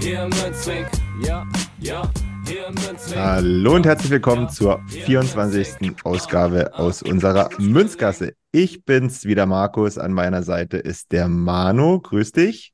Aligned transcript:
Hier 0.00 0.22
im 0.22 0.30
Münzweg, 0.30 0.86
ja, 1.22 1.46
ja. 1.78 2.10
Hier 2.46 2.66
im 2.68 2.74
Münzweg. 2.74 3.18
Hallo 3.18 3.74
und 3.74 3.84
herzlich 3.84 4.10
willkommen 4.10 4.48
zur 4.48 4.82
24. 4.88 6.04
Ausgabe 6.04 6.74
aus 6.74 7.02
unserer 7.02 7.50
Münzgasse. 7.58 8.34
Ich 8.50 8.84
bin's 8.84 9.24
wieder, 9.24 9.46
Markus. 9.46 9.98
An 9.98 10.12
meiner 10.12 10.42
Seite 10.42 10.78
ist 10.78 11.12
der 11.12 11.28
Manu. 11.28 12.00
Grüß 12.00 12.32
dich. 12.32 12.72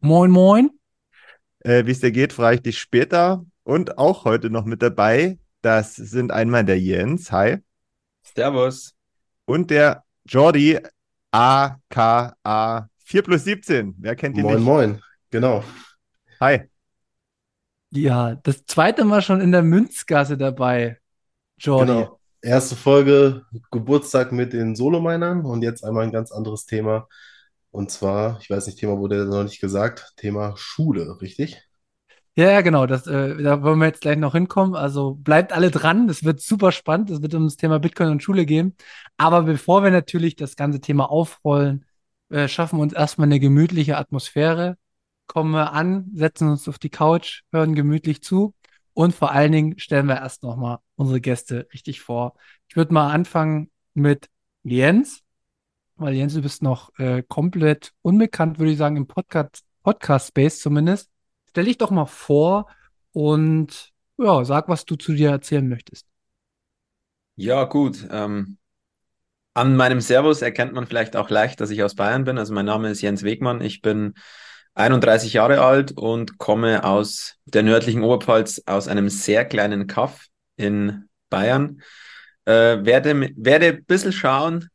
Moin, 0.00 0.30
moin. 0.30 0.70
Äh, 1.60 1.84
Wie 1.86 1.90
es 1.90 2.00
dir 2.00 2.12
geht, 2.12 2.32
frage 2.32 2.56
ich 2.56 2.62
dich 2.62 2.78
später. 2.78 3.44
Und 3.64 3.98
auch 3.98 4.24
heute 4.24 4.48
noch 4.48 4.64
mit 4.64 4.80
dabei, 4.80 5.38
das 5.62 5.96
sind 5.96 6.30
einmal 6.30 6.64
der 6.64 6.78
Jens, 6.80 7.32
hi, 7.32 7.56
Servus. 8.22 8.94
und 9.44 9.70
der 9.70 10.04
Jordi, 10.26 10.78
aka 11.32 12.88
4 13.04 13.22
plus 13.22 13.44
17. 13.44 13.94
Wer 13.98 14.14
kennt 14.16 14.36
ihn 14.36 14.42
Moin, 14.42 14.54
nicht? 14.56 14.64
moin, 14.64 15.00
genau. 15.30 15.64
Hi. 16.40 16.68
Ja, 17.90 18.34
das 18.36 18.66
zweite 18.66 19.04
Mal 19.04 19.22
schon 19.22 19.40
in 19.40 19.52
der 19.52 19.62
Münzgasse 19.62 20.36
dabei, 20.36 20.98
Jordi. 21.58 22.06
Genau. 22.06 22.20
Erste 22.42 22.76
Folge 22.76 23.44
Geburtstag 23.70 24.32
mit 24.32 24.52
den 24.52 24.76
Solominern 24.76 25.44
und 25.44 25.62
jetzt 25.62 25.84
einmal 25.84 26.04
ein 26.04 26.12
ganz 26.12 26.30
anderes 26.32 26.66
Thema. 26.66 27.08
Und 27.70 27.90
zwar, 27.90 28.38
ich 28.40 28.50
weiß 28.50 28.66
nicht, 28.66 28.78
Thema 28.78 28.98
wurde 28.98 29.26
noch 29.26 29.44
nicht 29.44 29.60
gesagt, 29.60 30.14
Thema 30.16 30.54
Schule, 30.56 31.20
richtig? 31.20 31.60
Ja, 32.36 32.50
ja, 32.52 32.60
genau, 32.60 32.86
das, 32.86 33.06
äh, 33.08 33.42
da 33.42 33.62
wollen 33.62 33.80
wir 33.80 33.86
jetzt 33.86 34.00
gleich 34.00 34.16
noch 34.16 34.32
hinkommen. 34.32 34.76
Also 34.76 35.14
bleibt 35.14 35.52
alle 35.52 35.70
dran, 35.72 36.06
das 36.06 36.22
wird 36.22 36.40
super 36.40 36.70
spannend. 36.70 37.10
Es 37.10 37.20
wird 37.20 37.34
um 37.34 37.44
das 37.44 37.56
Thema 37.56 37.80
Bitcoin 37.80 38.10
und 38.10 38.22
Schule 38.22 38.46
gehen. 38.46 38.76
Aber 39.16 39.42
bevor 39.42 39.82
wir 39.82 39.90
natürlich 39.90 40.36
das 40.36 40.54
ganze 40.54 40.80
Thema 40.80 41.10
aufrollen, 41.10 41.84
äh, 42.30 42.46
schaffen 42.46 42.78
wir 42.78 42.82
uns 42.82 42.92
erstmal 42.92 43.26
eine 43.26 43.40
gemütliche 43.40 43.96
Atmosphäre, 43.98 44.76
kommen 45.28 45.52
wir 45.52 45.72
an, 45.72 46.10
setzen 46.14 46.48
uns 46.48 46.68
auf 46.68 46.78
die 46.78 46.90
Couch, 46.90 47.42
hören 47.52 47.74
gemütlich 47.74 48.22
zu 48.22 48.54
und 48.94 49.14
vor 49.14 49.30
allen 49.30 49.52
Dingen 49.52 49.78
stellen 49.78 50.06
wir 50.06 50.16
erst 50.16 50.42
nochmal 50.42 50.78
unsere 50.96 51.20
Gäste 51.20 51.68
richtig 51.72 52.00
vor. 52.00 52.34
Ich 52.68 52.74
würde 52.74 52.92
mal 52.92 53.12
anfangen 53.12 53.70
mit 53.94 54.28
Jens, 54.64 55.22
weil 55.94 56.14
Jens, 56.14 56.34
du 56.34 56.42
bist 56.42 56.62
noch 56.62 56.90
äh, 56.98 57.22
komplett 57.22 57.92
unbekannt, 58.02 58.58
würde 58.58 58.72
ich 58.72 58.78
sagen, 58.78 58.96
im 58.96 59.06
Podcast, 59.06 59.62
Podcast-Space 59.84 60.58
zumindest. 60.58 61.10
Stell 61.48 61.66
dich 61.66 61.78
doch 61.78 61.90
mal 61.92 62.06
vor 62.06 62.66
und 63.12 63.92
ja, 64.18 64.44
sag, 64.44 64.68
was 64.68 64.84
du 64.84 64.96
zu 64.96 65.12
dir 65.12 65.30
erzählen 65.30 65.68
möchtest. 65.68 66.06
Ja, 67.36 67.64
gut. 67.64 68.06
Ähm, 68.10 68.58
an 69.54 69.76
meinem 69.76 70.00
Servus 70.00 70.42
erkennt 70.42 70.72
man 70.72 70.86
vielleicht 70.86 71.14
auch 71.14 71.30
leicht, 71.30 71.60
dass 71.60 71.70
ich 71.70 71.82
aus 71.82 71.94
Bayern 71.94 72.24
bin. 72.24 72.38
Also 72.38 72.52
mein 72.52 72.66
Name 72.66 72.90
ist 72.90 73.00
Jens 73.00 73.22
Wegmann. 73.22 73.60
Ich 73.60 73.80
bin 73.80 74.14
31 74.78 75.32
Jahre 75.32 75.60
alt 75.60 75.92
und 75.92 76.38
komme 76.38 76.84
aus 76.84 77.36
der 77.44 77.62
nördlichen 77.62 78.02
Oberpfalz, 78.02 78.62
aus 78.66 78.88
einem 78.88 79.08
sehr 79.08 79.44
kleinen 79.44 79.86
Kaff 79.86 80.26
in 80.56 81.08
Bayern. 81.30 81.82
Äh, 82.44 82.84
werde, 82.84 83.30
werde 83.36 83.66
ein 83.66 83.84
bisschen 83.84 84.12
schauen, 84.12 84.68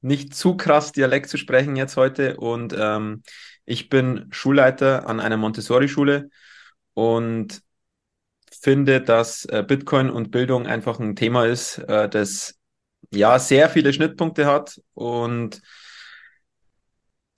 nicht 0.00 0.34
zu 0.34 0.56
krass 0.56 0.92
Dialekt 0.92 1.28
zu 1.28 1.36
sprechen 1.36 1.76
jetzt 1.76 1.96
heute. 1.96 2.36
Und 2.38 2.74
ähm, 2.76 3.22
ich 3.66 3.88
bin 3.88 4.26
Schulleiter 4.30 5.08
an 5.08 5.20
einer 5.20 5.36
Montessori-Schule 5.36 6.30
und 6.94 7.60
finde, 8.50 9.00
dass 9.00 9.44
äh, 9.44 9.62
Bitcoin 9.66 10.10
und 10.10 10.30
Bildung 10.30 10.66
einfach 10.66 10.98
ein 10.98 11.16
Thema 11.16 11.46
ist, 11.46 11.78
äh, 11.78 12.08
das 12.08 12.58
ja 13.10 13.38
sehr 13.38 13.68
viele 13.68 13.92
Schnittpunkte 13.92 14.46
hat 14.46 14.80
und 14.94 15.60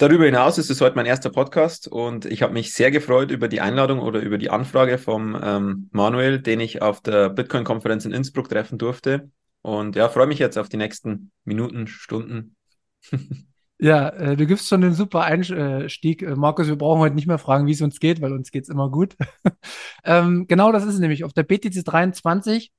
darüber 0.03 0.25
hinaus 0.25 0.59
ist 0.59 0.69
es 0.69 0.81
heute 0.81 0.97
mein 0.97 1.07
erster 1.07 1.31
Podcast 1.31 1.87
und 1.87 2.25
ich 2.25 2.43
habe 2.43 2.53
mich 2.53 2.75
sehr 2.75 2.91
gefreut 2.91 3.31
über 3.31 3.47
die 3.47 3.61
Einladung 3.61 4.01
oder 4.01 4.19
über 4.19 4.37
die 4.37 4.51
Anfrage 4.51 4.99
vom 4.99 5.39
ähm, 5.41 5.89
Manuel, 5.93 6.41
den 6.41 6.59
ich 6.59 6.83
auf 6.83 7.01
der 7.01 7.29
Bitcoin-Konferenz 7.29 8.05
in 8.05 8.11
Innsbruck 8.11 8.49
treffen 8.49 8.79
durfte 8.79 9.31
und 9.63 9.95
ja, 9.95 10.09
freue 10.09 10.27
mich 10.27 10.41
jetzt 10.41 10.59
auf 10.59 10.69
die 10.69 10.77
nächsten 10.77 11.31
Minuten, 11.45 11.87
Stunden. 11.87 12.57
Ja, 13.79 14.11
äh, 14.11 14.37
du 14.37 14.47
gibst 14.47 14.69
schon 14.69 14.81
den 14.81 14.95
super 14.95 15.23
Einstieg. 15.23 16.23
Äh, 16.23 16.37
Markus, 16.37 16.69
wir 16.69 16.77
brauchen 16.77 17.01
heute 17.01 17.17
nicht 17.17 17.27
mehr 17.27 17.39
fragen, 17.39 17.67
wie 17.67 17.73
es 17.73 17.83
uns 17.83 17.99
geht, 17.99 18.21
weil 18.21 18.33
uns 18.33 18.53
geht 18.53 18.63
es 18.63 18.69
immer 18.69 18.89
gut. 18.93 19.17
ähm, 20.05 20.47
genau 20.47 20.71
das 20.71 20.85
ist 20.85 20.95
es 20.95 21.01
nämlich. 21.01 21.25
Auf 21.25 21.33
der 21.33 21.43
BTC 21.43 21.85
23 21.85 22.71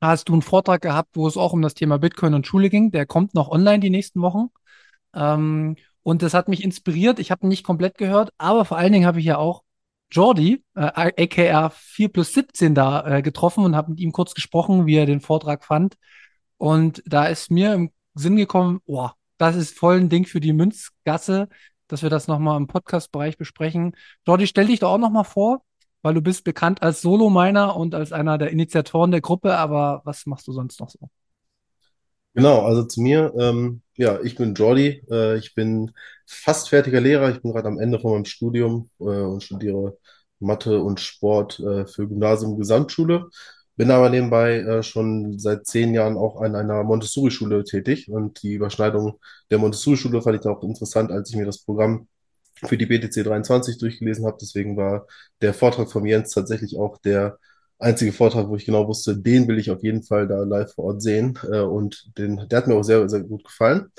hast 0.00 0.30
du 0.30 0.32
einen 0.32 0.40
Vortrag 0.40 0.80
gehabt, 0.80 1.16
wo 1.16 1.28
es 1.28 1.36
auch 1.36 1.52
um 1.52 1.60
das 1.60 1.74
Thema 1.74 1.98
Bitcoin 1.98 2.32
und 2.32 2.46
Schule 2.46 2.70
ging. 2.70 2.92
Der 2.92 3.04
kommt 3.04 3.34
noch 3.34 3.50
online 3.50 3.80
die 3.80 3.90
nächsten 3.90 4.22
Wochen. 4.22 4.46
Ähm, 5.14 5.76
und 6.02 6.22
das 6.22 6.34
hat 6.34 6.48
mich 6.48 6.64
inspiriert. 6.64 7.18
Ich 7.18 7.30
habe 7.30 7.46
nicht 7.46 7.64
komplett 7.64 7.98
gehört, 7.98 8.30
aber 8.38 8.64
vor 8.64 8.78
allen 8.78 8.92
Dingen 8.92 9.06
habe 9.06 9.20
ich 9.20 9.26
ja 9.26 9.38
auch 9.38 9.62
Jordi, 10.10 10.62
äh, 10.74 11.12
aka 11.16 11.70
4 11.70 12.08
plus 12.10 12.34
17 12.34 12.74
da 12.74 13.06
äh, 13.06 13.22
getroffen 13.22 13.64
und 13.64 13.76
habe 13.76 13.90
mit 13.90 14.00
ihm 14.00 14.12
kurz 14.12 14.34
gesprochen, 14.34 14.86
wie 14.86 14.96
er 14.96 15.06
den 15.06 15.20
Vortrag 15.20 15.64
fand. 15.64 15.96
Und 16.58 17.02
da 17.06 17.26
ist 17.26 17.50
mir 17.50 17.74
im 17.74 17.90
Sinn 18.14 18.36
gekommen, 18.36 18.80
boah, 18.86 19.16
das 19.38 19.56
ist 19.56 19.78
voll 19.78 19.96
ein 19.98 20.08
Ding 20.08 20.26
für 20.26 20.40
die 20.40 20.52
Münzgasse, 20.52 21.48
dass 21.88 22.02
wir 22.02 22.10
das 22.10 22.28
nochmal 22.28 22.58
im 22.58 22.66
Podcast-Bereich 22.66 23.38
besprechen. 23.38 23.96
Jordi, 24.26 24.46
stell 24.46 24.66
dich 24.66 24.80
doch 24.80 24.92
auch 24.92 24.98
nochmal 24.98 25.24
vor, 25.24 25.64
weil 26.02 26.14
du 26.14 26.20
bist 26.20 26.44
bekannt 26.44 26.82
als 26.82 27.00
Solo-Miner 27.02 27.76
und 27.76 27.94
als 27.94 28.12
einer 28.12 28.38
der 28.38 28.50
Initiatoren 28.50 29.10
der 29.12 29.20
Gruppe, 29.20 29.56
aber 29.56 30.02
was 30.04 30.26
machst 30.26 30.46
du 30.46 30.52
sonst 30.52 30.78
noch 30.80 30.90
so? 30.90 31.08
Genau, 32.34 32.62
also 32.64 32.84
zu 32.84 33.02
mir, 33.02 33.32
ähm, 33.38 33.82
ja, 33.96 34.18
ich 34.22 34.36
bin 34.36 34.54
Jordi, 34.54 35.02
äh, 35.10 35.36
ich 35.36 35.54
bin 35.54 35.90
fast 36.26 36.70
fertiger 36.70 37.00
Lehrer, 37.00 37.30
ich 37.30 37.42
bin 37.42 37.52
gerade 37.52 37.68
am 37.68 37.78
Ende 37.78 38.00
von 38.00 38.12
meinem 38.12 38.24
Studium 38.24 38.88
äh, 39.00 39.04
und 39.04 39.42
studiere 39.42 39.98
Mathe 40.38 40.80
und 40.82 40.98
Sport 41.00 41.60
äh, 41.60 41.86
für 41.86 42.08
Gymnasium 42.08 42.56
Gesamtschule. 42.58 43.28
Bin 43.76 43.90
aber 43.90 44.08
nebenbei 44.08 44.58
äh, 44.60 44.82
schon 44.82 45.38
seit 45.38 45.66
zehn 45.66 45.92
Jahren 45.92 46.16
auch 46.16 46.40
an 46.40 46.54
einer 46.56 46.82
Montessori-Schule 46.84 47.64
tätig 47.64 48.08
und 48.10 48.42
die 48.42 48.54
Überschneidung 48.54 49.18
der 49.50 49.58
Montessori-Schule 49.58 50.22
fand 50.22 50.40
ich 50.40 50.46
auch 50.46 50.62
interessant, 50.62 51.10
als 51.12 51.28
ich 51.30 51.36
mir 51.36 51.46
das 51.46 51.58
Programm 51.62 52.08
für 52.66 52.78
die 52.78 52.86
BTC 52.86 53.24
23 53.24 53.78
durchgelesen 53.78 54.26
habe. 54.26 54.38
Deswegen 54.40 54.76
war 54.76 55.06
der 55.42 55.52
Vortrag 55.54 55.90
von 55.90 56.06
Jens 56.06 56.30
tatsächlich 56.30 56.78
auch 56.78 56.98
der 56.98 57.38
einzige 57.82 58.12
Vortrag, 58.12 58.48
wo 58.48 58.56
ich 58.56 58.64
genau 58.64 58.86
wusste, 58.88 59.16
den 59.16 59.48
will 59.48 59.58
ich 59.58 59.70
auf 59.70 59.82
jeden 59.82 60.02
Fall 60.02 60.28
da 60.28 60.42
live 60.44 60.72
vor 60.74 60.84
Ort 60.86 61.02
sehen. 61.02 61.38
Äh, 61.50 61.60
und 61.60 62.16
den, 62.18 62.48
der 62.48 62.58
hat 62.58 62.66
mir 62.68 62.74
auch 62.76 62.82
sehr, 62.84 63.08
sehr 63.08 63.20
gut 63.20 63.44
gefallen. 63.44 63.90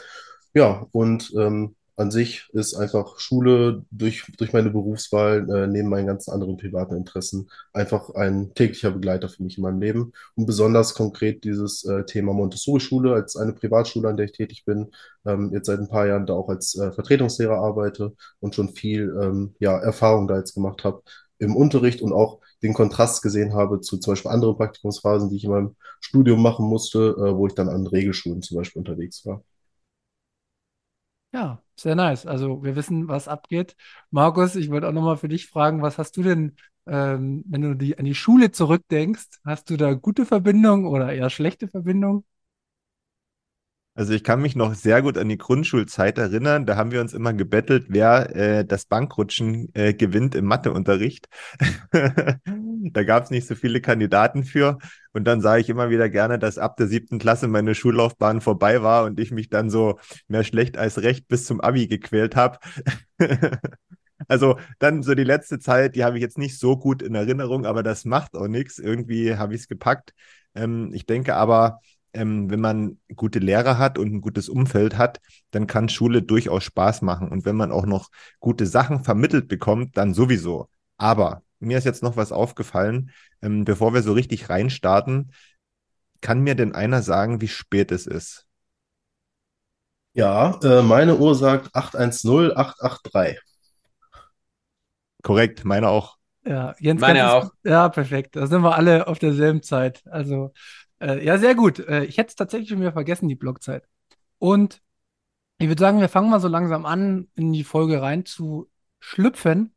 Ja, 0.54 0.88
und 0.92 1.34
ähm, 1.38 1.76
an 1.96 2.10
sich 2.10 2.50
ist 2.54 2.74
einfach 2.74 3.20
Schule 3.20 3.86
durch, 3.92 4.26
durch 4.38 4.52
meine 4.52 4.72
Berufswahl 4.72 5.48
äh, 5.50 5.68
neben 5.68 5.90
meinen 5.90 6.08
ganzen 6.08 6.32
anderen 6.32 6.58
privaten 6.58 6.96
Interessen 6.96 7.50
einfach 7.72 8.10
ein 8.16 8.54
täglicher 8.56 8.92
Begleiter 8.92 9.30
für 9.30 9.44
mich 9.44 9.58
in 9.58 9.64
meinem 9.64 9.80
Leben. 9.80 10.12
Und 10.36 10.48
besonders 10.48 10.96
konkret 10.96 11.44
dieses 11.44 11.84
äh, 11.86 12.03
Thema 12.06 12.34
Montessori-Schule 12.34 13.14
als 13.14 13.36
eine 13.36 13.53
Privatschule, 13.53 14.09
an 14.09 14.18
der 14.18 14.26
ich 14.26 14.32
tätig 14.32 14.66
bin, 14.66 14.91
ähm, 15.26 15.52
jetzt 15.53 15.68
seit 15.68 15.79
ein 15.79 15.90
paar 15.90 16.08
Jahren 16.08 16.26
da 16.26 16.34
auch 16.34 16.50
als 16.50 16.76
äh, 16.76 16.91
Vertretungslehrer 16.91 17.58
arbeite 17.58 18.14
und 18.40 18.56
schon 18.56 18.70
viel 18.70 19.16
ähm, 19.22 19.56
ja, 19.59 19.78
Erfahrung 19.78 20.28
da 20.28 20.38
jetzt 20.38 20.56
gemacht 20.56 20.84
habe 20.84 21.03
im 21.38 21.56
Unterricht 21.56 22.02
und 22.02 22.14
auch 22.14 22.40
den 22.64 22.74
Kontrast 22.74 23.22
gesehen 23.24 23.54
habe 23.54 23.82
zu 23.82 23.98
zum 24.00 24.14
Beispiel 24.14 24.32
anderen 24.32 24.58
Praktikumsphasen, 24.58 25.30
die 25.30 25.38
ich 25.38 25.44
in 25.46 25.52
meinem 25.52 25.76
Studium 26.02 26.42
machen 26.42 26.66
musste, 26.68 27.00
äh, 27.18 27.36
wo 27.36 27.48
ich 27.48 27.56
dann 27.56 27.70
an 27.70 27.88
Regelschulen 27.88 28.42
zum 28.42 28.58
Beispiel 28.58 28.80
unterwegs 28.82 29.26
war. 29.26 29.44
Ja, 31.34 31.64
sehr 31.76 31.96
nice. 31.96 32.26
Also 32.28 32.64
wir 32.64 32.76
wissen, 32.76 33.08
was 33.08 33.28
abgeht. 33.28 33.76
Markus, 34.12 34.56
ich 34.56 34.70
wollte 34.70 34.88
auch 34.88 34.92
nochmal 34.92 35.18
für 35.18 35.28
dich 35.28 35.48
fragen, 35.48 35.82
was 35.82 35.98
hast 35.98 36.16
du 36.18 36.22
denn, 36.24 36.56
ähm, 36.86 37.44
wenn 37.48 37.62
du 37.62 37.74
die, 37.76 37.98
an 37.98 38.06
die 38.06 38.14
Schule 38.16 38.52
zurückdenkst, 38.52 39.40
hast 39.44 39.70
du 39.70 39.78
da 39.78 39.94
gute 39.94 40.26
Verbindung 40.26 40.86
oder 40.86 41.12
eher 41.12 41.30
schlechte 41.32 41.68
Verbindung? 41.68 42.24
Also 43.95 44.13
ich 44.13 44.23
kann 44.23 44.41
mich 44.41 44.55
noch 44.55 44.73
sehr 44.73 45.03
gut 45.03 45.19
an 45.19 45.29
die 45.29 45.37
Grundschulzeit 45.37 46.17
erinnern. 46.17 46.66
Da 46.66 46.78
haben 46.78 46.91
wir 46.91 46.99
uns 46.99 47.13
immer 47.13 47.31
gebettelt, 47.34 47.85
wer 47.90 48.35
äh, 48.35 48.66
das 48.66 48.85
Bankrutschen 48.85 49.69
äh, 49.75 49.93
gewinnt 49.93 50.35
im 50.35 50.45
Matheunterricht. 50.45 51.28
Da 52.85 53.03
gab 53.03 53.23
es 53.23 53.29
nicht 53.29 53.47
so 53.47 53.55
viele 53.55 53.79
Kandidaten 53.79 54.43
für. 54.43 54.78
Und 55.13 55.23
dann 55.25 55.40
sage 55.40 55.61
ich 55.61 55.69
immer 55.69 55.90
wieder 55.90 56.09
gerne, 56.09 56.37
dass 56.37 56.57
ab 56.57 56.75
der 56.75 56.87
siebten 56.87 57.17
Klasse 57.17 57.47
meine 57.47 57.75
Schullaufbahn 57.75 58.41
vorbei 58.41 58.84
war 58.84 59.05
und 59.05 59.22
ich 59.22 59.31
mich 59.31 59.49
dann 59.49 59.69
so 59.69 59.99
mehr 60.28 60.43
schlecht 60.43 60.78
als 60.78 61.01
recht 61.01 61.29
bis 61.29 61.45
zum 61.45 61.61
Abi 61.61 61.87
gequält 61.87 62.35
habe. 62.35 62.59
Also 64.29 64.57
dann 64.79 65.03
so 65.03 65.16
die 65.16 65.23
letzte 65.25 65.59
Zeit, 65.59 65.95
die 65.95 66.03
habe 66.05 66.17
ich 66.17 66.22
jetzt 66.22 66.37
nicht 66.37 66.57
so 66.57 66.78
gut 66.78 67.01
in 67.01 67.13
Erinnerung, 67.13 67.66
aber 67.66 67.84
das 67.84 68.05
macht 68.05 68.35
auch 68.35 68.47
nichts. 68.47 68.79
Irgendwie 68.79 69.35
habe 69.35 69.53
ich 69.53 69.61
es 69.61 69.67
gepackt. 69.67 70.13
Ähm, 70.55 70.91
ich 70.93 71.05
denke 71.05 71.35
aber, 71.35 71.81
ähm, 72.14 72.50
wenn 72.50 72.60
man 72.60 73.00
gute 73.16 73.40
Lehrer 73.40 73.78
hat 73.78 73.98
und 73.98 74.14
ein 74.14 74.22
gutes 74.22 74.50
Umfeld 74.50 74.98
hat, 74.98 75.20
dann 75.52 75.68
kann 75.68 75.90
Schule 75.90 76.22
durchaus 76.22 76.64
Spaß 76.64 77.02
machen. 77.02 77.30
Und 77.30 77.46
wenn 77.46 77.56
man 77.56 77.72
auch 77.72 77.86
noch 77.86 78.10
gute 78.40 78.66
Sachen 78.66 79.04
vermittelt 79.04 79.48
bekommt, 79.48 79.98
dann 79.98 80.14
sowieso. 80.14 80.70
Aber 80.98 81.44
mir 81.60 81.78
ist 81.78 81.86
jetzt 81.86 82.04
noch 82.04 82.18
was 82.18 82.32
aufgefallen, 82.32 83.12
ähm, 83.42 83.66
bevor 83.66 83.94
wir 83.94 84.04
so 84.04 84.14
richtig 84.14 84.50
reinstarten. 84.50 85.32
Kann 86.22 86.42
mir 86.42 86.56
denn 86.56 86.76
einer 86.76 87.02
sagen, 87.02 87.42
wie 87.42 87.48
spät 87.48 87.92
es 87.92 88.08
ist? 88.08 88.48
Ja, 90.14 90.60
äh, 90.64 90.84
meine 90.84 91.18
Uhr 91.18 91.36
sagt 91.36 91.76
810883. 91.76 93.40
Korrekt, 95.24 95.66
meine 95.66 95.90
auch. 95.90 96.18
Ja, 96.46 96.76
Jens, 96.80 97.00
Meine 97.00 97.32
auch. 97.32 97.52
Ja, 97.64 97.88
perfekt. 97.90 98.36
Da 98.36 98.48
sind 98.48 98.62
wir 98.62 98.76
alle 98.76 99.08
auf 99.08 99.18
derselben 99.18 99.64
Zeit. 99.64 100.04
Also, 100.06 100.52
äh, 101.03 101.23
ja, 101.26 101.38
sehr 101.38 101.55
gut. 101.55 101.79
Äh, 101.79 102.05
ich 102.05 102.17
hätte 102.17 102.29
es 102.29 102.35
tatsächlich 102.35 102.70
schon 102.70 102.79
wieder 102.79 102.94
vergessen, 102.94 103.28
die 103.28 103.35
Blockzeit. 103.35 103.88
Und 104.40 104.82
ich 105.59 105.67
würde 105.67 105.79
sagen, 105.79 106.00
wir 106.00 106.09
fangen 106.09 106.29
mal 106.29 106.40
so 106.40 106.47
langsam 106.47 106.85
an, 106.85 107.29
in 107.35 107.53
die 107.53 107.64
Folge 107.64 108.02
rein 108.02 108.26
zu 108.26 108.70
schlüpfen. 109.00 109.73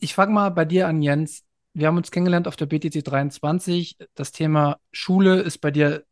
Ich 0.00 0.14
fange 0.14 0.32
mal 0.32 0.50
bei 0.50 0.64
dir 0.64 0.88
an, 0.88 1.02
Jens. 1.02 1.44
Wir 1.72 1.86
haben 1.88 1.96
uns 1.96 2.10
kennengelernt 2.10 2.48
auf 2.48 2.56
der 2.56 2.66
BTC 2.66 3.04
23. 3.04 3.98
Das 4.14 4.32
Thema 4.32 4.78
Schule 4.92 5.40
ist 5.40 5.58
bei 5.58 5.70
dir 5.70 6.04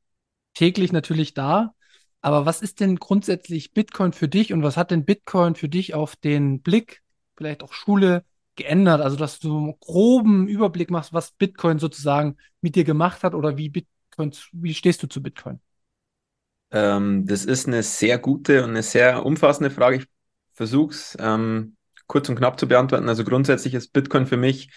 täglich 0.55 0.93
natürlich 0.93 1.35
da. 1.35 1.75
Aber 2.21 2.47
was 2.47 2.63
ist 2.63 2.81
denn 2.81 2.97
grundsätzlich 2.97 3.73
Bitcoin 3.73 4.13
für 4.13 4.29
dich 4.29 4.53
und 4.53 4.63
was 4.63 4.77
hat 4.77 4.91
denn 4.91 5.05
Bitcoin 5.05 5.55
für 5.55 5.69
dich 5.69 5.95
auf 5.95 6.17
den 6.17 6.63
Blick, 6.63 7.03
vielleicht 7.37 7.63
auch 7.63 7.73
Schule, 7.73 8.25
geändert? 8.57 9.01
Also, 9.01 9.17
dass 9.17 9.39
du 9.39 9.57
einen 9.57 9.81
groben 9.81 10.49
Überblick 10.49 10.91
machst, 10.91 11.13
was 11.13 11.33
Bitcoin 11.33 11.79
sozusagen 11.79 12.37
mit 12.61 12.77
dir 12.77 12.85
gemacht 12.85 13.23
hat 13.23 13.35
oder 13.35 13.57
wie 13.57 13.69
Bitcoin, 13.69 14.33
wie 14.53 14.75
stehst 14.75 15.03
du 15.03 15.07
zu 15.07 15.23
Bitcoin? 15.23 15.61
Ähm, 16.71 17.27
das 17.27 17.45
ist 17.45 17.67
eine 17.67 17.83
sehr 17.83 18.19
gute 18.19 18.65
und 18.65 18.71
eine 18.71 18.83
sehr 18.83 19.25
umfassende 19.25 19.71
Frage. 19.71 19.97
Ich 19.99 20.07
versuche 20.55 20.93
es 20.95 21.17
ähm, 21.21 21.77
kurz 22.07 22.29
und 22.29 22.37
knapp 22.37 22.59
zu 22.59 22.67
beantworten. 22.69 23.09
Also 23.09 23.25
grundsätzlich 23.25 23.75
ist 23.75 23.93
Bitcoin 23.93 24.27
für 24.27 24.37
mich 24.37 24.71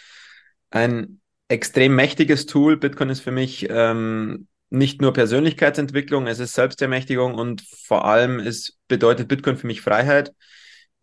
ein 0.70 1.22
extrem 1.48 1.96
mächtiges 1.96 2.46
Tool. 2.46 2.78
Bitcoin 2.78 3.10
ist 3.10 3.22
für 3.22 3.32
mich 3.32 3.68
ähm, 3.70 4.48
nicht 4.70 5.02
nur 5.02 5.14
Persönlichkeitsentwicklung, 5.14 6.28
es 6.28 6.40
ist 6.40 6.54
Selbstermächtigung 6.54 7.36
und 7.36 7.62
vor 7.62 8.06
allem 8.06 8.40
ist, 8.40 8.78
bedeutet 8.88 9.28
Bitcoin 9.28 9.58
für 9.58 9.68
mich 9.68 9.82
Freiheit. 9.82 10.34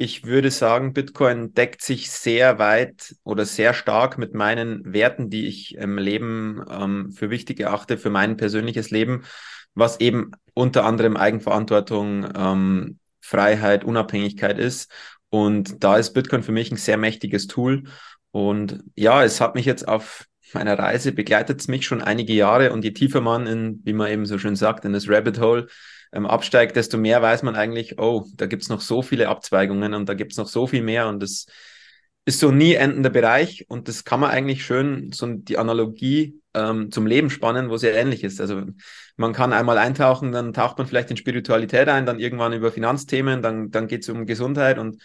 Ich 0.04 0.24
würde 0.24 0.50
sagen, 0.50 0.94
Bitcoin 0.94 1.54
deckt 1.54 1.80
sich 1.80 2.10
sehr 2.10 2.58
weit 2.58 3.14
oder 3.22 3.46
sehr 3.46 3.72
stark 3.72 4.18
mit 4.18 4.34
meinen 4.34 4.92
Werten, 4.92 5.30
die 5.30 5.46
ich 5.46 5.76
im 5.76 5.96
Leben 5.96 6.60
ähm, 6.68 7.12
für 7.12 7.30
wichtig 7.30 7.60
erachte, 7.60 7.96
für 7.96 8.10
mein 8.10 8.36
persönliches 8.36 8.90
Leben, 8.90 9.22
was 9.74 10.00
eben 10.00 10.32
unter 10.54 10.86
anderem 10.86 11.16
Eigenverantwortung, 11.16 12.26
ähm, 12.36 12.98
Freiheit, 13.20 13.84
Unabhängigkeit 13.84 14.58
ist. 14.58 14.90
Und 15.28 15.84
da 15.84 15.98
ist 15.98 16.14
Bitcoin 16.14 16.42
für 16.42 16.50
mich 16.50 16.72
ein 16.72 16.78
sehr 16.78 16.96
mächtiges 16.96 17.46
Tool. 17.46 17.84
Und 18.32 18.82
ja, 18.96 19.22
es 19.22 19.40
hat 19.40 19.54
mich 19.54 19.66
jetzt 19.66 19.86
auf 19.86 20.26
meiner 20.52 20.76
Reise 20.76 21.12
begleitet 21.12 21.60
es 21.60 21.68
mich 21.68 21.86
schon 21.86 22.02
einige 22.02 22.32
Jahre 22.32 22.72
und 22.72 22.84
je 22.84 22.90
tiefer 22.90 23.20
man 23.20 23.46
in, 23.46 23.80
wie 23.84 23.92
man 23.92 24.10
eben 24.10 24.26
so 24.26 24.36
schön 24.36 24.56
sagt, 24.56 24.84
in 24.84 24.94
das 24.94 25.08
Rabbit 25.08 25.38
Hole 25.38 25.68
ähm, 26.12 26.26
absteigt, 26.26 26.76
desto 26.76 26.98
mehr 26.98 27.22
weiß 27.22 27.42
man 27.42 27.56
eigentlich, 27.56 27.98
oh, 27.98 28.26
da 28.36 28.46
gibt's 28.46 28.68
noch 28.68 28.80
so 28.80 29.02
viele 29.02 29.28
Abzweigungen 29.28 29.94
und 29.94 30.08
da 30.08 30.14
gibt's 30.14 30.36
noch 30.36 30.48
so 30.48 30.66
viel 30.66 30.82
mehr 30.82 31.08
und 31.08 31.22
das 31.22 31.46
ist 32.24 32.38
so 32.38 32.50
ein 32.50 32.58
nie 32.58 32.74
endender 32.74 33.10
Bereich 33.10 33.64
und 33.68 33.88
das 33.88 34.04
kann 34.04 34.20
man 34.20 34.30
eigentlich 34.30 34.64
schön 34.64 35.10
so 35.12 35.26
die 35.26 35.58
Analogie 35.58 36.40
ähm, 36.54 36.92
zum 36.92 37.06
Leben 37.06 37.30
spannen, 37.30 37.68
wo 37.68 37.76
sehr 37.76 37.94
ähnlich 37.94 38.22
ist. 38.22 38.40
Also 38.40 38.62
man 39.16 39.32
kann 39.32 39.52
einmal 39.52 39.78
eintauchen, 39.78 40.30
dann 40.30 40.52
taucht 40.52 40.78
man 40.78 40.86
vielleicht 40.86 41.10
in 41.10 41.16
Spiritualität 41.16 41.88
ein, 41.88 42.06
dann 42.06 42.20
irgendwann 42.20 42.52
über 42.52 42.70
Finanzthemen, 42.70 43.42
dann, 43.42 43.70
dann 43.70 43.88
geht's 43.88 44.08
um 44.08 44.26
Gesundheit 44.26 44.78
und 44.78 45.02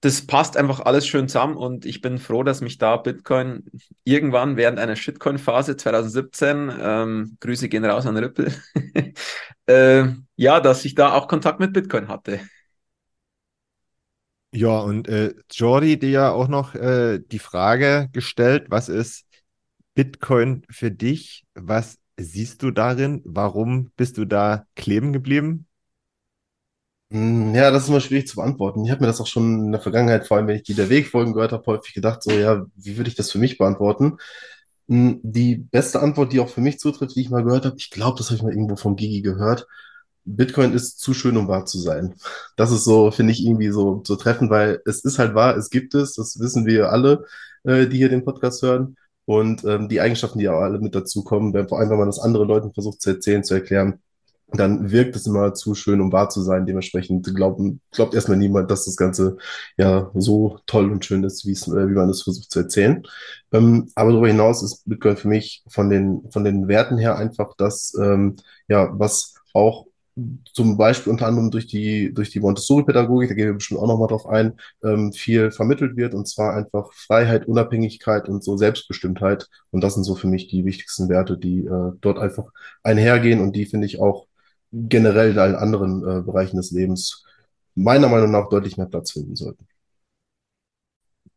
das 0.00 0.26
passt 0.26 0.56
einfach 0.56 0.80
alles 0.80 1.06
schön 1.06 1.28
zusammen 1.28 1.56
und 1.56 1.86
ich 1.86 2.00
bin 2.00 2.18
froh, 2.18 2.42
dass 2.42 2.60
mich 2.60 2.78
da 2.78 2.96
Bitcoin 2.96 3.64
irgendwann 4.04 4.56
während 4.56 4.78
einer 4.78 4.96
Shitcoin-Phase 4.96 5.76
2017, 5.76 6.72
ähm, 6.80 7.36
Grüße 7.40 7.68
gehen 7.68 7.84
raus 7.84 8.06
an 8.06 8.16
Ripple, 8.16 8.52
äh, 9.66 10.04
ja, 10.36 10.60
dass 10.60 10.84
ich 10.84 10.94
da 10.94 11.12
auch 11.14 11.28
Kontakt 11.28 11.60
mit 11.60 11.72
Bitcoin 11.72 12.08
hatte. 12.08 12.40
Ja, 14.52 14.78
und 14.80 15.08
äh, 15.08 15.34
Jordi, 15.52 15.98
dir 15.98 16.10
ja 16.10 16.30
auch 16.32 16.48
noch 16.48 16.74
äh, 16.74 17.18
die 17.18 17.38
Frage 17.38 18.08
gestellt, 18.12 18.66
was 18.70 18.88
ist 18.88 19.26
Bitcoin 19.94 20.64
für 20.70 20.90
dich? 20.90 21.44
Was 21.54 21.98
siehst 22.16 22.62
du 22.62 22.70
darin? 22.70 23.22
Warum 23.24 23.90
bist 23.96 24.16
du 24.18 24.24
da 24.24 24.66
kleben 24.74 25.12
geblieben? 25.12 25.66
Hm, 27.10 27.54
Ja, 27.54 27.70
das 27.70 27.84
ist 27.84 27.88
immer 27.88 28.00
schwierig 28.00 28.26
zu 28.28 28.36
beantworten. 28.36 28.84
Ich 28.84 28.90
habe 28.90 29.00
mir 29.00 29.06
das 29.06 29.20
auch 29.20 29.26
schon 29.26 29.66
in 29.66 29.72
der 29.72 29.80
Vergangenheit, 29.80 30.26
vor 30.26 30.36
allem 30.36 30.46
wenn 30.48 30.56
ich 30.56 30.62
die 30.64 30.74
Der 30.74 30.88
Weg-Folgen 30.90 31.32
gehört 31.34 31.52
habe, 31.52 31.64
häufig 31.66 31.94
gedacht, 31.94 32.22
so, 32.22 32.32
ja, 32.32 32.66
wie 32.76 32.96
würde 32.96 33.08
ich 33.10 33.16
das 33.16 33.30
für 33.30 33.38
mich 33.38 33.58
beantworten? 33.58 34.16
Hm, 34.88 35.20
Die 35.22 35.56
beste 35.56 36.00
Antwort, 36.00 36.32
die 36.32 36.40
auch 36.40 36.48
für 36.48 36.60
mich 36.60 36.78
zutrifft, 36.78 37.16
die 37.16 37.20
ich 37.22 37.30
mal 37.30 37.44
gehört 37.44 37.64
habe, 37.66 37.76
ich 37.78 37.90
glaube, 37.90 38.18
das 38.18 38.28
habe 38.28 38.36
ich 38.36 38.42
mal 38.42 38.52
irgendwo 38.52 38.76
vom 38.76 38.96
Gigi 38.96 39.22
gehört. 39.22 39.66
Bitcoin 40.24 40.72
ist 40.74 40.98
zu 41.00 41.14
schön, 41.14 41.36
um 41.36 41.46
wahr 41.48 41.66
zu 41.66 41.78
sein. 41.78 42.14
Das 42.56 42.72
ist 42.72 42.84
so, 42.84 43.10
finde 43.12 43.32
ich, 43.32 43.44
irgendwie 43.46 43.70
so, 43.70 44.02
so 44.04 44.16
treffend, 44.16 44.50
weil 44.50 44.80
es 44.86 45.04
ist 45.04 45.18
halt 45.20 45.34
wahr, 45.34 45.56
es 45.56 45.70
gibt 45.70 45.94
es, 45.94 46.14
das 46.14 46.40
wissen 46.40 46.66
wir 46.66 46.90
alle, 46.90 47.24
äh, 47.64 47.86
die 47.86 47.98
hier 47.98 48.08
den 48.08 48.24
Podcast 48.24 48.62
hören. 48.62 48.96
Und 49.24 49.64
ähm, 49.64 49.88
die 49.88 50.00
Eigenschaften, 50.00 50.38
die 50.40 50.48
auch 50.48 50.60
alle 50.60 50.78
mit 50.80 50.94
dazukommen, 50.94 51.52
wenn, 51.54 51.68
vor 51.68 51.78
allem, 51.80 51.90
wenn 51.90 51.98
man 51.98 52.08
das 52.08 52.18
anderen 52.20 52.48
Leuten 52.48 52.72
versucht 52.74 53.00
zu 53.02 53.10
erzählen, 53.10 53.44
zu 53.44 53.54
erklären, 53.54 54.00
dann 54.52 54.90
wirkt 54.90 55.16
es 55.16 55.26
immer 55.26 55.54
zu 55.54 55.74
schön, 55.74 56.00
um 56.00 56.12
wahr 56.12 56.28
zu 56.28 56.40
sein. 56.42 56.66
Dementsprechend 56.66 57.34
glauben, 57.34 57.80
glaubt 57.90 58.14
erstmal 58.14 58.36
niemand, 58.36 58.70
dass 58.70 58.84
das 58.84 58.96
Ganze 58.96 59.36
ja 59.76 60.10
so 60.14 60.60
toll 60.66 60.90
und 60.90 61.04
schön 61.04 61.24
ist, 61.24 61.44
äh, 61.44 61.48
wie 61.88 61.94
man 61.94 62.08
es 62.08 62.22
versucht 62.22 62.50
zu 62.50 62.60
erzählen. 62.60 63.02
Ähm, 63.52 63.88
aber 63.94 64.10
darüber 64.10 64.28
hinaus 64.28 64.62
ist 64.62 64.88
Bitcoin 64.88 65.16
für 65.16 65.28
mich 65.28 65.64
von 65.68 65.90
den, 65.90 66.30
von 66.30 66.44
den 66.44 66.68
Werten 66.68 66.98
her 66.98 67.16
einfach 67.16 67.54
das, 67.56 67.94
ähm, 68.00 68.36
ja, 68.68 68.90
was 68.92 69.34
auch 69.52 69.86
zum 70.54 70.78
Beispiel 70.78 71.12
unter 71.12 71.26
anderem 71.26 71.50
durch 71.50 71.66
die, 71.66 72.12
durch 72.14 72.30
die 72.30 72.40
Montessori-Pädagogik, 72.40 73.28
da 73.28 73.34
gehen 73.34 73.46
wir 73.46 73.54
bestimmt 73.54 73.80
auch 73.80 73.86
nochmal 73.86 74.08
drauf 74.08 74.26
ein, 74.26 74.54
ähm, 74.82 75.12
viel 75.12 75.50
vermittelt 75.50 75.96
wird, 75.96 76.14
und 76.14 76.26
zwar 76.26 76.54
einfach 76.54 76.90
Freiheit, 76.94 77.46
Unabhängigkeit 77.46 78.28
und 78.28 78.42
so 78.42 78.56
Selbstbestimmtheit. 78.56 79.48
Und 79.70 79.82
das 79.84 79.94
sind 79.94 80.04
so 80.04 80.14
für 80.14 80.26
mich 80.26 80.48
die 80.48 80.64
wichtigsten 80.64 81.10
Werte, 81.10 81.36
die 81.36 81.66
äh, 81.66 81.92
dort 82.00 82.18
einfach 82.18 82.46
einhergehen 82.82 83.40
und 83.40 83.54
die 83.54 83.66
finde 83.66 83.86
ich 83.86 84.00
auch 84.00 84.26
generell 84.72 85.30
in 85.32 85.38
allen 85.38 85.54
anderen 85.54 86.00
äh, 86.02 86.22
Bereichen 86.22 86.56
des 86.56 86.70
Lebens 86.70 87.24
meiner 87.74 88.08
Meinung 88.08 88.30
nach 88.30 88.48
deutlich 88.48 88.76
mehr 88.76 88.86
Platz 88.86 89.12
finden 89.12 89.36
sollten. 89.36 89.66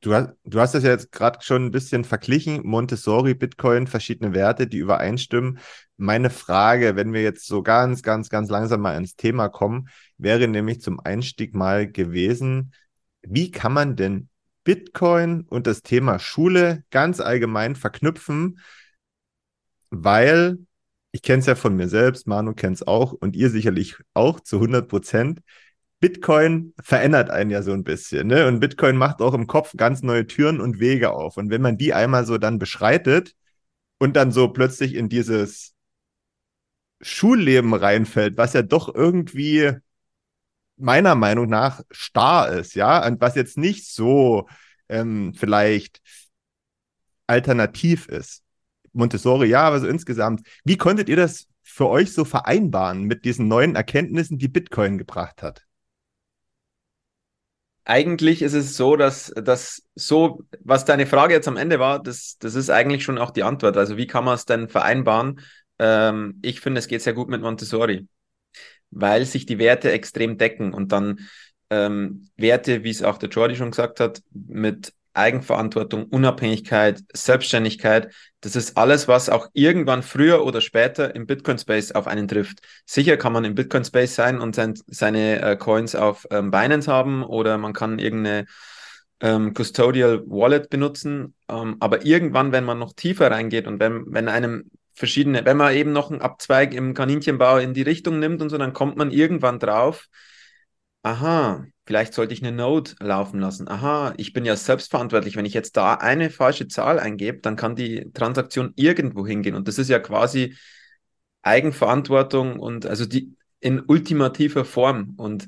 Du 0.02 0.14
hast, 0.14 0.30
du 0.46 0.62
hast 0.62 0.74
das 0.74 0.84
ja 0.84 0.92
jetzt 0.92 1.12
gerade 1.12 1.40
schon 1.42 1.66
ein 1.66 1.72
bisschen 1.72 2.06
verglichen, 2.06 2.62
Montessori, 2.66 3.34
Bitcoin, 3.34 3.86
verschiedene 3.86 4.34
Werte, 4.34 4.66
die 4.66 4.78
übereinstimmen. 4.78 5.60
Meine 5.98 6.30
Frage, 6.30 6.96
wenn 6.96 7.12
wir 7.12 7.22
jetzt 7.22 7.46
so 7.48 7.62
ganz, 7.64 8.02
ganz, 8.02 8.30
ganz 8.30 8.50
langsam 8.50 8.80
mal 8.80 8.96
ins 8.96 9.16
Thema 9.18 9.50
kommen, 9.50 9.90
wäre 10.18 10.48
nämlich 10.48 10.80
zum 10.80 11.02
Einstieg 11.02 11.54
mal 11.54 11.92
gewesen, 11.92 12.74
wie 13.22 13.52
kann 13.52 13.74
man 13.74 13.98
denn 13.98 14.30
Bitcoin 14.64 15.42
und 15.42 15.68
das 15.68 15.82
Thema 15.82 16.18
Schule 16.18 16.84
ganz 16.92 17.20
allgemein 17.20 17.76
verknüpfen? 17.76 18.60
Weil 19.90 20.60
ich 21.12 21.22
kenne 21.22 21.40
es 21.40 21.46
ja 21.48 21.56
von 21.56 21.76
mir 21.76 21.90
selbst, 21.90 22.28
Manu 22.28 22.54
kennt 22.54 22.78
es 22.78 22.88
auch 22.88 23.14
und 23.14 23.36
ihr 23.36 23.50
sicherlich 23.50 23.98
auch 24.14 24.40
zu 24.40 24.58
100 24.58 24.88
Prozent. 24.88 25.42
Bitcoin 26.00 26.74
verändert 26.82 27.30
einen 27.30 27.50
ja 27.50 27.62
so 27.62 27.74
ein 27.74 27.84
bisschen, 27.84 28.28
ne? 28.28 28.48
Und 28.48 28.60
Bitcoin 28.62 28.96
macht 28.96 29.22
auch 29.22 29.34
im 29.34 29.48
Kopf 29.48 29.74
ganz 29.76 30.02
neue 30.02 30.28
Türen 30.28 30.62
und 30.62 30.80
Wege 30.80 31.12
auf. 31.12 31.38
Und 31.38 31.50
wenn 31.50 31.62
man 31.62 31.78
die 31.78 31.94
einmal 31.94 32.26
so 32.26 32.38
dann 32.38 32.60
beschreitet 32.60 33.36
und 33.98 34.16
dann 34.16 34.32
so 34.32 34.50
plötzlich 34.50 34.96
in 34.96 35.10
dieses 35.10 35.76
Schulleben 37.02 37.74
reinfällt, 37.74 38.38
was 38.38 38.54
ja 38.54 38.62
doch 38.62 38.94
irgendwie 38.94 39.72
meiner 40.78 41.16
Meinung 41.16 41.50
nach 41.50 41.82
starr 41.92 42.50
ist, 42.52 42.76
ja, 42.76 43.06
und 43.06 43.22
was 43.22 43.36
jetzt 43.36 43.58
nicht 43.58 43.88
so 43.88 44.48
ähm, 44.90 45.34
vielleicht 45.36 46.02
alternativ 47.28 48.08
ist. 48.08 48.44
Montessori, 48.94 49.48
ja, 49.48 49.62
aber 49.62 49.80
so 49.80 49.88
insgesamt. 49.88 50.42
Wie 50.64 50.78
konntet 50.78 51.10
ihr 51.10 51.16
das 51.16 51.48
für 51.64 51.88
euch 51.88 52.14
so 52.14 52.26
vereinbaren 52.26 53.04
mit 53.04 53.26
diesen 53.26 53.48
neuen 53.48 53.76
Erkenntnissen, 53.76 54.38
die 54.38 54.48
Bitcoin 54.48 54.98
gebracht 54.98 55.44
hat? 55.44 55.66
Eigentlich 57.86 58.44
ist 58.44 58.54
es 58.54 58.78
so, 58.78 58.96
dass, 58.96 59.34
dass 59.36 59.82
so, 59.96 60.44
was 60.64 60.86
deine 60.86 61.08
Frage 61.08 61.34
jetzt 61.34 61.48
am 61.48 61.58
Ende 61.58 61.80
war, 61.80 62.02
das, 62.02 62.38
das 62.38 62.54
ist 62.54 62.70
eigentlich 62.70 63.04
schon 63.04 63.18
auch 63.18 63.32
die 63.32 63.42
Antwort. 63.44 63.78
Also 63.78 63.98
wie 63.98 64.06
kann 64.06 64.26
man 64.26 64.36
es 64.36 64.46
denn 64.46 64.70
vereinbaren? 64.70 65.42
Ähm, 65.80 66.40
ich 66.44 66.62
finde, 66.62 66.80
es 66.80 66.88
geht 66.88 67.02
sehr 67.02 67.14
gut 67.14 67.30
mit 67.30 67.42
Montessori, 67.42 68.08
weil 68.92 69.26
sich 69.26 69.48
die 69.48 69.58
Werte 69.58 69.92
extrem 69.92 70.38
decken 70.38 70.72
und 70.74 70.92
dann 70.92 71.22
ähm, 71.72 72.30
Werte, 72.38 72.84
wie 72.84 72.92
es 72.92 73.02
auch 73.02 73.18
der 73.18 73.30
Jordi 73.30 73.56
schon 73.56 73.72
gesagt 73.72 74.00
hat, 74.00 74.22
mit 74.32 74.94
Eigenverantwortung, 75.20 76.06
Unabhängigkeit, 76.06 77.02
Selbstständigkeit. 77.14 78.14
Das 78.42 78.56
ist 78.56 78.78
alles, 78.78 79.08
was 79.08 79.30
auch 79.30 79.50
irgendwann 79.54 80.02
früher 80.04 80.46
oder 80.46 80.62
später 80.62 81.16
im 81.16 81.26
Bitcoin-Space 81.28 81.92
auf 81.92 82.08
einen 82.08 82.28
trifft. 82.28 82.60
Sicher 82.86 83.18
kann 83.18 83.34
man 83.34 83.46
im 83.46 83.56
Bitcoin-Space 83.56 84.16
sein 84.16 84.40
und 84.40 84.56
sein, 84.56 84.76
seine 84.88 85.42
äh, 85.42 85.56
Coins 85.58 85.96
auf 85.96 86.26
ähm, 86.32 86.52
Binance 86.52 86.92
haben 86.92 87.24
oder 87.24 87.58
man 87.58 87.74
kann 87.74 88.00
irgendeine 88.00 88.46
ähm, 89.20 89.54
Custodial 89.54 90.24
Wallet 90.26 90.70
benutzen. 90.70 91.36
Ähm, 91.50 91.78
aber 91.80 92.06
irgendwann, 92.06 92.52
wenn 92.52 92.64
man 92.64 92.80
noch 92.80 92.94
tiefer 92.94 93.30
reingeht 93.32 93.68
und 93.68 93.80
wenn, 93.80 94.06
wenn 94.08 94.30
einem 94.30 94.72
verschiedene, 94.94 95.46
wenn 95.46 95.58
man 95.58 95.74
eben 95.74 95.92
noch 95.92 96.12
einen 96.12 96.22
Abzweig 96.22 96.74
im 96.74 96.94
Kaninchenbau 96.94 97.58
in 97.58 97.74
die 97.74 97.82
Richtung 97.82 98.20
nimmt 98.20 98.42
und 98.42 98.50
so, 98.50 98.58
dann 98.58 98.74
kommt 98.74 98.98
man 98.98 99.12
irgendwann 99.12 99.60
drauf, 99.60 100.08
aha, 101.04 101.66
vielleicht 101.86 102.14
sollte 102.14 102.34
ich 102.34 102.44
eine 102.44 102.52
Node 102.56 102.92
laufen 103.00 103.40
lassen. 103.40 103.68
Aha, 103.68 104.14
ich 104.18 104.34
bin 104.34 104.46
ja 104.46 104.56
selbstverantwortlich. 104.56 105.36
Wenn 105.36 105.46
ich 105.46 105.54
jetzt 105.54 105.78
da 105.78 105.96
eine 105.96 106.30
falsche 106.30 106.68
Zahl 106.68 107.00
eingebe, 107.00 107.40
dann 107.40 107.56
kann 107.56 107.76
die 107.76 108.12
Transaktion 108.14 108.74
irgendwo 108.76 109.26
hingehen. 109.26 109.56
Und 109.56 109.68
das 109.68 109.78
ist 109.78 109.90
ja 109.90 110.00
quasi 110.00 110.56
Eigenverantwortung 111.42 112.60
und 112.60 112.86
also 112.86 113.06
die 113.06 113.36
in 113.60 113.82
ultimativer 113.82 114.66
Form. 114.66 115.14
Und 115.18 115.48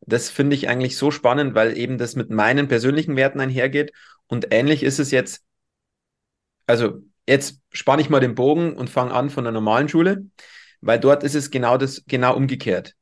das 0.00 0.30
finde 0.30 0.56
ich 0.56 0.68
eigentlich 0.68 0.96
so 0.96 1.10
spannend, 1.10 1.54
weil 1.54 1.76
eben 1.76 1.98
das 1.98 2.16
mit 2.16 2.30
meinen 2.30 2.68
persönlichen 2.68 3.16
Werten 3.16 3.40
einhergeht. 3.40 3.92
Und 4.26 4.48
ähnlich 4.52 4.82
ist 4.82 4.98
es 4.98 5.10
jetzt, 5.10 5.44
also 6.66 7.02
jetzt 7.28 7.60
spanne 7.72 8.02
ich 8.02 8.10
mal 8.10 8.20
den 8.20 8.34
Bogen 8.34 8.74
und 8.76 8.90
fange 8.90 9.12
an 9.12 9.30
von 9.30 9.44
der 9.44 9.52
normalen 9.52 9.88
Schule, 9.88 10.26
weil 10.80 10.98
dort 10.98 11.22
ist 11.24 11.34
es 11.34 11.50
genau 11.50 11.76
das, 11.78 12.04
genau 12.06 12.36
umgekehrt. 12.36 12.94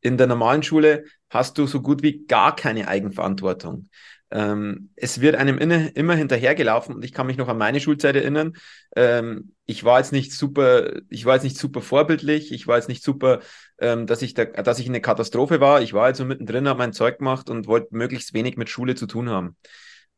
In 0.00 0.16
der 0.16 0.26
normalen 0.26 0.62
Schule 0.62 1.04
hast 1.28 1.58
du 1.58 1.66
so 1.66 1.82
gut 1.82 2.02
wie 2.02 2.26
gar 2.26 2.56
keine 2.56 2.88
Eigenverantwortung. 2.88 3.88
Ähm, 4.32 4.90
es 4.94 5.20
wird 5.20 5.34
einem 5.34 5.58
inne, 5.58 5.88
immer 5.88 6.14
hinterhergelaufen 6.14 6.94
und 6.94 7.04
ich 7.04 7.12
kann 7.12 7.26
mich 7.26 7.36
noch 7.36 7.48
an 7.48 7.58
meine 7.58 7.80
Schulzeit 7.80 8.14
erinnern. 8.14 8.54
Ähm, 8.94 9.54
ich 9.66 9.82
war 9.82 9.98
jetzt 9.98 10.12
nicht 10.12 10.32
super, 10.32 11.00
ich 11.08 11.24
war 11.24 11.34
jetzt 11.34 11.42
nicht 11.42 11.58
super 11.58 11.80
vorbildlich, 11.80 12.52
ich 12.52 12.66
war 12.66 12.76
jetzt 12.76 12.88
nicht 12.88 13.02
super, 13.02 13.40
ähm, 13.78 14.06
dass 14.06 14.22
ich 14.22 14.34
da, 14.34 14.44
dass 14.44 14.78
ich 14.78 14.88
eine 14.88 15.00
Katastrophe 15.00 15.60
war. 15.60 15.82
Ich 15.82 15.92
war 15.92 16.08
jetzt 16.08 16.18
so 16.18 16.24
mittendrin, 16.24 16.68
habe 16.68 16.78
mein 16.78 16.92
Zeug 16.92 17.18
gemacht 17.18 17.50
und 17.50 17.66
wollte 17.66 17.88
möglichst 17.90 18.32
wenig 18.32 18.56
mit 18.56 18.68
Schule 18.68 18.94
zu 18.94 19.06
tun 19.06 19.28
haben. 19.28 19.56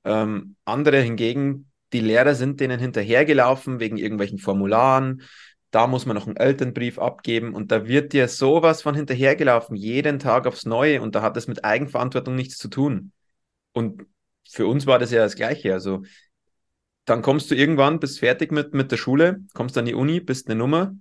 Ähm, 0.04 0.56
andere 0.66 1.00
hingegen, 1.00 1.70
die 1.92 2.00
Lehrer 2.00 2.34
sind 2.34 2.60
denen 2.60 2.80
hinterhergelaufen 2.80 3.80
wegen 3.80 3.96
irgendwelchen 3.96 4.38
Formularen, 4.38 5.22
da 5.72 5.86
muss 5.86 6.06
man 6.06 6.14
noch 6.14 6.26
einen 6.26 6.36
Elternbrief 6.36 6.98
abgeben 6.98 7.54
und 7.54 7.72
da 7.72 7.88
wird 7.88 8.12
dir 8.12 8.28
sowas 8.28 8.82
von 8.82 8.94
hinterhergelaufen, 8.94 9.74
jeden 9.74 10.18
Tag 10.18 10.46
aufs 10.46 10.66
Neue 10.66 11.00
und 11.00 11.14
da 11.14 11.22
hat 11.22 11.36
es 11.36 11.48
mit 11.48 11.64
Eigenverantwortung 11.64 12.34
nichts 12.34 12.58
zu 12.58 12.68
tun. 12.68 13.12
Und 13.72 14.06
für 14.48 14.66
uns 14.66 14.86
war 14.86 14.98
das 14.98 15.10
ja 15.10 15.22
das 15.22 15.34
Gleiche. 15.34 15.72
Also 15.72 16.02
dann 17.06 17.22
kommst 17.22 17.50
du 17.50 17.54
irgendwann, 17.54 18.00
bist 18.00 18.18
fertig 18.20 18.52
mit, 18.52 18.74
mit 18.74 18.92
der 18.92 18.98
Schule, 18.98 19.40
kommst 19.54 19.76
an 19.78 19.86
die 19.86 19.94
Uni, 19.94 20.20
bist 20.20 20.46
eine 20.46 20.56
Nummer 20.56 20.94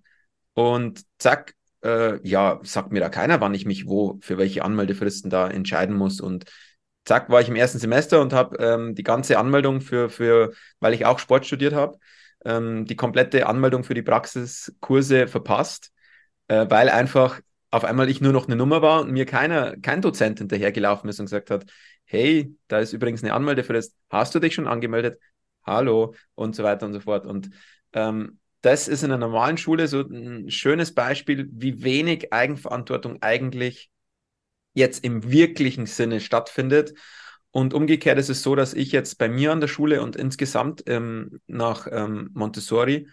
und 0.54 1.04
zack, 1.18 1.54
äh, 1.84 2.25
ja, 2.25 2.62
sagt 2.63 2.94
mir 2.94 3.01
da 3.01 3.10
keiner, 3.10 3.42
wann 3.42 3.54
ich 3.54 3.66
mich 3.66 3.88
wo 3.88 4.20
für 4.22 4.38
welche 4.38 4.63
Anmeldefristen 4.63 5.30
da 5.30 5.50
entscheiden 5.50 5.98
muss 5.98 6.22
und 6.22 6.46
zack, 7.04 7.30
war 7.30 7.42
ich 7.42 7.50
im 7.50 7.58
ersten 7.58 7.80
Semester 7.80 8.22
und 8.22 8.32
habe 8.32 8.56
ähm, 8.63 8.96
die 8.96 9.04
ganze 9.04 9.38
Anmeldung 9.38 9.82
für, 9.82 10.10
für, 10.10 10.54
weil 10.80 10.94
ich 10.94 11.06
auch 11.06 11.20
Sport 11.20 11.46
studiert 11.46 11.74
habe, 11.74 11.98
ähm, 12.46 12.86
die 12.86 12.96
komplette 12.96 13.48
Anmeldung 13.48 13.84
für 13.84 13.94
die 13.94 14.02
Praxiskurse 14.02 15.28
verpasst, 15.28 15.92
äh, 16.48 16.66
weil 16.70 16.90
einfach 16.90 17.42
auf 17.72 17.86
einmal 17.86 18.10
ich 18.10 18.22
nur 18.22 18.34
noch 18.34 18.48
eine 18.48 18.58
Nummer 18.58 18.82
war 18.82 19.02
und 19.02 19.12
mir 19.12 19.26
keiner, 19.26 19.78
kein 19.78 20.02
Dozent 20.02 20.40
hinterhergelaufen 20.40 21.10
ist 21.10 21.20
und 21.20 21.28
gesagt 21.28 21.50
hat, 21.50 21.66
hey, 22.04 22.54
da 22.68 22.80
ist 22.80 22.92
übrigens 22.94 23.24
eine 23.24 23.34
Anmeldefrist, 23.34 23.96
hast 24.10 24.36
du 24.36 24.40
dich 24.40 24.54
schon 24.54 24.68
angemeldet? 24.68 25.20
Hallo 25.64 26.14
und 26.36 26.56
so 26.56 26.64
weiter 26.64 26.86
und 26.86 26.94
so 26.94 27.00
fort. 27.00 27.26
Und 27.26 27.50
ähm, 27.94 28.40
das 28.62 28.88
ist 28.88 29.04
in 29.04 29.12
einer 29.12 29.20
normalen 29.20 29.58
Schule 29.58 29.88
so 29.88 30.02
ein 30.02 30.52
schönes 30.52 30.94
Beispiel, 30.94 31.48
wie 31.52 31.84
wenig 31.84 32.34
Eigenverantwortung 32.34 33.22
eigentlich 33.22 33.90
jetzt 34.74 35.04
im 35.04 35.32
wirklichen 35.32 35.86
Sinne 35.86 36.20
stattfindet 36.20 36.94
und 37.51 37.74
umgekehrt 37.74 38.17
ist 38.17 38.29
es 38.29 38.41
so, 38.43 38.55
dass 38.55 38.74
ich 38.74 38.91
jetzt 38.91 39.17
bei 39.17 39.27
mir 39.29 39.51
an 39.51 39.60
der 39.60 39.67
Schule 39.67 40.01
und 40.01 40.15
insgesamt 40.15 40.84
ähm, 40.88 41.39
nach 41.48 41.88
ähm, 41.91 42.29
Montessori 42.34 43.08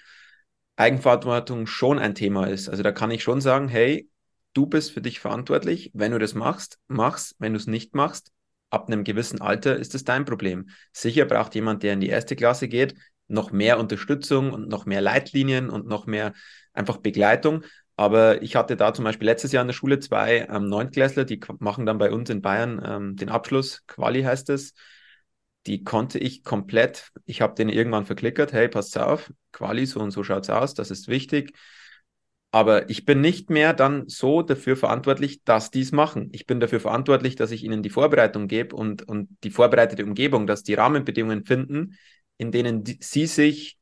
Eigenverantwortung 0.77 1.67
schon 1.67 1.99
ein 1.99 2.15
Thema 2.15 2.47
ist. 2.47 2.69
Also 2.69 2.85
da 2.85 2.93
kann 2.93 3.11
ich 3.11 3.25
schon 3.25 3.41
sagen, 3.41 3.67
hey, 3.67 4.09
du 4.53 4.67
bist 4.67 4.93
für 4.93 5.01
dich 5.01 5.19
verantwortlich. 5.19 5.91
Wenn 5.93 6.13
du 6.13 6.19
das 6.19 6.35
machst, 6.35 6.79
mach's. 6.87 7.35
Wenn 7.39 7.53
du 7.53 7.59
es 7.59 7.67
nicht 7.67 7.97
machst, 7.97 8.31
ab 8.71 8.87
einem 8.87 9.03
gewissen 9.03 9.41
Alter 9.41 9.77
ist 9.77 9.97
es 9.97 10.05
dein 10.05 10.25
Problem. 10.25 10.69
Sicher 10.93 11.25
braucht 11.25 11.57
jemand, 11.57 11.83
der 11.83 11.95
in 11.95 12.01
die 12.01 12.09
erste 12.09 12.37
Klasse 12.37 12.69
geht, 12.69 12.95
noch 13.27 13.51
mehr 13.51 13.79
Unterstützung 13.79 14.53
und 14.53 14.69
noch 14.69 14.87
mehr 14.87 15.01
Leitlinien 15.01 15.69
und 15.69 15.87
noch 15.87 16.07
mehr 16.07 16.33
einfach 16.73 16.99
Begleitung. 16.99 17.65
Aber 17.99 18.43
ich 18.43 18.55
hatte 18.55 18.77
da 18.77 18.95
zum 18.95 19.05
Beispiel 19.05 19.27
letztes 19.27 19.51
Jahr 19.51 19.63
in 19.63 19.67
der 19.67 19.75
Schule 19.75 19.99
zwei 19.99 20.47
ähm, 20.49 20.69
Neuntklässler, 20.69 21.25
die 21.25 21.41
machen 21.59 21.85
dann 21.85 21.99
bei 21.99 22.13
uns 22.13 22.31
in 22.31 22.41
Bayern 22.43 22.81
ähm, 22.87 23.17
den 23.17 23.29
Abschluss, 23.29 23.85
Quali 23.89 24.23
heißt 24.23 24.51
es. 24.51 24.75
Die 25.67 25.83
konnte 25.83 26.21
ich 26.21 26.45
komplett, 26.45 27.11
ich 27.27 27.41
habe 27.41 27.57
denen 27.57 27.71
irgendwann 27.71 28.07
verklickert, 28.07 28.53
hey, 28.53 28.69
passt 28.69 28.97
auf, 28.97 29.33
Quali, 29.51 29.85
so 29.85 29.99
und 29.99 30.13
so 30.13 30.23
schaut's 30.23 30.49
aus, 30.49 30.75
das 30.75 30.93
ist 30.93 31.09
wichtig. 31.09 31.57
Aber 32.53 32.89
ich 32.89 33.05
bin 33.05 33.21
nicht 33.21 33.51
mehr 33.51 33.75
dann 33.75 34.09
so 34.09 34.43
dafür 34.43 34.77
verantwortlich, 34.77 35.43
dass 35.43 35.73
die 35.73 35.81
es 35.81 35.91
machen. 35.91 36.29
Ich 36.31 36.47
bin 36.47 36.61
dafür 36.61 36.79
verantwortlich, 36.79 37.35
dass 37.35 37.51
ich 37.51 37.65
ihnen 37.65 37.83
die 37.83 37.91
Vorbereitung 37.91 38.47
gebe 38.47 38.77
und, 38.77 39.09
und 39.09 39.29
die 39.43 39.51
vorbereitete 39.51 40.05
Umgebung, 40.05 40.47
dass 40.47 40.63
die 40.63 40.75
Rahmenbedingungen 40.75 41.45
finden, 41.45 41.99
in 42.37 42.53
denen 42.53 42.85
die, 42.85 42.99
sie 43.03 43.27
sich 43.27 43.77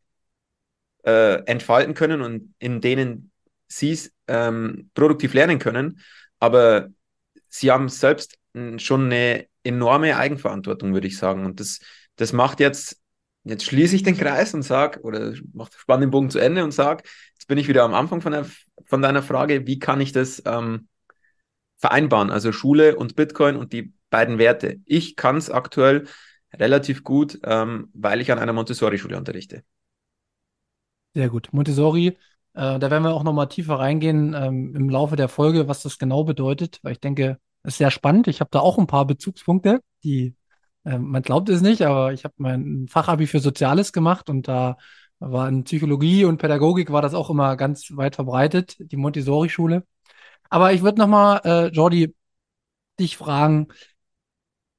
äh, 1.04 1.42
entfalten 1.44 1.92
können 1.92 2.22
und 2.22 2.54
in 2.58 2.80
denen 2.80 3.30
sie 3.68 3.98
ähm, 4.28 4.90
produktiv 4.94 5.34
lernen 5.34 5.58
können, 5.58 6.00
aber 6.38 6.88
sie 7.48 7.70
haben 7.70 7.88
selbst 7.88 8.38
schon 8.78 9.06
eine 9.06 9.46
enorme 9.64 10.16
Eigenverantwortung, 10.16 10.94
würde 10.94 11.06
ich 11.06 11.18
sagen. 11.18 11.44
Und 11.44 11.60
das, 11.60 11.80
das 12.16 12.32
macht 12.32 12.60
jetzt, 12.60 13.00
jetzt 13.44 13.64
schließe 13.64 13.96
ich 13.96 14.02
den 14.02 14.16
Kreis 14.16 14.54
und 14.54 14.62
sage, 14.62 15.00
oder 15.02 15.34
mache 15.52 15.70
spann 15.76 16.00
den 16.00 16.10
Bogen 16.10 16.30
zu 16.30 16.38
Ende 16.38 16.64
und 16.64 16.72
sage, 16.72 17.04
jetzt 17.34 17.48
bin 17.48 17.58
ich 17.58 17.68
wieder 17.68 17.84
am 17.84 17.94
Anfang 17.94 18.20
von, 18.20 18.32
der, 18.32 18.46
von 18.84 19.02
deiner 19.02 19.22
Frage, 19.22 19.66
wie 19.66 19.78
kann 19.78 20.00
ich 20.00 20.12
das 20.12 20.42
ähm, 20.46 20.88
vereinbaren? 21.76 22.30
Also 22.30 22.52
Schule 22.52 22.96
und 22.96 23.16
Bitcoin 23.16 23.56
und 23.56 23.72
die 23.72 23.92
beiden 24.10 24.38
Werte. 24.38 24.80
Ich 24.84 25.16
kann 25.16 25.36
es 25.36 25.50
aktuell 25.50 26.06
relativ 26.54 27.04
gut, 27.04 27.38
ähm, 27.44 27.90
weil 27.92 28.20
ich 28.20 28.32
an 28.32 28.38
einer 28.38 28.52
Montessori-Schule 28.52 29.16
unterrichte. 29.16 29.62
Sehr 31.14 31.28
gut. 31.28 31.48
Montessori 31.52 32.16
äh, 32.56 32.78
da 32.78 32.90
werden 32.90 33.04
wir 33.04 33.12
auch 33.12 33.22
nochmal 33.22 33.48
tiefer 33.48 33.78
reingehen 33.78 34.34
ähm, 34.34 34.74
im 34.74 34.88
Laufe 34.88 35.14
der 35.16 35.28
Folge, 35.28 35.68
was 35.68 35.82
das 35.82 35.98
genau 35.98 36.24
bedeutet, 36.24 36.80
weil 36.82 36.92
ich 36.92 37.00
denke, 37.00 37.38
es 37.62 37.74
ist 37.74 37.78
sehr 37.78 37.90
spannend. 37.90 38.28
Ich 38.28 38.40
habe 38.40 38.48
da 38.50 38.60
auch 38.60 38.78
ein 38.78 38.86
paar 38.86 39.06
Bezugspunkte, 39.06 39.82
die, 40.02 40.34
äh, 40.84 40.98
man 40.98 41.20
glaubt 41.22 41.50
es 41.50 41.60
nicht, 41.60 41.82
aber 41.82 42.14
ich 42.14 42.24
habe 42.24 42.34
mein 42.38 42.86
Fachabi 42.88 43.26
für 43.26 43.40
Soziales 43.40 43.92
gemacht 43.92 44.30
und 44.30 44.48
da 44.48 44.78
war 45.18 45.48
in 45.48 45.64
Psychologie 45.64 46.24
und 46.24 46.38
Pädagogik 46.38 46.90
war 46.90 47.02
das 47.02 47.12
auch 47.14 47.28
immer 47.28 47.56
ganz 47.56 47.90
weit 47.94 48.14
verbreitet, 48.16 48.76
die 48.78 48.96
Montessori-Schule. 48.96 49.84
Aber 50.48 50.72
ich 50.72 50.82
würde 50.82 50.98
nochmal, 50.98 51.40
äh, 51.44 51.66
Jordi, 51.68 52.14
dich 52.98 53.18
fragen, 53.18 53.68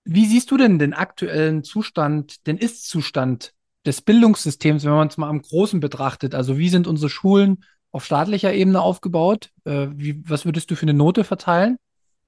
wie 0.03 0.25
siehst 0.25 0.49
du 0.49 0.57
denn 0.57 0.79
den 0.79 0.93
aktuellen 0.93 1.63
Zustand, 1.63 2.47
den 2.47 2.57
Ist-Zustand 2.57 3.53
des 3.87 4.01
Bildungssystems, 4.01 4.83
wenn 4.85 4.91
man 4.91 5.07
es 5.07 5.17
mal 5.17 5.29
am 5.29 5.41
Großen 5.41 5.79
betrachtet. 5.79 6.35
Also 6.35 6.57
wie 6.57 6.69
sind 6.69 6.87
unsere 6.87 7.09
Schulen 7.09 7.63
auf 7.91 8.05
staatlicher 8.05 8.53
Ebene 8.53 8.81
aufgebaut? 8.81 9.51
Äh, 9.63 9.87
wie, 9.93 10.21
was 10.29 10.45
würdest 10.45 10.69
du 10.69 10.75
für 10.75 10.83
eine 10.83 10.93
Note 10.93 11.23
verteilen? 11.23 11.77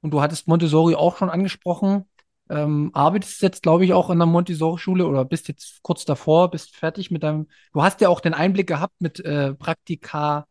Und 0.01 0.11
du 0.11 0.21
hattest 0.21 0.47
Montessori 0.47 0.95
auch 0.95 1.17
schon 1.17 1.29
angesprochen. 1.29 2.05
Ähm, 2.49 2.91
arbeitest 2.93 3.41
jetzt, 3.41 3.61
glaube 3.61 3.85
ich, 3.85 3.93
auch 3.93 4.09
in 4.09 4.17
der 4.17 4.25
Montessori-Schule 4.25 5.05
oder 5.05 5.25
bist 5.25 5.47
jetzt 5.49 5.83
kurz 5.83 6.05
davor, 6.05 6.49
bist 6.49 6.75
fertig 6.75 7.11
mit 7.11 7.21
deinem. 7.23 7.47
Du 7.73 7.83
hast 7.83 8.01
ja 8.01 8.09
auch 8.09 8.21
den 8.21 8.33
Einblick 8.33 8.67
gehabt 8.67 8.95
mit 8.99 9.19
äh, 9.19 9.53
Praktika. 9.53 10.47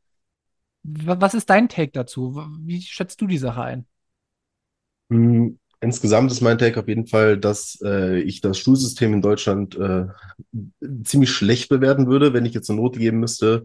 Was 0.84 1.34
ist 1.34 1.50
dein 1.50 1.68
Take 1.68 1.92
dazu? 1.92 2.44
Wie 2.60 2.80
schätzt 2.82 3.20
du 3.20 3.26
die 3.26 3.38
Sache 3.38 3.62
ein? 3.62 3.86
Hm, 5.80 5.88
Insgesamt 5.88 6.30
ist 6.32 6.40
mein 6.40 6.58
Take 6.58 6.80
auf 6.80 6.88
jeden 6.88 7.06
Fall, 7.06 7.38
dass 7.38 7.78
äh, 7.84 8.20
ich 8.20 8.40
das 8.40 8.58
Schulsystem 8.58 9.12
in 9.14 9.22
Deutschland 9.22 9.76
äh, 9.76 10.06
ziemlich 11.04 11.30
schlecht 11.30 11.68
bewerten 11.68 12.06
würde. 12.08 12.32
Wenn 12.32 12.46
ich 12.46 12.54
jetzt 12.54 12.70
eine 12.70 12.80
Note 12.80 12.98
geben 12.98 13.20
müsste, 13.20 13.64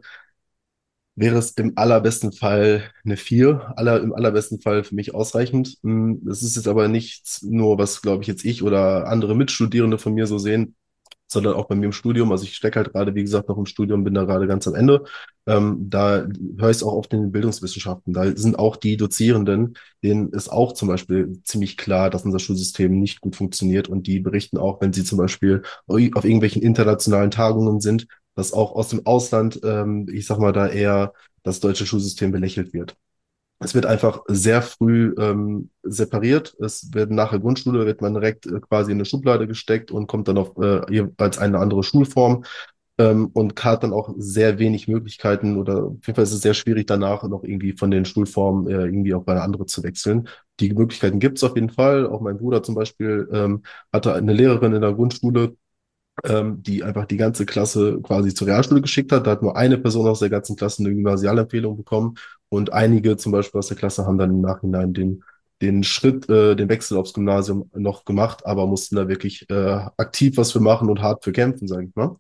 wäre 1.15 1.37
es 1.37 1.51
im 1.51 1.73
allerbesten 1.77 2.31
Fall 2.33 2.89
eine 3.05 3.17
4, 3.17 3.73
aller, 3.77 4.01
im 4.01 4.13
allerbesten 4.13 4.61
Fall 4.61 4.83
für 4.83 4.95
mich 4.95 5.13
ausreichend. 5.13 5.77
Hm, 5.83 6.21
das 6.25 6.41
ist 6.43 6.55
jetzt 6.55 6.67
aber 6.67 6.87
nichts 6.87 7.43
nur, 7.43 7.77
was, 7.77 8.01
glaube 8.01 8.23
ich, 8.23 8.27
jetzt 8.27 8.45
ich 8.45 8.63
oder 8.63 9.07
andere 9.07 9.35
Mitstudierende 9.35 9.97
von 9.97 10.13
mir 10.13 10.25
so 10.27 10.37
sehen, 10.39 10.75
sondern 11.33 11.55
auch 11.55 11.65
bei 11.67 11.75
mir 11.75 11.85
im 11.87 11.91
Studium. 11.91 12.31
Also 12.31 12.45
ich 12.45 12.55
stecke 12.55 12.77
halt 12.79 12.93
gerade, 12.93 13.15
wie 13.15 13.23
gesagt, 13.23 13.49
noch 13.49 13.57
im 13.57 13.65
Studium, 13.65 14.03
bin 14.03 14.13
da 14.13 14.23
gerade 14.23 14.47
ganz 14.47 14.67
am 14.67 14.75
Ende. 14.75 15.03
Ähm, 15.45 15.89
da 15.89 16.25
höre 16.57 16.69
ich 16.69 16.77
es 16.77 16.83
auch 16.83 16.93
oft 16.93 17.13
in 17.13 17.21
den 17.21 17.31
Bildungswissenschaften. 17.31 18.13
Da 18.13 18.35
sind 18.35 18.57
auch 18.57 18.77
die 18.77 18.95
Dozierenden, 18.97 19.75
denen 20.03 20.29
ist 20.29 20.49
auch 20.49 20.73
zum 20.73 20.87
Beispiel 20.87 21.41
ziemlich 21.43 21.75
klar, 21.77 22.09
dass 22.09 22.23
unser 22.23 22.39
Schulsystem 22.39 22.99
nicht 22.99 23.19
gut 23.21 23.35
funktioniert 23.35 23.89
und 23.89 24.07
die 24.07 24.19
berichten 24.19 24.57
auch, 24.57 24.79
wenn 24.81 24.93
sie 24.93 25.03
zum 25.03 25.17
Beispiel 25.17 25.63
auf 25.87 25.97
irgendwelchen 25.99 26.61
internationalen 26.61 27.31
Tagungen 27.31 27.81
sind, 27.81 28.07
dass 28.35 28.53
auch 28.53 28.73
aus 28.73 28.89
dem 28.89 29.05
Ausland, 29.05 29.59
ähm, 29.63 30.07
ich 30.11 30.25
sag 30.25 30.39
mal, 30.39 30.53
da 30.53 30.67
eher 30.67 31.13
das 31.43 31.59
deutsche 31.59 31.85
Schulsystem 31.85 32.31
belächelt 32.31 32.73
wird. 32.73 32.95
Es 33.63 33.73
wird 33.75 33.85
einfach 33.85 34.21
sehr 34.27 34.61
früh 34.61 35.13
ähm, 35.17 35.69
separiert. 35.83 36.55
Es 36.59 36.93
wird 36.93 37.11
nach 37.11 37.31
der 37.31 37.39
Grundschule 37.39 37.85
wird 37.85 38.01
man 38.01 38.13
direkt 38.13 38.45
äh, 38.45 38.59
quasi 38.59 38.91
in 38.91 38.97
eine 38.97 39.05
Schublade 39.05 39.47
gesteckt 39.47 39.91
und 39.91 40.07
kommt 40.07 40.27
dann 40.27 40.37
auf 40.37 40.57
äh, 40.57 40.81
jeweils 40.93 41.37
eine 41.37 41.59
andere 41.59 41.83
Schulform 41.83 42.43
ähm, 42.97 43.27
und 43.33 43.63
hat 43.63 43.83
dann 43.83 43.93
auch 43.93 44.13
sehr 44.17 44.59
wenig 44.59 44.87
Möglichkeiten 44.87 45.57
oder 45.57 45.85
auf 45.85 46.05
jeden 46.05 46.15
Fall 46.15 46.23
ist 46.23 46.33
es 46.33 46.41
sehr 46.41 46.53
schwierig 46.53 46.87
danach 46.87 47.23
noch 47.23 47.43
irgendwie 47.43 47.73
von 47.73 47.91
den 47.91 48.05
Schulformen 48.05 48.67
äh, 48.69 48.85
irgendwie 48.85 49.13
auch 49.13 49.23
bei 49.23 49.33
eine 49.33 49.41
andere 49.41 49.65
zu 49.65 49.83
wechseln. 49.83 50.27
Die 50.59 50.73
Möglichkeiten 50.73 51.19
gibt 51.19 51.37
es 51.37 51.43
auf 51.43 51.55
jeden 51.55 51.69
Fall. 51.71 52.07
Auch 52.07 52.21
mein 52.21 52.37
Bruder 52.37 52.61
zum 52.63 52.75
Beispiel 52.75 53.27
ähm, 53.31 53.63
hatte 53.91 54.13
eine 54.13 54.33
Lehrerin 54.33 54.73
in 54.73 54.81
der 54.81 54.93
Grundschule, 54.93 55.55
ähm, 56.25 56.61
die 56.63 56.83
einfach 56.83 57.05
die 57.05 57.17
ganze 57.17 57.45
Klasse 57.45 57.99
quasi 58.01 58.33
zur 58.33 58.47
Realschule 58.47 58.81
geschickt 58.81 59.11
hat. 59.11 59.27
Da 59.27 59.31
hat 59.31 59.41
nur 59.41 59.57
eine 59.57 59.77
Person 59.77 60.07
aus 60.07 60.19
der 60.19 60.29
ganzen 60.29 60.55
Klasse 60.55 60.83
eine 60.83 60.93
Gymnasialempfehlung 60.93 61.77
bekommen 61.77 62.15
und 62.49 62.71
einige 62.73 63.17
zum 63.17 63.31
Beispiel 63.31 63.59
aus 63.59 63.67
der 63.67 63.77
Klasse 63.77 64.05
haben 64.05 64.17
dann 64.17 64.31
im 64.31 64.41
Nachhinein 64.41 64.93
den, 64.93 65.23
den 65.61 65.83
Schritt, 65.83 66.29
äh, 66.29 66.55
den 66.55 66.69
Wechsel 66.69 66.97
aufs 66.97 67.13
Gymnasium 67.13 67.69
noch 67.73 68.05
gemacht, 68.05 68.45
aber 68.45 68.67
mussten 68.67 68.95
da 68.95 69.07
wirklich 69.07 69.49
äh, 69.49 69.87
aktiv 69.97 70.37
was 70.37 70.51
für 70.51 70.59
machen 70.59 70.89
und 70.89 71.01
hart 71.01 71.23
für 71.23 71.31
kämpfen, 71.31 71.67
sage 71.67 71.87
ich 71.87 71.95
mal. 71.95 72.17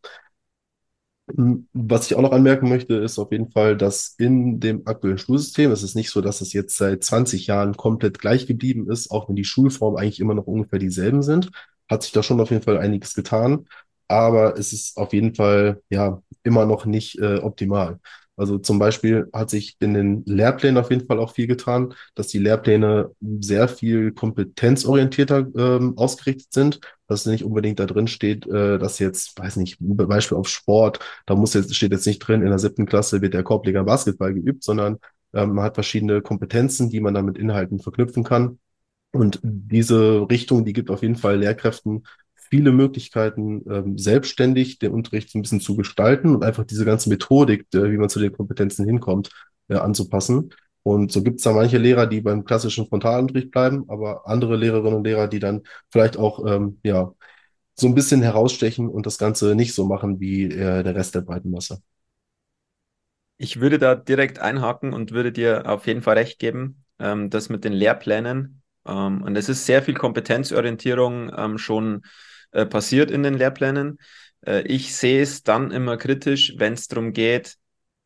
Hm, 1.35 1.67
was 1.73 2.05
ich 2.07 2.15
auch 2.15 2.21
noch 2.21 2.31
anmerken 2.33 2.67
möchte, 2.67 2.95
ist 2.95 3.17
auf 3.17 3.31
jeden 3.31 3.49
Fall, 3.51 3.77
dass 3.77 4.15
in 4.17 4.59
dem 4.59 4.85
aktuellen 4.87 5.17
Schulsystem, 5.17 5.71
es 5.71 5.81
ist 5.83 5.95
nicht 5.95 6.09
so, 6.09 6.19
dass 6.21 6.41
es 6.41 6.51
jetzt 6.53 6.77
seit 6.77 7.03
20 7.03 7.47
Jahren 7.47 7.75
komplett 7.77 8.19
gleich 8.19 8.45
geblieben 8.45 8.89
ist, 8.91 9.09
auch 9.09 9.29
wenn 9.29 9.35
die 9.37 9.45
Schulformen 9.45 9.97
eigentlich 9.99 10.19
immer 10.19 10.33
noch 10.33 10.47
ungefähr 10.47 10.79
dieselben 10.79 11.23
sind, 11.23 11.49
hat 11.89 12.03
sich 12.03 12.11
da 12.11 12.23
schon 12.23 12.41
auf 12.41 12.49
jeden 12.51 12.63
Fall 12.63 12.77
einiges 12.77 13.13
getan, 13.13 13.67
aber 14.13 14.57
es 14.57 14.73
ist 14.73 14.97
auf 14.97 15.13
jeden 15.13 15.35
Fall 15.35 15.81
ja 15.89 16.21
immer 16.43 16.65
noch 16.65 16.85
nicht 16.85 17.19
äh, 17.19 17.37
optimal. 17.37 17.99
Also 18.35 18.57
zum 18.57 18.79
Beispiel 18.79 19.29
hat 19.31 19.51
sich 19.51 19.75
in 19.79 19.93
den 19.93 20.23
Lehrplänen 20.25 20.77
auf 20.77 20.89
jeden 20.89 21.05
Fall 21.05 21.19
auch 21.19 21.33
viel 21.33 21.45
getan, 21.45 21.93
dass 22.15 22.27
die 22.27 22.39
Lehrpläne 22.39 23.11
sehr 23.21 23.67
viel 23.67 24.11
kompetenzorientierter 24.11 25.47
ähm, 25.55 25.97
ausgerichtet 25.97 26.51
sind, 26.51 26.79
dass 27.07 27.27
nicht 27.27 27.43
unbedingt 27.43 27.79
da 27.79 27.85
drin 27.85 28.07
steht, 28.07 28.47
äh, 28.47 28.79
dass 28.79 28.97
jetzt, 28.97 29.37
weiß 29.37 29.57
nicht, 29.57 29.77
Beispiel 29.79 30.37
auf 30.37 30.47
Sport, 30.47 30.99
da 31.27 31.35
muss 31.35 31.53
jetzt, 31.53 31.75
steht 31.75 31.91
jetzt 31.91 32.07
nicht 32.07 32.19
drin, 32.19 32.41
in 32.41 32.49
der 32.49 32.59
siebten 32.59 32.87
Klasse 32.87 33.21
wird 33.21 33.35
der 33.35 33.43
Korbleger 33.43 33.83
Basketball 33.83 34.33
geübt, 34.33 34.63
sondern 34.63 34.97
ähm, 35.33 35.53
man 35.53 35.65
hat 35.65 35.75
verschiedene 35.75 36.21
Kompetenzen, 36.21 36.89
die 36.89 37.01
man 37.01 37.13
dann 37.13 37.25
mit 37.25 37.37
Inhalten 37.37 37.79
verknüpfen 37.79 38.23
kann. 38.23 38.57
Und 39.11 39.39
diese 39.43 40.27
Richtung, 40.29 40.65
die 40.65 40.73
gibt 40.73 40.89
auf 40.89 41.03
jeden 41.03 41.15
Fall 41.15 41.37
Lehrkräften 41.37 42.03
viele 42.49 42.71
Möglichkeiten, 42.71 43.63
ähm, 43.69 43.97
selbstständig 43.97 44.79
den 44.79 44.91
Unterricht 44.91 45.29
so 45.29 45.39
ein 45.39 45.41
bisschen 45.41 45.61
zu 45.61 45.75
gestalten 45.75 46.35
und 46.35 46.43
einfach 46.43 46.65
diese 46.65 46.85
ganze 46.85 47.09
Methodik, 47.09 47.67
äh, 47.73 47.91
wie 47.91 47.97
man 47.97 48.09
zu 48.09 48.19
den 48.19 48.33
Kompetenzen 48.33 48.85
hinkommt, 48.85 49.29
äh, 49.69 49.75
anzupassen. 49.75 50.53
Und 50.83 51.11
so 51.11 51.23
gibt 51.23 51.37
es 51.37 51.43
da 51.43 51.53
manche 51.53 51.77
Lehrer, 51.77 52.07
die 52.07 52.21
beim 52.21 52.43
klassischen 52.43 52.87
Frontalunterricht 52.87 53.51
bleiben, 53.51 53.85
aber 53.87 54.27
andere 54.27 54.57
Lehrerinnen 54.57 54.95
und 54.95 55.05
Lehrer, 55.05 55.27
die 55.27 55.39
dann 55.39 55.61
vielleicht 55.89 56.17
auch 56.17 56.45
ähm, 56.45 56.79
ja 56.83 57.13
so 57.75 57.87
ein 57.87 57.95
bisschen 57.95 58.21
herausstechen 58.21 58.89
und 58.89 59.05
das 59.05 59.17
Ganze 59.17 59.55
nicht 59.55 59.73
so 59.73 59.85
machen 59.85 60.19
wie 60.19 60.45
äh, 60.45 60.83
der 60.83 60.95
Rest 60.95 61.15
der 61.15 61.21
breiten 61.21 61.49
Masse. 61.51 61.81
Ich 63.37 63.59
würde 63.59 63.79
da 63.79 63.95
direkt 63.95 64.39
einhaken 64.39 64.93
und 64.93 65.11
würde 65.11 65.31
dir 65.31 65.67
auf 65.69 65.87
jeden 65.87 66.01
Fall 66.01 66.17
recht 66.17 66.39
geben, 66.39 66.85
ähm, 66.99 67.29
das 67.29 67.49
mit 67.49 67.63
den 67.63 67.73
Lehrplänen. 67.73 68.61
Ähm, 68.85 69.21
und 69.23 69.35
es 69.35 69.49
ist 69.49 69.65
sehr 69.65 69.81
viel 69.81 69.95
Kompetenzorientierung 69.95 71.31
ähm, 71.35 71.57
schon 71.57 72.03
äh, 72.53 72.65
passiert 72.65 73.11
in 73.11 73.23
den 73.23 73.35
Lehrplänen. 73.35 73.99
Äh, 74.45 74.61
ich 74.61 74.95
sehe 74.95 75.21
es 75.21 75.43
dann 75.43 75.71
immer 75.71 75.97
kritisch, 75.97 76.53
wenn 76.57 76.73
es 76.73 76.87
darum 76.87 77.13
geht, 77.13 77.57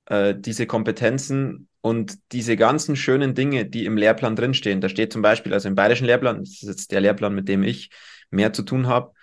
äh, 0.05 0.35
diese 0.37 0.65
Kompetenzen 0.65 1.67
und 1.81 2.17
diese 2.31 2.57
ganzen 2.57 2.95
schönen 2.95 3.33
Dinge, 3.33 3.65
die 3.65 3.85
im 3.85 3.97
Lehrplan 3.97 4.35
drinstehen. 4.35 4.81
Da 4.81 4.89
steht 4.89 5.13
zum 5.13 5.21
Beispiel, 5.21 5.53
also 5.53 5.67
im 5.67 5.75
bayerischen 5.75 6.07
Lehrplan, 6.07 6.39
das 6.39 6.61
ist 6.61 6.67
jetzt 6.67 6.91
der 6.91 7.01
Lehrplan, 7.01 7.33
mit 7.35 7.47
dem 7.47 7.63
ich 7.63 7.89
mehr 8.29 8.53
zu 8.53 8.63
tun 8.63 8.87
habe, 8.87 9.13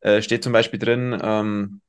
äh, 0.00 0.22
steht 0.22 0.42
zum 0.42 0.52
Beispiel 0.52 0.78
drin, 0.78 1.18
ähm, 1.22 1.80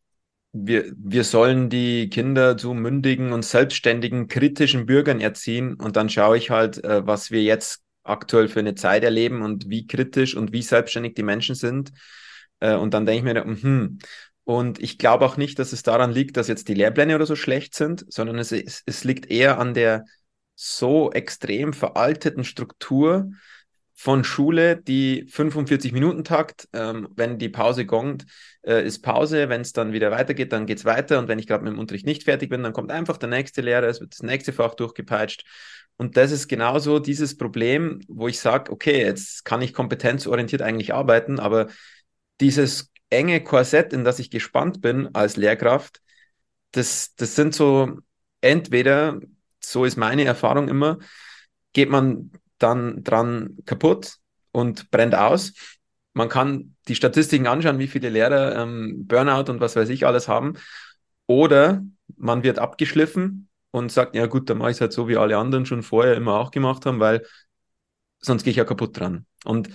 wir, 0.51 0.91
wir 0.95 1.23
sollen 1.23 1.69
die 1.69 2.09
Kinder 2.09 2.57
zu 2.57 2.73
mündigen 2.73 3.33
und 3.33 3.45
selbstständigen, 3.45 4.27
kritischen 4.27 4.85
Bürgern 4.85 5.21
erziehen. 5.21 5.75
Und 5.75 5.95
dann 5.95 6.09
schaue 6.09 6.37
ich 6.37 6.49
halt, 6.49 6.83
äh, 6.83 7.05
was 7.05 7.31
wir 7.31 7.43
jetzt 7.43 7.81
aktuell 8.03 8.47
für 8.47 8.59
eine 8.59 8.75
Zeit 8.75 9.03
erleben 9.03 9.41
und 9.43 9.69
wie 9.69 9.85
kritisch 9.85 10.35
und 10.35 10.51
wie 10.51 10.63
selbstständig 10.63 11.13
die 11.13 11.23
Menschen 11.23 11.55
sind. 11.55 11.91
Äh, 12.59 12.75
und 12.75 12.93
dann 12.93 13.05
denke 13.05 13.29
ich 13.29 13.33
mir, 13.33 13.43
hm. 13.43 13.99
Und 14.43 14.81
ich 14.81 14.97
glaube 14.97 15.25
auch 15.25 15.37
nicht, 15.37 15.59
dass 15.59 15.73
es 15.73 15.83
daran 15.83 16.11
liegt, 16.11 16.35
dass 16.35 16.47
jetzt 16.47 16.69
die 16.69 16.73
Lehrpläne 16.73 17.13
oder 17.13 17.27
so 17.27 17.35
schlecht 17.35 17.75
sind, 17.75 18.03
sondern 18.11 18.39
es, 18.39 18.51
es, 18.51 18.81
es 18.85 19.03
liegt 19.03 19.29
eher 19.29 19.59
an 19.59 19.75
der 19.75 20.05
so 20.55 21.11
extrem 21.11 21.71
veralteten 21.71 22.43
Struktur 22.43 23.31
von 23.93 24.23
Schule, 24.23 24.77
die 24.77 25.25
45-Minuten-Takt, 25.25 26.69
ähm, 26.73 27.09
wenn 27.15 27.37
die 27.37 27.49
Pause 27.49 27.85
gongt, 27.85 28.25
äh, 28.61 28.83
ist 28.83 29.03
Pause, 29.03 29.49
wenn 29.49 29.61
es 29.61 29.73
dann 29.73 29.91
wieder 29.91 30.09
weitergeht, 30.09 30.51
dann 30.53 30.65
geht 30.65 30.77
es 30.79 30.85
weiter. 30.85 31.19
Und 31.19 31.27
wenn 31.27 31.37
ich 31.37 31.47
gerade 31.47 31.63
mit 31.63 31.73
dem 31.73 31.79
Unterricht 31.79 32.05
nicht 32.05 32.23
fertig 32.23 32.49
bin, 32.49 32.63
dann 32.63 32.73
kommt 32.73 32.91
einfach 32.91 33.17
der 33.17 33.29
nächste 33.29 33.61
Lehrer, 33.61 33.87
es 33.87 33.99
wird 33.99 34.13
das 34.13 34.23
nächste 34.23 34.51
Fach 34.53 34.73
durchgepeitscht. 34.73 35.43
Und 35.97 36.15
das 36.15 36.31
ist 36.31 36.47
genauso 36.47 36.99
dieses 36.99 37.35
Problem, 37.37 37.99
wo 38.07 38.29
ich 38.29 38.39
sage, 38.39 38.71
okay, 38.71 39.03
jetzt 39.03 39.43
kann 39.43 39.61
ich 39.61 39.73
kompetenzorientiert 39.73 40.61
eigentlich 40.61 40.93
arbeiten, 40.93 41.39
aber 41.39 41.67
dieses 42.39 42.91
enge 43.09 43.43
Korsett, 43.43 43.93
in 43.93 44.03
das 44.03 44.19
ich 44.19 44.29
gespannt 44.29 44.81
bin 44.81 45.13
als 45.15 45.37
Lehrkraft, 45.37 46.01
das, 46.71 47.15
das 47.15 47.35
sind 47.35 47.55
so, 47.55 47.99
entweder, 48.41 49.19
so 49.59 49.85
ist 49.85 49.97
meine 49.97 50.25
Erfahrung 50.25 50.67
immer, 50.67 50.99
geht 51.73 51.89
man 51.89 52.31
dann 52.57 53.03
dran 53.03 53.57
kaputt 53.65 54.17
und 54.51 54.91
brennt 54.91 55.15
aus. 55.15 55.53
Man 56.13 56.29
kann 56.29 56.75
die 56.87 56.95
Statistiken 56.95 57.47
anschauen, 57.47 57.79
wie 57.79 57.87
viele 57.87 58.09
Lehrer 58.09 58.55
ähm, 58.61 59.07
Burnout 59.07 59.51
und 59.51 59.61
was 59.61 59.75
weiß 59.75 59.89
ich 59.89 60.05
alles 60.05 60.27
haben. 60.27 60.53
Oder 61.27 61.83
man 62.17 62.43
wird 62.43 62.59
abgeschliffen 62.59 63.49
und 63.71 63.91
sagt, 63.91 64.15
ja 64.15 64.25
gut, 64.25 64.49
dann 64.49 64.57
mache 64.57 64.71
ich 64.71 64.77
es 64.77 64.81
halt 64.81 64.93
so, 64.93 65.07
wie 65.07 65.17
alle 65.17 65.37
anderen 65.37 65.65
schon 65.65 65.83
vorher 65.83 66.15
immer 66.15 66.39
auch 66.39 66.51
gemacht 66.51 66.85
haben, 66.85 66.99
weil 66.99 67.25
sonst 68.19 68.43
gehe 68.43 68.51
ich 68.51 68.57
ja 68.57 68.65
kaputt 68.65 68.99
dran. 68.99 69.25
Und 69.45 69.69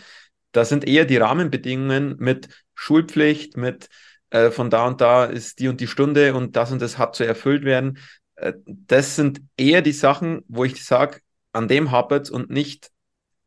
das 0.55 0.69
sind 0.69 0.87
eher 0.87 1.05
die 1.05 1.17
Rahmenbedingungen 1.17 2.17
mit 2.19 2.49
Schulpflicht, 2.75 3.57
mit 3.57 3.89
äh, 4.31 4.51
von 4.51 4.71
da 4.71 4.87
und 4.87 5.01
da 5.01 5.25
ist 5.25 5.59
die 5.59 5.69
und 5.69 5.81
die 5.81 5.89
Stunde 5.89 6.35
und 6.35 6.57
das 6.57 6.71
und 6.71 6.81
das 6.81 6.97
hat 6.97 7.17
zu 7.17 7.27
erfüllt 7.27 7.65
werden. 7.65 7.99
Äh, 8.37 8.55
das 8.67 9.17
sind 9.17 9.43
eher 9.57 9.83
die 9.83 9.93
Sachen, 9.93 10.43
wo 10.49 10.65
ich 10.65 10.85
sage, 10.85 11.21
an 11.53 11.67
dem 11.67 11.91
hapert 11.91 12.31
und 12.31 12.51
nicht, 12.51 12.91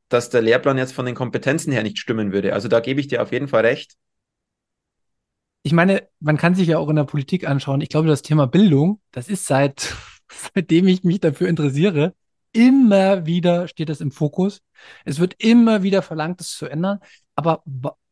dass 0.09 0.29
der 0.29 0.41
Lehrplan 0.41 0.77
jetzt 0.77 0.93
von 0.93 1.05
den 1.05 1.15
Kompetenzen 1.15 1.71
her 1.71 1.83
nicht 1.83 1.97
stimmen 1.97 2.33
würde. 2.33 2.53
Also 2.53 2.67
da 2.67 2.81
gebe 2.81 2.99
ich 2.99 3.07
dir 3.07 3.21
auf 3.21 3.31
jeden 3.31 3.47
Fall 3.47 3.65
recht. 3.65 3.95
Ich 5.63 5.73
meine, 5.73 6.07
man 6.19 6.37
kann 6.37 6.55
sich 6.55 6.67
ja 6.67 6.77
auch 6.77 6.89
in 6.89 6.95
der 6.97 7.03
Politik 7.05 7.47
anschauen. 7.47 7.81
Ich 7.81 7.89
glaube, 7.89 8.07
das 8.07 8.21
Thema 8.21 8.47
Bildung, 8.47 9.01
das 9.11 9.29
ist 9.29 9.45
seit, 9.45 9.95
seitdem 10.53 10.87
ich 10.87 11.03
mich 11.03 11.21
dafür 11.21 11.47
interessiere, 11.47 12.13
immer 12.57 13.27
wieder 13.27 13.67
steht 13.67 13.89
das 13.89 14.01
im 14.01 14.11
Fokus. 14.11 14.61
Es 15.05 15.19
wird 15.19 15.35
immer 15.37 15.83
wieder 15.83 16.01
verlangt, 16.01 16.39
das 16.39 16.51
zu 16.51 16.65
ändern. 16.65 16.99
Aber 17.35 17.61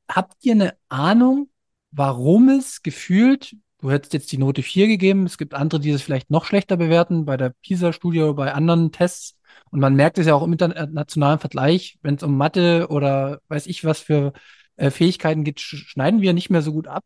habt 0.08 0.36
ihr 0.46 0.54
eine 0.54 0.78
Ahnung, 0.88 1.50
warum 1.92 2.50
es 2.50 2.84
gefühlt, 2.84 3.56
du 3.80 3.90
hättest 3.90 4.14
jetzt 4.14 4.32
die 4.32 4.38
Note 4.38 4.62
4 4.62 4.88
gegeben, 4.88 5.26
es 5.26 5.40
gibt 5.40 5.56
andere, 5.56 5.80
die 5.82 5.90
es 5.90 6.04
vielleicht 6.04 6.30
noch 6.30 6.46
schlechter 6.46 6.78
bewerten, 6.78 7.26
bei 7.26 7.38
der 7.38 7.54
PISA-Studie 7.64 8.22
oder 8.22 8.36
bei 8.36 8.54
anderen 8.54 8.92
Tests. 8.92 9.36
Und 9.72 9.80
man 9.80 9.96
merkt 9.96 10.20
es 10.20 10.28
ja 10.28 10.36
auch 10.36 10.44
im 10.44 10.54
internationalen 10.54 11.40
Vergleich, 11.40 11.98
wenn 12.04 12.16
es 12.16 12.24
um 12.24 12.38
Mathe 12.38 12.88
oder 12.90 13.42
weiß 13.48 13.66
ich 13.66 13.84
was 13.84 14.00
für 14.00 14.34
äh, 14.76 14.92
Fähigkeiten 14.92 15.44
geht, 15.44 15.60
schneiden 15.60 16.22
wir 16.22 16.34
nicht 16.34 16.52
mehr 16.52 16.62
so 16.62 16.72
gut 16.72 16.88
ab. 16.88 17.04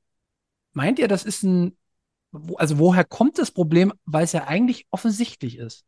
Meint 0.74 1.00
ihr, 1.00 1.08
das 1.08 1.24
ist 1.24 1.44
ein, 1.44 1.78
also 2.56 2.80
woher 2.80 3.06
kommt 3.06 3.38
das 3.38 3.52
Problem, 3.52 3.94
weil 4.06 4.26
es 4.26 4.34
ja 4.34 4.48
eigentlich 4.48 4.88
offensichtlich 4.92 5.58
ist? 5.58 5.86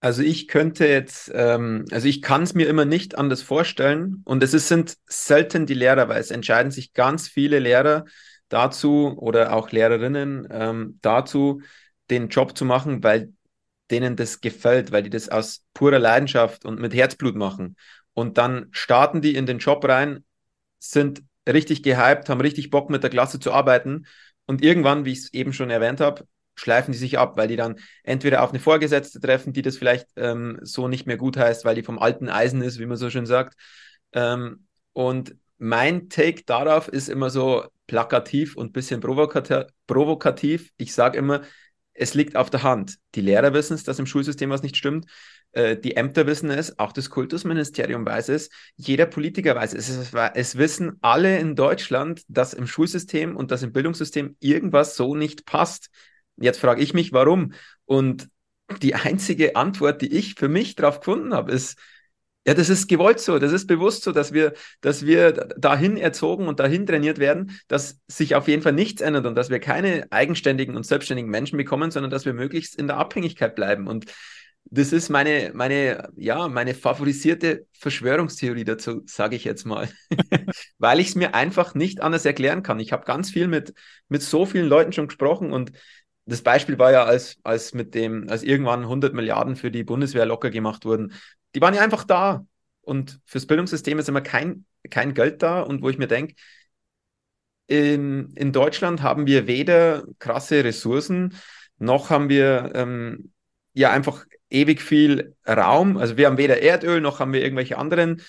Also 0.00 0.22
ich 0.22 0.48
könnte 0.48 0.86
jetzt, 0.86 1.30
ähm, 1.34 1.84
also 1.90 2.08
ich 2.08 2.22
kann 2.22 2.42
es 2.42 2.54
mir 2.54 2.68
immer 2.68 2.86
nicht 2.86 3.18
anders 3.18 3.42
vorstellen 3.42 4.22
und 4.24 4.42
es 4.42 4.54
ist, 4.54 4.68
sind 4.68 4.96
selten 5.06 5.66
die 5.66 5.74
Lehrer, 5.74 6.08
weil 6.08 6.20
es 6.20 6.30
entscheiden 6.30 6.72
sich 6.72 6.94
ganz 6.94 7.28
viele 7.28 7.58
Lehrer 7.58 8.06
dazu 8.48 9.14
oder 9.18 9.52
auch 9.54 9.72
Lehrerinnen 9.72 10.48
ähm, 10.50 10.98
dazu, 11.02 11.60
den 12.08 12.28
Job 12.28 12.56
zu 12.56 12.64
machen, 12.64 13.02
weil 13.02 13.32
denen 13.90 14.16
das 14.16 14.40
gefällt, 14.40 14.90
weil 14.90 15.02
die 15.02 15.10
das 15.10 15.28
aus 15.28 15.64
purer 15.74 15.98
Leidenschaft 15.98 16.64
und 16.64 16.80
mit 16.80 16.94
Herzblut 16.94 17.36
machen. 17.36 17.76
Und 18.14 18.38
dann 18.38 18.68
starten 18.70 19.20
die 19.20 19.34
in 19.34 19.46
den 19.46 19.58
Job 19.58 19.84
rein, 19.86 20.24
sind 20.78 21.22
richtig 21.46 21.82
gehypt, 21.82 22.28
haben 22.28 22.40
richtig 22.40 22.70
Bock 22.70 22.88
mit 22.88 23.02
der 23.02 23.10
Klasse 23.10 23.38
zu 23.38 23.52
arbeiten. 23.52 24.06
Und 24.46 24.62
irgendwann, 24.62 25.04
wie 25.04 25.12
ich 25.12 25.18
es 25.18 25.34
eben 25.34 25.52
schon 25.52 25.70
erwähnt 25.70 26.00
habe, 26.00 26.24
schleifen 26.60 26.92
die 26.92 26.98
sich 26.98 27.18
ab, 27.18 27.36
weil 27.36 27.48
die 27.48 27.56
dann 27.56 27.76
entweder 28.02 28.42
auf 28.42 28.50
eine 28.50 28.60
Vorgesetzte 28.60 29.20
treffen, 29.20 29.52
die 29.52 29.62
das 29.62 29.76
vielleicht 29.76 30.08
ähm, 30.16 30.58
so 30.62 30.88
nicht 30.88 31.06
mehr 31.06 31.16
gut 31.16 31.36
heißt, 31.36 31.64
weil 31.64 31.74
die 31.74 31.82
vom 31.82 31.98
alten 31.98 32.28
Eisen 32.28 32.62
ist, 32.62 32.78
wie 32.78 32.86
man 32.86 32.96
so 32.96 33.10
schön 33.10 33.26
sagt. 33.26 33.56
Ähm, 34.12 34.66
und 34.92 35.34
mein 35.58 36.08
Take 36.08 36.44
darauf 36.44 36.88
ist 36.88 37.08
immer 37.08 37.30
so 37.30 37.64
plakativ 37.86 38.56
und 38.56 38.70
ein 38.70 38.72
bisschen 38.72 39.00
provokativ. 39.00 40.70
Ich 40.76 40.94
sage 40.94 41.18
immer, 41.18 41.42
es 41.92 42.14
liegt 42.14 42.36
auf 42.36 42.50
der 42.50 42.62
Hand. 42.62 42.96
Die 43.14 43.20
Lehrer 43.20 43.52
wissen 43.52 43.74
es, 43.74 43.84
dass 43.84 43.98
im 43.98 44.06
Schulsystem 44.06 44.50
was 44.50 44.62
nicht 44.62 44.76
stimmt. 44.76 45.06
Äh, 45.52 45.76
die 45.76 45.96
Ämter 45.96 46.26
wissen 46.26 46.50
es, 46.50 46.78
auch 46.78 46.92
das 46.92 47.10
Kultusministerium 47.10 48.06
weiß 48.06 48.28
es, 48.28 48.50
jeder 48.76 49.06
Politiker 49.06 49.54
weiß 49.56 49.74
es. 49.74 49.88
es. 49.88 50.12
Es 50.34 50.56
wissen 50.56 50.98
alle 51.00 51.38
in 51.38 51.56
Deutschland, 51.56 52.22
dass 52.28 52.54
im 52.54 52.66
Schulsystem 52.66 53.36
und 53.36 53.50
dass 53.50 53.62
im 53.62 53.72
Bildungssystem 53.72 54.36
irgendwas 54.40 54.96
so 54.96 55.14
nicht 55.14 55.44
passt. 55.44 55.90
Jetzt 56.40 56.60
frage 56.60 56.82
ich 56.82 56.94
mich, 56.94 57.12
warum? 57.12 57.52
Und 57.84 58.28
die 58.82 58.94
einzige 58.94 59.56
Antwort, 59.56 60.02
die 60.02 60.12
ich 60.12 60.34
für 60.34 60.48
mich 60.48 60.76
darauf 60.76 61.00
gefunden 61.00 61.34
habe, 61.34 61.52
ist, 61.52 61.78
ja, 62.46 62.54
das 62.54 62.70
ist 62.70 62.88
gewollt 62.88 63.20
so, 63.20 63.38
das 63.38 63.52
ist 63.52 63.66
bewusst 63.66 64.02
so, 64.02 64.12
dass 64.12 64.32
wir, 64.32 64.54
dass 64.80 65.04
wir 65.04 65.32
dahin 65.58 65.96
erzogen 65.98 66.48
und 66.48 66.58
dahin 66.58 66.86
trainiert 66.86 67.18
werden, 67.18 67.60
dass 67.68 68.00
sich 68.08 68.34
auf 68.34 68.48
jeden 68.48 68.62
Fall 68.62 68.72
nichts 68.72 69.02
ändert 69.02 69.26
und 69.26 69.34
dass 69.34 69.50
wir 69.50 69.60
keine 69.60 70.06
eigenständigen 70.10 70.74
und 70.74 70.86
selbstständigen 70.86 71.30
Menschen 71.30 71.58
bekommen, 71.58 71.90
sondern 71.90 72.10
dass 72.10 72.24
wir 72.24 72.32
möglichst 72.32 72.76
in 72.76 72.86
der 72.86 72.96
Abhängigkeit 72.96 73.54
bleiben. 73.54 73.86
Und 73.86 74.06
das 74.64 74.92
ist 74.92 75.10
meine, 75.10 75.50
meine, 75.54 76.10
ja, 76.16 76.48
meine 76.48 76.74
favorisierte 76.74 77.66
Verschwörungstheorie 77.72 78.64
dazu, 78.64 79.02
sage 79.06 79.36
ich 79.36 79.44
jetzt 79.44 79.66
mal. 79.66 79.88
Weil 80.78 81.00
ich 81.00 81.08
es 81.08 81.14
mir 81.16 81.34
einfach 81.34 81.74
nicht 81.74 82.00
anders 82.00 82.24
erklären 82.24 82.62
kann. 82.62 82.80
Ich 82.80 82.92
habe 82.92 83.04
ganz 83.04 83.30
viel 83.30 83.48
mit, 83.48 83.74
mit 84.08 84.22
so 84.22 84.46
vielen 84.46 84.68
Leuten 84.68 84.92
schon 84.92 85.08
gesprochen 85.08 85.52
und 85.52 85.72
das 86.26 86.42
Beispiel 86.42 86.78
war 86.78 86.92
ja, 86.92 87.04
als, 87.04 87.38
als 87.42 87.74
mit 87.74 87.94
dem, 87.94 88.28
als 88.28 88.42
irgendwann 88.42 88.82
100 88.82 89.14
Milliarden 89.14 89.56
für 89.56 89.70
die 89.70 89.84
Bundeswehr 89.84 90.26
locker 90.26 90.50
gemacht 90.50 90.84
wurden. 90.84 91.12
Die 91.54 91.60
waren 91.60 91.74
ja 91.74 91.82
einfach 91.82 92.04
da. 92.04 92.46
Und 92.82 93.20
fürs 93.24 93.46
Bildungssystem 93.46 93.98
ist 93.98 94.08
immer 94.08 94.20
kein, 94.20 94.64
kein 94.90 95.14
Geld 95.14 95.42
da. 95.42 95.60
Und 95.60 95.82
wo 95.82 95.88
ich 95.90 95.98
mir 95.98 96.06
denke, 96.06 96.34
in, 97.66 98.32
in 98.34 98.52
Deutschland 98.52 99.02
haben 99.02 99.26
wir 99.26 99.46
weder 99.46 100.04
krasse 100.18 100.64
Ressourcen, 100.64 101.36
noch 101.78 102.10
haben 102.10 102.28
wir 102.28 102.72
ähm, 102.74 103.32
ja 103.74 103.90
einfach 103.90 104.26
ewig 104.50 104.82
viel 104.82 105.36
Raum. 105.46 105.96
Also 105.96 106.16
wir 106.16 106.26
haben 106.26 106.36
weder 106.36 106.60
Erdöl, 106.62 107.00
noch 107.00 107.20
haben 107.20 107.32
wir 107.32 107.42
irgendwelche 107.42 107.78
anderen. 107.78 108.22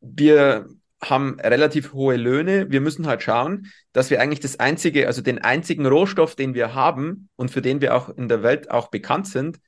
Wir 0.00 0.68
haben 1.02 1.38
relativ 1.40 1.92
hohe 1.92 2.16
Löhne. 2.16 2.70
Wir 2.70 2.80
müssen 2.80 3.06
halt 3.06 3.22
schauen, 3.22 3.70
dass 3.92 4.10
wir 4.10 4.20
eigentlich 4.20 4.40
das 4.40 4.58
einzige, 4.58 5.06
also 5.06 5.22
den 5.22 5.38
einzigen 5.38 5.86
Rohstoff, 5.86 6.34
den 6.34 6.54
wir 6.54 6.74
haben 6.74 7.28
und 7.36 7.50
für 7.50 7.62
den 7.62 7.80
wir 7.80 7.94
auch 7.94 8.08
in 8.08 8.28
der 8.28 8.42
Welt 8.42 8.70
auch 8.70 8.88
bekannt 8.88 9.26
sind, 9.28 9.58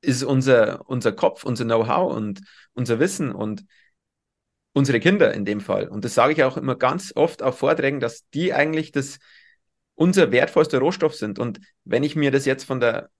ist 0.00 0.22
unser, 0.22 0.88
unser 0.88 1.12
Kopf, 1.12 1.44
unser 1.44 1.64
Know-how 1.64 2.14
und 2.14 2.40
unser 2.74 2.98
Wissen 2.98 3.32
und 3.32 3.64
unsere 4.72 5.00
Kinder 5.00 5.32
in 5.34 5.44
dem 5.44 5.60
Fall. 5.60 5.88
Und 5.88 6.04
das 6.04 6.14
sage 6.14 6.32
ich 6.32 6.42
auch 6.44 6.56
immer 6.56 6.76
ganz 6.76 7.12
oft 7.14 7.42
auf 7.42 7.58
Vorträgen, 7.58 8.00
dass 8.00 8.28
die 8.30 8.52
eigentlich 8.54 8.92
das 8.92 9.18
unser 9.94 10.32
wertvollster 10.32 10.78
Rohstoff 10.78 11.14
sind. 11.14 11.38
Und 11.38 11.60
wenn 11.84 12.02
ich 12.02 12.16
mir 12.16 12.30
das 12.30 12.44
jetzt 12.44 12.64
von 12.64 12.80
der, 12.80 13.10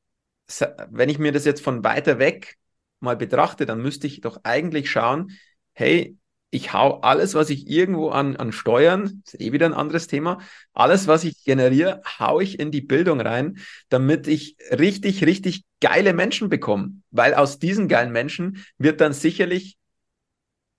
wenn 0.90 1.08
ich 1.08 1.18
mir 1.18 1.32
das 1.32 1.44
jetzt 1.44 1.62
von 1.62 1.84
weiter 1.84 2.18
weg 2.18 2.56
mal 3.00 3.16
betrachte, 3.16 3.66
dann 3.66 3.80
müsste 3.80 4.06
ich 4.06 4.20
doch 4.20 4.40
eigentlich 4.42 4.90
schauen, 4.90 5.32
hey, 5.74 6.16
ich 6.54 6.74
hau 6.74 7.00
alles, 7.00 7.34
was 7.34 7.48
ich 7.48 7.66
irgendwo 7.66 8.10
an, 8.10 8.36
an 8.36 8.52
Steuern, 8.52 9.22
ist 9.24 9.40
eh 9.40 9.52
wieder 9.52 9.64
ein 9.64 9.72
anderes 9.72 10.06
Thema, 10.06 10.38
alles, 10.74 11.06
was 11.08 11.24
ich 11.24 11.44
generiere, 11.44 12.02
hau 12.18 12.40
ich 12.40 12.60
in 12.60 12.70
die 12.70 12.82
Bildung 12.82 13.22
rein, 13.22 13.58
damit 13.88 14.28
ich 14.28 14.56
richtig, 14.70 15.24
richtig 15.24 15.64
geile 15.80 16.12
Menschen 16.12 16.50
bekomme. 16.50 17.00
Weil 17.10 17.32
aus 17.32 17.58
diesen 17.58 17.88
geilen 17.88 18.12
Menschen 18.12 18.62
wird 18.76 19.00
dann 19.00 19.14
sicherlich, 19.14 19.78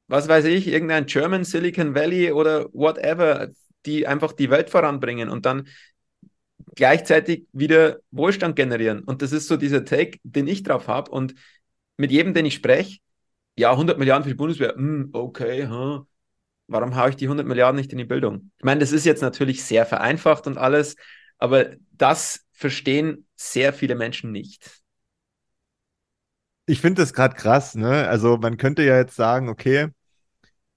was 0.07 0.27
weiß 0.27 0.45
ich, 0.45 0.67
irgendein 0.67 1.07
German 1.07 1.43
Silicon 1.43 1.95
Valley 1.95 2.31
oder 2.31 2.69
whatever, 2.71 3.49
die 3.87 4.05
einfach 4.05 4.33
die 4.33 4.51
Welt 4.51 4.69
voranbringen 4.69 5.27
und 5.27 5.47
dann 5.47 5.67
gleichzeitig 6.75 7.47
wieder 7.51 7.97
Wohlstand 8.11 8.55
generieren. 8.55 9.03
Und 9.03 9.23
das 9.23 9.31
ist 9.31 9.47
so 9.47 9.57
dieser 9.57 9.85
Take, 9.85 10.19
den 10.21 10.45
ich 10.45 10.61
drauf 10.61 10.87
habe. 10.87 11.09
Und 11.09 11.33
mit 11.97 12.11
jedem, 12.11 12.35
den 12.35 12.45
ich 12.45 12.53
spreche, 12.53 12.99
ja, 13.55 13.71
100 13.71 13.97
Milliarden 13.97 14.23
für 14.23 14.29
die 14.29 14.35
Bundeswehr, 14.35 14.75
hm, 14.75 15.09
okay, 15.13 15.67
huh. 15.67 16.05
warum 16.67 16.95
haue 16.95 17.09
ich 17.09 17.15
die 17.15 17.27
100 17.27 17.45
Milliarden 17.45 17.77
nicht 17.77 17.91
in 17.91 17.97
die 17.97 18.05
Bildung? 18.05 18.51
Ich 18.57 18.63
meine, 18.63 18.79
das 18.79 18.91
ist 18.91 19.05
jetzt 19.05 19.21
natürlich 19.21 19.63
sehr 19.63 19.85
vereinfacht 19.85 20.47
und 20.47 20.57
alles, 20.57 20.95
aber 21.37 21.75
das 21.91 22.45
verstehen 22.51 23.27
sehr 23.35 23.73
viele 23.73 23.95
Menschen 23.95 24.31
nicht. 24.31 24.83
Ich 26.65 26.79
finde 26.79 27.01
das 27.01 27.13
gerade 27.13 27.35
krass, 27.35 27.75
ne? 27.75 28.07
Also 28.07 28.37
man 28.37 28.55
könnte 28.57 28.83
ja 28.83 28.97
jetzt 28.97 29.15
sagen, 29.15 29.49
okay, 29.49 29.89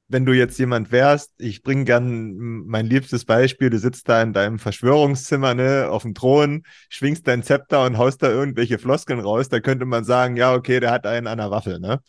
wenn 0.08 0.24
du 0.24 0.32
jetzt 0.32 0.58
jemand 0.58 0.92
wärst, 0.92 1.32
ich 1.38 1.62
bringe 1.62 1.84
gern 1.84 2.36
mein 2.66 2.86
liebstes 2.86 3.24
Beispiel, 3.24 3.70
du 3.70 3.78
sitzt 3.78 4.08
da 4.08 4.22
in 4.22 4.32
deinem 4.32 4.58
Verschwörungszimmer, 4.58 5.54
ne, 5.54 5.88
auf 5.90 6.02
dem 6.02 6.14
Thron, 6.14 6.62
schwingst 6.88 7.26
dein 7.26 7.42
Zepter 7.42 7.84
und 7.84 7.98
haust 7.98 8.22
da 8.22 8.30
irgendwelche 8.30 8.78
Floskeln 8.78 9.20
raus, 9.20 9.48
da 9.48 9.60
könnte 9.60 9.84
man 9.84 10.04
sagen, 10.04 10.36
ja, 10.36 10.54
okay, 10.54 10.78
der 10.80 10.92
hat 10.92 11.06
einen 11.06 11.26
an 11.26 11.38
der 11.38 11.50
Waffel, 11.50 11.80
ne? 11.80 12.00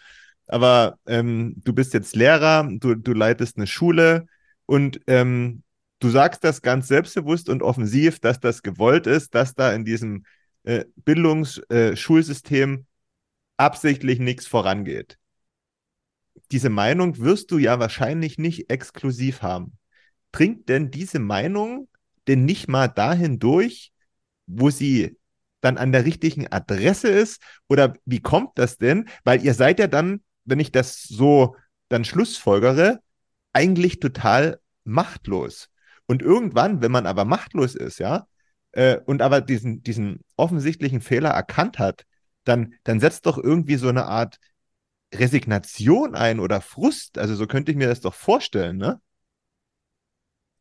Aber 0.47 0.97
ähm, 1.05 1.55
du 1.57 1.73
bist 1.73 1.93
jetzt 1.93 2.15
Lehrer, 2.15 2.67
du, 2.69 2.95
du 2.95 3.13
leitest 3.13 3.57
eine 3.57 3.67
Schule 3.67 4.27
und 4.65 4.99
ähm, 5.07 5.63
du 5.99 6.09
sagst 6.09 6.43
das 6.43 6.61
ganz 6.61 6.87
selbstbewusst 6.87 7.49
und 7.49 7.63
offensiv, 7.63 8.19
dass 8.19 8.39
das 8.39 8.63
gewollt 8.63 9.07
ist, 9.07 9.35
dass 9.35 9.55
da 9.55 9.73
in 9.73 9.85
diesem 9.85 10.25
äh, 10.63 10.85
Bildungsschulsystem 10.95 12.73
äh, 12.73 12.83
absichtlich 13.57 14.19
nichts 14.19 14.47
vorangeht. 14.47 15.17
Diese 16.51 16.69
Meinung 16.69 17.17
wirst 17.19 17.51
du 17.51 17.57
ja 17.57 17.79
wahrscheinlich 17.79 18.37
nicht 18.37 18.69
exklusiv 18.69 19.41
haben. 19.41 19.77
Dringt 20.31 20.69
denn 20.69 20.91
diese 20.91 21.19
Meinung 21.19 21.89
denn 22.27 22.45
nicht 22.45 22.67
mal 22.67 22.87
dahin 22.87 23.39
durch, 23.39 23.91
wo 24.45 24.69
sie 24.69 25.17
dann 25.61 25.77
an 25.77 25.91
der 25.91 26.05
richtigen 26.05 26.47
Adresse 26.51 27.09
ist? 27.09 27.41
Oder 27.67 27.93
wie 28.05 28.21
kommt 28.21 28.57
das 28.57 28.77
denn? 28.77 29.09
Weil 29.23 29.43
ihr 29.43 29.53
seid 29.53 29.79
ja 29.79 29.87
dann 29.87 30.21
wenn 30.47 30.59
ich 30.59 30.71
das 30.71 31.03
so 31.03 31.55
dann 31.89 32.05
schlussfolgere, 32.05 32.99
eigentlich 33.53 33.99
total 33.99 34.59
machtlos. 34.83 35.69
Und 36.07 36.21
irgendwann, 36.21 36.81
wenn 36.81 36.91
man 36.91 37.05
aber 37.05 37.25
machtlos 37.25 37.75
ist, 37.75 37.99
ja, 37.99 38.27
äh, 38.71 38.97
und 39.05 39.21
aber 39.21 39.41
diesen, 39.41 39.83
diesen 39.83 40.21
offensichtlichen 40.37 41.01
Fehler 41.01 41.29
erkannt 41.31 41.79
hat, 41.79 42.05
dann, 42.45 42.73
dann 42.83 42.99
setzt 42.99 43.25
doch 43.25 43.37
irgendwie 43.37 43.75
so 43.75 43.89
eine 43.89 44.05
Art 44.05 44.37
Resignation 45.13 46.15
ein 46.15 46.39
oder 46.39 46.61
Frust. 46.61 47.17
Also 47.17 47.35
so 47.35 47.47
könnte 47.47 47.71
ich 47.71 47.77
mir 47.77 47.87
das 47.87 48.01
doch 48.01 48.13
vorstellen, 48.13 48.77
ne? 48.77 48.99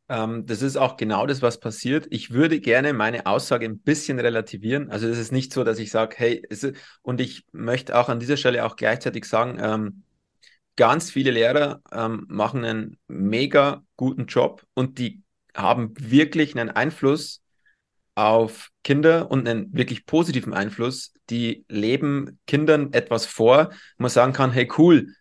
Ähm, 0.09 0.45
das 0.45 0.61
ist 0.61 0.77
auch 0.77 0.97
genau 0.97 1.25
das, 1.27 1.41
was 1.41 1.59
passiert. 1.59 2.07
Ich 2.09 2.31
würde 2.31 2.59
gerne 2.59 2.93
meine 2.93 3.25
Aussage 3.25 3.65
ein 3.65 3.79
bisschen 3.79 4.19
relativieren. 4.19 4.89
Also 4.89 5.07
es 5.07 5.17
ist 5.17 5.31
nicht 5.31 5.51
so, 5.51 5.63
dass 5.63 5.79
ich 5.79 5.91
sage, 5.91 6.15
hey, 6.17 6.43
ist, 6.49 6.71
und 7.01 7.19
ich 7.19 7.45
möchte 7.51 7.97
auch 7.97 8.09
an 8.09 8.19
dieser 8.19 8.37
Stelle 8.37 8.65
auch 8.65 8.75
gleichzeitig 8.75 9.25
sagen, 9.25 9.57
ähm, 9.61 10.03
ganz 10.75 11.11
viele 11.11 11.31
Lehrer 11.31 11.81
ähm, 11.91 12.25
machen 12.29 12.63
einen 12.63 12.97
mega 13.07 13.83
guten 13.97 14.27
Job 14.27 14.63
und 14.73 14.99
die 14.99 15.23
haben 15.55 15.93
wirklich 15.99 16.57
einen 16.57 16.69
Einfluss 16.69 17.41
auf 18.15 18.69
Kinder 18.83 19.29
und 19.29 19.47
einen 19.47 19.73
wirklich 19.73 20.05
positiven 20.05 20.53
Einfluss. 20.53 21.13
Die 21.29 21.65
leben 21.67 22.39
Kindern 22.47 22.93
etwas 22.93 23.25
vor, 23.25 23.71
wo 23.71 24.03
man 24.03 24.09
sagen 24.09 24.33
kann, 24.33 24.51
hey 24.51 24.67
cool, 24.77 25.13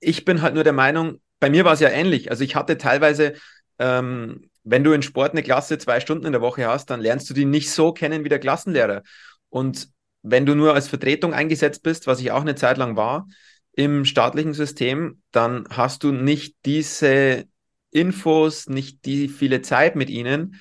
ich 0.00 0.24
bin 0.24 0.42
halt 0.42 0.54
nur 0.54 0.64
der 0.64 0.72
Meinung, 0.72 1.20
bei 1.40 1.50
mir 1.50 1.64
war 1.64 1.72
es 1.72 1.80
ja 1.80 1.88
ähnlich. 1.88 2.30
Also 2.30 2.44
ich 2.44 2.54
hatte 2.56 2.78
teilweise 2.78 3.34
ähm, 3.82 4.48
wenn 4.62 4.84
du 4.84 4.92
in 4.92 5.02
Sport 5.02 5.32
eine 5.32 5.42
Klasse 5.42 5.76
zwei 5.76 5.98
Stunden 5.98 6.24
in 6.24 6.32
der 6.32 6.40
Woche 6.40 6.66
hast, 6.66 6.86
dann 6.90 7.00
lernst 7.00 7.28
du 7.28 7.34
die 7.34 7.44
nicht 7.44 7.70
so 7.70 7.92
kennen 7.92 8.24
wie 8.24 8.28
der 8.28 8.38
Klassenlehrer. 8.38 9.02
Und 9.48 9.88
wenn 10.22 10.46
du 10.46 10.54
nur 10.54 10.74
als 10.74 10.86
Vertretung 10.86 11.34
eingesetzt 11.34 11.82
bist, 11.82 12.06
was 12.06 12.20
ich 12.20 12.30
auch 12.30 12.42
eine 12.42 12.54
Zeit 12.54 12.78
lang 12.78 12.96
war, 12.96 13.26
im 13.72 14.04
staatlichen 14.04 14.54
System, 14.54 15.20
dann 15.32 15.66
hast 15.68 16.04
du 16.04 16.12
nicht 16.12 16.54
diese 16.64 17.46
Infos, 17.90 18.68
nicht 18.68 19.04
die 19.04 19.28
viele 19.28 19.62
Zeit 19.62 19.96
mit 19.96 20.10
ihnen. 20.10 20.60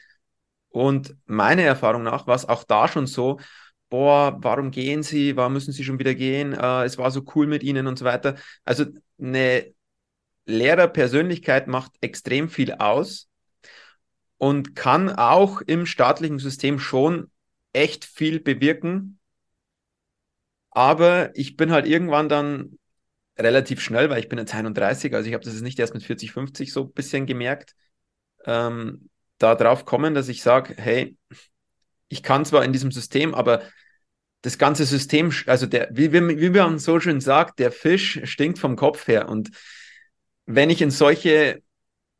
Und 0.69 1.15
meiner 1.25 1.63
Erfahrung 1.63 2.01
nach 2.03 2.25
war 2.25 2.35
es 2.35 2.49
auch 2.49 2.63
da 2.63 2.87
schon 2.87 3.05
so, 3.05 3.39
boah, 3.89 4.37
warum 4.41 4.71
gehen 4.71 5.03
sie, 5.03 5.35
warum 5.35 5.53
müssen 5.53 5.73
sie 5.73 5.83
schon 5.83 5.99
wieder 5.99 6.15
gehen, 6.15 6.53
äh, 6.53 6.85
es 6.85 6.97
war 6.97 7.11
so 7.11 7.23
cool 7.35 7.45
mit 7.45 7.61
ihnen 7.61 7.85
und 7.87 7.99
so 7.99 8.05
weiter. 8.05 8.35
Also 8.65 8.85
eine 9.19 9.73
Lehrerpersönlichkeit 10.51 11.67
macht 11.67 11.91
extrem 12.01 12.49
viel 12.49 12.73
aus 12.73 13.29
und 14.37 14.75
kann 14.75 15.09
auch 15.09 15.61
im 15.61 15.85
staatlichen 15.85 16.39
System 16.39 16.79
schon 16.79 17.31
echt 17.73 18.05
viel 18.05 18.39
bewirken. 18.39 19.19
Aber 20.71 21.31
ich 21.35 21.57
bin 21.57 21.71
halt 21.71 21.85
irgendwann 21.85 22.29
dann 22.29 22.79
relativ 23.37 23.81
schnell, 23.81 24.09
weil 24.09 24.19
ich 24.19 24.29
bin 24.29 24.39
jetzt 24.39 24.53
31, 24.53 25.13
also 25.13 25.27
ich 25.27 25.33
habe 25.33 25.43
das 25.43 25.53
jetzt 25.53 25.63
nicht 25.63 25.79
erst 25.79 25.93
mit 25.93 26.03
40, 26.03 26.31
50 26.31 26.71
so 26.71 26.83
ein 26.83 26.91
bisschen 26.91 27.25
gemerkt, 27.25 27.75
ähm, 28.45 29.09
da 29.37 29.55
drauf 29.55 29.85
kommen, 29.85 30.13
dass 30.13 30.29
ich 30.29 30.43
sage, 30.43 30.75
hey, 30.77 31.17
ich 32.09 32.23
kann 32.23 32.45
zwar 32.45 32.63
in 32.63 32.73
diesem 32.73 32.91
System, 32.91 33.33
aber 33.33 33.63
das 34.41 34.57
ganze 34.57 34.85
System, 34.85 35.31
also 35.45 35.65
der, 35.65 35.89
wie, 35.91 36.11
wie, 36.11 36.39
wie 36.41 36.49
man 36.49 36.79
so 36.79 36.99
schön 36.99 37.21
sagt, 37.21 37.59
der 37.59 37.71
Fisch 37.71 38.21
stinkt 38.23 38.59
vom 38.59 38.75
Kopf 38.75 39.07
her. 39.07 39.29
Und 39.29 39.51
wenn 40.45 40.69
ich 40.69 40.81
in 40.81 40.91
solche 40.91 41.61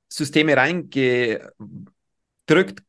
Systeme 0.10 0.58
reingedrückt, 0.58 1.52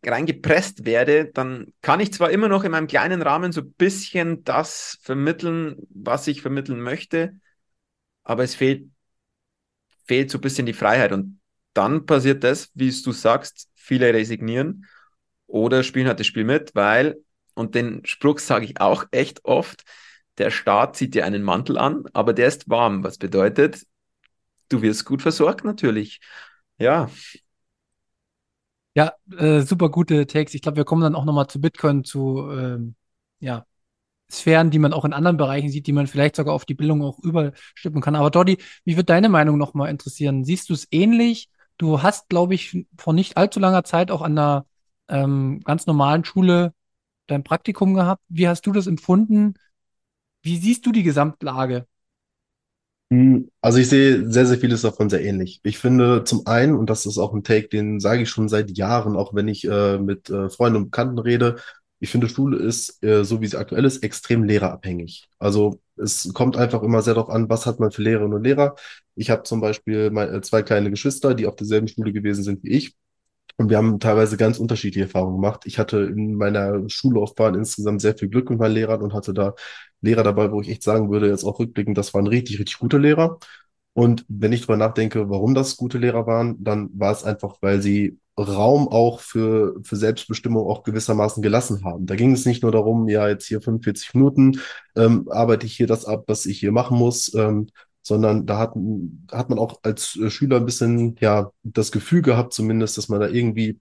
reingepresst 0.05 0.85
werde, 0.85 1.27
dann 1.27 1.73
kann 1.83 2.01
ich 2.01 2.13
zwar 2.13 2.31
immer 2.31 2.49
noch 2.49 2.65
in 2.65 2.73
meinem 2.73 2.87
kleinen 2.87 3.23
Rahmen 3.23 3.53
so 3.53 3.61
ein 3.63 3.73
bisschen 3.73 4.45
das 4.45 4.99
vermitteln, 5.03 5.77
was 5.91 6.27
ich 6.27 6.43
vermitteln 6.43 6.81
möchte, 6.81 7.39
aber 8.25 8.45
es 8.45 8.55
fehlt, 8.55 8.89
fehlt 10.07 10.31
so 10.31 10.39
ein 10.39 10.41
bisschen 10.41 10.67
die 10.67 10.73
Freiheit. 10.73 11.13
Und 11.13 11.41
dann 11.75 12.07
passiert 12.07 12.45
das, 12.45 12.71
wie 12.75 12.91
du 12.91 13.13
sagst, 13.13 13.69
viele 13.75 14.13
resignieren 14.13 14.87
oder 15.47 15.83
spielen 15.83 16.07
halt 16.09 16.21
das 16.21 16.27
Spiel 16.27 16.45
mit, 16.45 16.75
weil, 16.75 17.17
und 17.55 17.75
den 17.75 18.05
Spruch 18.05 18.39
sage 18.39 18.65
ich 18.65 18.81
auch 18.81 19.05
echt 19.11 19.45
oft, 19.45 19.83
der 20.39 20.51
Staat 20.51 20.97
zieht 20.97 21.15
dir 21.15 21.27
einen 21.27 21.43
Mantel 21.43 21.79
an, 21.79 22.05
aber 22.13 22.33
der 22.33 22.49
ist 22.49 22.69
warm, 22.69 23.05
was 23.05 23.19
bedeutet, 23.19 23.83
du 24.73 24.83
wirst 24.83 25.05
gut 25.05 25.23
versorgt 25.23 25.65
natürlich. 25.65 26.21
Ja. 26.79 27.11
Ja, 28.95 29.13
äh, 29.39 29.63
super 29.63 29.89
gute 29.89 30.27
Takes. 30.27 30.55
Ich 30.55 30.63
glaube, 30.63 30.77
wir 30.77 30.85
kommen 30.85 31.03
dann 31.03 31.15
auch 31.15 31.25
nochmal 31.25 31.47
zu 31.47 31.61
Bitcoin, 31.61 32.05
zu 32.05 32.51
ähm, 32.51 32.95
ja, 33.41 33.65
Sphären, 34.31 34.71
die 34.71 34.79
man 34.79 34.93
auch 34.93 35.05
in 35.05 35.13
anderen 35.13 35.37
Bereichen 35.37 35.69
sieht, 35.71 35.87
die 35.87 35.93
man 35.93 36.07
vielleicht 36.07 36.37
sogar 36.37 36.55
auf 36.55 36.65
die 36.65 36.75
Bildung 36.75 37.03
auch 37.03 37.19
überstippen 37.21 38.01
kann. 38.01 38.17
Aber 38.17 38.31
Dodi, 38.31 38.59
wie 38.85 38.97
wird 38.97 39.11
deine 39.11 39.29
Meinung 39.29 39.59
nochmal 39.59 39.91
interessieren? 39.91 40.45
Siehst 40.45 40.71
du 40.71 40.75
es 40.75 40.89
ähnlich? 40.91 41.51
Du 41.79 42.03
hast, 42.03 42.29
glaube 42.29 42.55
ich, 42.55 42.87
vor 42.99 43.13
nicht 43.13 43.37
allzu 43.37 43.61
langer 43.61 43.85
Zeit 43.85 44.11
auch 44.11 44.23
an 44.23 44.39
einer 44.39 44.67
ähm, 45.09 45.61
ganz 45.65 45.87
normalen 45.87 46.25
Schule 46.25 46.75
dein 47.27 47.45
Praktikum 47.45 47.95
gehabt. 47.95 48.23
Wie 48.29 48.49
hast 48.49 48.67
du 48.67 48.73
das 48.73 48.87
empfunden? 48.87 49.55
Wie 50.43 50.59
siehst 50.59 50.87
du 50.87 50.93
die 50.93 51.03
Gesamtlage? 51.03 51.87
Hm, 53.13 53.51
also 53.61 53.79
ich 53.79 53.89
sehe 53.91 54.31
sehr, 54.31 54.47
sehr 54.47 54.59
vieles 54.59 54.83
davon 54.83 55.11
sehr 55.11 55.23
ähnlich. 55.23 55.61
Ich 55.65 55.79
finde 55.79 56.25
zum 56.25 56.47
einen, 56.47 56.75
und 56.75 56.89
das 56.89 57.05
ist 57.05 57.19
auch 57.19 57.35
ein 57.35 57.45
Take, 57.45 57.69
den 57.69 58.01
sage 58.01 58.23
ich 58.23 58.31
schon 58.31 58.49
seit 58.49 58.71
Jahren, 58.79 59.17
auch 59.17 59.35
wenn 59.35 59.49
ich 59.49 59.65
äh, 59.69 59.99
mit 59.99 60.31
äh, 60.31 60.49
Freunden 60.49 60.77
und 60.79 60.85
Bekannten 60.87 61.19
rede, 61.19 61.57
ich 62.01 62.11
finde, 62.11 62.29
Schule 62.29 62.57
ist, 62.59 63.03
äh, 63.05 63.23
so 63.25 63.41
wie 63.43 63.47
sie 63.47 63.59
aktuell 63.59 63.85
ist, 63.85 64.03
extrem 64.03 64.43
lehrerabhängig. 64.45 65.29
Also 65.39 65.81
es 65.97 66.33
kommt 66.33 66.57
einfach 66.57 66.83
immer 66.83 67.03
sehr 67.03 67.15
darauf 67.15 67.29
an, 67.31 67.49
was 67.49 67.67
hat 67.67 67.79
man 67.81 67.93
für 67.93 68.03
Lehrerinnen 68.03 68.35
und 68.35 68.43
Lehrer. 68.45 68.75
Ich 69.15 69.31
habe 69.31 69.43
zum 69.45 69.61
Beispiel 69.61 70.11
mein, 70.11 70.35
äh, 70.35 70.41
zwei 70.41 70.63
kleine 70.63 70.91
Geschwister, 70.91 71.35
die 71.35 71.47
auf 71.47 71.55
derselben 71.57 71.89
Schule 71.89 72.13
gewesen 72.13 72.43
sind 72.43 72.65
wie 72.65 72.71
ich. 72.71 72.97
Und 73.57 73.71
wir 73.71 73.77
haben 73.77 74.01
teilweise 74.01 74.37
ganz 74.37 74.59
unterschiedliche 74.59 75.07
Erfahrungen 75.07 75.37
gemacht. 75.41 75.63
Ich 75.67 75.79
hatte 75.79 75.99
in 75.99 76.35
meiner 76.35 76.89
Schullaufbahn 76.89 77.55
insgesamt 77.55 78.01
sehr 78.01 78.17
viel 78.17 78.29
Glück 78.29 78.51
mit 78.51 78.59
meinen 78.59 78.75
Lehrern 78.75 79.03
und 79.03 79.15
hatte 79.15 79.35
da 79.35 79.55
Lehrer 80.01 80.23
dabei, 80.23 80.51
wo 80.51 80.61
ich 80.61 80.69
echt 80.69 80.83
sagen 80.83 81.11
würde, 81.11 81.29
jetzt 81.29 81.45
auch 81.45 81.59
rückblickend, 81.59 81.97
das 81.97 82.13
waren 82.15 82.27
richtig, 82.27 82.59
richtig 82.59 82.79
gute 82.79 82.99
Lehrer. 82.99 83.39
Und 83.95 84.25
wenn 84.29 84.53
ich 84.53 84.63
drüber 84.63 84.77
nachdenke, 84.77 85.29
warum 85.29 85.55
das 85.55 85.77
gute 85.77 85.99
Lehrer 85.99 86.27
waren, 86.27 86.63
dann 86.65 86.91
war 86.95 87.13
es 87.13 87.25
einfach, 87.25 87.59
weil 87.61 87.83
sie 87.83 88.19
Raum 88.39 88.89
auch 88.89 89.21
für, 89.21 89.75
für 89.83 89.97
Selbstbestimmung 89.97 90.67
auch 90.67 90.85
gewissermaßen 90.85 91.43
gelassen 91.43 91.85
haben. 91.85 92.07
Da 92.07 92.17
ging 92.17 92.33
es 92.33 92.47
nicht 92.47 92.63
nur 92.63 92.73
darum, 92.73 93.09
ja, 93.09 93.29
jetzt 93.29 93.47
hier 93.47 93.61
45 93.61 94.15
Minuten 94.15 94.61
ähm, 94.97 95.29
arbeite 95.31 95.67
ich 95.67 95.77
hier 95.77 95.87
das 95.87 96.07
ab, 96.07 96.25
was 96.27 96.47
ich 96.47 96.59
hier 96.59 96.73
machen 96.73 96.97
muss, 96.97 97.35
ähm, 97.35 97.69
sondern 98.03 98.47
da 98.47 98.59
hat, 98.59 98.75
hat 99.31 99.49
man 99.49 99.59
auch 99.59 99.81
als 99.83 100.17
äh, 100.17 100.31
Schüler 100.31 100.57
ein 100.57 100.67
bisschen 100.67 101.17
ja 101.21 101.51
das 101.63 101.93
Gefühl 101.93 102.23
gehabt, 102.23 102.53
zumindest, 102.53 102.99
dass 102.99 103.09
man 103.09 103.21
da 103.21 103.29
irgendwie 103.29 103.81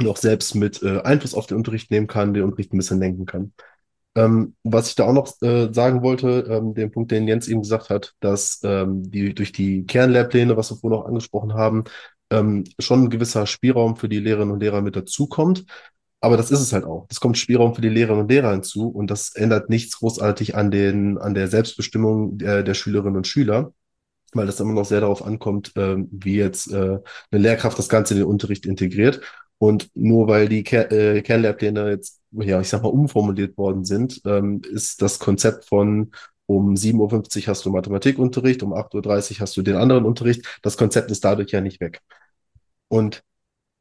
noch 0.00 0.16
selbst 0.16 0.54
mit 0.54 0.82
äh, 0.82 1.00
Einfluss 1.02 1.34
auf 1.34 1.46
den 1.46 1.56
Unterricht 1.58 1.90
nehmen 1.90 2.06
kann, 2.06 2.34
den 2.34 2.44
Unterricht 2.44 2.72
ein 2.72 2.78
bisschen 2.78 3.00
lenken 3.00 3.26
kann. 3.26 3.52
Ähm, 4.16 4.56
was 4.64 4.88
ich 4.88 4.96
da 4.96 5.04
auch 5.04 5.12
noch 5.12 5.40
äh, 5.42 5.72
sagen 5.72 6.02
wollte, 6.02 6.46
ähm, 6.48 6.74
den 6.74 6.90
Punkt, 6.90 7.12
den 7.12 7.28
Jens 7.28 7.46
eben 7.48 7.62
gesagt 7.62 7.90
hat, 7.90 8.14
dass 8.20 8.60
ähm, 8.64 9.08
die 9.10 9.34
durch 9.34 9.52
die 9.52 9.86
Kernlehrpläne, 9.86 10.56
was 10.56 10.70
wir 10.70 10.76
vorhin 10.78 10.98
auch 10.98 11.06
angesprochen 11.06 11.54
haben, 11.54 11.84
ähm, 12.30 12.64
schon 12.78 13.04
ein 13.04 13.10
gewisser 13.10 13.46
Spielraum 13.46 13.96
für 13.96 14.08
die 14.08 14.18
Lehrerinnen 14.18 14.52
und 14.52 14.60
Lehrer 14.60 14.82
mit 14.82 14.96
dazukommt. 14.96 15.64
Aber 16.20 16.36
das 16.36 16.50
ist 16.50 16.60
es 16.60 16.72
halt 16.72 16.84
auch. 16.84 17.06
Es 17.10 17.20
kommt 17.20 17.38
Spielraum 17.38 17.74
für 17.74 17.80
die 17.80 17.88
Lehrerinnen 17.88 18.22
und 18.22 18.30
Lehrer 18.30 18.52
hinzu 18.52 18.88
und 18.88 19.10
das 19.10 19.34
ändert 19.34 19.70
nichts 19.70 19.98
großartig 19.98 20.54
an 20.54 20.70
den, 20.70 21.16
an 21.18 21.34
der 21.34 21.48
Selbstbestimmung 21.48 22.36
der, 22.38 22.62
der 22.62 22.74
Schülerinnen 22.74 23.16
und 23.16 23.26
Schüler, 23.26 23.72
weil 24.34 24.46
das 24.46 24.60
immer 24.60 24.74
noch 24.74 24.84
sehr 24.84 25.00
darauf 25.00 25.24
ankommt, 25.24 25.74
äh, 25.76 25.96
wie 26.10 26.36
jetzt 26.36 26.70
äh, 26.72 26.98
eine 27.30 27.42
Lehrkraft 27.42 27.78
das 27.78 27.88
Ganze 27.88 28.14
in 28.14 28.20
den 28.20 28.28
Unterricht 28.28 28.66
integriert. 28.66 29.20
Und 29.58 29.90
nur 29.94 30.28
weil 30.28 30.48
die 30.48 30.62
Ker 30.62 30.90
äh, 30.92 31.22
Kernlehrpläne 31.22 31.90
jetzt, 31.90 32.20
ja, 32.32 32.60
ich 32.60 32.68
sag 32.68 32.82
mal, 32.82 32.88
umformuliert 32.88 33.56
worden 33.58 33.84
sind, 33.84 34.20
ähm, 34.26 34.62
ist 34.70 35.02
das 35.02 35.18
Konzept 35.18 35.66
von 35.66 36.12
um 36.46 36.74
7.50 36.74 37.42
Uhr 37.42 37.46
hast 37.48 37.64
du 37.64 37.70
Mathematikunterricht, 37.70 38.62
um 38.62 38.72
8.30 38.74 39.34
Uhr 39.34 39.40
hast 39.40 39.56
du 39.56 39.62
den 39.62 39.76
anderen 39.76 40.04
Unterricht. 40.04 40.58
Das 40.62 40.76
Konzept 40.76 41.10
ist 41.10 41.24
dadurch 41.24 41.52
ja 41.52 41.60
nicht 41.60 41.80
weg. 41.80 42.00
Und 42.88 43.22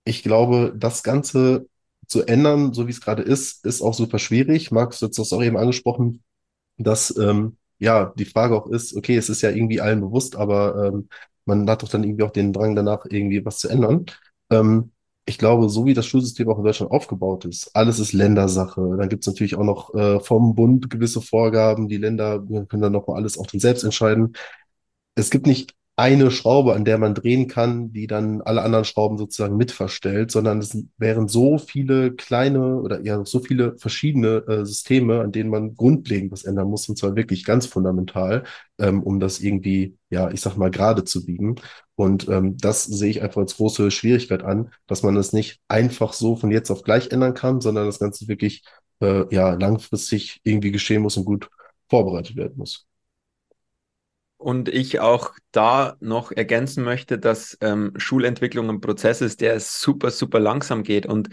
ich 0.05 0.23
glaube, 0.23 0.73
das 0.77 1.03
Ganze 1.03 1.67
zu 2.09 2.23
ändern, 2.25 2.73
so 2.73 2.87
wie 2.87 2.91
es 2.91 3.01
gerade 3.01 3.23
ist, 3.23 3.65
ist 3.65 3.81
auch 3.81 3.93
super 3.93 4.19
schwierig. 4.19 4.71
Max 4.71 5.01
hat 5.01 5.17
es 5.17 5.33
auch 5.33 5.43
eben 5.43 5.57
angesprochen, 5.57 6.23
dass 6.77 7.15
ähm, 7.17 7.57
ja 7.79 8.13
die 8.17 8.25
Frage 8.25 8.55
auch 8.55 8.67
ist, 8.67 8.95
okay, 8.95 9.15
es 9.15 9.29
ist 9.29 9.41
ja 9.41 9.51
irgendwie 9.51 9.79
allen 9.81 10.01
bewusst, 10.01 10.35
aber 10.35 10.87
ähm, 10.87 11.09
man 11.45 11.69
hat 11.69 11.83
doch 11.83 11.89
dann 11.89 12.03
irgendwie 12.03 12.23
auch 12.23 12.31
den 12.31 12.51
Drang 12.53 12.75
danach, 12.75 13.05
irgendwie 13.09 13.45
was 13.45 13.59
zu 13.59 13.69
ändern. 13.69 14.07
Ähm, 14.49 14.91
ich 15.25 15.37
glaube, 15.37 15.69
so 15.69 15.85
wie 15.85 15.93
das 15.93 16.07
Schulsystem 16.07 16.49
auch 16.49 16.57
in 16.57 16.63
Deutschland 16.63 16.91
aufgebaut 16.91 17.45
ist, 17.45 17.69
alles 17.75 17.99
ist 17.99 18.13
Ländersache. 18.13 18.81
Dann 18.97 19.09
gibt 19.09 19.23
es 19.23 19.27
natürlich 19.27 19.55
auch 19.55 19.63
noch 19.63 19.93
äh, 19.93 20.19
vom 20.19 20.55
Bund 20.55 20.89
gewisse 20.89 21.21
Vorgaben. 21.21 21.87
Die 21.87 21.97
Länder 21.97 22.39
können 22.39 22.81
dann 22.81 22.93
nochmal 22.93 23.17
alles 23.17 23.37
auch 23.37 23.45
dann 23.45 23.59
selbst 23.59 23.83
entscheiden. 23.83 24.33
Es 25.13 25.29
gibt 25.29 25.45
nicht 25.45 25.75
eine 25.99 26.31
Schraube, 26.31 26.75
an 26.75 26.85
der 26.85 26.97
man 26.97 27.13
drehen 27.13 27.49
kann, 27.49 27.91
die 27.91 28.07
dann 28.07 28.41
alle 28.41 28.61
anderen 28.61 28.85
Schrauben 28.85 29.17
sozusagen 29.17 29.57
mitverstellt, 29.57 30.31
sondern 30.31 30.59
es 30.59 30.85
wären 30.97 31.27
so 31.27 31.57
viele 31.57 32.13
kleine 32.15 32.77
oder 32.77 33.01
ja 33.01 33.25
so 33.25 33.39
viele 33.41 33.77
verschiedene 33.77 34.45
äh, 34.47 34.65
Systeme, 34.65 35.19
an 35.19 35.33
denen 35.33 35.49
man 35.49 35.75
grundlegend 35.75 36.31
was 36.31 36.45
ändern 36.45 36.69
muss, 36.69 36.87
und 36.87 36.97
zwar 36.97 37.17
wirklich 37.17 37.43
ganz 37.43 37.65
fundamental, 37.65 38.45
ähm, 38.79 39.03
um 39.03 39.19
das 39.19 39.41
irgendwie, 39.41 39.97
ja, 40.09 40.31
ich 40.31 40.39
sag 40.39 40.55
mal, 40.55 40.71
gerade 40.71 41.03
zu 41.03 41.25
biegen. 41.25 41.55
Und 41.95 42.29
ähm, 42.29 42.55
das 42.57 42.85
sehe 42.85 43.09
ich 43.09 43.21
einfach 43.21 43.41
als 43.41 43.57
große 43.57 43.91
Schwierigkeit 43.91 44.41
an, 44.43 44.71
dass 44.87 45.03
man 45.03 45.17
es 45.17 45.33
nicht 45.33 45.59
einfach 45.67 46.13
so 46.13 46.37
von 46.37 46.49
jetzt 46.49 46.71
auf 46.71 46.83
gleich 46.83 47.11
ändern 47.11 47.33
kann, 47.33 47.59
sondern 47.59 47.85
das 47.85 47.99
Ganze 47.99 48.29
wirklich 48.29 48.63
äh, 49.01 49.25
ja 49.35 49.51
langfristig 49.53 50.39
irgendwie 50.43 50.71
geschehen 50.71 51.01
muss 51.01 51.17
und 51.17 51.25
gut 51.25 51.49
vorbereitet 51.89 52.37
werden 52.37 52.57
muss. 52.57 52.88
Und 54.39 54.69
ich 54.69 55.01
auch 55.01 55.33
da 55.51 55.97
noch 55.99 56.31
ergänzen 56.31 56.85
möchte, 56.85 57.19
dass 57.19 57.57
ähm, 57.59 57.91
Schulentwicklung 57.97 58.69
ein 58.69 58.79
Prozess 58.79 59.19
ist, 59.19 59.41
der 59.41 59.59
super, 59.59 60.11
super 60.11 60.39
langsam 60.39 60.83
geht. 60.83 61.05
Und 61.05 61.27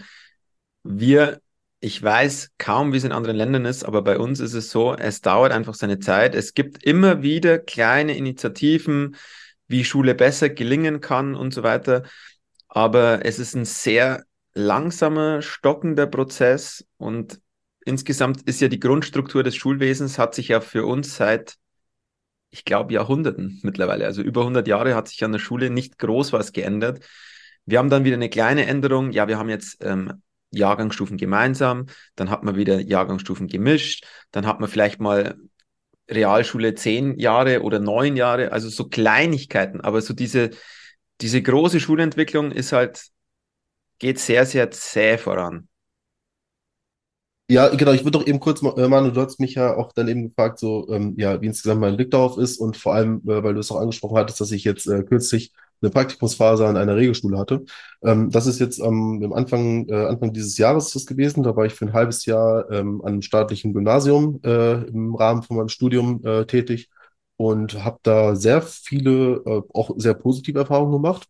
wir, 0.83 1.39
ich 1.79 2.03
weiß 2.03 2.49
kaum, 2.57 2.91
wie 2.91 2.97
es 2.97 3.05
in 3.05 3.13
anderen 3.13 3.37
Ländern 3.37 3.63
ist, 3.63 3.85
aber 3.85 4.01
bei 4.01 4.19
uns 4.19 4.41
ist 4.41 4.53
es 4.53 4.71
so, 4.71 4.93
es 4.93 5.21
dauert 5.21 5.53
einfach 5.53 5.73
seine 5.73 5.99
Zeit. 5.99 6.35
Es 6.35 6.53
gibt 6.53 6.83
immer 6.83 7.21
wieder 7.21 7.59
kleine 7.59 8.17
Initiativen, 8.17 9.15
wie 9.69 9.85
Schule 9.85 10.13
besser 10.13 10.49
gelingen 10.49 10.99
kann 10.99 11.33
und 11.33 11.53
so 11.53 11.63
weiter. 11.63 12.03
Aber 12.67 13.25
es 13.25 13.39
ist 13.39 13.55
ein 13.55 13.63
sehr 13.63 14.25
langsamer, 14.53 15.41
stockender 15.41 16.07
Prozess 16.07 16.85
und 16.97 17.39
insgesamt 17.85 18.41
ist 18.41 18.59
ja 18.59 18.67
die 18.67 18.81
Grundstruktur 18.81 19.43
des 19.43 19.55
Schulwesens 19.55 20.19
hat 20.19 20.35
sich 20.35 20.49
ja 20.49 20.59
für 20.59 20.85
uns 20.85 21.15
seit 21.15 21.55
ich 22.49 22.65
glaube, 22.65 22.93
Jahrhunderten 22.93 23.59
mittlerweile. 23.63 24.05
Also 24.05 24.21
über 24.21 24.41
100 24.41 24.67
Jahre 24.67 24.95
hat 24.95 25.07
sich 25.07 25.23
an 25.23 25.31
der 25.31 25.39
Schule 25.39 25.69
nicht 25.69 25.99
groß 25.99 26.33
was 26.33 26.53
geändert. 26.53 27.03
Wir 27.65 27.79
haben 27.79 27.89
dann 27.89 28.05
wieder 28.05 28.15
eine 28.15 28.29
kleine 28.29 28.65
Änderung. 28.65 29.11
Ja, 29.11 29.27
wir 29.27 29.37
haben 29.37 29.49
jetzt 29.49 29.83
ähm, 29.83 30.21
Jahrgangsstufen 30.51 31.17
gemeinsam, 31.17 31.87
dann 32.15 32.29
hat 32.29 32.43
man 32.43 32.55
wieder 32.55 32.79
Jahrgangsstufen 32.79 33.47
gemischt, 33.47 34.05
dann 34.31 34.45
hat 34.45 34.59
man 34.59 34.69
vielleicht 34.69 34.99
mal 34.99 35.35
Realschule 36.09 36.75
zehn 36.75 37.19
Jahre 37.19 37.61
oder 37.63 37.79
neun 37.79 38.15
Jahre, 38.15 38.51
also 38.51 38.69
so 38.69 38.87
Kleinigkeiten, 38.87 39.81
aber 39.81 40.01
so 40.01 40.13
diese, 40.13 40.51
diese 41.19 41.41
große 41.41 41.79
Schulentwicklung 41.79 42.51
ist 42.51 42.71
halt, 42.71 43.07
geht 43.99 44.19
sehr, 44.19 44.45
sehr 44.45 44.71
zäh 44.71 45.17
voran. 45.17 45.67
Ja, 47.49 47.69
genau, 47.69 47.93
ich 47.93 48.01
würde 48.03 48.19
doch 48.19 48.27
eben 48.27 48.41
kurz, 48.41 48.61
äh, 48.61 48.87
Manu, 48.89 49.09
du 49.11 49.21
hast 49.21 49.39
mich 49.39 49.55
ja 49.55 49.73
auch 49.77 49.93
dann 49.93 50.09
eben 50.09 50.23
gefragt, 50.27 50.59
so, 50.59 50.85
ähm, 50.89 51.13
ja, 51.17 51.41
wie 51.41 51.45
insgesamt 51.45 51.79
mein 51.79 51.95
Blick 51.95 52.11
darauf 52.11 52.37
ist 52.37 52.57
und 52.57 52.75
vor 52.75 52.93
allem, 52.93 53.21
äh, 53.25 53.41
weil 53.41 53.53
du 53.53 53.61
es 53.61 53.71
auch 53.71 53.79
angesprochen 53.79 54.17
hattest, 54.17 54.41
dass 54.41 54.51
ich 54.51 54.65
jetzt 54.65 54.85
äh, 54.87 55.01
kürzlich 55.03 55.53
eine 55.81 55.89
Praktikumsphase 55.91 56.67
an 56.67 56.75
einer 56.75 56.97
Regelschule 56.97 57.37
hatte. 57.37 57.63
Ähm, 58.03 58.31
das 58.31 58.47
ist 58.47 58.59
jetzt 58.59 58.81
am 58.81 59.21
ähm, 59.23 59.31
Anfang, 59.31 59.87
äh, 59.87 59.93
Anfang 60.07 60.33
dieses 60.33 60.57
Jahres 60.57 60.91
das 60.91 61.05
gewesen. 61.05 61.41
Da 61.43 61.55
war 61.55 61.65
ich 61.65 61.73
für 61.73 61.85
ein 61.85 61.93
halbes 61.93 62.25
Jahr 62.25 62.69
ähm, 62.69 63.01
an 63.01 63.13
einem 63.13 63.21
staatlichen 63.21 63.73
Gymnasium 63.73 64.41
äh, 64.43 64.83
im 64.87 65.15
Rahmen 65.15 65.41
von 65.43 65.55
meinem 65.57 65.69
Studium 65.69 66.21
äh, 66.25 66.45
tätig. 66.45 66.89
und 67.37 67.83
habe 67.83 67.99
da 68.03 68.35
sehr 68.35 68.61
viele, 68.61 69.41
äh, 69.45 69.61
auch 69.73 69.91
sehr 69.97 70.15
positive 70.15 70.59
Erfahrungen 70.59 70.91
gemacht 70.91 71.27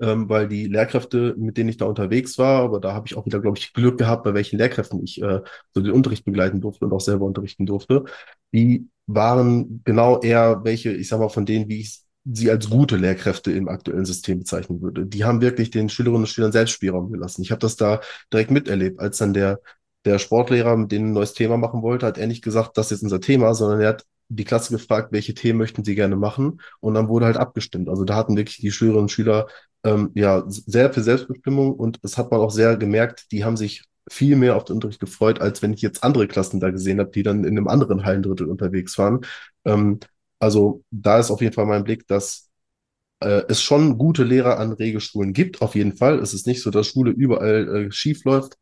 ähm, 0.00 0.28
weil 0.28 0.48
die 0.48 0.66
Lehrkräfte, 0.66 1.34
mit 1.38 1.56
denen 1.56 1.70
ich 1.70 1.76
da 1.76 1.86
unterwegs 1.86 2.38
war, 2.38 2.62
aber 2.62 2.80
da 2.80 2.92
habe 2.92 3.06
ich 3.06 3.16
auch 3.16 3.26
wieder, 3.26 3.40
glaube 3.40 3.58
ich, 3.58 3.72
Glück 3.72 3.98
gehabt, 3.98 4.24
bei 4.24 4.34
welchen 4.34 4.58
Lehrkräften 4.58 5.02
ich 5.02 5.22
äh, 5.22 5.40
so 5.74 5.80
den 5.80 5.92
Unterricht 5.92 6.24
begleiten 6.24 6.60
durfte 6.60 6.84
und 6.84 6.92
auch 6.92 7.00
selber 7.00 7.24
unterrichten 7.26 7.66
durfte. 7.66 8.04
Die 8.52 8.88
waren 9.06 9.82
genau 9.84 10.20
eher 10.20 10.64
welche, 10.64 10.92
ich 10.92 11.08
sag 11.08 11.20
mal, 11.20 11.28
von 11.28 11.46
denen, 11.46 11.68
wie 11.68 11.80
ich 11.80 12.00
sie 12.24 12.50
als 12.50 12.68
gute 12.68 12.96
Lehrkräfte 12.96 13.52
im 13.52 13.68
aktuellen 13.68 14.04
System 14.04 14.40
bezeichnen 14.40 14.82
würde. 14.82 15.06
Die 15.06 15.24
haben 15.24 15.40
wirklich 15.40 15.70
den 15.70 15.88
Schülerinnen 15.88 16.22
und 16.22 16.26
Schülern 16.28 16.52
selbst 16.52 16.72
Spielraum 16.72 17.12
gelassen. 17.12 17.42
Ich 17.42 17.52
habe 17.52 17.60
das 17.60 17.76
da 17.76 18.00
direkt 18.32 18.50
miterlebt, 18.50 18.98
als 18.98 19.18
dann 19.18 19.32
der 19.32 19.60
der 20.06 20.18
Sportlehrer 20.20 20.76
mit 20.76 20.92
denen 20.92 21.08
ein 21.08 21.12
neues 21.12 21.34
Thema 21.34 21.56
machen 21.56 21.82
wollte, 21.82 22.06
hat 22.06 22.16
er 22.16 22.28
nicht 22.28 22.42
gesagt, 22.42 22.78
das 22.78 22.86
ist 22.86 22.90
jetzt 22.92 23.02
unser 23.02 23.20
Thema, 23.20 23.54
sondern 23.54 23.80
er 23.80 23.88
hat 23.88 24.06
die 24.28 24.44
Klasse 24.44 24.72
gefragt, 24.72 25.12
welche 25.12 25.34
Themen 25.34 25.58
möchten 25.58 25.84
sie 25.84 25.94
gerne 25.94 26.16
machen 26.16 26.60
und 26.80 26.94
dann 26.94 27.08
wurde 27.08 27.26
halt 27.26 27.36
abgestimmt. 27.36 27.88
Also 27.88 28.04
da 28.04 28.16
hatten 28.16 28.36
wirklich 28.36 28.58
die 28.58 28.70
Schülerinnen 28.70 29.02
und 29.02 29.10
Schüler 29.10 29.46
ähm, 29.84 30.10
ja 30.14 30.44
sehr 30.48 30.92
für 30.92 31.02
Selbstbestimmung 31.02 31.74
und 31.74 31.98
es 32.02 32.18
hat 32.18 32.30
man 32.30 32.40
auch 32.40 32.50
sehr 32.50 32.76
gemerkt, 32.76 33.26
die 33.32 33.44
haben 33.44 33.56
sich 33.56 33.84
viel 34.10 34.36
mehr 34.36 34.56
auf 34.56 34.64
den 34.64 34.74
Unterricht 34.74 35.00
gefreut, 35.00 35.40
als 35.40 35.62
wenn 35.62 35.72
ich 35.72 35.82
jetzt 35.82 36.04
andere 36.04 36.28
Klassen 36.28 36.60
da 36.60 36.70
gesehen 36.70 37.00
habe, 37.00 37.10
die 37.10 37.22
dann 37.22 37.44
in 37.44 37.56
einem 37.56 37.68
anderen 37.68 38.04
Hallendrittel 38.04 38.48
unterwegs 38.48 38.98
waren. 38.98 39.20
Ähm, 39.64 40.00
also 40.38 40.84
da 40.90 41.18
ist 41.18 41.30
auf 41.30 41.40
jeden 41.40 41.54
Fall 41.54 41.66
mein 41.66 41.84
Blick, 41.84 42.06
dass 42.06 42.48
äh, 43.20 43.42
es 43.48 43.62
schon 43.62 43.98
gute 43.98 44.24
Lehrer 44.24 44.58
an 44.58 44.72
Regelschulen 44.72 45.32
gibt, 45.32 45.62
auf 45.62 45.74
jeden 45.74 45.96
Fall. 45.96 46.18
Es 46.20 46.34
ist 46.34 46.46
nicht 46.46 46.62
so, 46.62 46.70
dass 46.70 46.88
Schule 46.88 47.10
überall 47.10 47.86
äh, 47.88 47.92
schief 47.92 48.24
läuft. 48.24 48.56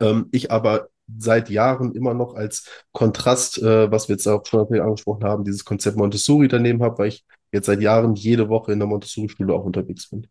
Ähm, 0.00 0.28
ich 0.32 0.50
aber 0.50 0.88
seit 1.18 1.50
Jahren 1.50 1.94
immer 1.94 2.14
noch 2.14 2.34
als 2.34 2.68
Kontrast, 2.92 3.58
äh, 3.58 3.90
was 3.90 4.08
wir 4.08 4.14
jetzt 4.16 4.26
auch 4.26 4.44
schon 4.46 4.66
angesprochen 4.80 5.24
haben, 5.24 5.44
dieses 5.44 5.64
Konzept 5.64 5.96
Montessori 5.96 6.48
daneben 6.48 6.82
habe, 6.82 6.98
weil 6.98 7.08
ich 7.08 7.24
jetzt 7.52 7.66
seit 7.66 7.80
Jahren 7.80 8.14
jede 8.16 8.48
Woche 8.48 8.72
in 8.72 8.80
der 8.80 8.88
Montessori-Schule 8.88 9.54
auch 9.54 9.64
unterwegs 9.64 10.10
bin. 10.10 10.26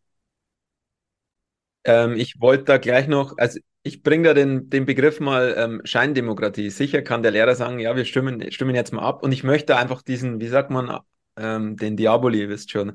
Ähm, 1.85 2.15
ich 2.15 2.41
wollte 2.41 2.65
da 2.65 2.77
gleich 2.77 3.07
noch, 3.07 3.37
also 3.37 3.59
ich 3.83 4.03
bringe 4.03 4.29
da 4.29 4.33
den, 4.33 4.69
den 4.69 4.85
Begriff 4.85 5.19
mal 5.19 5.55
ähm, 5.57 5.81
Scheindemokratie. 5.83 6.69
Sicher 6.69 7.01
kann 7.01 7.23
der 7.23 7.31
Lehrer 7.31 7.55
sagen, 7.55 7.79
ja, 7.79 7.95
wir 7.95 8.05
stimmen, 8.05 8.51
stimmen 8.51 8.75
jetzt 8.75 8.93
mal 8.93 9.03
ab. 9.03 9.23
Und 9.23 9.31
ich 9.31 9.43
möchte 9.43 9.77
einfach 9.77 10.01
diesen, 10.01 10.39
wie 10.39 10.47
sagt 10.47 10.71
man, 10.71 10.99
ähm, 11.37 11.77
den 11.77 11.95
Diaboli, 11.95 12.41
ihr 12.41 12.49
wisst 12.49 12.71
schon, 12.71 12.93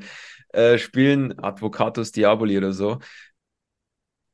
äh, 0.53 0.79
spielen, 0.79 1.38
Advocatus 1.38 2.12
Diaboli 2.12 2.59
oder 2.59 2.72
so 2.72 2.98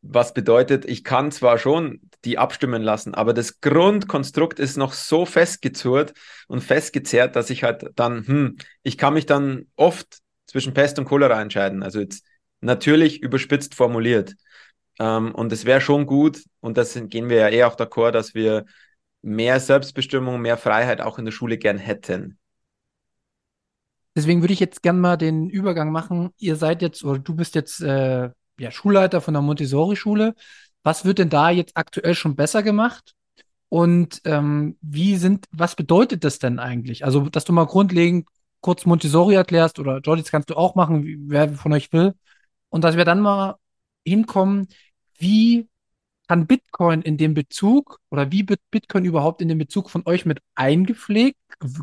was 0.08 0.34
bedeutet, 0.34 0.84
ich 0.84 1.04
kann 1.04 1.32
zwar 1.32 1.58
schon 1.58 2.00
die 2.24 2.38
abstimmen 2.38 2.82
lassen, 2.82 3.14
aber 3.14 3.32
das 3.32 3.60
Grundkonstrukt 3.60 4.58
ist 4.58 4.76
noch 4.76 4.92
so 4.92 5.26
festgezurrt 5.26 6.12
und 6.48 6.62
festgezerrt, 6.62 7.36
dass 7.36 7.50
ich 7.50 7.62
halt 7.62 7.86
dann, 7.94 8.26
hm, 8.26 8.56
ich 8.82 8.98
kann 8.98 9.14
mich 9.14 9.26
dann 9.26 9.66
oft 9.76 10.18
zwischen 10.46 10.74
Pest 10.74 10.98
und 10.98 11.06
Cholera 11.06 11.40
entscheiden. 11.40 11.82
Also 11.82 12.00
jetzt 12.00 12.24
natürlich 12.60 13.22
überspitzt 13.22 13.74
formuliert. 13.74 14.34
Ähm, 14.98 15.34
und 15.34 15.52
es 15.52 15.64
wäre 15.64 15.80
schon 15.80 16.06
gut, 16.06 16.42
und 16.60 16.76
das 16.76 16.98
gehen 17.08 17.28
wir 17.28 17.36
ja 17.36 17.48
eh 17.48 17.64
auch 17.64 17.76
d'accord, 17.76 18.12
dass 18.12 18.34
wir 18.34 18.64
mehr 19.22 19.60
Selbstbestimmung, 19.60 20.40
mehr 20.40 20.56
Freiheit 20.56 21.00
auch 21.00 21.18
in 21.18 21.24
der 21.24 21.32
Schule 21.32 21.58
gern 21.58 21.78
hätten. 21.78 22.38
Deswegen 24.14 24.40
würde 24.40 24.54
ich 24.54 24.60
jetzt 24.60 24.82
gern 24.82 24.98
mal 24.98 25.16
den 25.16 25.50
Übergang 25.50 25.92
machen. 25.92 26.30
Ihr 26.38 26.56
seid 26.56 26.80
jetzt, 26.80 27.04
oder 27.04 27.18
du 27.18 27.34
bist 27.34 27.54
jetzt 27.54 27.82
äh, 27.82 28.30
ja, 28.58 28.70
Schulleiter 28.70 29.20
von 29.20 29.34
der 29.34 29.42
Montessori-Schule. 29.42 30.34
Was 30.82 31.04
wird 31.04 31.18
denn 31.18 31.28
da 31.28 31.50
jetzt 31.50 31.76
aktuell 31.76 32.14
schon 32.14 32.36
besser 32.36 32.62
gemacht? 32.62 33.14
Und 33.68 34.22
ähm, 34.24 34.78
wie 34.80 35.16
sind, 35.16 35.46
was 35.50 35.74
bedeutet 35.74 36.24
das 36.24 36.38
denn 36.38 36.58
eigentlich? 36.58 37.04
Also, 37.04 37.28
dass 37.28 37.44
du 37.44 37.52
mal 37.52 37.66
grundlegend 37.66 38.28
kurz 38.60 38.86
Montessori 38.86 39.34
erklärst 39.34 39.78
oder 39.78 39.98
Jordi, 39.98 40.22
das 40.22 40.30
kannst 40.30 40.50
du 40.50 40.54
auch 40.54 40.74
machen, 40.76 41.26
wer 41.28 41.50
von 41.50 41.72
euch 41.72 41.92
will. 41.92 42.14
Und 42.68 42.84
dass 42.84 42.96
wir 42.96 43.04
dann 43.04 43.20
mal 43.20 43.56
hinkommen, 44.06 44.68
wie 45.18 45.68
kann 46.28 46.46
Bitcoin 46.46 47.02
in 47.02 47.18
dem 47.18 47.34
Bezug 47.34 48.00
oder 48.10 48.32
wie 48.32 48.48
wird 48.48 48.60
Bitcoin 48.70 49.04
überhaupt 49.04 49.42
in 49.42 49.48
den 49.48 49.58
Bezug 49.58 49.90
von 49.90 50.02
euch 50.06 50.26
mit 50.26 50.40
eingepflegt? 50.54 51.38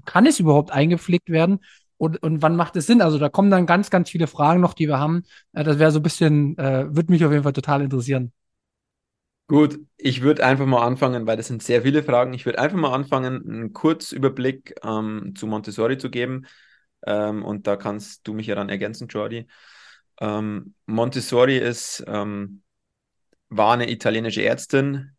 Kann 0.06 0.26
es 0.26 0.39
überhaupt 0.39 0.72
eingepflegt 0.72 1.30
werden? 1.30 1.60
Und, 1.98 2.22
und 2.24 2.41
wann 2.41 2.56
macht 2.58 2.76
es 2.76 2.88
Sinn? 2.88 3.02
Also 3.02 3.17
da 3.19 3.30
kommen 3.30 3.52
dann 3.52 3.65
ganz, 3.65 3.89
ganz 3.89 4.10
viele 4.10 4.28
Fragen 4.28 4.62
noch, 4.62 4.74
die 4.74 4.88
wir 4.88 5.00
haben. 5.00 5.24
Äh, 5.54 5.63
das 5.63 5.80
wäre 5.80 5.91
so 5.91 6.00
ein 6.00 6.04
bisschen, 6.04 6.58
äh, 6.58 6.93
würde 6.96 7.12
mich 7.12 7.24
auf 7.26 7.32
jeden 7.32 7.43
Fall 7.43 7.54
total 7.54 7.82
interessieren. 7.82 8.34
Gut, 9.48 9.80
ich 9.98 10.22
würde 10.22 10.46
einfach 10.46 10.65
mal 10.65 10.86
anfangen, 10.86 11.28
weil 11.28 11.38
das 11.38 11.48
sind 11.48 11.62
sehr 11.62 11.84
viele 11.84 12.02
Fragen. 12.04 12.34
Ich 12.34 12.46
würde 12.46 12.60
einfach 12.60 12.78
mal 12.78 12.93
anfangen, 12.93 13.43
einen 13.48 13.74
Kurzüberblick 13.74 14.76
ähm, 14.84 15.34
zu 15.36 15.48
Montessori 15.48 15.98
zu 15.98 16.10
geben. 16.10 16.48
Ähm, 17.06 17.43
und 17.43 17.67
da 17.67 17.76
kannst 17.76 18.28
du 18.28 18.34
mich 18.34 18.48
ja 18.48 18.56
dann 18.56 18.69
ergänzen, 18.69 19.08
Jordi. 19.10 19.48
Ähm, 20.22 20.76
Montessori 20.86 21.58
ist, 21.58 22.04
ähm, 22.08 22.62
war 23.58 23.74
eine 23.74 23.89
italienische 23.89 24.44
Ärztin, 24.44 25.16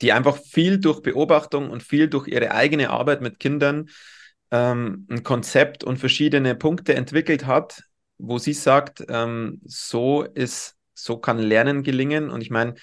die 0.00 0.12
einfach 0.12 0.36
viel 0.36 0.78
durch 0.78 1.02
Beobachtung 1.02 1.70
und 1.70 1.82
viel 1.82 2.08
durch 2.08 2.28
ihre 2.28 2.52
eigene 2.52 2.90
Arbeit 2.90 3.20
mit 3.20 3.40
Kindern 3.40 3.88
ähm, 4.50 5.06
ein 5.10 5.22
Konzept 5.22 5.84
und 5.84 5.98
verschiedene 5.98 6.54
Punkte 6.54 6.94
entwickelt 6.94 7.46
hat, 7.46 7.82
wo 8.18 8.38
sie 8.38 8.52
sagt, 8.52 9.04
ähm, 9.08 9.60
so 9.64 10.22
ist, 10.22 10.76
so 10.94 11.18
kann 11.18 11.38
Lernen 11.38 11.82
gelingen. 11.82 12.30
Und 12.30 12.40
ich 12.40 12.50
meine, 12.50 12.74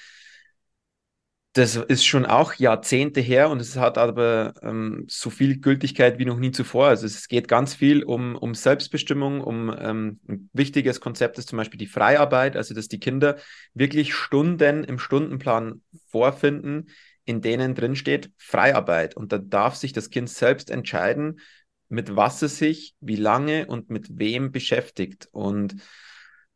das 1.55 1.77
ist 1.77 2.05
schon 2.05 2.25
auch 2.25 2.53
Jahrzehnte 2.55 3.21
her 3.21 3.49
und 3.49 3.61
es 3.61 3.77
hat 3.77 3.97
aber 3.97 4.55
ähm, 4.61 5.05
so 5.07 5.29
viel 5.29 5.57
Gültigkeit 5.61 6.19
wie 6.19 6.25
noch 6.25 6.37
nie 6.37 6.51
zuvor. 6.51 6.87
Also 6.87 7.05
es 7.05 7.29
geht 7.29 7.47
ganz 7.47 7.73
viel 7.73 8.03
um, 8.03 8.35
um 8.35 8.53
Selbstbestimmung, 8.53 9.39
um 9.39 9.73
ähm, 9.79 10.19
ein 10.27 10.49
wichtiges 10.51 10.99
Konzept 10.99 11.37
ist 11.37 11.47
zum 11.47 11.55
Beispiel 11.55 11.77
die 11.77 11.87
Freiarbeit, 11.87 12.57
also 12.57 12.73
dass 12.73 12.89
die 12.89 12.99
Kinder 12.99 13.37
wirklich 13.73 14.13
Stunden 14.13 14.83
im 14.83 14.99
Stundenplan 14.99 15.81
vorfinden, 16.09 16.89
in 17.23 17.39
denen 17.39 17.73
drin 17.73 17.95
steht 17.95 18.31
Freiarbeit. 18.35 19.15
Und 19.15 19.31
da 19.31 19.37
darf 19.37 19.75
sich 19.75 19.93
das 19.93 20.09
Kind 20.09 20.29
selbst 20.29 20.69
entscheiden, 20.69 21.39
mit 21.87 22.17
was 22.17 22.41
es 22.41 22.57
sich, 22.57 22.95
wie 22.99 23.15
lange 23.15 23.67
und 23.67 23.89
mit 23.89 24.19
wem 24.19 24.51
beschäftigt. 24.51 25.29
Und 25.31 25.77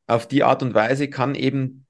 auf 0.08 0.28
die 0.28 0.44
Art 0.44 0.62
und 0.62 0.74
Weise 0.74 1.10
kann 1.10 1.36
eben 1.36 1.86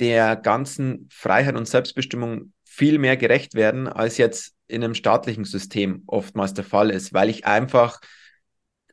der 0.00 0.36
ganzen 0.36 1.08
Freiheit 1.12 1.56
und 1.56 1.68
Selbstbestimmung 1.68 2.52
viel 2.64 2.98
mehr 2.98 3.16
gerecht 3.16 3.54
werden, 3.54 3.86
als 3.86 4.16
jetzt 4.16 4.54
in 4.66 4.82
einem 4.82 4.94
staatlichen 4.94 5.44
System 5.44 6.02
oftmals 6.06 6.54
der 6.54 6.64
Fall 6.64 6.90
ist, 6.90 7.12
weil 7.12 7.28
ich 7.28 7.44
einfach 7.44 8.00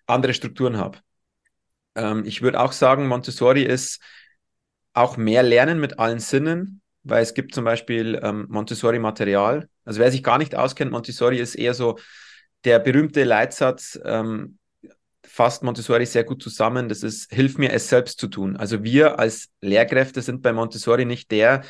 andere 0.06 0.34
Strukturen 0.34 0.78
habe. 0.78 1.00
Ähm, 1.96 2.24
ich 2.26 2.42
würde 2.42 2.60
auch 2.60 2.72
sagen, 2.72 3.08
Montessori 3.08 3.64
ist 3.64 4.02
auch 4.94 5.18
mehr 5.18 5.44
Lernen 5.44 5.80
mit 5.80 6.00
allen 6.00 6.20
Sinnen, 6.20 6.82
weil 7.04 7.24
es 7.24 7.34
gibt 7.34 7.54
zum 7.54 7.64
Beispiel 7.64 8.20
ähm, 8.24 8.48
Montessori-Material. 8.50 9.70
Also 9.86 10.00
wer 10.00 10.12
sich 10.12 10.24
gar 10.24 10.38
nicht 10.38 10.56
auskennt, 10.56 10.92
Montessori 10.92 11.40
ist 11.40 11.56
eher 11.56 11.74
so 11.74 11.98
der 12.66 12.80
berühmte 12.80 13.24
Leitsatz, 13.24 14.00
ähm, 14.04 14.58
fasst 15.28 15.64
Montessori 15.64 16.06
sehr 16.06 16.24
gut 16.24 16.42
zusammen. 16.42 16.90
Das 16.90 17.04
ist, 17.04 17.32
hilf 17.32 17.58
mir 17.58 17.72
es 17.74 17.90
selbst 17.90 18.20
zu 18.20 18.28
tun. 18.28 18.58
Also 18.58 18.84
wir 18.84 19.20
als 19.20 19.50
Lehrkräfte 19.62 20.22
sind 20.22 20.42
bei 20.42 20.54
Montessori 20.54 21.06
nicht 21.06 21.32
der, 21.32 21.64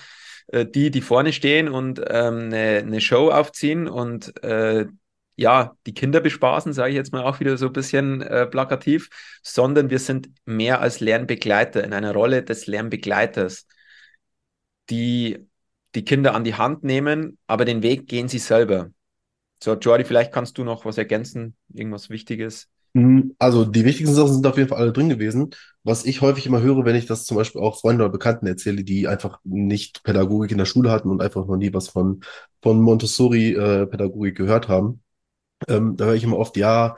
äh, 0.48 0.66
die, 0.66 0.92
die 0.92 1.02
vorne 1.02 1.34
stehen 1.34 1.68
und 1.70 2.00
ähm, 2.08 2.46
eine, 2.46 2.78
eine 2.80 3.02
Show 3.02 3.30
aufziehen 3.30 3.88
und 3.88 4.44
äh, 4.44 4.86
ja, 5.36 5.76
die 5.86 5.94
Kinder 5.94 6.20
bespaßen, 6.20 6.74
sage 6.74 6.92
ich 6.92 6.96
jetzt 6.96 7.14
mal 7.14 7.24
auch 7.24 7.40
wieder 7.40 7.58
so 7.58 7.68
ein 7.68 7.74
bisschen 7.74 8.22
äh, 8.22 8.48
plakativ, 8.48 9.10
sondern 9.44 9.90
wir 9.90 10.00
sind 10.00 10.30
mehr 10.46 10.82
als 10.82 11.00
Lernbegleiter 11.00 11.84
in 11.84 11.94
einer 11.94 12.14
Rolle 12.14 12.44
des 12.44 12.66
Lernbegleiters 12.68 13.68
die 14.90 15.48
die 15.96 16.06
Kinder 16.06 16.36
an 16.36 16.44
die 16.44 16.56
Hand 16.56 16.84
nehmen, 16.84 17.38
aber 17.48 17.66
den 17.66 17.82
Weg 17.82 18.08
gehen 18.08 18.28
sie 18.28 18.40
selber. 18.40 18.92
So, 19.64 19.74
Jordi, 19.74 20.04
vielleicht 20.04 20.32
kannst 20.32 20.58
du 20.58 20.64
noch 20.64 20.86
was 20.86 20.98
ergänzen, 20.98 21.56
irgendwas 21.74 22.10
Wichtiges. 22.10 22.70
Mhm. 22.98 23.36
Also 23.38 23.64
die 23.66 23.86
wichtigsten 23.86 24.16
Sachen 24.16 24.34
sind 24.34 24.48
auf 24.48 24.58
jeden 24.58 24.70
Fall 24.70 24.80
alle 24.80 24.92
drin 24.94 25.10
gewesen. 25.10 25.52
Was 25.84 26.04
ich 26.06 26.22
häufig 26.22 26.46
immer 26.48 26.62
höre, 26.62 26.84
wenn 26.86 26.96
ich 26.96 27.06
das 27.06 27.26
zum 27.26 27.38
Beispiel 27.38 27.62
auch 27.62 27.80
Freunden 27.80 28.02
oder 28.02 28.10
Bekannten 28.12 28.48
erzähle, 28.48 28.84
die 28.84 29.08
einfach 29.08 29.40
nicht 29.44 30.04
Pädagogik 30.04 30.52
in 30.52 30.58
der 30.58 30.66
Schule 30.66 30.90
hatten 30.92 31.10
und 31.12 31.22
einfach 31.22 31.46
noch 31.46 31.58
nie 31.58 31.74
was 31.74 31.90
von, 31.90 32.22
von 32.62 32.82
Montessori-Pädagogik 32.82 34.34
äh, 34.40 34.44
gehört 34.44 34.68
haben, 34.68 35.02
ähm, 35.68 35.98
da 35.98 36.06
höre 36.06 36.16
ich 36.16 36.24
immer 36.26 36.38
oft, 36.40 36.58
ja, 36.58 36.98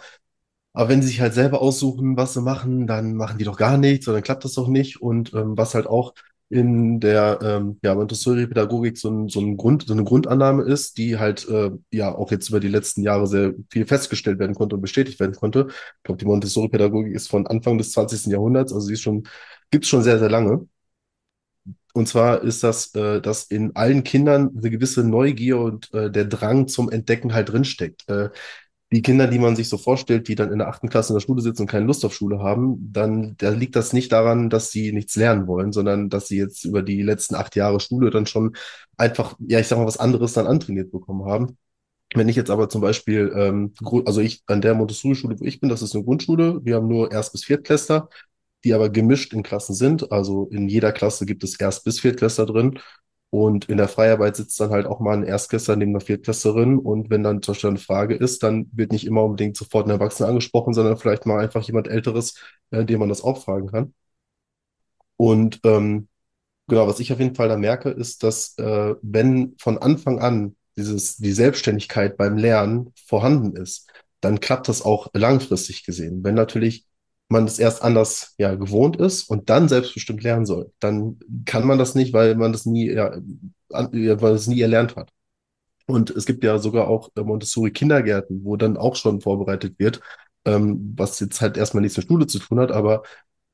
aber 0.74 0.90
wenn 0.90 1.02
sie 1.02 1.10
sich 1.10 1.22
halt 1.22 1.34
selber 1.34 1.62
aussuchen, 1.62 2.18
was 2.18 2.34
sie 2.34 2.42
machen, 2.42 2.88
dann 2.88 3.16
machen 3.16 3.38
die 3.40 3.46
doch 3.46 3.58
gar 3.58 3.78
nichts 3.78 4.08
oder 4.08 4.18
dann 4.18 4.24
klappt 4.24 4.46
das 4.46 4.54
doch 4.54 4.68
nicht. 4.68 5.02
Und 5.02 5.34
ähm, 5.34 5.58
was 5.58 5.76
halt 5.76 5.88
auch 5.88 6.14
in 6.50 7.00
der 7.00 7.40
ähm, 7.44 7.80
ja, 7.84 7.94
Montessori-Pädagogik 7.94 8.98
so, 8.98 9.10
ein, 9.10 9.30
so, 9.30 9.40
ein 9.40 9.56
Grund, 9.56 9.86
so 9.88 9.94
eine 9.94 10.04
Grundannahme 10.04 10.64
ist, 10.64 10.98
die 10.98 11.18
halt 11.20 11.48
äh, 11.48 11.72
ja 11.92 12.14
auch 12.14 12.32
jetzt 12.32 12.50
über 12.50 12.60
die 12.60 12.68
letzten 12.68 13.04
Jahre 13.04 13.28
sehr 13.28 13.54
viel 13.70 13.86
festgestellt 13.86 14.40
werden 14.40 14.56
konnte 14.56 14.76
und 14.76 14.82
bestätigt 14.82 15.20
werden 15.20 15.36
konnte. 15.36 15.68
Ich 15.70 16.04
glaube, 16.04 16.18
die 16.18 16.26
Montessori-Pädagogik 16.26 17.14
ist 17.14 17.30
von 17.30 17.46
Anfang 17.48 17.78
des 17.78 17.92
20. 17.92 18.32
Jahrhunderts, 18.32 18.74
also 18.74 18.88
sie 18.88 18.94
ist 18.94 19.02
schon, 19.02 19.24
gibt 19.72 19.86
es 19.86 19.90
schon 19.90 20.04
sehr, 20.04 20.20
sehr 20.20 20.30
lange. 20.30 20.68
Und 21.94 22.08
zwar 22.08 22.44
ist 22.44 22.64
das, 22.64 22.94
äh, 22.96 23.22
dass 23.22 23.46
in 23.46 23.76
allen 23.76 24.04
Kindern 24.04 24.52
eine 24.56 24.70
gewisse 24.70 25.04
Neugier 25.04 25.60
und 25.60 25.94
äh, 25.94 26.12
der 26.12 26.26
Drang 26.26 26.68
zum 26.68 26.90
Entdecken 26.90 27.34
halt 27.34 27.50
drinsteckt. 27.50 28.08
Äh, 28.10 28.30
die 28.92 29.02
Kinder, 29.04 29.28
die 29.28 29.38
man 29.40 29.56
sich 29.56 29.70
so 29.70 29.78
vorstellt, 29.78 30.28
die 30.28 30.36
dann 30.36 30.52
in 30.52 30.60
der 30.60 30.68
achten 30.68 30.90
Klasse 30.90 31.14
in 31.14 31.18
der 31.18 31.22
Schule 31.26 31.42
sitzen 31.42 31.64
und 31.64 31.68
keine 31.68 31.86
Lust 31.86 32.04
auf 32.06 32.14
Schule 32.14 32.40
haben, 32.40 32.92
dann 32.92 33.36
da 33.38 33.50
liegt 33.50 33.76
das 33.76 33.94
nicht 33.94 34.12
daran, 34.12 34.50
dass 34.50 34.72
sie 34.72 34.92
nichts 34.94 35.16
lernen 35.16 35.48
wollen, 35.48 35.72
sondern 35.72 36.10
dass 36.10 36.28
sie 36.28 36.38
jetzt 36.38 36.66
über 36.66 36.82
die 36.82 37.04
letzten 37.04 37.36
acht 37.36 37.56
Jahre 37.56 37.80
Schule 37.80 38.10
dann 38.10 38.26
schon 38.26 38.56
einfach, 38.98 39.36
ja, 39.48 39.60
ich 39.60 39.68
sag 39.68 39.78
mal, 39.78 39.86
was 39.86 39.98
anderes 40.00 40.34
dann 40.34 40.48
antrainiert 40.48 40.92
bekommen 40.92 41.26
haben. 41.26 41.58
Wenn 42.16 42.30
ich 42.30 42.36
jetzt 42.36 42.50
aber 42.50 42.70
zum 42.70 42.82
Beispiel, 42.82 43.32
ähm, 43.36 43.74
also 44.06 44.22
ich 44.22 44.44
an 44.48 44.62
der 44.62 44.74
Montessori-Schule, 44.76 45.40
wo 45.40 45.46
ich 45.46 45.60
bin, 45.60 45.70
das 45.70 45.82
ist 45.84 45.96
eine 45.96 46.04
Grundschule, 46.04 46.60
wir 46.64 46.76
haben 46.78 46.88
nur 46.88 47.12
Erst- 47.12 47.34
bis 47.34 47.44
Viertklässler, 47.46 48.10
die 48.64 48.74
aber 48.74 48.90
gemischt 48.90 49.34
in 49.34 49.44
Klassen 49.44 49.76
sind. 49.76 50.12
Also 50.12 50.48
in 50.52 50.70
jeder 50.70 50.92
Klasse 50.92 51.26
gibt 51.26 51.44
es 51.44 51.60
Erst- 51.60 51.84
bis 51.86 52.00
Viertklässler 52.00 52.46
drin. 52.48 52.80
Und 53.32 53.70
in 53.70 53.78
der 53.78 53.88
Freiarbeit 53.88 54.36
sitzt 54.36 54.60
dann 54.60 54.72
halt 54.72 54.88
auch 54.88 55.00
mal 55.00 55.14
ein 55.16 55.24
Erstklässler 55.24 55.76
neben 55.76 55.92
einer 55.92 56.02
Viertklässlerin. 56.02 56.80
Und 56.80 57.10
wenn 57.12 57.24
dann 57.24 57.42
zum 57.42 57.54
Beispiel 57.54 57.70
eine 57.70 57.80
Frage 57.80 58.16
ist, 58.16 58.42
dann 58.44 58.70
wird 58.74 58.92
nicht 58.92 59.06
immer 59.06 59.24
unbedingt 59.24 59.56
sofort 59.56 59.86
ein 59.88 59.92
Erwachsener 59.92 60.30
angesprochen, 60.30 60.74
sondern 60.74 60.98
vielleicht 60.98 61.26
mal 61.26 61.40
einfach 61.40 61.64
jemand 61.64 61.88
Älteres, 61.88 62.36
äh, 62.72 62.86
dem 62.86 63.00
man 63.00 63.10
das 63.10 63.24
auch 63.24 63.44
fragen 63.44 63.68
kann. 63.68 63.94
Und 65.18 65.60
ähm, 65.64 66.08
genau, 66.68 66.88
was 66.88 67.00
ich 67.00 67.14
auf 67.14 67.20
jeden 67.20 67.36
Fall 67.36 67.50
da 67.50 67.58
merke, 67.58 67.90
ist, 67.90 68.24
dass 68.24 68.58
äh, 68.58 68.96
wenn 69.02 69.56
von 69.60 69.78
Anfang 69.78 70.20
an 70.20 70.56
dieses, 70.78 71.18
die 71.18 71.34
Selbstständigkeit 71.34 72.18
beim 72.18 72.38
Lernen 72.38 72.94
vorhanden 73.06 73.56
ist, 73.56 73.92
dann 74.22 74.40
klappt 74.40 74.70
das 74.70 74.82
auch 74.82 75.10
langfristig 75.14 75.86
gesehen. 75.86 76.24
Wenn 76.24 76.36
natürlich 76.36 76.86
man 77.30 77.46
es 77.46 77.60
erst 77.60 77.84
anders 77.84 78.36
ja, 78.38 78.56
gewohnt 78.56 78.98
ist 78.98 79.30
und 79.30 79.50
dann 79.50 79.70
selbstbestimmt 79.70 80.24
lernen 80.24 80.46
soll, 80.46 80.72
dann 80.80 81.20
kann 81.46 81.66
man 81.66 81.78
das 81.78 81.96
nicht, 81.96 82.14
weil 82.14 82.36
man 82.36 82.52
das 82.52 82.66
nie, 82.66 82.92
ja, 82.92 83.12
weil 83.70 84.34
es 84.34 84.48
nie 84.48 84.62
erlernt 84.62 84.96
hat. 84.96 85.12
Und 85.88 86.12
es 86.12 86.26
gibt 86.26 86.44
ja 86.44 86.60
sogar 86.60 86.88
auch 86.88 87.10
äh, 87.16 87.22
Montessori-Kindergärten, 87.22 88.44
wo 88.44 88.56
dann 88.58 88.78
auch 88.78 88.96
schon 88.96 89.22
vorbereitet 89.22 89.80
wird, 89.80 90.02
ähm, 90.46 90.94
was 90.98 91.20
jetzt 91.20 91.42
halt 91.42 91.58
erstmal 91.58 91.82
nichts 91.82 91.98
mit 91.98 92.08
Schule 92.08 92.28
zu 92.28 92.40
tun 92.40 92.60
hat, 92.60 92.72
aber 92.72 93.04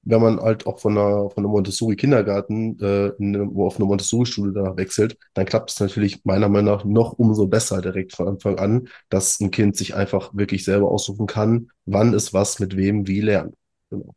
wenn 0.05 0.21
man 0.21 0.39
halt 0.39 0.67
auch 0.67 0.79
von 0.79 0.97
einer, 0.97 1.29
von 1.31 1.43
einem 1.43 1.51
Montessori-Kindergarten 1.51 2.79
äh, 2.79 3.11
wo 3.53 3.65
auf 3.65 3.77
eine 3.77 3.85
Montessori-Schule 3.85 4.53
danach 4.53 4.77
wechselt, 4.77 5.17
dann 5.33 5.45
klappt 5.45 5.71
es 5.71 5.79
natürlich 5.79 6.23
meiner 6.25 6.47
Meinung 6.47 6.75
nach 6.75 6.85
noch 6.85 7.13
umso 7.13 7.47
besser 7.47 7.81
direkt 7.81 8.15
von 8.15 8.27
Anfang 8.27 8.59
an, 8.59 8.87
dass 9.09 9.39
ein 9.39 9.51
Kind 9.51 9.75
sich 9.75 9.95
einfach 9.95 10.31
wirklich 10.33 10.63
selber 10.63 10.91
aussuchen 10.91 11.25
kann, 11.25 11.69
wann 11.85 12.13
es 12.13 12.33
was 12.33 12.59
mit 12.59 12.77
wem 12.77 13.07
wie 13.07 13.21
lernt. 13.21 13.55
Genau. 13.95 14.15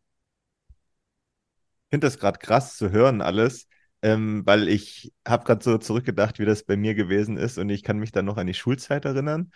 Ich 1.86 1.90
finde 1.90 2.06
das 2.06 2.18
gerade 2.18 2.38
krass 2.38 2.76
zu 2.76 2.90
hören 2.90 3.22
alles, 3.22 3.66
ähm, 4.02 4.42
weil 4.44 4.68
ich 4.68 5.12
habe 5.26 5.44
gerade 5.44 5.64
so 5.64 5.78
zurückgedacht, 5.78 6.38
wie 6.38 6.44
das 6.44 6.64
bei 6.64 6.76
mir 6.76 6.94
gewesen 6.94 7.36
ist 7.38 7.58
und 7.58 7.70
ich 7.70 7.82
kann 7.82 7.98
mich 7.98 8.12
dann 8.12 8.26
noch 8.26 8.36
an 8.36 8.46
die 8.46 8.54
Schulzeit 8.54 9.04
erinnern. 9.04 9.50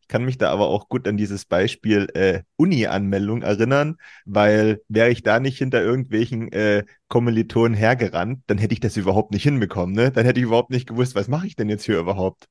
Ich 0.00 0.08
kann 0.08 0.24
mich 0.24 0.36
da 0.38 0.50
aber 0.50 0.68
auch 0.68 0.88
gut 0.88 1.08
an 1.08 1.16
dieses 1.16 1.44
Beispiel 1.46 2.08
äh, 2.14 2.42
Uni-Anmeldung 2.56 3.42
erinnern, 3.42 3.96
weil 4.26 4.82
wäre 4.88 5.10
ich 5.10 5.22
da 5.22 5.40
nicht 5.40 5.58
hinter 5.58 5.82
irgendwelchen 5.82 6.52
äh, 6.52 6.84
Kommilitonen 7.08 7.74
hergerannt, 7.74 8.42
dann 8.46 8.58
hätte 8.58 8.74
ich 8.74 8.80
das 8.80 8.96
überhaupt 8.96 9.32
nicht 9.32 9.44
hinbekommen. 9.44 9.94
Ne? 9.94 10.10
Dann 10.12 10.26
hätte 10.26 10.40
ich 10.40 10.46
überhaupt 10.46 10.70
nicht 10.70 10.88
gewusst, 10.88 11.14
was 11.14 11.28
mache 11.28 11.46
ich 11.46 11.56
denn 11.56 11.68
jetzt 11.68 11.84
hier 11.86 11.98
überhaupt? 11.98 12.46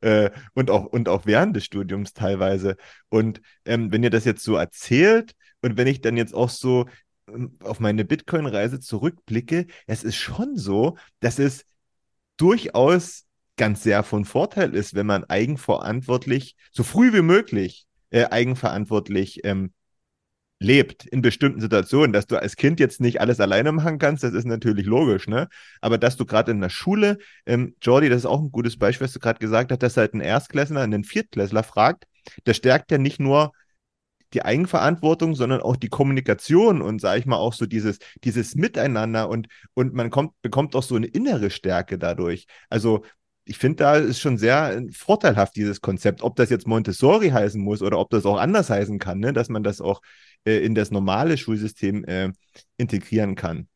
Äh, 0.00 0.30
und, 0.54 0.70
auch, 0.70 0.86
und 0.86 1.08
auch 1.08 1.26
während 1.26 1.56
des 1.56 1.64
Studiums 1.64 2.12
teilweise. 2.12 2.76
Und 3.08 3.40
ähm, 3.64 3.92
wenn 3.92 4.02
ihr 4.02 4.10
das 4.10 4.24
jetzt 4.24 4.44
so 4.44 4.56
erzählt, 4.56 5.34
und 5.64 5.78
wenn 5.78 5.86
ich 5.86 6.02
dann 6.02 6.18
jetzt 6.18 6.34
auch 6.34 6.50
so 6.50 6.86
ähm, 7.26 7.56
auf 7.60 7.80
meine 7.80 8.04
Bitcoin-Reise 8.04 8.80
zurückblicke, 8.80 9.66
es 9.86 10.04
ist 10.04 10.16
schon 10.16 10.56
so, 10.56 10.98
dass 11.20 11.38
es 11.38 11.64
durchaus 12.36 13.24
ganz 13.56 13.82
sehr 13.82 14.02
von 14.02 14.26
Vorteil 14.26 14.74
ist, 14.74 14.94
wenn 14.94 15.06
man 15.06 15.24
eigenverantwortlich, 15.24 16.56
so 16.70 16.82
früh 16.82 17.14
wie 17.14 17.22
möglich 17.22 17.86
äh, 18.10 18.26
eigenverantwortlich 18.26 19.40
ähm, 19.44 19.72
lebt 20.58 21.06
in 21.06 21.22
bestimmten 21.22 21.62
Situationen, 21.62 22.12
dass 22.12 22.26
du 22.26 22.36
als 22.36 22.56
Kind 22.56 22.78
jetzt 22.78 23.00
nicht 23.00 23.22
alles 23.22 23.40
alleine 23.40 23.72
machen 23.72 23.98
kannst, 23.98 24.22
das 24.22 24.34
ist 24.34 24.46
natürlich 24.46 24.84
logisch, 24.84 25.28
ne? 25.28 25.48
Aber 25.80 25.96
dass 25.96 26.16
du 26.16 26.26
gerade 26.26 26.50
in 26.52 26.60
der 26.60 26.68
Schule, 26.68 27.18
ähm, 27.46 27.74
Jordi, 27.80 28.10
das 28.10 28.18
ist 28.18 28.26
auch 28.26 28.40
ein 28.40 28.52
gutes 28.52 28.78
Beispiel, 28.78 29.06
was 29.06 29.14
du 29.14 29.18
gerade 29.18 29.38
gesagt 29.38 29.72
hast, 29.72 29.82
dass 29.82 29.96
halt 29.96 30.12
ein 30.12 30.20
Erstklässler 30.20 30.82
einen 30.82 31.04
Viertklässler 31.04 31.62
fragt, 31.62 32.04
das 32.44 32.58
stärkt 32.58 32.90
ja 32.90 32.98
nicht 32.98 33.18
nur 33.18 33.52
die 34.34 34.44
Eigenverantwortung, 34.44 35.34
sondern 35.34 35.62
auch 35.62 35.76
die 35.76 35.88
Kommunikation 35.88 36.82
und 36.82 37.00
sage 37.00 37.20
ich 37.20 37.26
mal 37.26 37.36
auch 37.36 37.54
so 37.54 37.66
dieses, 37.66 37.98
dieses 38.24 38.54
Miteinander 38.56 39.28
und, 39.28 39.48
und 39.74 39.94
man 39.94 40.10
kommt, 40.10 40.32
bekommt 40.42 40.76
auch 40.76 40.82
so 40.82 40.96
eine 40.96 41.06
innere 41.06 41.50
Stärke 41.50 41.98
dadurch. 41.98 42.46
Also 42.68 43.04
ich 43.44 43.58
finde, 43.58 43.76
da 43.76 43.96
ist 43.96 44.20
schon 44.20 44.38
sehr 44.38 44.76
äh, 44.76 44.92
vorteilhaft 44.92 45.56
dieses 45.56 45.80
Konzept, 45.80 46.22
ob 46.22 46.36
das 46.36 46.50
jetzt 46.50 46.66
Montessori 46.66 47.30
heißen 47.30 47.60
muss 47.60 47.82
oder 47.82 47.98
ob 47.98 48.10
das 48.10 48.26
auch 48.26 48.38
anders 48.38 48.70
heißen 48.70 48.98
kann, 48.98 49.18
ne? 49.18 49.32
dass 49.32 49.48
man 49.48 49.62
das 49.62 49.80
auch 49.80 50.00
äh, 50.44 50.64
in 50.64 50.74
das 50.74 50.90
normale 50.90 51.36
Schulsystem 51.36 52.04
äh, 52.04 52.32
integrieren 52.76 53.34
kann. 53.34 53.68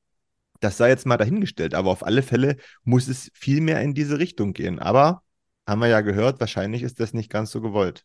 Das 0.61 0.76
sei 0.76 0.88
jetzt 0.88 1.06
mal 1.06 1.16
dahingestellt, 1.18 1.74
aber 1.74 1.90
auf 1.90 2.04
alle 2.04 2.22
Fälle 2.22 2.56
muss 2.82 3.09
es 3.09 3.30
viel 3.34 3.61
mehr 3.61 3.80
in 3.82 3.94
diese 3.94 4.18
Richtung 4.18 4.54
gehen. 4.54 4.78
Aber 4.80 5.22
haben 5.66 5.80
wir 5.80 5.88
ja 5.88 6.00
gehört, 6.00 6.40
wahrscheinlich 6.40 6.82
ist 6.82 6.98
das 7.00 7.12
nicht 7.14 7.30
ganz 7.30 7.50
so 7.52 7.61
gewollt 7.61 8.04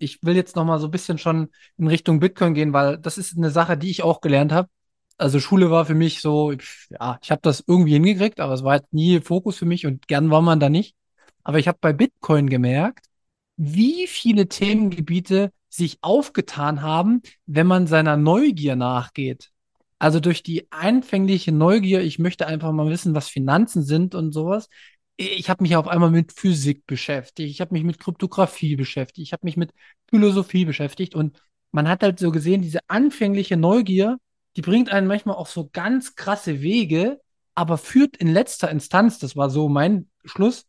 ich 0.00 0.22
will 0.22 0.36
jetzt 0.36 0.56
noch 0.56 0.64
mal 0.64 0.78
so 0.78 0.88
ein 0.88 0.90
bisschen 0.90 1.18
schon 1.18 1.48
in 1.78 1.86
Richtung 1.88 2.20
Bitcoin 2.20 2.54
gehen, 2.54 2.72
weil 2.72 2.98
das 2.98 3.18
ist 3.18 3.36
eine 3.36 3.50
Sache, 3.50 3.76
die 3.76 3.90
ich 3.90 4.02
auch 4.02 4.20
gelernt 4.20 4.52
habe. 4.52 4.68
Also 5.18 5.40
Schule 5.40 5.70
war 5.70 5.86
für 5.86 5.94
mich 5.94 6.20
so, 6.20 6.52
ja, 6.90 7.18
ich 7.22 7.30
habe 7.30 7.40
das 7.42 7.64
irgendwie 7.66 7.94
hingekriegt, 7.94 8.40
aber 8.40 8.52
es 8.54 8.62
war 8.64 8.72
halt 8.72 8.92
nie 8.92 9.20
Fokus 9.20 9.56
für 9.56 9.64
mich 9.64 9.86
und 9.86 10.08
gern 10.08 10.30
war 10.30 10.42
man 10.42 10.60
da 10.60 10.68
nicht. 10.68 10.94
Aber 11.42 11.58
ich 11.58 11.68
habe 11.68 11.78
bei 11.80 11.92
Bitcoin 11.92 12.50
gemerkt, 12.50 13.06
wie 13.56 14.06
viele 14.06 14.48
Themengebiete 14.48 15.52
sich 15.68 15.98
aufgetan 16.02 16.82
haben, 16.82 17.22
wenn 17.46 17.66
man 17.66 17.86
seiner 17.86 18.16
Neugier 18.16 18.76
nachgeht. 18.76 19.50
Also 19.98 20.20
durch 20.20 20.42
die 20.42 20.70
einfängliche 20.70 21.52
Neugier, 21.52 22.02
ich 22.02 22.18
möchte 22.18 22.46
einfach 22.46 22.72
mal 22.72 22.88
wissen, 22.90 23.14
was 23.14 23.28
Finanzen 23.28 23.82
sind 23.82 24.14
und 24.14 24.32
sowas, 24.32 24.68
ich 25.16 25.48
habe 25.48 25.62
mich 25.62 25.76
auf 25.76 25.88
einmal 25.88 26.10
mit 26.10 26.32
Physik 26.32 26.86
beschäftigt, 26.86 27.50
ich 27.50 27.60
habe 27.60 27.74
mich 27.74 27.84
mit 27.84 27.98
Kryptographie 27.98 28.76
beschäftigt, 28.76 29.26
ich 29.26 29.32
habe 29.32 29.46
mich 29.46 29.56
mit 29.56 29.72
Philosophie 30.08 30.64
beschäftigt 30.64 31.14
und 31.14 31.40
man 31.72 31.88
hat 31.88 32.02
halt 32.02 32.18
so 32.18 32.30
gesehen, 32.30 32.62
diese 32.62 32.80
anfängliche 32.88 33.56
Neugier, 33.56 34.18
die 34.56 34.62
bringt 34.62 34.90
einen 34.90 35.06
manchmal 35.06 35.36
auch 35.36 35.46
so 35.46 35.68
ganz 35.72 36.14
krasse 36.14 36.60
Wege, 36.60 37.20
aber 37.54 37.78
führt 37.78 38.16
in 38.16 38.28
letzter 38.28 38.70
Instanz, 38.70 39.18
das 39.18 39.36
war 39.36 39.50
so 39.50 39.68
mein 39.68 40.08
Schluss, 40.24 40.66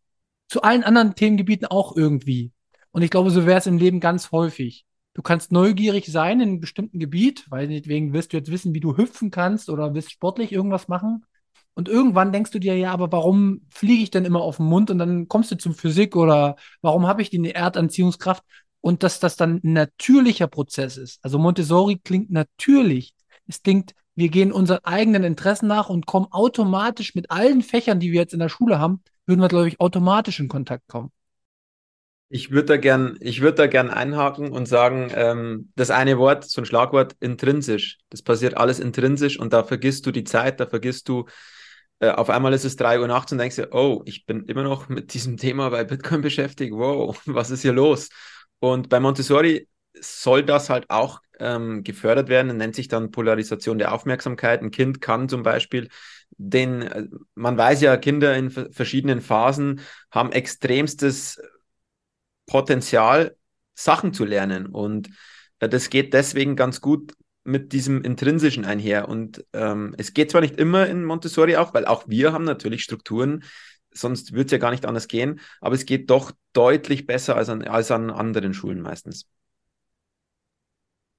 zu 0.47 0.61
allen 0.61 0.83
anderen 0.83 1.15
Themengebieten 1.15 1.67
auch 1.67 1.95
irgendwie. 1.95 2.51
Und 2.91 3.01
ich 3.01 3.11
glaube, 3.11 3.29
so 3.31 3.45
wäre 3.45 3.59
es 3.59 3.67
im 3.67 3.77
Leben 3.77 3.99
ganz 3.99 4.31
häufig. 4.31 4.85
Du 5.13 5.21
kannst 5.21 5.51
neugierig 5.51 6.05
sein 6.07 6.39
in 6.39 6.49
einem 6.49 6.59
bestimmten 6.59 6.99
Gebiet, 6.99 7.45
weil 7.49 7.67
deswegen 7.67 8.13
wirst 8.13 8.31
du 8.31 8.37
jetzt 8.37 8.51
wissen, 8.51 8.73
wie 8.73 8.79
du 8.79 8.95
hüpfen 8.95 9.31
kannst 9.31 9.69
oder 9.69 9.93
willst 9.93 10.11
sportlich 10.11 10.51
irgendwas 10.51 10.87
machen. 10.87 11.25
Und 11.77 11.87
irgendwann 11.87 12.33
denkst 12.33 12.49
du 12.49 12.57
dir, 12.57 12.75
ja, 12.75 12.91
aber 12.91 13.11
warum 13.11 13.61
fliege 13.69 14.01
ich 14.01 14.09
denn 14.09 14.25
immer 14.25 14.41
auf 14.41 14.57
den 14.57 14.65
Mund? 14.65 14.89
Und 14.89 14.97
dann 14.97 15.27
kommst 15.27 15.51
du 15.51 15.57
zum 15.57 15.75
Physik 15.75 16.15
oder 16.15 16.55
warum 16.81 17.05
habe 17.05 17.21
ich 17.21 17.29
die 17.29 17.51
Erdanziehungskraft? 17.51 18.43
Und 18.81 19.03
dass 19.03 19.19
das 19.19 19.35
dann 19.35 19.61
ein 19.63 19.73
natürlicher 19.73 20.47
Prozess 20.47 20.97
ist. 20.97 21.19
Also 21.21 21.37
Montessori 21.37 21.99
klingt 22.03 22.31
natürlich. 22.31 23.13
Es 23.45 23.61
klingt, 23.61 23.93
wir 24.15 24.29
gehen 24.29 24.51
unseren 24.51 24.79
eigenen 24.85 25.23
Interessen 25.23 25.67
nach 25.67 25.87
und 25.87 26.07
kommen 26.07 26.25
automatisch 26.31 27.13
mit 27.13 27.29
allen 27.29 27.61
Fächern, 27.61 27.99
die 27.99 28.11
wir 28.11 28.21
jetzt 28.21 28.33
in 28.33 28.39
der 28.39 28.49
Schule 28.49 28.79
haben, 28.79 29.03
würden 29.27 29.41
wir, 29.41 29.47
glaube 29.47 29.67
ich, 29.67 29.79
automatisch 29.79 30.39
in 30.39 30.47
Kontakt 30.47 30.87
kommen. 30.87 31.11
Ich 32.29 32.49
würde 32.49 32.65
da 32.65 32.77
gern, 32.77 33.17
ich 33.19 33.41
würde 33.41 33.57
da 33.57 33.67
gern 33.67 33.91
einhaken 33.91 34.51
und 34.51 34.65
sagen, 34.65 35.11
ähm, 35.13 35.71
das 35.75 35.91
eine 35.91 36.17
Wort, 36.17 36.43
so 36.43 36.59
ein 36.59 36.65
Schlagwort, 36.65 37.15
intrinsisch. 37.19 37.99
Das 38.09 38.23
passiert 38.23 38.57
alles 38.57 38.79
intrinsisch 38.79 39.39
und 39.39 39.53
da 39.53 39.63
vergisst 39.63 40.07
du 40.07 40.11
die 40.11 40.23
Zeit, 40.23 40.59
da 40.59 40.65
vergisst 40.65 41.07
du 41.07 41.25
äh, 41.99 42.09
auf 42.09 42.29
einmal 42.29 42.53
ist 42.53 42.65
es 42.65 42.75
3 42.75 42.99
Uhr 42.99 43.07
nachts 43.07 43.31
und 43.31 43.39
denkst 43.39 43.55
dir, 43.55 43.69
oh, 43.71 44.01
ich 44.05 44.25
bin 44.25 44.45
immer 44.45 44.63
noch 44.63 44.89
mit 44.89 45.13
diesem 45.13 45.37
Thema 45.37 45.69
bei 45.69 45.83
Bitcoin 45.83 46.21
beschäftigt. 46.21 46.73
Wow, 46.73 47.19
was 47.25 47.49
ist 47.49 47.61
hier 47.61 47.73
los? 47.73 48.09
Und 48.59 48.89
bei 48.89 48.99
Montessori 48.99 49.67
soll 49.99 50.43
das 50.43 50.69
halt 50.69 50.89
auch 50.89 51.21
ähm, 51.39 51.83
gefördert 51.83 52.29
werden, 52.29 52.55
nennt 52.57 52.75
sich 52.75 52.87
dann 52.87 53.11
Polarisation 53.11 53.77
der 53.77 53.93
Aufmerksamkeit. 53.93 54.61
Ein 54.61 54.71
Kind 54.71 55.01
kann 55.01 55.29
zum 55.29 55.43
Beispiel 55.43 55.89
den, 56.31 56.81
äh, 56.83 57.07
man 57.35 57.57
weiß 57.57 57.81
ja, 57.81 57.97
Kinder 57.97 58.35
in 58.35 58.51
verschiedenen 58.51 59.21
Phasen 59.21 59.81
haben 60.11 60.31
extremstes 60.31 61.41
Potenzial, 62.45 63.35
Sachen 63.75 64.13
zu 64.13 64.25
lernen. 64.25 64.67
Und 64.67 65.09
äh, 65.59 65.69
das 65.69 65.89
geht 65.89 66.13
deswegen 66.13 66.55
ganz 66.55 66.81
gut 66.81 67.13
mit 67.47 67.73
diesem 67.73 68.03
Intrinsischen 68.03 68.65
einher. 68.65 69.09
Und 69.09 69.45
ähm, 69.53 69.95
es 69.97 70.13
geht 70.13 70.31
zwar 70.31 70.41
nicht 70.41 70.57
immer 70.59 70.87
in 70.87 71.05
Montessori 71.05 71.57
auch, 71.57 71.73
weil 71.73 71.85
auch 71.85 72.05
wir 72.07 72.33
haben 72.33 72.45
natürlich 72.45 72.83
Strukturen, 72.83 73.43
sonst 73.93 74.33
würde 74.33 74.45
es 74.47 74.51
ja 74.51 74.57
gar 74.59 74.71
nicht 74.71 74.85
anders 74.85 75.07
gehen, 75.07 75.39
aber 75.61 75.75
es 75.75 75.85
geht 75.85 76.09
doch 76.09 76.31
deutlich 76.53 77.07
besser 77.07 77.35
als 77.37 77.49
an, 77.49 77.63
als 77.63 77.91
an 77.91 78.11
anderen 78.11 78.53
Schulen 78.53 78.81
meistens. 78.81 79.27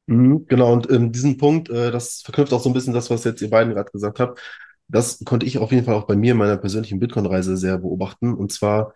Mhm, 0.06 0.46
genau, 0.46 0.72
und 0.72 0.90
ähm, 0.90 1.12
diesen 1.12 1.36
Punkt, 1.36 1.68
äh, 1.68 1.90
das 1.90 2.22
verknüpft 2.22 2.52
auch 2.52 2.60
so 2.62 2.70
ein 2.70 2.72
bisschen 2.72 2.94
das, 2.94 3.10
was 3.10 3.24
jetzt 3.24 3.42
ihr 3.42 3.50
beiden 3.50 3.74
gerade 3.74 3.90
gesagt 3.90 4.20
habt. 4.20 4.40
Das 4.88 5.22
konnte 5.24 5.44
ich 5.44 5.58
auf 5.58 5.70
jeden 5.70 5.84
Fall 5.84 5.94
auch 5.96 6.06
bei 6.06 6.16
mir 6.16 6.32
in 6.32 6.38
meiner 6.38 6.56
persönlichen 6.56 6.98
Bitcoin-Reise 6.98 7.56
sehr 7.58 7.78
beobachten. 7.78 8.34
Und 8.34 8.52
zwar 8.52 8.94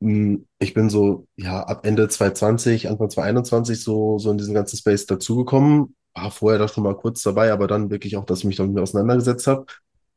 Mm, 0.00 0.38
Ich 0.60 0.74
bin 0.74 0.90
so, 0.90 1.26
ja, 1.36 1.62
ab 1.64 1.86
Ende 1.86 2.08
2020, 2.08 2.88
Anfang 2.90 3.10
2021 3.10 3.82
so, 3.84 4.18
so 4.18 4.30
in 4.32 4.38
diesen 4.38 4.54
ganzen 4.54 4.76
Space 4.78 5.06
dazugekommen. 5.06 5.96
War 6.14 6.30
vorher 6.30 6.58
da 6.58 6.68
schon 6.68 6.84
mal 6.84 6.96
kurz 6.96 7.22
dabei, 7.22 7.52
aber 7.52 7.66
dann 7.66 7.90
wirklich 7.90 8.16
auch, 8.16 8.24
dass 8.26 8.40
ich 8.40 8.44
mich 8.44 8.56
damit 8.56 8.78
auseinandergesetzt 8.78 9.46
habe. 9.46 9.66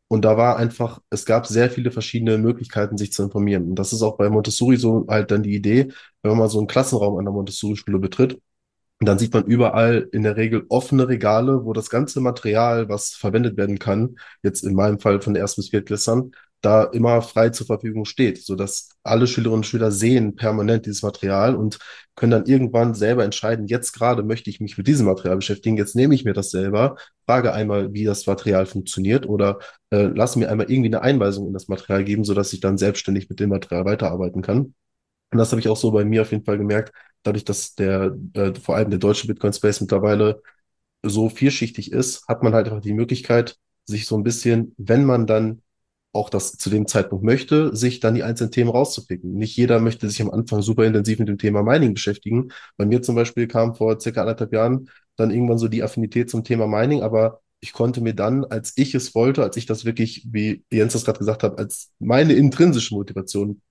Und 0.07 0.23
da 0.23 0.37
war 0.37 0.57
einfach, 0.57 0.99
es 1.09 1.25
gab 1.25 1.47
sehr 1.47 1.69
viele 1.69 1.91
verschiedene 1.91 2.37
Möglichkeiten, 2.37 2.97
sich 2.97 3.11
zu 3.11 3.23
informieren. 3.23 3.69
Und 3.69 3.75
das 3.75 3.93
ist 3.93 4.01
auch 4.03 4.17
bei 4.17 4.29
Montessori 4.29 4.77
so 4.77 5.05
halt 5.09 5.31
dann 5.31 5.43
die 5.43 5.55
Idee, 5.55 5.87
wenn 6.21 6.31
man 6.31 6.39
mal 6.39 6.49
so 6.49 6.59
einen 6.59 6.67
Klassenraum 6.67 7.17
an 7.17 7.25
der 7.25 7.33
Montessori-Schule 7.33 7.99
betritt, 7.99 8.39
dann 8.99 9.19
sieht 9.19 9.33
man 9.33 9.45
überall 9.45 10.07
in 10.13 10.23
der 10.23 10.37
Regel 10.37 10.65
offene 10.69 11.07
Regale, 11.07 11.65
wo 11.65 11.73
das 11.73 11.89
ganze 11.89 12.21
Material, 12.21 12.89
was 12.89 13.09
verwendet 13.11 13.57
werden 13.57 13.79
kann, 13.79 14.17
jetzt 14.43 14.63
in 14.63 14.73
meinem 14.75 14.99
Fall 14.99 15.21
von 15.21 15.33
der 15.33 15.41
Erst- 15.41 15.57
bis 15.57 15.69
Viertklässlern, 15.69 16.31
da 16.65 16.83
immer 16.83 17.21
frei 17.21 17.49
zur 17.49 17.67
Verfügung 17.67 18.05
steht, 18.05 18.43
sodass 18.43 18.89
alle 19.03 19.27
Schülerinnen 19.27 19.59
und 19.59 19.65
Schüler 19.65 19.91
sehen 19.91 20.35
permanent 20.35 20.85
dieses 20.85 21.03
Material 21.03 21.55
und 21.55 21.79
können 22.15 22.31
dann 22.31 22.45
irgendwann 22.45 22.95
selber 22.95 23.23
entscheiden, 23.23 23.67
jetzt 23.67 23.91
gerade 23.93 24.23
möchte 24.23 24.49
ich 24.49 24.59
mich 24.59 24.77
mit 24.77 24.87
diesem 24.87 25.05
Material 25.05 25.35
beschäftigen, 25.35 25.77
jetzt 25.77 25.95
nehme 25.95 26.15
ich 26.15 26.25
mir 26.25 26.33
das 26.33 26.49
selber, 26.49 26.95
frage 27.25 27.53
einmal, 27.53 27.93
wie 27.93 28.03
das 28.03 28.25
Material 28.25 28.65
funktioniert 28.65 29.27
oder 29.27 29.59
äh, 29.91 30.03
lasse 30.03 30.39
mir 30.39 30.49
einmal 30.49 30.71
irgendwie 30.71 30.89
eine 30.89 31.01
Einweisung 31.01 31.47
in 31.47 31.53
das 31.53 31.67
Material 31.67 32.03
geben, 32.03 32.23
sodass 32.23 32.53
ich 32.53 32.61
dann 32.61 32.77
selbstständig 32.77 33.29
mit 33.29 33.39
dem 33.39 33.49
Material 33.49 33.85
weiterarbeiten 33.85 34.41
kann. 34.41 34.73
Und 35.31 35.37
das 35.37 35.51
habe 35.51 35.59
ich 35.59 35.67
auch 35.67 35.77
so 35.77 35.91
bei 35.91 36.05
mir 36.05 36.21
auf 36.23 36.31
jeden 36.31 36.45
Fall 36.45 36.57
gemerkt, 36.57 36.93
dadurch, 37.23 37.45
dass 37.45 37.75
der, 37.75 38.15
äh, 38.33 38.53
vor 38.55 38.75
allem 38.75 38.89
der 38.89 38.99
deutsche 38.99 39.27
Bitcoin-Space 39.27 39.81
mittlerweile 39.81 40.41
so 41.03 41.29
vielschichtig 41.29 41.91
ist, 41.91 42.27
hat 42.27 42.43
man 42.43 42.53
halt 42.53 42.67
einfach 42.67 42.81
die 42.81 42.93
Möglichkeit, 42.93 43.57
sich 43.85 44.07
so 44.07 44.17
ein 44.17 44.23
bisschen, 44.23 44.73
wenn 44.77 45.05
man 45.05 45.27
dann 45.27 45.61
auch 46.15 46.29
das 46.29 46.53
zu 46.53 46.69
dem 46.69 46.87
Zeitpunkt 46.87 47.23
möchte, 47.25 47.75
sich 47.75 47.99
dann 47.99 48.15
die 48.15 48.23
einzelnen 48.23 48.51
Themen 48.51 48.69
rauszupicken. 48.69 49.33
Nicht 49.33 49.57
jeder 49.57 49.79
möchte 49.79 50.09
sich 50.09 50.21
am 50.21 50.31
Anfang 50.31 50.61
super 50.61 50.85
intensiv 50.85 51.19
mit 51.19 51.27
dem 51.27 51.37
Thema 51.37 51.61
Mining 51.63 51.93
beschäftigen. 51.93 52.49
Bei 52.77 52.85
mir 52.85 53.01
zum 53.01 53.15
Beispiel 53.15 53.47
kam 53.47 53.75
vor 53.75 53.99
circa 53.99 54.21
anderthalb 54.21 54.53
Jahren 54.53 54.89
dann 55.17 55.31
irgendwann 55.31 55.57
so 55.57 55.67
die 55.67 55.83
Affinität 55.83 56.29
zum 56.29 56.43
Thema 56.43 56.67
Mining, 56.67 57.01
aber 57.01 57.41
ich 57.59 57.73
konnte 57.73 58.01
mir 58.01 58.13
dann, 58.13 58.45
als 58.45 58.73
ich 58.75 58.95
es 58.95 59.15
wollte, 59.15 59.43
als 59.43 59.57
ich 59.57 59.65
das 59.65 59.85
wirklich, 59.85 60.27
wie 60.31 60.63
Jens 60.71 60.93
das 60.93 61.05
gerade 61.05 61.19
gesagt 61.19 61.43
hat, 61.43 61.57
als 61.57 61.91
meine 61.99 62.33
intrinsische 62.33 62.95
Motivation 62.95 63.61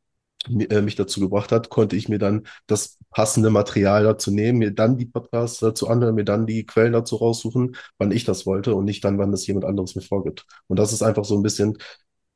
äh, 0.49 0.83
mich 0.83 0.97
dazu 0.97 1.21
gebracht 1.21 1.53
hat, 1.53 1.71
konnte 1.71 1.97
ich 1.97 2.09
mir 2.09 2.19
dann 2.19 2.47
das 2.67 2.99
passende 3.11 3.51
Material 3.51 4.05
dazu 4.05 4.31
nehmen, 4.31 4.59
mir 4.59 4.73
dann 4.73 4.99
die 4.99 5.07
Podcasts 5.07 5.61
dazu 5.61 5.89
anhören, 5.89 6.15
mir 6.15 6.25
dann 6.25 6.47
die 6.47 6.67
Quellen 6.67 6.93
dazu 6.93 7.17
raussuchen, 7.17 7.77
wann 7.99 8.11
ich 8.11 8.25
das 8.25 8.45
wollte 8.45 8.75
und 8.75 8.85
nicht 8.85 9.05
dann, 9.05 9.19
wann 9.19 9.31
das 9.31 9.47
jemand 9.47 9.65
anderes 9.65 9.95
mir 9.95 10.03
vorgibt. 10.03 10.47
Und 10.67 10.79
das 10.79 10.93
ist 10.93 11.03
einfach 11.03 11.25
so 11.25 11.37
ein 11.37 11.43
bisschen 11.43 11.79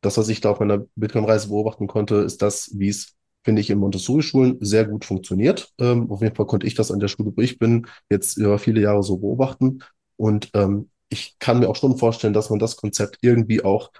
das, 0.00 0.16
was 0.18 0.28
ich 0.28 0.40
da 0.40 0.50
auf 0.50 0.60
meiner 0.60 0.84
Bitcoin-Reise 0.96 1.48
beobachten 1.48 1.86
konnte, 1.86 2.16
ist 2.16 2.42
das, 2.42 2.70
wie 2.74 2.88
es, 2.88 3.16
finde 3.44 3.60
ich, 3.60 3.70
in 3.70 3.78
Montessori-Schulen 3.78 4.58
sehr 4.60 4.84
gut 4.86 5.04
funktioniert. 5.04 5.72
Ähm, 5.78 6.10
auf 6.10 6.22
jeden 6.22 6.36
Fall 6.36 6.46
konnte 6.46 6.66
ich 6.66 6.74
das 6.74 6.90
an 6.90 7.00
der 7.00 7.08
Schule, 7.08 7.32
wo 7.36 7.40
ich 7.40 7.58
bin, 7.58 7.86
jetzt 8.10 8.36
über 8.36 8.58
viele 8.58 8.80
Jahre 8.80 9.02
so 9.02 9.18
beobachten. 9.18 9.80
Und 10.16 10.50
ähm, 10.54 10.90
ich 11.08 11.38
kann 11.38 11.58
mir 11.60 11.68
auch 11.68 11.76
schon 11.76 11.96
vorstellen, 11.98 12.34
dass 12.34 12.50
man 12.50 12.58
das 12.58 12.76
Konzept 12.76 13.18
irgendwie 13.22 13.64
auch 13.64 13.90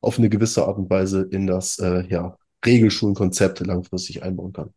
auf 0.00 0.18
eine 0.18 0.28
gewisse 0.28 0.66
Art 0.66 0.78
und 0.78 0.90
Weise 0.90 1.22
in 1.30 1.46
das 1.46 1.78
äh, 1.78 2.06
ja, 2.08 2.36
Regelschulenkonzept 2.64 3.60
langfristig 3.60 4.22
einbauen 4.22 4.52
kann. 4.52 4.74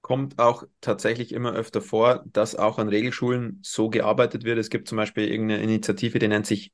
Kommt 0.00 0.38
auch 0.40 0.64
tatsächlich 0.80 1.32
immer 1.32 1.52
öfter 1.52 1.80
vor, 1.80 2.24
dass 2.26 2.56
auch 2.56 2.78
an 2.78 2.88
Regelschulen 2.88 3.60
so 3.62 3.88
gearbeitet 3.88 4.42
wird. 4.42 4.58
Es 4.58 4.68
gibt 4.68 4.88
zum 4.88 4.96
Beispiel 4.96 5.28
irgendeine 5.28 5.62
Initiative, 5.62 6.18
die 6.18 6.26
nennt 6.26 6.46
sich 6.46 6.72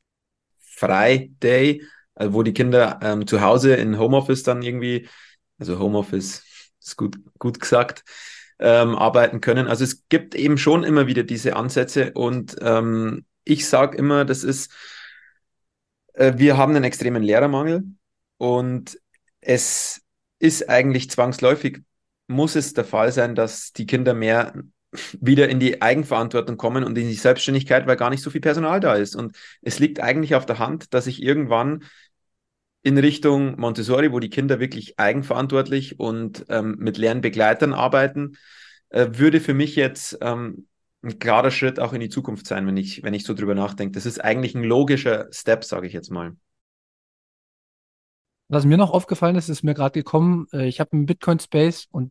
Friday, 0.59 1.83
wo 2.27 2.43
die 2.43 2.53
Kinder 2.53 2.99
ähm, 3.03 3.27
zu 3.27 3.41
Hause 3.41 3.75
in 3.75 3.99
Homeoffice 3.99 4.43
dann 4.43 4.63
irgendwie, 4.63 5.09
also 5.59 5.79
Homeoffice 5.79 6.43
ist 6.81 6.97
gut, 6.97 7.19
gut 7.39 7.61
gesagt, 7.61 8.05
ähm, 8.59 8.97
arbeiten 8.97 9.41
können. 9.41 9.69
Also 9.69 9.85
es 9.85 10.09
gibt 10.09 10.35
eben 10.35 10.59
schon 10.59 10.85
immer 10.85 11.07
wieder 11.07 11.23
diese 11.23 11.57
Ansätze 11.57 12.13
und 12.13 12.57
ähm, 12.61 13.25
ich 13.45 13.69
sage 13.69 13.97
immer, 13.97 14.25
das 14.25 14.45
ist, 14.45 14.73
äh, 16.15 16.35
wir 16.37 16.57
haben 16.57 16.75
einen 16.75 16.85
extremen 16.85 17.23
Lehrermangel 17.23 17.85
und 18.37 18.99
es 19.41 20.03
ist 20.39 20.69
eigentlich 20.69 21.11
zwangsläufig, 21.11 21.83
muss 22.27 22.57
es 22.57 22.75
der 22.75 22.85
Fall 22.85 23.13
sein, 23.13 23.35
dass 23.35 23.73
die 23.73 23.87
Kinder 23.87 24.15
mehr 24.15 24.55
wieder 25.21 25.49
in 25.49 25.61
die 25.61 25.83
Eigenverantwortung 25.83 26.57
kommen 26.57 26.85
und 26.85 26.97
in 26.97 27.09
die 27.09 27.15
Selbstständigkeit, 27.15 27.87
weil 27.87 27.97
gar 27.97 28.11
nicht 28.11 28.23
so 28.23 28.31
viel 28.31 28.41
Personal 28.41 28.81
da 28.81 28.95
ist. 28.95 29.17
Und 29.17 29.37
es 29.61 29.79
liegt 29.79 30.01
eigentlich 30.01 30.35
auf 30.35 30.47
der 30.47 30.59
Hand, 30.59 30.95
dass 30.95 31.07
ich 31.07 31.23
irgendwann 31.23 31.85
in 32.89 32.97
Richtung 32.97 33.61
Montessori, 33.61 34.13
wo 34.13 34.19
die 34.19 34.31
Kinder 34.31 34.61
wirklich 34.61 34.99
eigenverantwortlich 34.99 36.01
und 36.01 36.47
ähm, 36.49 36.77
mit 36.79 36.97
Lernbegleitern 36.97 37.75
arbeiten, 37.75 38.39
äh, 38.89 39.09
würde 39.11 39.41
für 39.41 39.53
mich 39.53 39.77
jetzt 39.77 40.17
ähm, 40.23 40.67
ein 41.03 41.19
klarer 41.19 41.51
Schritt 41.51 41.81
auch 41.81 41.93
in 41.93 42.01
die 42.01 42.09
Zukunft 42.09 42.47
sein, 42.47 42.67
wenn 42.67 42.79
ich, 42.79 43.03
wenn 43.03 43.13
ich 43.13 43.25
so 43.25 43.35
drüber 43.35 43.55
nachdenke. 43.55 43.93
Das 43.93 44.07
ist 44.07 44.25
eigentlich 44.25 44.55
ein 44.55 44.65
logischer 44.65 45.29
Step, 45.31 45.65
sage 45.65 45.87
ich 45.87 45.93
jetzt 45.93 46.11
mal. 46.11 46.35
Was 48.49 48.65
mir 48.65 48.79
noch 48.79 48.93
aufgefallen 48.93 49.37
ist, 49.37 49.51
ist 49.51 49.63
mir 49.63 49.75
gerade 49.75 49.93
gekommen, 49.93 50.47
äh, 50.55 50.67
ich 50.67 50.81
habe 50.81 50.91
im 50.93 51.05
Bitcoin 51.05 51.41
Space 51.41 51.89
und 51.91 52.11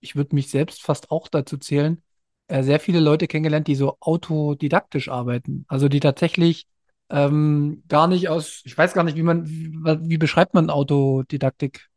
ich 0.00 0.14
würde 0.14 0.34
mich 0.34 0.50
selbst 0.50 0.82
fast 0.82 1.10
auch 1.10 1.28
dazu 1.28 1.56
zählen, 1.56 2.02
äh, 2.48 2.62
sehr 2.62 2.80
viele 2.80 3.00
Leute 3.00 3.28
kennengelernt, 3.28 3.66
die 3.66 3.76
so 3.76 3.96
autodidaktisch 4.00 5.08
arbeiten. 5.08 5.64
Also 5.68 5.88
die 5.88 6.00
tatsächlich 6.00 6.66
ähm, 7.10 7.82
gar 7.88 8.06
nicht 8.06 8.28
aus, 8.28 8.62
ich 8.64 8.76
weiß 8.76 8.94
gar 8.94 9.04
nicht, 9.04 9.16
wie 9.16 9.22
man, 9.22 9.46
wie, 9.46 9.72
wie 10.08 10.18
beschreibt 10.18 10.54
man 10.54 10.70
Autodidaktik? 10.70 11.88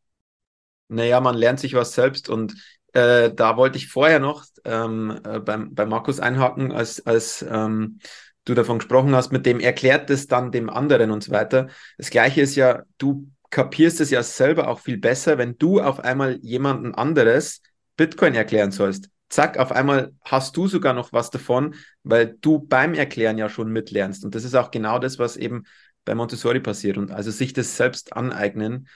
Naja, 0.88 1.22
man 1.22 1.36
lernt 1.36 1.60
sich 1.60 1.74
was 1.74 1.94
selbst 1.94 2.30
und 2.30 2.54
äh, 2.94 3.34
da 3.34 3.56
wollte 3.58 3.78
ich 3.78 3.88
vorher 3.88 4.20
noch 4.20 4.46
ähm, 4.66 5.20
äh, 5.24 5.40
beim, 5.40 5.74
bei 5.74 5.86
Markus 5.86 6.20
einhaken, 6.20 6.72
als, 6.72 7.06
als 7.06 7.46
ähm, 7.50 8.00
du 8.46 8.54
davon 8.54 8.80
gesprochen 8.80 9.16
hast, 9.16 9.32
mit 9.32 9.46
dem 9.46 9.60
erklärt 9.60 10.10
es 10.10 10.28
dann 10.28 10.52
dem 10.52 10.70
anderen 10.70 11.12
und 11.12 11.24
so 11.24 11.32
weiter. 11.32 11.68
Das 11.98 12.10
gleiche 12.10 12.42
ist 12.42 12.56
ja, 12.56 12.84
du 12.98 13.30
kapierst 13.50 14.02
es 14.02 14.10
ja 14.10 14.24
selber 14.24 14.68
auch 14.68 14.80
viel 14.80 14.98
besser, 14.98 15.38
wenn 15.38 15.58
du 15.58 15.80
auf 15.82 16.00
einmal 16.00 16.38
jemanden 16.42 16.96
anderes 16.96 17.62
Bitcoin 17.98 18.34
erklären 18.34 18.72
sollst. 18.72 19.10
Zack, 19.32 19.58
auf 19.58 19.72
einmal 19.72 20.14
hast 20.26 20.58
du 20.58 20.68
sogar 20.68 20.94
noch 20.94 21.14
was 21.14 21.30
davon, 21.30 21.76
weil 22.04 22.38
du 22.42 22.60
beim 22.60 22.94
Erklären 22.94 23.38
ja 23.38 23.48
schon 23.48 23.72
mitlernst. 23.72 24.26
Und 24.26 24.36
das 24.36 24.44
ist 24.44 24.56
auch 24.56 24.72
genau 24.72 25.00
das, 25.00 25.20
was 25.20 25.38
eben 25.38 25.64
bei 26.04 26.16
Montessori 26.16 26.60
passiert. 26.60 26.98
Und 26.98 27.12
also 27.12 27.32
sich 27.32 27.54
das 27.54 27.78
selbst 27.78 28.14
aneignen 28.14 28.90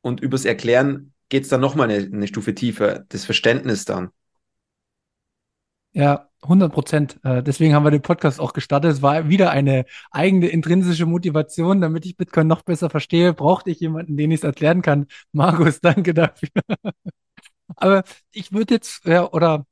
und 0.00 0.20
übers 0.20 0.46
Erklären 0.46 1.12
geht 1.28 1.42
es 1.44 1.50
dann 1.50 1.60
nochmal 1.60 1.90
eine, 1.90 2.06
eine 2.06 2.26
Stufe 2.26 2.54
tiefer, 2.54 3.04
das 3.10 3.26
Verständnis 3.26 3.84
dann. 3.84 4.08
Ja, 5.92 6.30
100 6.40 6.72
Prozent. 6.72 7.20
Äh, 7.22 7.42
deswegen 7.42 7.74
haben 7.74 7.84
wir 7.84 7.90
den 7.90 8.00
Podcast 8.00 8.40
auch 8.40 8.54
gestartet. 8.54 8.92
Es 8.92 9.02
war 9.02 9.28
wieder 9.28 9.50
eine 9.50 9.84
eigene 10.10 10.48
intrinsische 10.48 11.04
Motivation, 11.04 11.82
damit 11.82 12.06
ich 12.06 12.16
Bitcoin 12.16 12.46
noch 12.46 12.62
besser 12.62 12.88
verstehe. 12.88 13.34
Brauchte 13.34 13.70
ich 13.70 13.80
jemanden, 13.80 14.16
den 14.16 14.30
ich 14.30 14.40
es 14.40 14.44
erklären 14.44 14.80
kann. 14.80 15.06
Markus, 15.32 15.80
danke 15.82 16.14
dafür. 16.14 16.48
Aber 17.76 18.04
ich 18.32 18.52
würde 18.52 18.74
jetzt, 18.74 19.04
ja, 19.04 19.30
oder 19.30 19.66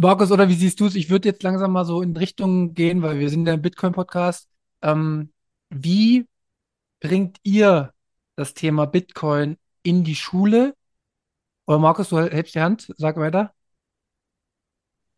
Markus, 0.00 0.30
oder 0.32 0.48
wie 0.48 0.54
siehst 0.54 0.80
du 0.80 0.86
es? 0.86 0.94
Ich 0.94 1.10
würde 1.10 1.28
jetzt 1.28 1.42
langsam 1.42 1.72
mal 1.72 1.84
so 1.84 2.00
in 2.02 2.16
Richtung 2.16 2.74
gehen, 2.74 3.02
weil 3.02 3.18
wir 3.18 3.28
sind 3.28 3.46
ja 3.46 3.54
im 3.54 3.62
Bitcoin-Podcast. 3.62 4.48
Ähm, 4.80 5.32
wie 5.68 6.26
bringt 7.00 7.38
ihr 7.42 7.92
das 8.36 8.54
Thema 8.54 8.86
Bitcoin 8.86 9.58
in 9.82 10.04
die 10.04 10.14
Schule? 10.14 10.74
Oder 11.66 11.78
Markus, 11.78 12.08
du 12.08 12.18
hältst 12.18 12.54
die 12.54 12.60
Hand, 12.60 12.92
sag 12.96 13.16
weiter. 13.16 13.54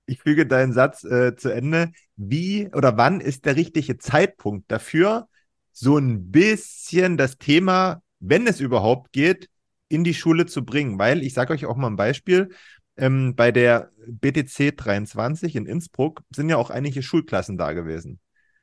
Ich 0.07 0.20
füge 0.20 0.47
deinen 0.47 0.72
Satz 0.72 1.05
äh, 1.05 1.37
zu 1.37 1.51
Ende. 1.51 1.93
Wie 2.16 2.68
oder 2.72 2.97
wann 2.97 3.20
ist 3.20 3.47
der 3.47 3.57
richtige 3.57 3.97
Zeitpunkt 3.99 4.70
dafür, 4.70 5.28
so 5.72 5.99
ein 5.99 6.30
bisschen 6.30 7.16
das 7.16 7.39
Thema, 7.39 8.03
wenn 8.20 8.47
es 8.47 8.61
überhaupt 8.61 9.12
geht, 9.12 9.49
in 9.89 10.05
die 10.05 10.14
Schule 10.14 10.47
zu 10.47 10.64
bringen? 10.64 10.99
Weil 10.99 11.22
ich 11.22 11.35
sage 11.35 11.53
euch 11.53 11.66
auch 11.66 11.76
mal 11.76 11.89
ein 11.89 11.97
Beispiel. 11.97 12.51
Ähm, 12.97 13.35
bei 13.35 13.53
der 13.53 13.91
BTC 14.07 14.76
23 14.76 15.57
in 15.57 15.66
Innsbruck 15.66 16.22
sind 16.35 16.49
ja 16.49 16.57
auch 16.57 16.70
einige 16.70 17.03
Schulklassen 17.03 17.59
da 17.59 17.72
gewesen. 17.72 18.20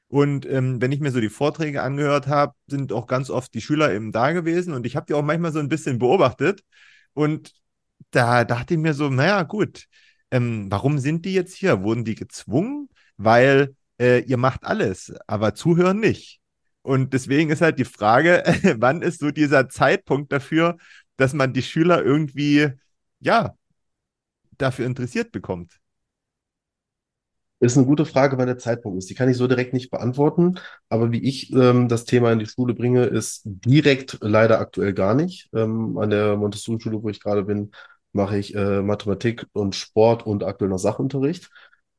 Und 0.07 0.45
ähm, 0.45 0.81
wenn 0.81 0.91
ich 0.91 0.99
mir 0.99 1.11
so 1.11 1.21
die 1.21 1.29
Vorträge 1.29 1.81
angehört 1.83 2.27
habe, 2.27 2.53
sind 2.67 2.91
auch 2.91 3.07
ganz 3.07 3.29
oft 3.29 3.53
die 3.53 3.61
Schüler 3.61 3.93
eben 3.93 4.11
da 4.11 4.33
gewesen 4.33 4.73
und 4.73 4.85
ich 4.85 4.97
habe 4.97 5.05
die 5.07 5.13
auch 5.13 5.23
manchmal 5.23 5.53
so 5.53 5.59
ein 5.59 5.69
bisschen 5.69 5.99
beobachtet. 5.99 6.63
Und 7.13 7.53
da 8.11 8.43
dachte 8.43 8.73
ich 8.73 8.79
mir 8.79 8.93
so, 8.93 9.09
naja, 9.09 9.43
gut, 9.43 9.85
ähm, 10.31 10.67
warum 10.69 10.97
sind 10.99 11.25
die 11.25 11.33
jetzt 11.33 11.55
hier? 11.55 11.83
Wurden 11.83 12.05
die 12.05 12.15
gezwungen? 12.15 12.89
Weil 13.17 13.75
äh, 13.99 14.19
ihr 14.23 14.37
macht 14.37 14.63
alles, 14.65 15.13
aber 15.27 15.53
zuhören 15.55 15.99
nicht. 15.99 16.41
Und 16.81 17.13
deswegen 17.13 17.51
ist 17.51 17.61
halt 17.61 17.79
die 17.79 17.85
Frage, 17.85 18.43
wann 18.79 19.01
ist 19.01 19.19
so 19.19 19.31
dieser 19.31 19.69
Zeitpunkt 19.69 20.31
dafür, 20.31 20.77
dass 21.21 21.33
man 21.33 21.53
die 21.53 21.61
Schüler 21.63 22.03
irgendwie, 22.03 22.69
ja, 23.19 23.55
dafür 24.57 24.85
interessiert 24.85 25.31
bekommt? 25.31 25.79
Ist 27.59 27.77
eine 27.77 27.85
gute 27.85 28.05
Frage, 28.05 28.37
wann 28.39 28.47
der 28.47 28.57
Zeitpunkt 28.57 28.97
ist. 28.97 29.09
Die 29.09 29.13
kann 29.13 29.29
ich 29.29 29.37
so 29.37 29.47
direkt 29.47 29.71
nicht 29.73 29.91
beantworten. 29.91 30.57
Aber 30.89 31.11
wie 31.11 31.21
ich 31.21 31.53
ähm, 31.53 31.87
das 31.87 32.05
Thema 32.05 32.31
in 32.31 32.39
die 32.39 32.47
Schule 32.47 32.73
bringe, 32.73 33.05
ist 33.05 33.41
direkt 33.45 34.17
leider 34.21 34.59
aktuell 34.59 34.93
gar 34.93 35.13
nicht. 35.13 35.47
Ähm, 35.53 35.95
an 35.99 36.09
der 36.09 36.37
Montessori-Schule, 36.37 37.03
wo 37.03 37.09
ich 37.09 37.19
gerade 37.21 37.43
bin, 37.43 37.71
mache 38.13 38.39
ich 38.39 38.55
äh, 38.55 38.81
Mathematik 38.81 39.45
und 39.53 39.75
Sport 39.75 40.25
und 40.25 40.43
aktuell 40.43 40.69
noch 40.71 40.79
Sachunterricht. 40.79 41.51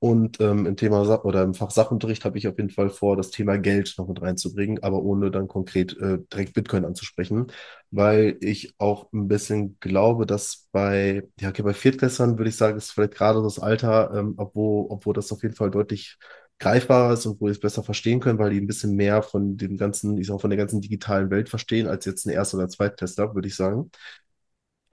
Und 0.02 0.40
ähm, 0.40 0.66
im 0.66 0.74
Thema 0.76 1.04
Sa 1.04 1.22
oder 1.22 1.44
im 1.44 1.54
Fach 1.54 1.70
Sachunterricht 1.70 2.24
habe 2.24 2.36
ich 2.36 2.48
auf 2.48 2.56
jeden 2.58 2.70
Fall 2.70 2.90
vor, 2.90 3.16
das 3.16 3.30
Thema 3.30 3.56
Geld 3.56 3.94
noch 3.98 4.08
mit 4.08 4.20
reinzubringen, 4.20 4.82
aber 4.82 5.00
ohne 5.00 5.30
dann 5.30 5.46
konkret 5.46 5.96
äh, 5.98 6.18
direkt 6.32 6.54
Bitcoin 6.54 6.84
anzusprechen, 6.84 7.46
weil 7.92 8.36
ich 8.40 8.74
auch 8.78 9.12
ein 9.12 9.28
bisschen 9.28 9.76
glaube, 9.78 10.26
dass 10.26 10.66
bei, 10.72 11.22
ja, 11.38 11.50
okay, 11.50 11.62
bei 11.62 11.72
Viertklässlern 11.72 12.36
würde 12.36 12.48
ich 12.48 12.56
sagen, 12.56 12.76
ist 12.78 12.90
vielleicht 12.90 13.14
gerade 13.14 13.42
das 13.44 13.60
Alter, 13.60 14.12
ähm, 14.16 14.34
obwohl, 14.38 14.86
obwohl 14.90 15.14
das 15.14 15.30
auf 15.30 15.42
jeden 15.44 15.54
Fall 15.54 15.70
deutlich 15.70 16.18
greifbarer 16.58 17.12
ist 17.12 17.26
und 17.26 17.40
wo 17.40 17.46
die 17.46 17.52
es 17.52 17.60
besser 17.60 17.84
verstehen 17.84 18.18
können, 18.18 18.38
weil 18.40 18.50
die 18.50 18.60
ein 18.60 18.66
bisschen 18.66 18.96
mehr 18.96 19.22
von 19.22 19.56
dem 19.56 19.76
ganzen, 19.76 20.18
ich 20.18 20.26
sag 20.26 20.40
von 20.40 20.50
der 20.50 20.56
ganzen 20.56 20.80
digitalen 20.80 21.30
Welt 21.30 21.48
verstehen, 21.48 21.86
als 21.86 22.06
jetzt 22.06 22.26
ein 22.26 22.30
Erst- 22.30 22.54
oder 22.54 22.68
Zweitklässler, 22.68 23.34
würde 23.36 23.46
ich 23.48 23.54
sagen. 23.56 23.90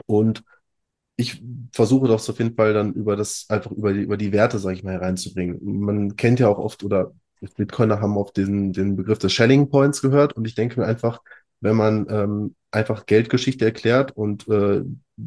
Und 0.05 0.43
ich 1.19 1.43
versuche 1.73 2.07
das 2.07 2.29
auf 2.29 2.39
jeden 2.39 2.55
Fall 2.55 2.73
dann 2.73 2.93
über 2.93 3.17
das, 3.17 3.45
einfach 3.49 3.71
über 3.71 3.91
die, 3.91 4.01
über 4.03 4.15
die 4.15 4.31
Werte, 4.31 4.57
sage 4.57 4.75
ich 4.77 4.83
mal, 4.83 4.93
hereinzubringen. 4.93 5.59
Man 5.61 6.15
kennt 6.15 6.39
ja 6.39 6.47
auch 6.47 6.57
oft 6.57 6.81
oder 6.83 7.11
Bitcoiner 7.57 7.99
haben 7.99 8.15
oft 8.17 8.37
den, 8.37 8.71
den 8.71 8.95
Begriff 8.95 9.19
des 9.19 9.33
Shelling 9.33 9.69
Points 9.69 10.01
gehört 10.01 10.33
und 10.37 10.45
ich 10.45 10.55
denke 10.55 10.79
mir 10.79 10.85
einfach, 10.85 11.21
wenn 11.59 11.75
man 11.75 12.07
ähm, 12.09 12.55
einfach 12.71 13.05
Geldgeschichte 13.05 13.65
erklärt 13.65 14.15
und 14.15 14.47
äh, 14.47 14.83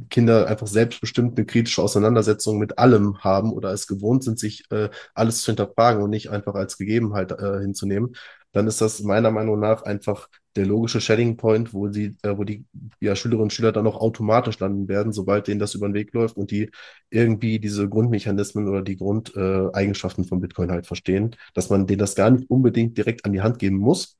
Kinder 0.09 0.47
einfach 0.47 0.67
selbstbestimmt 0.67 1.37
eine 1.37 1.45
kritische 1.45 1.83
Auseinandersetzung 1.83 2.59
mit 2.59 2.79
allem 2.79 3.19
haben 3.19 3.53
oder 3.53 3.71
es 3.73 3.87
gewohnt 3.87 4.25
sind, 4.25 4.39
sich 4.39 4.65
äh, 4.71 4.89
alles 5.13 5.43
zu 5.43 5.51
hinterfragen 5.51 6.03
und 6.03 6.09
nicht 6.09 6.31
einfach 6.31 6.55
als 6.55 6.79
Gegebenheit 6.79 7.33
äh, 7.33 7.61
hinzunehmen, 7.61 8.15
dann 8.53 8.67
ist 8.67 8.81
das 8.81 9.03
meiner 9.03 9.31
Meinung 9.31 9.59
nach 9.59 9.83
einfach 9.83 10.29
der 10.57 10.67
logische 10.67 11.01
Shedding 11.01 11.37
Point, 11.37 11.73
wo 11.73 11.91
sie, 11.91 12.17
äh, 12.23 12.37
wo 12.37 12.45
die 12.45 12.65
ja, 13.01 13.17
Schülerinnen 13.17 13.45
und 13.45 13.53
Schüler 13.53 13.73
dann 13.73 13.87
auch 13.87 13.97
automatisch 13.97 14.59
landen 14.59 14.89
werden, 14.89 15.13
sobald 15.13 15.49
denen 15.49 15.61
das 15.61 15.75
über 15.75 15.89
den 15.89 15.95
Weg 15.95 16.13
läuft 16.13 16.37
und 16.37 16.51
die 16.51 16.71
irgendwie 17.11 17.59
diese 17.59 17.89
Grundmechanismen 17.89 18.69
oder 18.69 18.83
die 18.83 18.97
Grundeigenschaften 18.97 20.25
äh, 20.25 20.27
von 20.27 20.41
Bitcoin 20.41 20.71
halt 20.71 20.87
verstehen, 20.87 21.37
dass 21.55 21.71
man 21.71 21.87
denen 21.87 21.99
das 21.99 22.15
gar 22.15 22.31
nicht 22.31 22.51
unbedingt 22.51 22.97
direkt 22.99 23.25
an 23.25 23.33
die 23.33 23.41
Hand 23.41 23.59
geben 23.59 23.77
muss, 23.77 24.19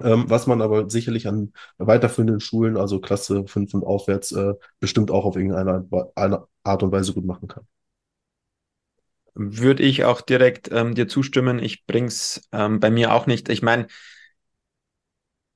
ähm, 0.00 0.24
was 0.28 0.46
man 0.46 0.62
aber 0.62 0.90
sicherlich 0.90 1.26
an 1.28 1.52
weiterführenden 1.78 2.40
Schulen, 2.40 2.76
also 2.76 3.00
Klasse 3.00 3.46
5 3.46 3.74
und 3.74 3.84
aufwärts, 3.84 4.32
äh, 4.32 4.54
bestimmt 4.80 5.10
auch 5.10 5.24
auf 5.24 5.36
irgendeine 5.36 5.86
Art 6.64 6.82
und 6.82 6.92
Weise 6.92 7.14
gut 7.14 7.24
machen 7.24 7.48
kann. 7.48 7.66
Würde 9.38 9.82
ich 9.82 10.04
auch 10.04 10.22
direkt 10.22 10.70
ähm, 10.72 10.94
dir 10.94 11.08
zustimmen. 11.08 11.58
Ich 11.58 11.84
bring's 11.84 12.48
ähm, 12.52 12.80
bei 12.80 12.90
mir 12.90 13.12
auch 13.12 13.26
nicht. 13.26 13.50
Ich 13.50 13.62
meine, 13.62 13.86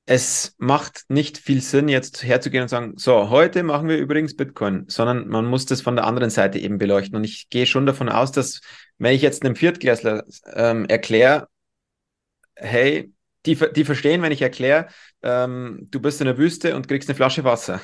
es 0.05 0.55
macht 0.57 1.05
nicht 1.09 1.37
viel 1.37 1.61
Sinn, 1.61 1.87
jetzt 1.87 2.23
herzugehen 2.23 2.63
und 2.63 2.67
sagen, 2.67 2.93
so, 2.97 3.29
heute 3.29 3.63
machen 3.63 3.87
wir 3.87 3.97
übrigens 3.97 4.35
Bitcoin, 4.35 4.85
sondern 4.87 5.27
man 5.27 5.45
muss 5.45 5.65
das 5.65 5.81
von 5.81 5.95
der 5.95 6.05
anderen 6.05 6.29
Seite 6.29 6.59
eben 6.59 6.77
beleuchten. 6.77 7.15
Und 7.15 7.23
ich 7.23 7.49
gehe 7.49 7.65
schon 7.65 7.85
davon 7.85 8.09
aus, 8.09 8.31
dass 8.31 8.61
wenn 8.97 9.15
ich 9.15 9.21
jetzt 9.21 9.43
einem 9.43 9.55
Viertklässler 9.55 10.23
ähm, 10.53 10.85
erkläre, 10.85 11.47
hey, 12.55 13.11
die, 13.45 13.57
die 13.73 13.85
verstehen, 13.85 14.21
wenn 14.21 14.31
ich 14.31 14.41
erkläre, 14.41 14.87
ähm, 15.23 15.87
du 15.89 15.99
bist 15.99 16.21
in 16.21 16.27
der 16.27 16.37
Wüste 16.37 16.75
und 16.75 16.87
kriegst 16.87 17.09
eine 17.09 17.15
Flasche 17.15 17.43
Wasser. 17.43 17.81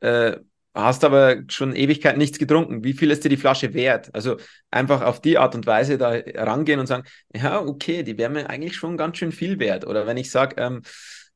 Äh, 0.00 0.36
hast 0.74 1.04
aber 1.04 1.42
schon 1.48 1.76
Ewigkeit 1.76 2.16
nichts 2.16 2.38
getrunken. 2.38 2.82
Wie 2.84 2.94
viel 2.94 3.10
ist 3.10 3.24
dir 3.24 3.28
die 3.28 3.36
Flasche 3.36 3.74
wert? 3.74 4.14
Also 4.14 4.38
einfach 4.70 5.02
auf 5.02 5.20
die 5.20 5.38
Art 5.38 5.54
und 5.54 5.66
Weise 5.66 5.98
da 5.98 6.14
rangehen 6.34 6.80
und 6.80 6.86
sagen, 6.86 7.04
ja, 7.34 7.60
okay, 7.60 8.02
die 8.02 8.16
wäre 8.16 8.30
mir 8.30 8.48
eigentlich 8.48 8.76
schon 8.76 8.96
ganz 8.96 9.18
schön 9.18 9.32
viel 9.32 9.58
wert. 9.58 9.86
Oder 9.86 10.06
wenn 10.06 10.16
ich 10.16 10.30
sage, 10.30 10.56
ähm, 10.58 10.82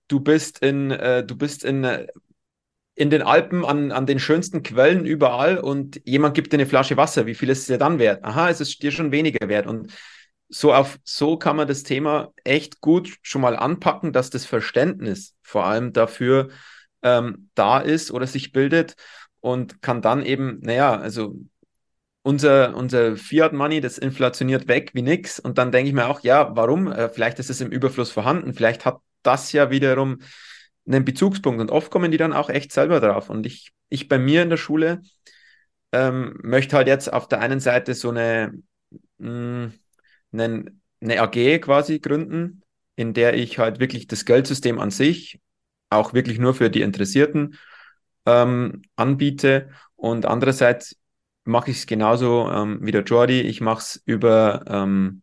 du 0.08 0.20
bist 0.20 0.60
in, 0.60 0.90
äh, 0.90 1.24
du 1.24 1.36
bist 1.36 1.64
in, 1.64 1.84
äh, 1.84 2.06
in 2.94 3.10
den 3.10 3.22
Alpen 3.22 3.64
an, 3.64 3.92
an 3.92 4.06
den 4.06 4.18
schönsten 4.18 4.62
Quellen 4.62 5.04
überall 5.04 5.58
und 5.58 6.00
jemand 6.06 6.34
gibt 6.34 6.52
dir 6.52 6.56
eine 6.56 6.66
Flasche 6.66 6.96
Wasser, 6.96 7.26
wie 7.26 7.34
viel 7.34 7.50
ist 7.50 7.60
es 7.60 7.66
dir 7.66 7.78
dann 7.78 7.98
wert? 7.98 8.24
Aha, 8.24 8.48
es 8.48 8.62
ist 8.62 8.82
dir 8.82 8.90
schon 8.90 9.12
weniger 9.12 9.48
wert. 9.48 9.66
Und 9.66 9.92
so 10.48 10.72
auf 10.72 10.98
so 11.04 11.36
kann 11.36 11.56
man 11.56 11.68
das 11.68 11.82
Thema 11.82 12.32
echt 12.44 12.80
gut 12.80 13.16
schon 13.20 13.42
mal 13.42 13.56
anpacken, 13.56 14.12
dass 14.14 14.30
das 14.30 14.46
Verständnis 14.46 15.34
vor 15.42 15.66
allem 15.66 15.92
dafür 15.92 16.48
ähm, 17.02 17.50
da 17.54 17.80
ist 17.80 18.10
oder 18.10 18.26
sich 18.26 18.52
bildet 18.52 18.96
und 19.46 19.80
kann 19.80 20.02
dann 20.02 20.26
eben, 20.26 20.58
naja, 20.62 20.98
also 20.98 21.38
unser, 22.22 22.74
unser 22.74 23.16
Fiat 23.16 23.52
Money, 23.52 23.80
das 23.80 23.96
inflationiert 23.96 24.66
weg 24.66 24.90
wie 24.94 25.02
nix. 25.02 25.38
Und 25.38 25.56
dann 25.56 25.70
denke 25.70 25.88
ich 25.88 25.94
mir 25.94 26.08
auch, 26.08 26.18
ja, 26.24 26.56
warum? 26.56 26.90
Äh, 26.90 27.08
vielleicht 27.10 27.38
ist 27.38 27.48
es 27.48 27.60
im 27.60 27.70
Überfluss 27.70 28.10
vorhanden, 28.10 28.54
vielleicht 28.54 28.84
hat 28.84 28.98
das 29.22 29.52
ja 29.52 29.70
wiederum 29.70 30.18
einen 30.84 31.04
Bezugspunkt. 31.04 31.60
Und 31.60 31.70
oft 31.70 31.92
kommen 31.92 32.10
die 32.10 32.16
dann 32.16 32.32
auch 32.32 32.50
echt 32.50 32.72
selber 32.72 32.98
drauf. 32.98 33.30
Und 33.30 33.46
ich, 33.46 33.70
ich 33.88 34.08
bei 34.08 34.18
mir 34.18 34.42
in 34.42 34.50
der 34.50 34.56
Schule 34.56 35.00
ähm, 35.92 36.36
möchte 36.42 36.74
halt 36.74 36.88
jetzt 36.88 37.12
auf 37.12 37.28
der 37.28 37.38
einen 37.38 37.60
Seite 37.60 37.94
so 37.94 38.10
eine, 38.10 38.52
mh, 39.18 39.66
mm, 39.66 39.72
eine, 40.32 40.64
eine 41.00 41.20
AG 41.20 41.60
quasi 41.60 42.00
gründen, 42.00 42.62
in 42.96 43.14
der 43.14 43.34
ich 43.34 43.60
halt 43.60 43.78
wirklich 43.78 44.08
das 44.08 44.24
Geldsystem 44.24 44.80
an 44.80 44.90
sich 44.90 45.38
auch 45.88 46.14
wirklich 46.14 46.40
nur 46.40 46.52
für 46.52 46.68
die 46.68 46.82
Interessierten 46.82 47.56
ähm, 48.26 48.82
anbiete. 48.96 49.70
Und 49.96 50.26
andererseits 50.26 50.96
mache 51.44 51.70
ich 51.70 51.78
es 51.78 51.86
genauso 51.86 52.50
ähm, 52.50 52.78
wie 52.82 52.92
der 52.92 53.02
Jordi. 53.04 53.40
Ich 53.40 53.60
mache 53.60 53.80
es 53.80 54.02
über, 54.04 54.64
ähm, 54.68 55.22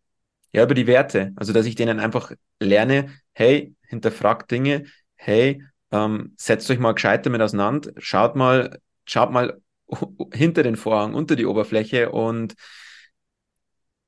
ja, 0.52 0.64
über 0.64 0.74
die 0.74 0.86
Werte. 0.86 1.32
Also, 1.36 1.52
dass 1.52 1.66
ich 1.66 1.74
denen 1.74 2.00
einfach 2.00 2.32
lerne, 2.60 3.10
hey, 3.32 3.74
hinterfragt 3.88 4.50
Dinge, 4.50 4.84
hey, 5.16 5.62
ähm, 5.92 6.34
setzt 6.36 6.70
euch 6.70 6.78
mal 6.78 6.94
gescheit 6.94 7.24
damit 7.26 7.40
auseinander, 7.40 7.92
schaut 7.98 8.36
mal, 8.36 8.78
schaut 9.04 9.30
mal 9.30 9.60
hinter 10.32 10.62
den 10.62 10.76
Vorhang, 10.76 11.14
unter 11.14 11.36
die 11.36 11.46
Oberfläche 11.46 12.10
und 12.10 12.54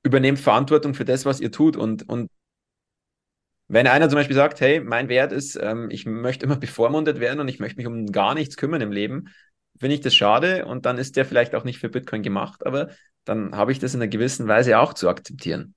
übernehmt 0.02 0.38
Verantwortung 0.38 0.94
für 0.94 1.04
das, 1.04 1.24
was 1.24 1.40
ihr 1.40 1.52
tut. 1.52 1.76
Und, 1.76 2.08
und 2.08 2.30
wenn 3.68 3.86
einer 3.86 4.08
zum 4.08 4.16
Beispiel 4.16 4.36
sagt, 4.36 4.60
hey, 4.60 4.80
mein 4.80 5.08
Wert 5.08 5.32
ist, 5.32 5.56
ähm, 5.60 5.90
ich 5.90 6.06
möchte 6.06 6.46
immer 6.46 6.56
bevormundet 6.56 7.20
werden 7.20 7.40
und 7.40 7.48
ich 7.48 7.58
möchte 7.58 7.76
mich 7.76 7.86
um 7.86 8.06
gar 8.06 8.34
nichts 8.34 8.56
kümmern 8.56 8.80
im 8.80 8.92
Leben, 8.92 9.28
finde 9.78 9.94
ich 9.94 10.00
das 10.00 10.14
schade 10.14 10.66
und 10.66 10.86
dann 10.86 10.98
ist 10.98 11.16
der 11.16 11.24
vielleicht 11.24 11.54
auch 11.54 11.64
nicht 11.64 11.78
für 11.78 11.88
Bitcoin 11.88 12.22
gemacht, 12.22 12.64
aber 12.64 12.90
dann 13.24 13.54
habe 13.56 13.72
ich 13.72 13.78
das 13.78 13.94
in 13.94 14.00
einer 14.00 14.08
gewissen 14.08 14.48
Weise 14.48 14.78
auch 14.78 14.94
zu 14.94 15.08
akzeptieren. 15.08 15.74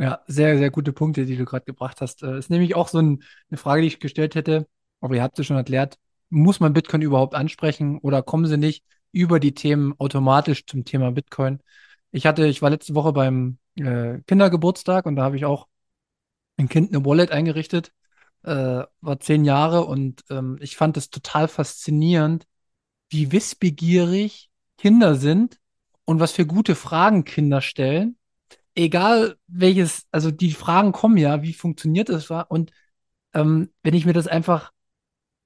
Ja, 0.00 0.20
sehr, 0.28 0.56
sehr 0.58 0.70
gute 0.70 0.92
Punkte, 0.92 1.26
die 1.26 1.36
du 1.36 1.44
gerade 1.44 1.64
gebracht 1.64 2.00
hast. 2.00 2.22
Das 2.22 2.30
äh, 2.30 2.38
ist 2.38 2.50
nämlich 2.50 2.76
auch 2.76 2.86
so 2.88 2.98
ein, 2.98 3.24
eine 3.50 3.58
Frage, 3.58 3.82
die 3.82 3.88
ich 3.88 3.98
gestellt 3.98 4.36
hätte, 4.36 4.68
aber 5.00 5.16
ihr 5.16 5.22
habt 5.22 5.38
es 5.38 5.46
schon 5.46 5.56
erklärt. 5.56 5.98
Muss 6.30 6.60
man 6.60 6.72
Bitcoin 6.72 7.02
überhaupt 7.02 7.34
ansprechen 7.34 7.98
oder 7.98 8.22
kommen 8.22 8.46
sie 8.46 8.58
nicht 8.58 8.84
über 9.10 9.40
die 9.40 9.54
Themen 9.54 9.94
automatisch 9.98 10.66
zum 10.66 10.84
Thema 10.84 11.10
Bitcoin? 11.10 11.60
Ich 12.12 12.26
hatte, 12.26 12.46
ich 12.46 12.62
war 12.62 12.70
letzte 12.70 12.94
Woche 12.94 13.12
beim 13.12 13.58
äh, 13.76 14.20
Kindergeburtstag 14.26 15.06
und 15.06 15.16
da 15.16 15.22
habe 15.24 15.36
ich 15.36 15.44
auch 15.44 15.66
ein 16.58 16.68
Kind 16.68 16.94
eine 16.94 17.04
Wallet 17.04 17.30
eingerichtet, 17.30 17.92
äh, 18.42 18.84
war 19.00 19.20
zehn 19.20 19.44
Jahre 19.44 19.84
und 19.84 20.24
ähm, 20.30 20.58
ich 20.60 20.76
fand 20.76 20.96
es 20.96 21.10
total 21.10 21.48
faszinierend, 21.48 22.46
wie 23.10 23.32
wissbegierig 23.32 24.50
Kinder 24.76 25.14
sind 25.14 25.58
und 26.04 26.20
was 26.20 26.32
für 26.32 26.46
gute 26.46 26.74
Fragen 26.74 27.24
Kinder 27.24 27.60
stellen 27.62 28.18
egal 28.78 29.36
welches, 29.48 30.06
also 30.12 30.30
die 30.30 30.52
Fragen 30.52 30.92
kommen 30.92 31.16
ja, 31.16 31.42
wie 31.42 31.52
funktioniert 31.52 32.08
das? 32.08 32.30
Und 32.30 32.70
ähm, 33.34 33.70
wenn 33.82 33.94
ich 33.94 34.06
mir 34.06 34.12
das 34.12 34.28
einfach 34.28 34.72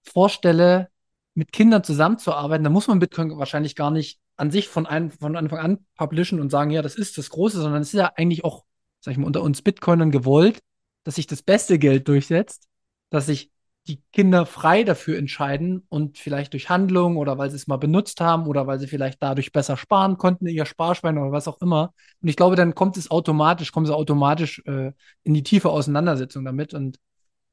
vorstelle, 0.02 0.88
mit 1.34 1.50
Kindern 1.50 1.82
zusammenzuarbeiten, 1.82 2.62
dann 2.62 2.74
muss 2.74 2.88
man 2.88 2.98
Bitcoin 2.98 3.38
wahrscheinlich 3.38 3.74
gar 3.74 3.90
nicht 3.90 4.20
an 4.36 4.50
sich 4.50 4.68
von, 4.68 4.86
ein, 4.86 5.10
von 5.10 5.34
Anfang 5.34 5.58
an 5.58 5.86
publishen 5.96 6.40
und 6.40 6.50
sagen, 6.50 6.70
ja, 6.70 6.82
das 6.82 6.94
ist 6.94 7.16
das 7.16 7.30
Große, 7.30 7.60
sondern 7.60 7.80
es 7.80 7.88
ist 7.88 7.98
ja 8.00 8.12
eigentlich 8.16 8.44
auch, 8.44 8.64
sag 9.00 9.12
ich 9.12 9.18
mal, 9.18 9.26
unter 9.26 9.42
uns 9.42 9.62
Bitcoinern 9.62 10.10
gewollt, 10.10 10.60
dass 11.05 11.16
sich 11.16 11.26
das 11.26 11.42
beste 11.42 11.78
Geld 11.78 12.09
durchsetzt, 12.09 12.68
dass 13.11 13.26
sich 13.26 13.50
die 13.88 14.00
Kinder 14.12 14.46
frei 14.46 14.84
dafür 14.84 15.18
entscheiden 15.18 15.84
und 15.88 16.16
vielleicht 16.18 16.53
durch 16.53 16.70
Handlung 16.70 17.16
oder 17.16 17.36
weil 17.38 17.50
sie 17.50 17.57
es 17.57 17.66
mal 17.66 17.78
benutzt 17.78 18.20
haben 18.20 18.46
oder 18.46 18.66
weil 18.66 18.78
sie 18.78 18.86
vielleicht 18.86 19.20
dadurch 19.22 19.50
besser 19.50 19.76
sparen 19.76 20.18
konnten, 20.18 20.46
ihr 20.46 20.66
Sparschwein 20.66 21.18
oder 21.18 21.32
was 21.32 21.48
auch 21.48 21.61
immer. 21.61 21.92
Und 22.20 22.28
ich 22.28 22.36
glaube, 22.36 22.55
dann 22.55 22.76
kommt 22.76 22.96
es 22.96 23.11
automatisch, 23.11 23.72
kommen 23.72 23.86
sie 23.86 23.94
automatisch 23.94 24.62
äh, 24.66 24.92
in 25.24 25.34
die 25.34 25.42
tiefe 25.42 25.70
Auseinandersetzung 25.70 26.44
damit. 26.44 26.74
Und 26.74 26.98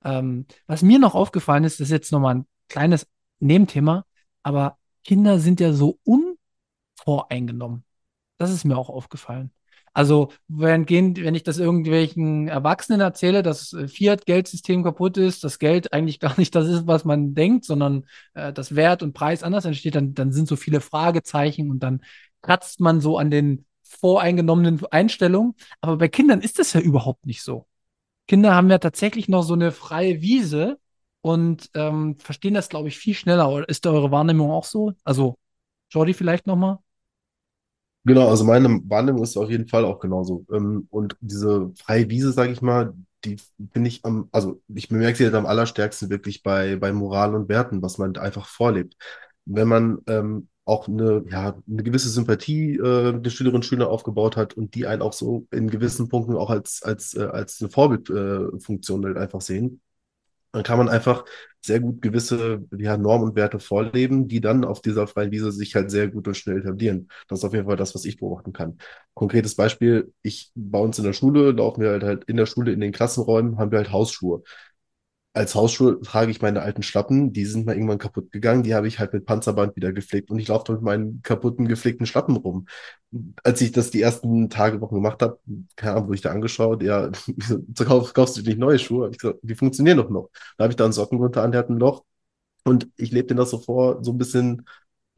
ähm, 0.04 0.45
was 0.68 0.84
mir 0.84 1.00
noch 1.00 1.16
aufgefallen 1.16 1.64
ist, 1.64 1.80
das 1.80 1.88
ist 1.88 1.91
jetzt 1.91 2.12
nochmal 2.12 2.36
ein 2.36 2.47
kleines 2.68 3.08
Nebenthema, 3.39 4.06
aber 4.43 4.78
Kinder 5.04 5.39
sind 5.39 5.60
ja 5.60 5.74
so 5.74 6.00
unvoreingenommen. 6.04 7.84
Das 8.38 8.52
ist 8.52 8.66
mir 8.66 8.78
auch 8.78 8.89
aufgefallen. 8.89 9.52
Also, 9.94 10.32
wenn, 10.48 10.88
wenn 10.88 11.36
ich 11.36 11.44
das 11.44 11.58
irgendwelchen 11.58 12.48
Erwachsenen 12.48 13.02
erzähle, 13.02 13.44
dass 13.44 13.74
äh, 13.74 13.88
Fiat-Geldsystem 13.88 14.84
kaputt 14.84 15.18
ist, 15.18 15.44
das 15.44 15.60
Geld 15.60 15.94
eigentlich 15.94 16.20
gar 16.20 16.38
nicht 16.40 16.56
das 16.56 16.68
ist, 16.68 16.88
was 16.88 17.06
man 17.06 17.34
denkt, 17.34 17.66
sondern 17.66 18.06
äh, 18.34 18.54
das 18.54 18.76
Wert 18.76 19.04
und 19.04 19.14
Preis 19.14 19.44
anders 19.44 19.66
entsteht, 19.66 19.96
dann, 19.96 20.14
dann 20.14 20.32
sind 20.32 20.48
so 20.48 20.56
viele 20.56 20.82
Fragezeichen 20.82 21.70
und 21.72 21.80
dann 21.80 22.02
kratzt 22.42 22.80
man 22.80 23.02
so 23.02 23.18
an 23.18 23.32
den 23.32 23.66
voreingenommenen 23.84 24.82
Einstellung. 24.92 25.56
Aber 25.82 25.98
bei 25.98 26.08
Kindern 26.08 26.42
ist 26.42 26.60
das 26.60 26.74
ja 26.74 26.82
überhaupt 26.82 27.26
nicht 27.26 27.42
so. 27.44 27.66
Kinder 28.28 28.54
haben 28.54 28.70
ja 28.70 28.78
tatsächlich 28.78 29.28
noch 29.28 29.44
so 29.44 29.54
eine 29.56 29.72
freie 29.72 30.22
Wiese 30.22 30.80
und 31.22 31.70
ähm, 31.74 32.18
verstehen 32.20 32.54
das, 32.54 32.70
glaube 32.70 32.88
ich, 32.88 32.98
viel 32.98 33.16
schneller. 33.16 33.68
Ist 33.68 33.86
da 33.86 33.92
eure 33.92 34.12
Wahrnehmung 34.12 34.52
auch 34.52 34.66
so? 34.66 34.94
Also, 35.04 35.38
Jordi 35.90 36.14
vielleicht 36.14 36.48
nochmal? 36.48 36.78
Genau, 38.06 38.30
also 38.30 38.43
meine 38.45 38.70
Wahrnehmung 38.89 39.24
ist 39.24 39.38
auf 39.38 39.50
jeden 39.50 39.68
Fall 39.68 39.86
auch 39.86 40.00
genauso. 40.00 40.45
Ähm, 40.54 40.88
Und 40.89 41.16
diese 41.22 41.72
freie 41.76 42.10
Wiese, 42.10 42.32
sage 42.32 42.52
ich 42.52 42.62
mal, 42.62 42.93
die 43.26 43.38
finde 43.74 43.89
ich 43.89 44.06
am, 44.06 44.30
also 44.32 44.62
ich 44.74 44.88
bemerke 44.88 45.18
sie 45.18 45.26
halt 45.26 45.36
am 45.36 45.45
allerstärksten 45.45 46.10
wirklich 46.10 46.41
bei, 46.41 46.78
bei 46.78 46.93
Moral 46.93 47.36
und 47.36 47.50
Werten, 47.50 47.82
was 47.82 47.97
man 47.97 48.16
einfach 48.18 48.45
vorlebt. 48.47 48.95
Wenn 49.45 49.68
man 49.68 50.00
ähm, 50.08 50.47
auch 50.66 50.88
eine, 50.88 51.24
ja, 51.30 51.58
eine 51.70 51.84
gewisse 51.84 52.10
Sympathie 52.10 52.76
äh, 52.78 53.20
der 53.20 53.30
Schülerinnen 53.30 53.58
und 53.58 53.66
Schüler 53.66 53.89
aufgebaut 53.89 54.38
hat 54.38 54.54
und 54.54 54.76
die 54.76 54.88
einen 54.88 55.02
auch 55.02 55.14
so 55.14 55.45
in 55.52 55.70
gewissen 55.70 56.08
Punkten 56.08 56.36
auch 56.38 56.50
als, 56.50 56.82
als, 56.84 57.14
äh, 57.16 57.24
als 57.24 57.60
eine 57.62 57.70
Vorbildfunktion 57.70 59.04
äh, 59.04 59.08
halt 59.08 59.18
einfach 59.18 59.41
sehen, 59.41 59.82
dann 60.52 60.64
kann 60.64 60.78
man 60.78 60.89
einfach 60.89 61.26
sehr 61.62 61.80
gut 61.82 62.02
gewisse 62.02 62.66
ja, 62.78 62.97
Normen 62.97 63.30
und 63.30 63.36
Werte 63.36 63.60
vorleben, 63.60 64.28
die 64.28 64.39
dann 64.41 64.64
auf 64.64 64.82
dieser 64.82 65.08
freien 65.08 65.32
Wiese 65.32 65.52
sich 65.52 65.76
halt 65.76 65.91
sehr 65.91 66.08
gut 66.08 66.28
und 66.28 66.36
schnell 66.38 66.60
etablieren. 66.60 67.10
Das 67.28 67.39
ist 67.39 67.45
auf 67.45 67.54
jeden 67.54 67.66
Fall 67.66 67.76
das, 67.76 67.93
was 67.95 68.06
ich 68.06 68.18
beobachten 68.18 68.54
kann. 68.54 68.78
Konkretes 69.14 69.56
Beispiel, 69.56 70.14
ich 70.22 70.52
bei 70.56 70.80
uns 70.80 70.97
in 70.97 71.04
der 71.06 71.14
Schule 71.14 71.52
laufen 71.52 71.82
wir 71.82 71.89
halt, 71.91 72.04
halt 72.04 72.24
in 72.26 72.38
der 72.38 72.45
Schule 72.45 72.72
in 72.72 72.80
den 72.80 72.93
Klassenräumen, 72.93 73.58
haben 73.58 73.72
wir 73.72 73.80
halt 73.80 73.91
Hausschuhe 73.91 74.43
als 75.40 75.56
Hausschuhe 75.56 76.02
trage 76.02 76.32
ich 76.32 76.42
meine 76.42 76.62
alten 76.62 76.84
Schlappen, 76.84 77.32
die 77.32 77.46
sind 77.46 77.66
mal 77.66 77.74
irgendwann 77.74 77.98
kaputt 77.98 78.30
gegangen, 78.34 78.62
die 78.64 78.76
habe 78.76 78.90
ich 78.90 79.00
halt 79.00 79.14
mit 79.14 79.26
Panzerband 79.26 79.74
wieder 79.78 79.94
gepflegt 79.94 80.30
und 80.32 80.38
ich 80.38 80.50
laufe 80.50 80.74
mit 80.74 80.82
meinen 80.82 81.22
kaputten, 81.24 81.66
gepflegten 81.70 82.06
Schlappen 82.06 82.36
rum. 82.36 82.68
Als 83.44 83.62
ich 83.62 83.72
das 83.72 83.90
die 83.90 84.02
ersten 84.02 84.50
Tage, 84.50 84.82
Wochen 84.82 84.96
gemacht 84.96 85.22
habe, 85.22 85.40
keine 85.78 85.94
Ahnung, 85.96 86.10
wo 86.10 86.14
ich 86.14 86.20
da 86.22 86.32
angeschaut, 86.32 86.84
ja, 86.84 87.10
kaufst, 87.86 88.14
kaufst 88.14 88.36
du 88.38 88.42
nicht 88.42 88.60
neue 88.60 88.80
Schuhe? 88.80 89.10
Ich 89.12 89.18
gesagt, 89.18 89.40
die 89.42 89.56
funktionieren 89.56 89.98
doch 89.98 90.10
noch. 90.10 90.30
Da 90.58 90.66
habe 90.66 90.74
ich 90.74 90.76
da 90.78 90.84
einen 90.84 90.94
Socken 90.94 91.18
runter 91.20 91.42
an, 91.42 91.54
der 91.54 91.60
hat 91.60 91.70
ein 91.70 91.80
Loch 91.80 92.04
und 92.66 92.90
ich 92.98 93.12
lebe 93.12 93.30
den 93.30 93.38
das 93.38 93.52
so 93.52 93.60
vor, 93.60 94.04
so 94.04 94.12
ein 94.12 94.18
bisschen 94.18 94.66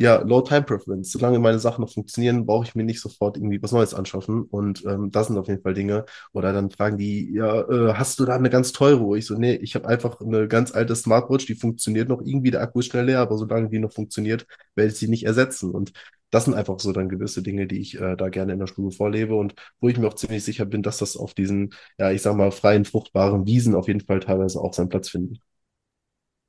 ja, 0.01 0.21
Low 0.21 0.41
Time 0.41 0.63
Preference. 0.63 1.11
Solange 1.11 1.39
meine 1.39 1.59
Sachen 1.59 1.81
noch 1.81 1.91
funktionieren, 1.93 2.45
brauche 2.45 2.65
ich 2.65 2.75
mir 2.75 2.83
nicht 2.83 3.01
sofort 3.01 3.37
irgendwie 3.37 3.61
was 3.61 3.71
Neues 3.71 3.93
anschaffen. 3.93 4.43
Und 4.43 4.83
ähm, 4.85 5.11
das 5.11 5.27
sind 5.27 5.37
auf 5.37 5.47
jeden 5.47 5.61
Fall 5.61 5.73
Dinge. 5.73 6.05
Oder 6.33 6.53
dann 6.53 6.71
fragen 6.71 6.97
die, 6.97 7.31
ja, 7.33 7.61
äh, 7.69 7.93
hast 7.93 8.19
du 8.19 8.25
da 8.25 8.35
eine 8.35 8.49
ganz 8.49 8.71
teure? 8.71 9.17
Ich 9.17 9.25
so, 9.27 9.35
nee, 9.35 9.53
ich 9.55 9.75
habe 9.75 9.87
einfach 9.87 10.19
eine 10.21 10.47
ganz 10.47 10.73
alte 10.73 10.95
Smartwatch, 10.95 11.45
die 11.45 11.55
funktioniert 11.55 12.09
noch 12.09 12.21
irgendwie, 12.21 12.51
der 12.51 12.61
Akku 12.61 12.79
ist 12.79 12.87
schnell 12.87 13.05
leer, 13.05 13.19
aber 13.19 13.37
solange 13.37 13.69
die 13.69 13.79
noch 13.79 13.93
funktioniert, 13.93 14.45
werde 14.75 14.91
ich 14.91 14.97
sie 14.97 15.07
nicht 15.07 15.25
ersetzen. 15.25 15.71
Und 15.71 15.93
das 16.31 16.45
sind 16.45 16.53
einfach 16.55 16.79
so 16.79 16.91
dann 16.93 17.09
gewisse 17.09 17.43
Dinge, 17.43 17.67
die 17.67 17.79
ich 17.79 17.99
äh, 17.99 18.15
da 18.15 18.29
gerne 18.29 18.53
in 18.53 18.59
der 18.59 18.67
Schule 18.67 18.91
vorlebe 18.91 19.35
und 19.35 19.53
wo 19.79 19.89
ich 19.89 19.97
mir 19.97 20.07
auch 20.07 20.15
ziemlich 20.15 20.43
sicher 20.43 20.65
bin, 20.65 20.81
dass 20.83 20.97
das 20.97 21.17
auf 21.17 21.33
diesen, 21.33 21.73
ja, 21.97 22.11
ich 22.11 22.21
sag 22.21 22.35
mal, 22.35 22.51
freien, 22.51 22.85
fruchtbaren 22.85 23.45
Wiesen 23.45 23.75
auf 23.75 23.87
jeden 23.87 24.01
Fall 24.01 24.19
teilweise 24.21 24.59
auch 24.61 24.73
seinen 24.73 24.89
Platz 24.89 25.09
finden. 25.09 25.39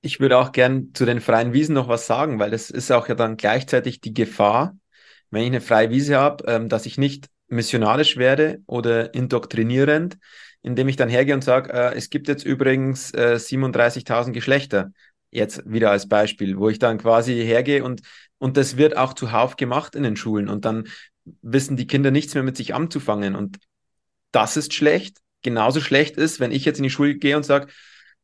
Ich 0.02 0.18
würde 0.18 0.36
auch 0.38 0.50
gern 0.50 0.92
zu 0.94 1.04
den 1.04 1.20
freien 1.20 1.52
Wiesen 1.52 1.74
noch 1.76 1.88
was 1.88 2.06
sagen, 2.06 2.40
weil 2.40 2.50
das 2.50 2.70
ist 2.70 2.90
auch 2.90 3.08
ja 3.08 3.14
dann 3.14 3.36
gleichzeitig 3.36 4.00
die 4.00 4.12
Gefahr, 4.12 4.76
wenn 5.30 5.42
ich 5.42 5.48
eine 5.48 5.60
freie 5.60 5.90
Wiese 5.90 6.16
habe, 6.16 6.44
ähm, 6.48 6.68
dass 6.68 6.86
ich 6.86 6.98
nicht 6.98 7.28
missionarisch 7.46 8.16
werde 8.16 8.62
oder 8.66 9.14
indoktrinierend, 9.14 10.18
indem 10.62 10.88
ich 10.88 10.96
dann 10.96 11.08
hergehe 11.08 11.34
und 11.34 11.44
sage, 11.44 11.72
äh, 11.72 11.94
es 11.96 12.10
gibt 12.10 12.26
jetzt 12.26 12.44
übrigens 12.44 13.14
äh, 13.14 13.38
37.000 13.38 14.32
Geschlechter, 14.32 14.90
jetzt 15.30 15.62
wieder 15.64 15.92
als 15.92 16.08
Beispiel, 16.08 16.58
wo 16.58 16.68
ich 16.68 16.80
dann 16.80 16.98
quasi 16.98 17.34
hergehe 17.34 17.84
und, 17.84 18.02
und 18.38 18.56
das 18.56 18.76
wird 18.76 18.96
auch 18.96 19.14
zuhauf 19.14 19.56
gemacht 19.56 19.94
in 19.94 20.02
den 20.02 20.16
Schulen 20.16 20.48
und 20.48 20.64
dann 20.64 20.88
wissen 21.42 21.76
die 21.76 21.86
Kinder 21.86 22.10
nichts 22.10 22.34
mehr 22.34 22.42
mit 22.42 22.56
sich 22.56 22.74
anzufangen 22.74 23.36
und 23.36 23.58
das 24.32 24.56
ist 24.56 24.74
schlecht. 24.74 25.18
Genauso 25.42 25.80
schlecht 25.80 26.16
ist, 26.16 26.40
wenn 26.40 26.52
ich 26.52 26.64
jetzt 26.64 26.78
in 26.78 26.84
die 26.84 26.90
Schule 26.90 27.14
gehe 27.14 27.36
und 27.36 27.44
sage, 27.44 27.68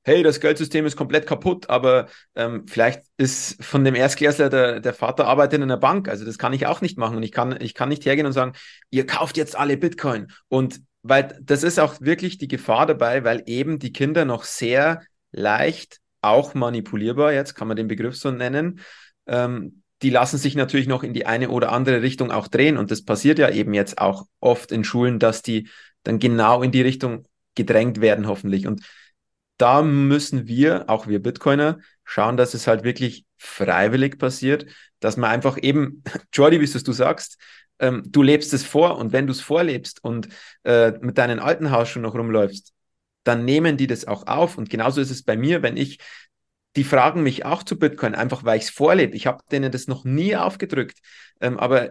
hey, 0.04 0.22
das 0.22 0.40
Geldsystem 0.40 0.86
ist 0.86 0.96
komplett 0.96 1.26
kaputt, 1.26 1.68
aber 1.68 2.08
ähm, 2.34 2.66
vielleicht 2.66 3.02
ist 3.16 3.62
von 3.62 3.84
dem 3.84 3.94
Erstklässler 3.94 4.48
der, 4.48 4.80
der 4.80 4.94
Vater 4.94 5.26
arbeitet 5.26 5.58
in 5.58 5.62
einer 5.64 5.76
Bank. 5.76 6.08
Also 6.08 6.24
das 6.24 6.38
kann 6.38 6.52
ich 6.52 6.66
auch 6.66 6.80
nicht 6.80 6.96
machen. 6.96 7.16
Und 7.16 7.22
ich 7.22 7.32
kann, 7.32 7.60
ich 7.60 7.74
kann 7.74 7.90
nicht 7.90 8.06
hergehen 8.06 8.26
und 8.26 8.32
sagen, 8.32 8.52
ihr 8.90 9.06
kauft 9.06 9.36
jetzt 9.36 9.56
alle 9.56 9.76
Bitcoin. 9.76 10.28
Und 10.48 10.80
weil 11.02 11.38
das 11.42 11.62
ist 11.62 11.78
auch 11.78 12.00
wirklich 12.00 12.38
die 12.38 12.48
Gefahr 12.48 12.86
dabei, 12.86 13.24
weil 13.24 13.42
eben 13.46 13.78
die 13.78 13.92
Kinder 13.92 14.24
noch 14.24 14.44
sehr 14.44 15.02
leicht 15.30 16.00
auch 16.20 16.54
manipulierbar, 16.54 17.32
jetzt 17.32 17.54
kann 17.54 17.68
man 17.68 17.76
den 17.76 17.88
Begriff 17.88 18.16
so 18.16 18.30
nennen, 18.30 18.80
ähm, 19.26 19.82
die 20.02 20.10
lassen 20.10 20.38
sich 20.38 20.54
natürlich 20.54 20.86
noch 20.86 21.02
in 21.02 21.12
die 21.12 21.26
eine 21.26 21.50
oder 21.50 21.72
andere 21.72 22.02
Richtung 22.02 22.30
auch 22.30 22.48
drehen. 22.48 22.76
Und 22.76 22.90
das 22.90 23.04
passiert 23.04 23.38
ja 23.38 23.50
eben 23.50 23.74
jetzt 23.74 23.98
auch 23.98 24.26
oft 24.40 24.70
in 24.70 24.84
Schulen, 24.84 25.18
dass 25.18 25.42
die 25.42 25.68
dann 26.04 26.18
genau 26.18 26.62
in 26.62 26.70
die 26.70 26.82
Richtung 26.82 27.26
gedrängt 27.54 28.00
werden, 28.00 28.28
hoffentlich. 28.28 28.66
Und 28.66 28.82
da 29.58 29.82
müssen 29.82 30.46
wir, 30.46 30.88
auch 30.88 31.06
wir 31.06 31.22
Bitcoiner, 31.22 31.78
schauen, 32.04 32.36
dass 32.36 32.54
es 32.54 32.66
halt 32.66 32.84
wirklich 32.84 33.26
freiwillig 33.36 34.18
passiert, 34.18 34.66
dass 35.00 35.16
man 35.16 35.30
einfach 35.30 35.58
eben, 35.60 36.02
Jordi, 36.32 36.60
wie 36.60 36.64
es 36.64 36.82
du 36.82 36.92
sagst, 36.92 37.38
ähm, 37.78 38.02
du 38.06 38.22
lebst 38.22 38.52
es 38.54 38.64
vor 38.64 38.98
und 38.98 39.12
wenn 39.12 39.26
du 39.26 39.32
es 39.32 39.40
vorlebst 39.40 40.02
und 40.02 40.28
äh, 40.64 40.92
mit 41.00 41.18
deinem 41.18 41.38
alten 41.38 41.70
Haus 41.70 41.88
schon 41.88 42.02
noch 42.02 42.14
rumläufst, 42.14 42.72
dann 43.24 43.44
nehmen 43.44 43.76
die 43.76 43.86
das 43.86 44.06
auch 44.06 44.26
auf. 44.26 44.58
Und 44.58 44.70
genauso 44.70 45.00
ist 45.00 45.10
es 45.10 45.22
bei 45.22 45.36
mir, 45.36 45.62
wenn 45.62 45.76
ich, 45.76 45.98
die 46.76 46.84
fragen 46.84 47.22
mich 47.22 47.44
auch 47.44 47.62
zu 47.62 47.78
Bitcoin, 47.78 48.14
einfach 48.14 48.44
weil 48.44 48.58
ich 48.58 48.64
es 48.64 48.70
vorlebe. 48.70 49.16
Ich 49.16 49.26
habe 49.26 49.42
denen 49.50 49.70
das 49.72 49.86
noch 49.86 50.04
nie 50.04 50.36
aufgedrückt, 50.36 50.98
ähm, 51.40 51.58
aber 51.58 51.90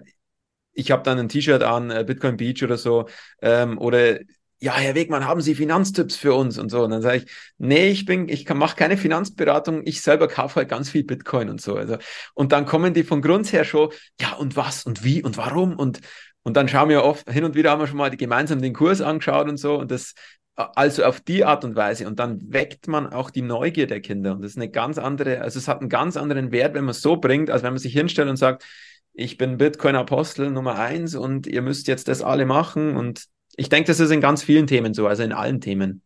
ich 0.73 0.91
habe 0.91 1.03
dann 1.03 1.19
ein 1.19 1.29
T-Shirt 1.29 1.63
an, 1.63 1.89
äh, 1.91 2.03
Bitcoin 2.05 2.37
Beach 2.37 2.63
oder 2.63 2.77
so, 2.77 3.07
ähm, 3.41 3.77
oder 3.77 4.19
ja, 4.59 4.75
Herr 4.75 4.95
Wegmann, 4.95 5.25
haben 5.25 5.41
Sie 5.41 5.55
Finanztipps 5.55 6.15
für 6.15 6.33
uns 6.33 6.57
und 6.57 6.69
so? 6.69 6.83
Und 6.83 6.89
dann 6.89 7.01
sage 7.01 7.17
ich, 7.17 7.25
nee, 7.57 7.89
ich 7.89 8.05
bin, 8.05 8.27
ich 8.27 8.49
mache 8.49 8.75
keine 8.75 8.97
Finanzberatung, 8.97 9.81
ich 9.85 10.01
selber 10.01 10.27
kaufe 10.27 10.55
halt 10.55 10.69
ganz 10.69 10.89
viel 10.89 11.03
Bitcoin 11.03 11.49
und 11.49 11.61
so. 11.61 11.75
Also, 11.75 11.97
und 12.33 12.51
dann 12.51 12.65
kommen 12.65 12.93
die 12.93 13.03
von 13.03 13.21
Grund 13.21 13.51
her 13.53 13.63
schon, 13.65 13.89
ja, 14.19 14.33
und 14.33 14.55
was 14.55 14.83
und 14.83 15.03
wie 15.03 15.23
und 15.23 15.37
warum 15.37 15.77
und 15.77 16.01
und 16.47 16.55
dann 16.55 16.69
schauen 16.69 16.87
wir 16.87 17.03
oft, 17.03 17.29
hin 17.29 17.43
und 17.43 17.55
wieder 17.55 17.71
haben 17.71 17.81
wir 17.81 17.87
schon 17.87 17.97
mal 17.97 18.09
gemeinsam 18.09 18.61
den 18.61 18.71
Kurs 18.71 19.01
angeschaut 19.01 19.49
und 19.49 19.57
so 19.57 19.77
und 19.77 19.91
das, 19.91 20.13
also 20.55 21.03
auf 21.03 21.19
die 21.19 21.43
Art 21.43 21.65
und 21.65 21.75
Weise. 21.75 22.07
Und 22.07 22.19
dann 22.19 22.39
weckt 22.53 22.87
man 22.87 23.07
auch 23.11 23.31
die 23.31 23.41
Neugier 23.41 23.85
der 23.85 23.99
Kinder. 23.99 24.31
Und 24.31 24.43
das 24.43 24.51
ist 24.51 24.57
eine 24.57 24.69
ganz 24.69 24.97
andere, 24.97 25.41
also 25.41 25.59
es 25.59 25.67
hat 25.67 25.81
einen 25.81 25.89
ganz 25.89 26.15
anderen 26.15 26.53
Wert, 26.53 26.73
wenn 26.73 26.85
man 26.85 26.91
es 26.91 27.01
so 27.01 27.17
bringt, 27.17 27.49
als 27.49 27.63
wenn 27.63 27.73
man 27.73 27.79
sich 27.79 27.91
hinstellt 27.91 28.29
und 28.29 28.37
sagt, 28.37 28.63
ich 29.11 29.37
bin 29.37 29.57
Bitcoin-Apostel 29.57 30.49
Nummer 30.49 30.79
eins 30.79 31.15
und 31.15 31.47
ihr 31.47 31.61
müsst 31.61 31.89
jetzt 31.89 32.07
das 32.07 32.21
alle 32.21 32.45
machen 32.45 32.95
und 32.95 33.25
ich 33.57 33.69
denke, 33.69 33.87
das 33.87 33.99
ist 33.99 34.11
in 34.11 34.21
ganz 34.21 34.43
vielen 34.43 34.67
Themen 34.67 34.93
so, 34.93 35.07
also 35.07 35.23
in 35.23 35.33
allen 35.33 35.59
Themen. 35.59 36.01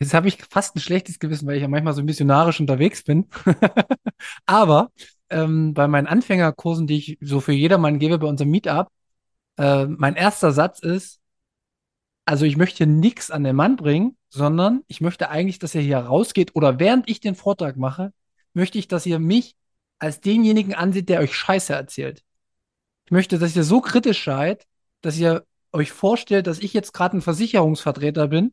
Jetzt 0.00 0.14
habe 0.14 0.26
ich 0.26 0.36
fast 0.50 0.74
ein 0.74 0.80
schlechtes 0.80 1.20
Gewissen, 1.20 1.46
weil 1.46 1.56
ich 1.56 1.62
ja 1.62 1.68
manchmal 1.68 1.94
so 1.94 2.02
missionarisch 2.02 2.58
unterwegs 2.58 3.04
bin. 3.04 3.28
Aber 4.46 4.90
ähm, 5.30 5.74
bei 5.74 5.86
meinen 5.86 6.08
Anfängerkursen, 6.08 6.88
die 6.88 6.98
ich 6.98 7.18
so 7.20 7.40
für 7.40 7.52
jedermann 7.52 8.00
gebe 8.00 8.18
bei 8.18 8.26
unserem 8.26 8.50
Meetup, 8.50 8.88
äh, 9.58 9.86
mein 9.86 10.16
erster 10.16 10.50
Satz 10.50 10.80
ist, 10.80 11.20
also 12.24 12.44
ich 12.44 12.56
möchte 12.56 12.86
nichts 12.86 13.30
an 13.30 13.44
den 13.44 13.54
Mann 13.54 13.76
bringen, 13.76 14.16
sondern 14.28 14.82
ich 14.88 15.00
möchte 15.00 15.30
eigentlich, 15.30 15.60
dass 15.60 15.74
er 15.74 15.82
hier 15.82 15.98
rausgeht 15.98 16.56
oder 16.56 16.80
während 16.80 17.08
ich 17.08 17.20
den 17.20 17.36
Vortrag 17.36 17.76
mache, 17.76 18.12
möchte 18.54 18.78
ich, 18.78 18.88
dass 18.88 19.06
ihr 19.06 19.20
mich 19.20 19.54
als 20.00 20.20
denjenigen 20.20 20.74
ansieht, 20.74 21.08
der 21.08 21.20
euch 21.20 21.34
Scheiße 21.34 21.72
erzählt. 21.72 22.24
Ich 23.04 23.12
möchte, 23.12 23.38
dass 23.38 23.54
ihr 23.54 23.64
so 23.64 23.80
kritisch 23.80 24.24
seid, 24.24 24.66
dass 25.00 25.16
ihr 25.16 25.44
euch 25.72 25.92
vorstellt, 25.92 26.46
dass 26.46 26.58
ich 26.58 26.72
jetzt 26.72 26.92
gerade 26.92 27.16
ein 27.16 27.22
Versicherungsvertreter 27.22 28.28
bin 28.28 28.52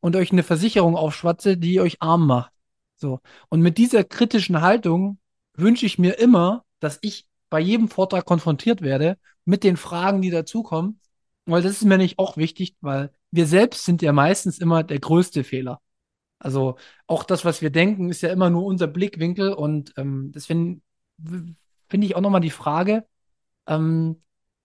und 0.00 0.16
euch 0.16 0.32
eine 0.32 0.42
Versicherung 0.42 0.96
aufschwatze, 0.96 1.56
die 1.56 1.80
euch 1.80 2.00
arm 2.00 2.26
macht. 2.26 2.52
So. 2.96 3.20
Und 3.48 3.60
mit 3.60 3.78
dieser 3.78 4.04
kritischen 4.04 4.60
Haltung 4.60 5.18
wünsche 5.54 5.86
ich 5.86 5.98
mir 5.98 6.18
immer, 6.18 6.64
dass 6.80 6.98
ich 7.02 7.26
bei 7.48 7.60
jedem 7.60 7.88
Vortrag 7.88 8.24
konfrontiert 8.24 8.82
werde 8.82 9.18
mit 9.44 9.64
den 9.64 9.76
Fragen, 9.76 10.22
die 10.22 10.30
dazukommen. 10.30 11.00
Weil 11.46 11.62
das 11.62 11.72
ist 11.72 11.84
mir 11.84 11.98
nicht 11.98 12.18
auch 12.18 12.36
wichtig, 12.36 12.76
weil 12.80 13.10
wir 13.30 13.46
selbst 13.46 13.84
sind 13.84 14.02
ja 14.02 14.12
meistens 14.12 14.58
immer 14.58 14.82
der 14.84 15.00
größte 15.00 15.44
Fehler. 15.44 15.80
Also 16.38 16.76
auch 17.06 17.24
das, 17.24 17.44
was 17.44 17.60
wir 17.60 17.70
denken, 17.70 18.10
ist 18.10 18.22
ja 18.22 18.30
immer 18.30 18.50
nur 18.50 18.64
unser 18.64 18.86
Blickwinkel 18.86 19.52
und 19.52 19.92
ähm, 19.96 20.32
deswegen 20.34 20.82
finde 21.88 22.06
ich 22.06 22.16
auch 22.16 22.20
nochmal 22.20 22.40
die 22.40 22.50
Frage, 22.50 23.04
ähm, 23.66 24.22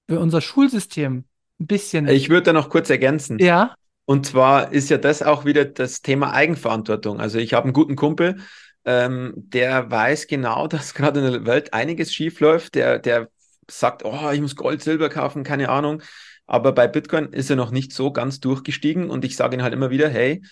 für 0.07 0.19
unser 0.19 0.41
Schulsystem 0.41 1.25
ein 1.59 1.67
bisschen. 1.67 2.07
Ich 2.07 2.29
würde 2.29 2.43
da 2.43 2.53
noch 2.53 2.69
kurz 2.69 2.89
ergänzen. 2.89 3.39
Ja. 3.39 3.75
Und 4.05 4.25
zwar 4.25 4.71
ist 4.71 4.89
ja 4.89 4.97
das 4.97 5.23
auch 5.23 5.45
wieder 5.45 5.65
das 5.65 6.01
Thema 6.01 6.31
Eigenverantwortung. 6.33 7.19
Also 7.19 7.39
ich 7.39 7.53
habe 7.53 7.65
einen 7.65 7.73
guten 7.73 7.95
Kumpel, 7.95 8.37
ähm, 8.85 9.33
der 9.35 9.89
weiß 9.89 10.27
genau, 10.27 10.67
dass 10.67 10.93
gerade 10.93 11.25
in 11.25 11.31
der 11.31 11.45
Welt 11.45 11.73
einiges 11.73 12.13
schief 12.13 12.39
läuft. 12.39 12.75
Der, 12.75 12.99
der 12.99 13.29
sagt, 13.69 14.05
oh, 14.05 14.29
ich 14.31 14.41
muss 14.41 14.55
Gold, 14.55 14.83
Silber 14.83 15.09
kaufen, 15.09 15.43
keine 15.43 15.69
Ahnung. 15.69 16.01
Aber 16.45 16.73
bei 16.73 16.87
Bitcoin 16.87 17.33
ist 17.33 17.49
er 17.49 17.55
noch 17.55 17.71
nicht 17.71 17.91
so 17.91 18.11
ganz 18.11 18.39
durchgestiegen 18.39 19.09
und 19.09 19.25
ich 19.25 19.35
sage 19.35 19.55
ihm 19.55 19.63
halt 19.63 19.73
immer 19.73 19.89
wieder, 19.89 20.07
hey, 20.07 20.43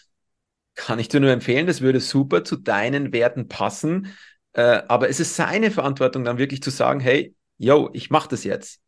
kann 0.74 0.98
ich 0.98 1.08
dir 1.08 1.20
nur 1.20 1.30
empfehlen, 1.30 1.68
das 1.68 1.82
würde 1.82 2.00
super 2.00 2.44
zu 2.44 2.56
deinen 2.56 3.14
Werten 3.14 3.48
passen. 3.48 4.12
Äh, 4.54 4.82
aber 4.88 5.10
es 5.10 5.20
ist 5.20 5.36
seine 5.36 5.70
Verantwortung 5.70 6.24
dann 6.24 6.40
wirklich 6.40 6.64
zu 6.64 6.72
sagen, 6.72 7.00
hey, 7.00 7.36
yo, 7.60 7.92
ich 7.94 8.10
mache 8.10 8.30
das 8.30 8.44
jetzt 8.44 8.82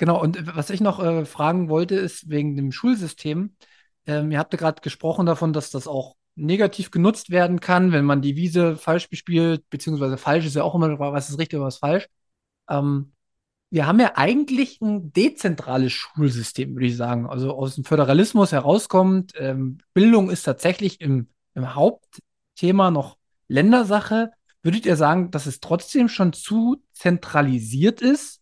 Genau, 0.00 0.18
und 0.18 0.56
was 0.56 0.70
ich 0.70 0.80
noch 0.80 0.98
äh, 0.98 1.26
fragen 1.26 1.68
wollte, 1.68 1.94
ist 1.94 2.30
wegen 2.30 2.56
dem 2.56 2.72
Schulsystem. 2.72 3.54
Ähm, 4.06 4.30
ihr 4.30 4.38
habt 4.38 4.50
ja 4.54 4.58
gerade 4.58 4.80
gesprochen 4.80 5.26
davon, 5.26 5.52
dass 5.52 5.70
das 5.70 5.86
auch 5.86 6.16
negativ 6.36 6.90
genutzt 6.90 7.28
werden 7.28 7.60
kann, 7.60 7.92
wenn 7.92 8.06
man 8.06 8.22
die 8.22 8.34
Wiese 8.34 8.78
falsch 8.78 9.10
bespielt, 9.10 9.68
beziehungsweise 9.68 10.16
falsch 10.16 10.46
ist 10.46 10.56
ja 10.56 10.62
auch 10.62 10.74
immer, 10.74 10.98
was 10.98 11.28
ist 11.28 11.38
richtig 11.38 11.58
oder 11.58 11.66
was 11.66 11.76
falsch. 11.76 12.08
Ähm, 12.70 13.12
wir 13.68 13.86
haben 13.86 14.00
ja 14.00 14.12
eigentlich 14.16 14.80
ein 14.80 15.12
dezentrales 15.12 15.92
Schulsystem, 15.92 16.74
würde 16.74 16.86
ich 16.86 16.96
sagen. 16.96 17.26
Also 17.28 17.52
aus 17.52 17.74
dem 17.74 17.84
Föderalismus 17.84 18.52
herauskommt, 18.52 19.34
ähm, 19.36 19.80
Bildung 19.92 20.30
ist 20.30 20.44
tatsächlich 20.44 21.02
im, 21.02 21.28
im 21.54 21.74
Hauptthema 21.74 22.90
noch 22.90 23.18
Ländersache. 23.48 24.30
Würdet 24.62 24.86
ihr 24.86 24.96
sagen, 24.96 25.30
dass 25.30 25.44
es 25.44 25.60
trotzdem 25.60 26.08
schon 26.08 26.32
zu 26.32 26.82
zentralisiert 26.94 28.00
ist? 28.00 28.39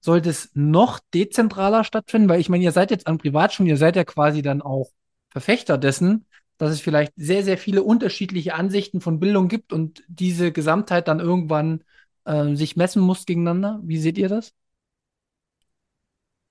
Sollte 0.00 0.30
es 0.30 0.50
noch 0.54 1.00
dezentraler 1.12 1.84
stattfinden? 1.84 2.28
Weil 2.28 2.40
ich 2.40 2.48
meine, 2.48 2.64
ihr 2.64 2.72
seid 2.72 2.90
jetzt 2.90 3.06
an 3.06 3.18
Privatschulen, 3.18 3.68
ihr 3.68 3.76
seid 3.76 3.96
ja 3.96 4.04
quasi 4.04 4.42
dann 4.42 4.62
auch 4.62 4.90
Verfechter 5.30 5.78
dessen, 5.78 6.26
dass 6.58 6.70
es 6.70 6.80
vielleicht 6.80 7.12
sehr, 7.16 7.42
sehr 7.42 7.58
viele 7.58 7.82
unterschiedliche 7.82 8.54
Ansichten 8.54 9.00
von 9.00 9.20
Bildung 9.20 9.48
gibt 9.48 9.72
und 9.72 10.02
diese 10.08 10.52
Gesamtheit 10.52 11.08
dann 11.08 11.20
irgendwann 11.20 11.84
äh, 12.24 12.54
sich 12.54 12.76
messen 12.76 13.02
muss 13.02 13.26
gegeneinander. 13.26 13.80
Wie 13.82 13.98
seht 13.98 14.18
ihr 14.18 14.28
das? 14.28 14.52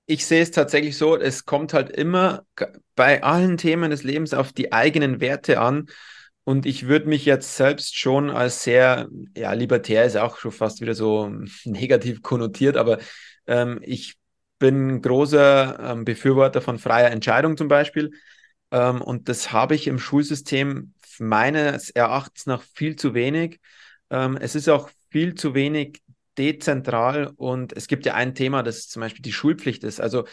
Ich 0.06 0.26
sehe 0.26 0.42
es 0.42 0.50
tatsächlich 0.50 0.96
so, 0.98 1.16
es 1.16 1.44
kommt 1.44 1.72
halt 1.72 1.90
immer 1.90 2.44
bei 2.96 3.22
allen 3.22 3.56
Themen 3.56 3.92
des 3.92 4.02
Lebens 4.02 4.34
auf 4.34 4.52
die 4.52 4.72
eigenen 4.72 5.20
Werte 5.20 5.60
an. 5.60 5.86
Und 6.44 6.66
ich 6.66 6.88
würde 6.88 7.08
mich 7.08 7.24
jetzt 7.24 7.56
selbst 7.56 7.96
schon 7.96 8.30
als 8.30 8.64
sehr, 8.64 9.08
ja, 9.36 9.52
libertär 9.52 10.04
ist 10.04 10.16
auch 10.16 10.38
schon 10.38 10.52
fast 10.52 10.80
wieder 10.80 10.94
so 10.94 11.28
negativ 11.64 12.22
konnotiert, 12.22 12.76
aber 12.76 12.98
ähm, 13.46 13.80
ich 13.82 14.16
bin 14.58 15.00
großer 15.00 15.78
ähm, 15.80 16.04
Befürworter 16.04 16.60
von 16.60 16.78
freier 16.78 17.10
Entscheidung 17.10 17.56
zum 17.56 17.68
Beispiel. 17.68 18.12
Ähm, 18.70 19.00
und 19.02 19.28
das 19.28 19.52
habe 19.52 19.74
ich 19.74 19.86
im 19.86 19.98
Schulsystem 19.98 20.92
meines 21.18 21.90
Erachtens 21.90 22.46
nach 22.46 22.62
viel 22.62 22.96
zu 22.96 23.14
wenig. 23.14 23.60
Ähm, 24.10 24.36
es 24.36 24.54
ist 24.54 24.68
auch 24.68 24.90
viel 25.10 25.34
zu 25.34 25.54
wenig 25.54 26.02
dezentral 26.38 27.32
und 27.36 27.72
es 27.76 27.86
gibt 27.86 28.06
ja 28.06 28.14
ein 28.14 28.34
Thema, 28.34 28.62
das 28.62 28.88
zum 28.88 29.00
Beispiel 29.00 29.22
die 29.22 29.32
Schulpflicht 29.32 29.84
ist. 29.84 30.00
Also 30.00 30.24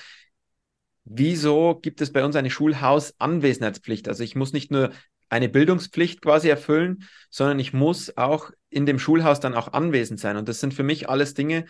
wieso 1.04 1.80
gibt 1.82 2.02
es 2.02 2.12
bei 2.12 2.24
uns 2.24 2.36
eine 2.36 2.50
Schulhausanwesenheitspflicht? 2.50 4.08
Also 4.08 4.24
ich 4.24 4.36
muss 4.36 4.54
nicht 4.54 4.72
nur 4.72 4.92
eine 5.30 5.50
Bildungspflicht 5.50 6.22
quasi 6.22 6.50
erfüllen, 6.50 7.08
sondern 7.30 7.60
ich 7.60 7.74
muss 7.74 8.16
auch 8.18 8.52
in 8.70 8.86
dem 8.86 9.00
Schulhaus 9.00 9.40
dann 9.40 9.54
auch 9.54 9.74
anwesend 9.74 10.20
sein. 10.20 10.38
Und 10.38 10.48
das 10.48 10.60
sind 10.60 10.74
für 10.74 10.84
mich 10.84 11.10
alles 11.10 11.34
Dinge, 11.34 11.66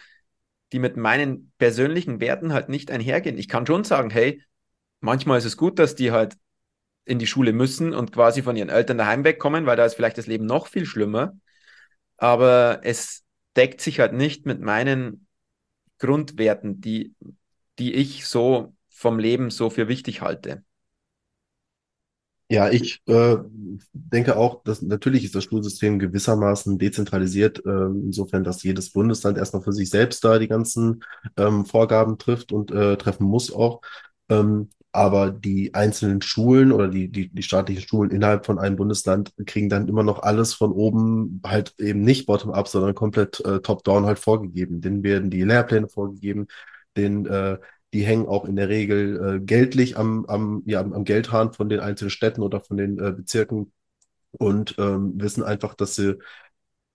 die 0.73 0.79
mit 0.79 0.97
meinen 0.97 1.51
persönlichen 1.57 2.19
Werten 2.19 2.53
halt 2.53 2.69
nicht 2.69 2.91
einhergehen. 2.91 3.37
Ich 3.37 3.47
kann 3.47 3.65
schon 3.65 3.83
sagen, 3.83 4.09
hey, 4.09 4.43
manchmal 4.99 5.37
ist 5.37 5.45
es 5.45 5.57
gut, 5.57 5.79
dass 5.79 5.95
die 5.95 6.11
halt 6.11 6.35
in 7.05 7.19
die 7.19 7.27
Schule 7.27 7.53
müssen 7.53 7.93
und 7.93 8.11
quasi 8.11 8.41
von 8.41 8.55
ihren 8.55 8.69
Eltern 8.69 8.97
daheim 8.97 9.23
wegkommen, 9.23 9.65
weil 9.65 9.77
da 9.77 9.85
ist 9.85 9.95
vielleicht 9.95 10.17
das 10.17 10.27
Leben 10.27 10.45
noch 10.45 10.67
viel 10.67 10.85
schlimmer. 10.85 11.37
Aber 12.17 12.81
es 12.83 13.23
deckt 13.55 13.81
sich 13.81 13.99
halt 13.99 14.13
nicht 14.13 14.45
mit 14.45 14.59
meinen 14.59 15.27
Grundwerten, 15.99 16.81
die, 16.81 17.15
die 17.79 17.93
ich 17.93 18.27
so 18.27 18.75
vom 18.89 19.19
Leben 19.19 19.49
so 19.49 19.69
für 19.69 19.87
wichtig 19.87 20.21
halte. 20.21 20.63
Ja, 22.49 22.69
ich 22.69 23.01
äh, 23.07 23.35
denke 23.91 24.37
auch, 24.37 24.63
dass 24.63 24.81
natürlich 24.81 25.25
ist 25.25 25.35
das 25.35 25.43
Schulsystem 25.43 25.99
gewissermaßen 25.99 26.77
dezentralisiert, 26.77 27.65
äh, 27.65 27.69
insofern, 27.87 28.45
dass 28.45 28.63
jedes 28.63 28.91
Bundesland 28.91 29.37
erstmal 29.37 29.63
für 29.63 29.73
sich 29.73 29.89
selbst 29.89 30.23
da 30.23 30.39
die 30.39 30.47
ganzen 30.47 31.03
ähm, 31.35 31.65
Vorgaben 31.65 32.17
trifft 32.17 32.53
und 32.53 32.71
äh, 32.71 32.95
treffen 32.95 33.25
muss 33.25 33.51
auch. 33.53 33.81
Ähm, 34.29 34.69
aber 34.93 35.29
die 35.29 35.73
einzelnen 35.73 36.21
Schulen 36.21 36.71
oder 36.71 36.87
die, 36.87 37.09
die, 37.11 37.27
die 37.29 37.43
staatlichen 37.43 37.81
Schulen 37.85 38.11
innerhalb 38.11 38.45
von 38.45 38.59
einem 38.59 38.77
Bundesland 38.77 39.33
kriegen 39.45 39.67
dann 39.69 39.87
immer 39.89 40.03
noch 40.03 40.19
alles 40.23 40.53
von 40.53 40.71
oben 40.71 41.41
halt 41.45 41.75
eben 41.79 42.01
nicht 42.01 42.25
bottom-up, 42.27 42.67
sondern 42.69 42.95
komplett 42.95 43.41
äh, 43.45 43.59
top-down 43.59 44.05
halt 44.05 44.19
vorgegeben. 44.19 44.79
Denen 44.81 45.03
werden 45.03 45.29
die 45.29 45.43
Lehrpläne 45.43 45.89
vorgegeben, 45.89 46.47
denen 46.95 47.25
äh, 47.25 47.57
die 47.93 48.03
hängen 48.03 48.27
auch 48.27 48.45
in 48.45 48.55
der 48.55 48.69
Regel 48.69 49.37
äh, 49.37 49.39
geldlich 49.39 49.97
am, 49.97 50.25
am, 50.25 50.63
ja, 50.65 50.81
am, 50.81 51.03
Geldhahn 51.03 51.53
von 51.53 51.69
den 51.69 51.79
einzelnen 51.79 52.09
Städten 52.11 52.41
oder 52.41 52.59
von 52.61 52.77
den 52.77 52.99
äh, 52.99 53.11
Bezirken 53.11 53.71
und 54.31 54.75
ähm, 54.77 55.13
wissen 55.15 55.43
einfach, 55.43 55.73
dass 55.75 55.95
sie 55.95 56.17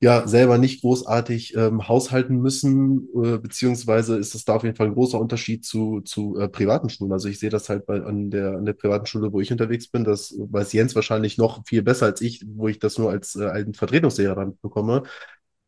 ja 0.00 0.26
selber 0.26 0.58
nicht 0.58 0.80
großartig 0.82 1.56
ähm, 1.56 1.86
haushalten 1.88 2.36
müssen, 2.38 3.08
äh, 3.14 3.38
beziehungsweise 3.38 4.16
ist 4.16 4.34
das 4.34 4.44
da 4.44 4.56
auf 4.56 4.64
jeden 4.64 4.74
Fall 4.76 4.88
ein 4.88 4.94
großer 4.94 5.18
Unterschied 5.18 5.64
zu, 5.64 6.00
zu 6.00 6.36
äh, 6.38 6.48
privaten 6.48 6.90
Schulen. 6.90 7.12
Also 7.12 7.28
ich 7.28 7.38
sehe 7.38 7.50
das 7.50 7.68
halt 7.68 7.86
bei, 7.86 8.02
an 8.02 8.30
der, 8.30 8.56
an 8.58 8.64
der 8.64 8.72
privaten 8.72 9.06
Schule, 9.06 9.32
wo 9.32 9.40
ich 9.40 9.52
unterwegs 9.52 9.86
bin, 9.88 10.02
das 10.02 10.34
weiß 10.36 10.72
Jens 10.72 10.96
wahrscheinlich 10.96 11.38
noch 11.38 11.62
viel 11.66 11.82
besser 11.82 12.06
als 12.06 12.20
ich, 12.20 12.44
wo 12.48 12.66
ich 12.68 12.80
das 12.80 12.98
nur 12.98 13.10
als 13.10 13.36
äh, 13.36 13.44
alten 13.44 13.74
Vertretungslehrer 13.74 14.34
dann 14.34 14.58
bekomme. 14.60 15.04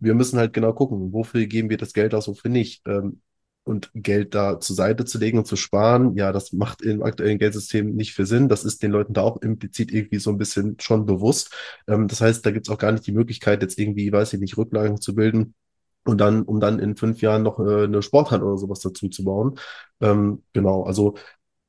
Wir 0.01 0.14
müssen 0.14 0.39
halt 0.39 0.53
genau 0.53 0.72
gucken, 0.72 1.12
wofür 1.12 1.47
geben 1.47 1.70
wir 1.70 1.79
das 1.79 1.93
Geld 1.93 2.14
aus, 2.14 2.29
wofür 2.29 2.51
nicht. 2.51 2.83
Ähm, 2.87 3.20
und 3.65 3.91
Geld 3.95 4.35
da 4.35 4.61
zur 4.61 4.77
Seite 4.77 5.05
zu 5.05 5.19
legen 5.19 5.39
und 5.39 5.47
zu 5.47 5.57
sparen, 5.57 6.17
ja, 6.17 6.33
das 6.33 6.53
macht 6.53 6.83
im 6.83 7.03
aktuellen 7.03 7.39
Geldsystem 7.39 7.95
nicht 7.95 8.15
viel 8.15 8.27
Sinn. 8.27 8.49
Das 8.49 8.65
ist 8.65 8.83
den 8.83 8.93
Leuten 8.93 9.15
da 9.15 9.23
auch 9.23 9.41
implizit 9.43 9.93
irgendwie 9.93 10.19
so 10.19 10.31
ein 10.31 10.39
bisschen 10.39 10.77
schon 10.81 11.07
bewusst. 11.07 11.55
Ähm, 11.89 12.09
das 12.09 12.21
heißt, 12.21 12.45
da 12.45 12.51
gibt's 12.51 12.69
auch 12.71 12.79
gar 12.79 12.93
nicht 12.93 13.07
die 13.07 13.12
Möglichkeit, 13.12 13.62
jetzt 13.62 13.79
irgendwie, 13.79 14.12
weiß 14.12 14.35
ich 14.35 14.41
nicht, 14.41 14.57
Rücklagen 14.59 15.01
zu 15.01 15.15
bilden 15.15 15.55
und 16.05 16.19
dann, 16.21 16.43
um 16.43 16.61
dann 16.61 16.79
in 16.79 16.97
fünf 16.97 17.23
Jahren 17.23 17.43
noch 17.43 17.59
äh, 17.61 17.85
eine 17.85 18.03
Sporthalle 18.03 18.45
oder 18.45 18.59
sowas 18.59 18.81
dazu 18.81 19.09
zu 19.09 19.25
bauen. 19.25 19.59
Ähm, 20.01 20.43
genau, 20.53 20.85
also 20.85 21.15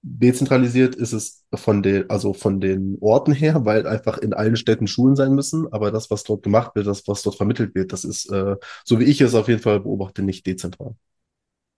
dezentralisiert 0.02 0.96
ist 0.96 1.14
es 1.14 1.46
von 1.56 1.82
den, 1.82 2.10
also 2.10 2.34
von 2.34 2.62
den 2.62 2.98
Orten 3.02 3.32
her, 3.34 3.66
weil 3.66 3.88
einfach 3.88 4.18
in 4.20 4.34
allen 4.34 4.56
Städten 4.56 4.88
Schulen 4.88 5.16
sein 5.16 5.34
müssen, 5.34 5.72
aber 5.74 5.91
das, 5.91 6.12
was 6.12 6.24
dort 6.24 6.43
gemacht 6.43 6.76
wird, 6.76 6.88
das, 6.88 7.08
was 7.08 7.24
dort 7.24 7.38
vermittelt 7.38 7.74
wird, 7.76 7.91
das 7.93 8.04
ist, 8.06 8.32
äh, 8.32 8.56
so 8.84 9.00
wie 9.00 9.06
ich 9.06 9.22
es 9.22 9.34
auf 9.36 9.48
jeden 9.48 9.62
Fall 9.62 9.80
beobachte, 9.80 10.22
nicht 10.22 10.46
dezentral. 10.46 10.96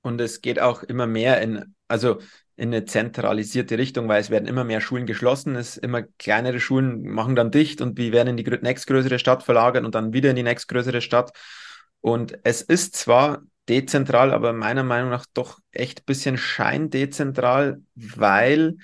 Und 0.01 0.21
es 0.21 0.41
geht 0.41 0.59
auch 0.59 0.83
immer 0.83 1.07
mehr 1.07 1.41
in, 1.41 1.75
also 1.87 2.19
in 2.55 2.69
eine 2.69 2.85
zentralisierte 2.85 3.77
Richtung, 3.77 4.07
weil 4.07 4.19
es 4.19 4.29
werden 4.29 4.47
immer 4.47 4.63
mehr 4.63 4.81
Schulen 4.81 5.05
geschlossen, 5.05 5.55
es 5.55 5.77
immer 5.77 6.01
kleinere 6.01 6.59
Schulen 6.59 7.03
machen 7.03 7.35
dann 7.35 7.51
dicht 7.51 7.81
und 7.81 7.97
die 7.99 8.11
werden 8.11 8.29
in 8.29 8.37
die 8.37 8.43
nächstgrößere 8.43 9.19
Stadt 9.19 9.43
verlagert 9.43 9.85
und 9.85 9.93
dann 9.93 10.11
wieder 10.11 10.31
in 10.31 10.35
die 10.35 10.43
nächstgrößere 10.43 11.01
Stadt. 11.01 11.31
Und 12.01 12.39
es 12.43 12.61
ist 12.61 12.95
zwar 12.95 13.43
dezentral, 13.69 14.33
aber 14.33 14.53
meiner 14.53 14.83
Meinung 14.83 15.09
nach 15.09 15.25
doch 15.33 15.59
echt 15.71 16.01
ein 16.01 16.05
bisschen 16.05 16.37
scheindezentral, 16.37 17.81
weil, 17.95 18.77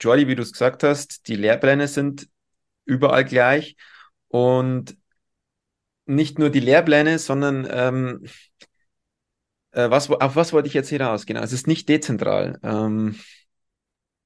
Jordi, 0.00 0.28
wie 0.28 0.34
du 0.34 0.42
es 0.42 0.52
gesagt 0.52 0.82
hast, 0.82 1.28
die 1.28 1.36
Lehrpläne 1.36 1.88
sind 1.88 2.28
überall 2.84 3.24
gleich 3.24 3.76
und 4.28 4.96
nicht 6.06 6.38
nur 6.38 6.50
die 6.50 6.60
Lehrpläne, 6.60 7.18
sondern 7.18 7.66
ähm, 7.70 8.26
äh, 9.74 9.90
was, 9.90 10.10
auf 10.10 10.36
was 10.36 10.52
wollte 10.52 10.68
ich 10.68 10.74
jetzt 10.74 10.88
hier 10.88 11.00
raus? 11.00 11.26
Genau, 11.26 11.40
es 11.40 11.52
ist 11.52 11.66
nicht 11.66 11.88
dezentral. 11.88 12.58
Ähm, 12.62 13.16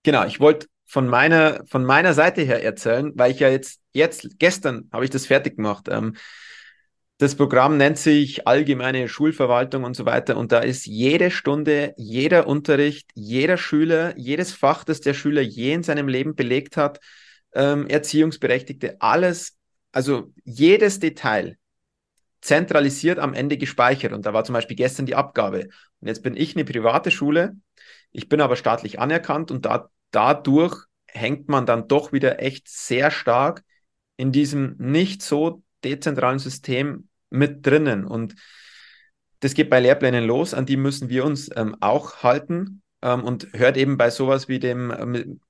genau, 0.03 0.25
ich 0.27 0.41
wollte 0.41 0.67
von 0.87 1.09
meiner, 1.09 1.65
von 1.67 1.85
meiner 1.85 2.15
Seite 2.15 2.43
her 2.43 2.63
erzählen, 2.65 3.13
weil 3.15 3.31
ich 3.33 3.41
ja 3.41 3.49
jetzt, 3.49 3.81
jetzt, 3.93 4.39
gestern 4.39 4.89
habe 4.93 5.05
ich 5.05 5.11
das 5.11 5.27
fertig 5.27 5.57
gemacht. 5.57 5.89
Ähm, 5.91 6.17
das 7.19 7.35
Programm 7.35 7.77
nennt 7.77 7.99
sich 7.99 8.47
allgemeine 8.47 9.09
Schulverwaltung 9.09 9.83
und 9.83 9.97
so 9.97 10.07
weiter. 10.07 10.37
Und 10.37 10.53
da 10.53 10.61
ist 10.61 10.87
jede 10.87 11.33
Stunde, 11.33 11.95
jeder 11.97 12.47
Unterricht, 12.47 13.11
jeder 13.15 13.57
Schüler, 13.57 14.17
jedes 14.17 14.53
Fach, 14.53 14.85
das 14.85 15.01
der 15.01 15.15
Schüler 15.15 15.43
je 15.43 15.73
in 15.73 15.83
seinem 15.83 16.07
Leben 16.07 16.37
belegt 16.37 16.77
hat, 16.77 17.01
ähm, 17.55 17.89
Erziehungsberechtigte, 17.89 19.01
alles, 19.01 19.57
also 19.91 20.33
jedes 20.45 21.01
Detail 21.01 21.57
zentralisiert 22.41 23.19
am 23.19 23.35
Ende 23.35 23.59
gespeichert. 23.59 24.13
Und 24.13 24.27
da 24.27 24.33
war 24.33 24.45
zum 24.45 24.53
Beispiel 24.53 24.77
gestern 24.77 25.07
die 25.07 25.15
Abgabe. 25.15 25.69
Und 26.01 26.09
jetzt 26.09 26.23
bin 26.23 26.37
ich 26.37 26.55
eine 26.55 26.65
private 26.65 27.11
Schule, 27.11 27.57
ich 28.13 28.29
bin 28.29 28.41
aber 28.41 28.57
staatlich 28.57 29.01
anerkannt 29.01 29.51
und 29.51 29.67
da, 29.67 29.91
dadurch 30.11 30.87
hängt 31.07 31.49
man 31.49 31.67
dann 31.67 31.89
doch 31.89 32.13
wieder 32.13 32.43
echt 32.43 32.69
sehr 32.69 33.11
stark 33.11 33.65
in 34.17 34.33
diesem 34.33 34.77
nicht 34.79 35.23
so 35.23 35.63
dezentralen 35.85 36.39
System 36.39 37.09
mit 37.31 37.67
drinnen. 37.67 38.05
Und 38.05 38.35
das 39.41 39.55
geht 39.55 39.71
bei 39.71 39.81
Lehrplänen 39.81 40.25
los, 40.25 40.55
an 40.55 40.67
die 40.67 40.77
müssen 40.77 41.09
wir 41.09 41.25
uns 41.25 41.51
ähm, 41.55 41.77
auch 41.81 42.23
halten 42.23 42.83
ähm, 43.03 43.25
und 43.25 43.49
hört 43.53 43.77
eben 43.77 43.97
bei 43.97 44.11
sowas 44.11 44.49
wie 44.49 44.59
dem 44.59 44.91
ähm, 44.91 45.41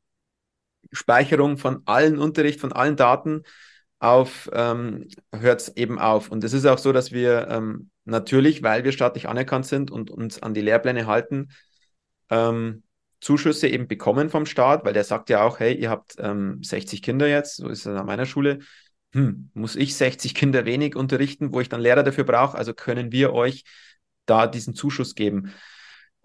Speicherung 0.92 1.58
von 1.58 1.82
allen 1.86 2.18
Unterricht, 2.18 2.60
von 2.60 2.72
allen 2.72 2.96
Daten 2.96 3.42
auf, 3.98 4.48
ähm, 4.52 5.08
hört 5.32 5.60
es 5.60 5.76
eben 5.76 5.98
auf. 5.98 6.30
Und 6.30 6.44
es 6.44 6.52
ist 6.52 6.66
auch 6.66 6.78
so, 6.78 6.92
dass 6.92 7.12
wir 7.12 7.48
ähm, 7.50 7.90
natürlich, 8.04 8.62
weil 8.62 8.84
wir 8.84 8.92
staatlich 8.92 9.28
anerkannt 9.28 9.66
sind 9.66 9.90
und 9.90 10.10
uns 10.10 10.42
an 10.42 10.54
die 10.54 10.60
Lehrpläne 10.60 11.06
halten, 11.06 11.48
ähm, 12.30 12.82
Zuschüsse 13.20 13.68
eben 13.68 13.88
bekommen 13.88 14.30
vom 14.30 14.46
Staat, 14.46 14.84
weil 14.84 14.92
der 14.92 15.04
sagt 15.04 15.28
ja 15.30 15.42
auch, 15.42 15.58
hey, 15.58 15.74
ihr 15.74 15.90
habt 15.90 16.14
ähm, 16.18 16.62
60 16.62 17.02
Kinder 17.02 17.26
jetzt, 17.26 17.56
so 17.56 17.68
ist 17.68 17.80
es 17.80 17.86
an 17.86 18.06
meiner 18.06 18.26
Schule. 18.26 18.60
Hm, 19.12 19.50
muss 19.54 19.74
ich 19.74 19.96
60 19.96 20.34
Kinder 20.34 20.64
wenig 20.64 20.94
unterrichten, 20.94 21.52
wo 21.52 21.60
ich 21.60 21.68
dann 21.68 21.80
Lehrer 21.80 22.02
dafür 22.02 22.24
brauche? 22.24 22.56
Also 22.56 22.74
können 22.74 23.10
wir 23.10 23.32
euch 23.32 23.64
da 24.26 24.46
diesen 24.46 24.74
Zuschuss 24.74 25.14
geben. 25.14 25.52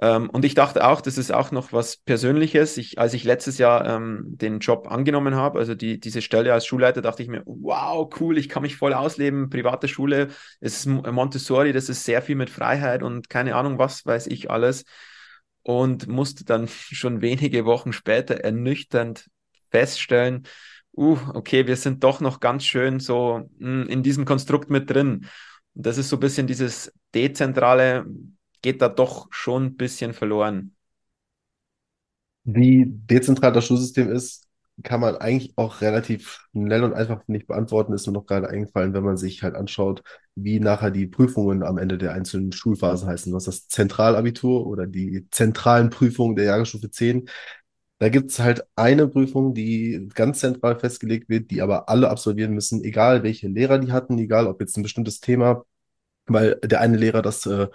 Ähm, 0.01 0.29
und 0.29 0.43
ich 0.43 0.55
dachte 0.55 0.85
auch, 0.85 1.01
das 1.01 1.17
ist 1.17 1.31
auch 1.31 1.51
noch 1.51 1.71
was 1.71 1.97
Persönliches. 1.97 2.77
Ich, 2.77 2.99
als 2.99 3.13
ich 3.13 3.23
letztes 3.23 3.57
Jahr 3.57 3.85
ähm, 3.87 4.23
den 4.25 4.59
Job 4.59 4.91
angenommen 4.91 5.35
habe, 5.35 5.59
also 5.59 5.75
die, 5.75 5.99
diese 5.99 6.21
Stelle 6.21 6.53
als 6.53 6.65
Schulleiter, 6.65 7.01
dachte 7.01 7.23
ich 7.23 7.29
mir, 7.29 7.43
wow, 7.45 8.09
cool, 8.19 8.37
ich 8.37 8.49
kann 8.49 8.63
mich 8.63 8.75
voll 8.75 8.93
ausleben. 8.93 9.49
Private 9.49 9.87
Schule, 9.87 10.29
es 10.59 10.77
ist 10.77 10.85
Montessori, 10.87 11.73
das 11.73 11.89
ist 11.89 12.03
sehr 12.03 12.21
viel 12.21 12.35
mit 12.35 12.49
Freiheit 12.49 13.03
und 13.03 13.29
keine 13.29 13.55
Ahnung, 13.55 13.77
was 13.77 14.05
weiß 14.05 14.27
ich 14.27 14.49
alles. 14.49 14.85
Und 15.61 16.07
musste 16.07 16.43
dann 16.43 16.67
schon 16.69 17.21
wenige 17.21 17.65
Wochen 17.65 17.93
später 17.93 18.35
ernüchternd 18.35 19.29
feststellen, 19.71 20.43
uh, 20.95 21.17
okay, 21.33 21.67
wir 21.67 21.75
sind 21.75 22.03
doch 22.03 22.19
noch 22.19 22.39
ganz 22.39 22.65
schön 22.65 22.99
so 22.99 23.49
hm, 23.59 23.87
in 23.87 24.03
diesem 24.03 24.25
Konstrukt 24.25 24.69
mit 24.69 24.89
drin. 24.89 25.27
Und 25.75 25.85
das 25.85 25.97
ist 25.97 26.09
so 26.09 26.17
ein 26.17 26.19
bisschen 26.19 26.47
dieses 26.47 26.93
dezentrale, 27.13 28.05
geht 28.63 28.81
da 28.81 28.89
doch 28.89 29.27
schon 29.31 29.65
ein 29.65 29.77
bisschen 29.77 30.13
verloren. 30.15 30.75
Wie 32.45 32.85
dezentral 32.87 33.53
das 33.53 33.65
Schulsystem 33.65 34.11
ist, 34.11 34.47
kann 34.83 34.99
man 34.99 35.15
eigentlich 35.15 35.53
auch 35.55 35.81
relativ 35.81 36.47
schnell 36.51 36.83
und 36.83 36.93
einfach 36.93 37.21
nicht 37.27 37.47
beantworten, 37.47 37.93
ist 37.93 38.07
mir 38.07 38.13
noch 38.13 38.25
gerade 38.25 38.49
eingefallen, 38.49 38.93
wenn 38.93 39.03
man 39.03 39.17
sich 39.17 39.43
halt 39.43 39.55
anschaut, 39.55 40.03
wie 40.35 40.59
nachher 40.59 40.91
die 40.91 41.05
Prüfungen 41.07 41.63
am 41.63 41.77
Ende 41.77 41.97
der 41.97 42.13
einzelnen 42.13 42.51
Schulphasen 42.51 43.07
heißen. 43.07 43.31
Was 43.33 43.45
das 43.45 43.67
Zentralabitur 43.67 44.65
oder 44.67 44.87
die 44.87 45.27
zentralen 45.29 45.89
Prüfungen 45.89 46.35
der 46.35 46.45
Jahresstufe 46.45 46.89
10. 46.89 47.29
Da 47.99 48.09
gibt 48.09 48.31
es 48.31 48.39
halt 48.39 48.63
eine 48.75 49.07
Prüfung, 49.07 49.53
die 49.53 50.09
ganz 50.15 50.39
zentral 50.39 50.79
festgelegt 50.79 51.29
wird, 51.29 51.51
die 51.51 51.61
aber 51.61 51.87
alle 51.89 52.09
absolvieren 52.09 52.53
müssen, 52.53 52.83
egal 52.83 53.23
welche 53.23 53.47
Lehrer 53.47 53.79
die 53.79 53.91
hatten, 53.93 54.17
egal 54.19 54.47
ob 54.47 54.59
jetzt 54.61 54.75
ein 54.77 54.83
bestimmtes 54.83 55.19
Thema, 55.21 55.63
weil 56.27 56.59
der 56.63 56.81
eine 56.81 56.97
Lehrer 56.97 57.21
das 57.21 57.45
äh, 57.45 57.67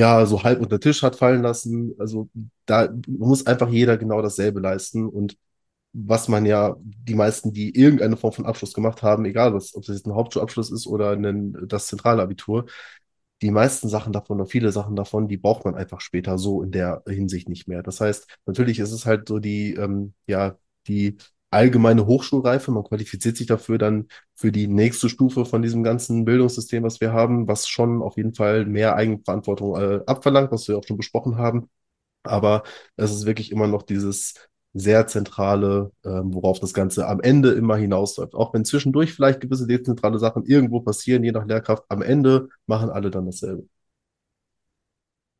ja, 0.00 0.24
so 0.26 0.42
halb 0.42 0.60
unter 0.60 0.78
den 0.78 0.80
Tisch 0.82 1.02
hat 1.02 1.16
fallen 1.16 1.42
lassen. 1.42 1.94
Also 1.98 2.28
da 2.66 2.88
muss 3.06 3.46
einfach 3.46 3.68
jeder 3.68 3.96
genau 3.98 4.22
dasselbe 4.22 4.60
leisten. 4.60 5.08
Und 5.08 5.36
was 5.92 6.28
man 6.28 6.46
ja, 6.46 6.76
die 6.80 7.14
meisten, 7.14 7.52
die 7.52 7.76
irgendeine 7.76 8.16
Form 8.16 8.32
von 8.32 8.46
Abschluss 8.46 8.74
gemacht 8.74 9.02
haben, 9.02 9.24
egal 9.26 9.54
was, 9.54 9.74
ob 9.74 9.84
das 9.84 9.96
jetzt 9.96 10.06
ein 10.06 10.14
Hauptschulabschluss 10.14 10.70
ist 10.72 10.86
oder 10.86 11.12
ein, 11.12 11.56
das 11.68 11.86
zentrale 11.88 12.22
Abitur, 12.22 12.66
die 13.42 13.50
meisten 13.50 13.88
Sachen 13.88 14.12
davon 14.12 14.40
oder 14.40 14.48
viele 14.50 14.72
Sachen 14.72 14.96
davon, 14.96 15.28
die 15.28 15.38
braucht 15.38 15.64
man 15.64 15.74
einfach 15.74 16.00
später 16.00 16.38
so 16.38 16.62
in 16.62 16.72
der 16.72 17.02
Hinsicht 17.08 17.48
nicht 17.48 17.68
mehr. 17.68 17.82
Das 17.82 18.00
heißt, 18.00 18.26
natürlich 18.46 18.78
ist 18.80 18.92
es 18.92 19.06
halt 19.06 19.28
so 19.28 19.38
die, 19.38 19.74
ähm, 19.74 20.14
ja, 20.26 20.56
die 20.88 21.16
allgemeine 21.50 22.06
Hochschulreife. 22.06 22.70
Man 22.72 22.84
qualifiziert 22.84 23.36
sich 23.36 23.46
dafür 23.46 23.78
dann 23.78 24.08
für 24.34 24.52
die 24.52 24.68
nächste 24.68 25.08
Stufe 25.08 25.44
von 25.44 25.62
diesem 25.62 25.82
ganzen 25.82 26.24
Bildungssystem, 26.24 26.82
was 26.84 27.00
wir 27.00 27.12
haben, 27.12 27.48
was 27.48 27.68
schon 27.68 28.02
auf 28.02 28.16
jeden 28.16 28.34
Fall 28.34 28.66
mehr 28.66 28.96
Eigenverantwortung 28.96 29.76
äh, 29.76 30.00
abverlangt, 30.06 30.52
was 30.52 30.68
wir 30.68 30.78
auch 30.78 30.84
schon 30.86 30.96
besprochen 30.96 31.36
haben. 31.36 31.68
Aber 32.22 32.62
es 32.96 33.12
ist 33.12 33.26
wirklich 33.26 33.50
immer 33.52 33.66
noch 33.66 33.82
dieses 33.82 34.34
sehr 34.72 35.06
zentrale, 35.06 35.92
ähm, 36.04 36.32
worauf 36.34 36.60
das 36.60 36.74
Ganze 36.74 37.08
am 37.08 37.20
Ende 37.20 37.52
immer 37.52 37.76
hinausläuft. 37.76 38.34
Auch 38.34 38.54
wenn 38.54 38.64
zwischendurch 38.64 39.12
vielleicht 39.12 39.40
gewisse 39.40 39.66
dezentrale 39.66 40.18
Sachen 40.18 40.44
irgendwo 40.44 40.80
passieren, 40.80 41.24
je 41.24 41.32
nach 41.32 41.46
Lehrkraft, 41.46 41.84
am 41.88 42.02
Ende 42.02 42.48
machen 42.66 42.90
alle 42.90 43.10
dann 43.10 43.26
dasselbe. 43.26 43.64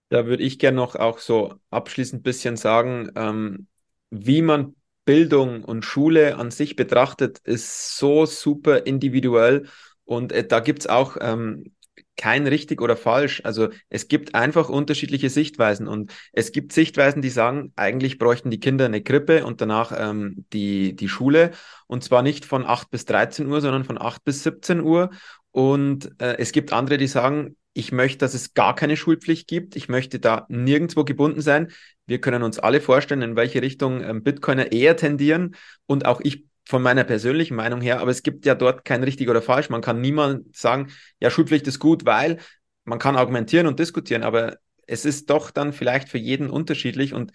Da 0.09 0.27
würde 0.27 0.43
ich 0.43 0.59
gerne 0.59 0.77
noch 0.77 0.97
auch 0.97 1.19
so 1.19 1.55
abschließend 1.71 2.21
ein 2.21 2.23
bisschen 2.25 2.57
sagen, 2.57 3.11
ähm, 3.15 3.69
wie 4.11 4.43
man 4.43 4.75
Bildung 5.05 5.65
und 5.65 5.85
Schule 5.85 6.37
an 6.37 6.51
sich 6.51 6.77
betrachtet, 6.77 7.39
ist 7.45 7.97
so 7.97 8.27
super 8.27 8.87
individuell 8.87 9.67
und 10.05 10.33
äh, 10.33 10.47
da 10.47 10.61
gibt 10.61 10.81
es 10.81 10.87
auch 10.87 11.17
ähm, 11.21 11.73
kein 12.17 12.47
richtig 12.47 12.83
oder 12.83 12.97
falsch. 12.97 13.41
Also 13.45 13.69
es 13.89 14.09
gibt 14.09 14.35
einfach 14.35 14.69
unterschiedliche 14.69 15.31
Sichtweisen 15.31 15.89
und 15.89 16.13
es 16.33 16.53
gibt 16.53 16.73
Sichtweisen, 16.73 17.23
die 17.23 17.31
sagen, 17.31 17.73
eigentlich 17.77 18.19
bräuchten 18.19 18.51
die 18.51 18.61
Kinder 18.61 18.85
eine 18.85 19.03
Krippe 19.03 19.45
und 19.47 19.61
danach 19.61 19.93
ähm, 19.97 20.45
die, 20.53 20.95
die 20.95 21.09
Schule 21.09 21.53
und 21.87 22.05
zwar 22.05 22.23
nicht 22.23 22.45
von 22.45 22.67
8 22.67 22.91
bis 22.91 23.07
13 23.07 23.47
Uhr, 23.47 23.61
sondern 23.63 23.85
von 23.85 24.01
8 24.01 24.23
bis 24.23 24.43
17 24.43 24.81
Uhr. 24.81 25.11
Und 25.51 26.13
äh, 26.21 26.37
es 26.39 26.53
gibt 26.53 26.73
andere, 26.73 26.99
die 26.99 27.07
sagen, 27.07 27.57
ich 27.73 27.93
möchte, 27.93 28.19
dass 28.19 28.35
es 28.35 28.55
gar 28.55 28.75
keine 28.75 28.97
Schulpflicht 28.97 29.49
gibt. 29.49 29.77
Ich 29.77 29.89
möchte 29.89 30.19
da 30.19 30.47
nirgendwo 30.49 31.05
gebunden 31.05 31.41
sein. 31.41 31.71
Wir 32.07 32.21
können 32.21 32.43
uns 32.43 32.59
alle 32.59 32.81
vorstellen, 32.81 33.23
in 33.23 33.37
welche 33.37 33.63
Richtung 33.63 34.03
ähm, 34.03 34.23
Bitcoiner 34.23 34.73
eher 34.73 34.97
tendieren. 34.97 35.55
Und 35.87 36.05
auch 36.07 36.21
ich 36.21 36.45
von 36.69 36.83
meiner 36.83 37.05
persönlichen 37.05 37.55
Meinung 37.55 37.81
her. 37.81 38.01
Aber 38.01 38.11
es 38.11 38.23
gibt 38.23 38.45
ja 38.45 38.55
dort 38.55 38.85
kein 38.85 39.03
richtig 39.05 39.29
oder 39.29 39.43
falsch. 39.43 39.71
Man 39.71 39.83
kann 39.83 40.01
niemand 40.01 40.57
sagen, 40.57 40.91
ja, 41.21 41.31
Schulpflicht 41.31 41.67
ist 41.67 41.79
gut, 41.79 42.05
weil 42.05 42.39
man 42.85 42.99
kann 42.99 43.17
argumentieren 43.17 43.67
und 43.67 43.79
diskutieren. 43.79 44.25
Aber 44.25 44.57
es 44.87 45.05
ist 45.05 45.31
doch 45.31 45.51
dann 45.53 45.73
vielleicht 45.73 46.09
für 46.09 46.19
jeden 46.19 46.51
unterschiedlich. 46.51 47.15
Und 47.15 47.33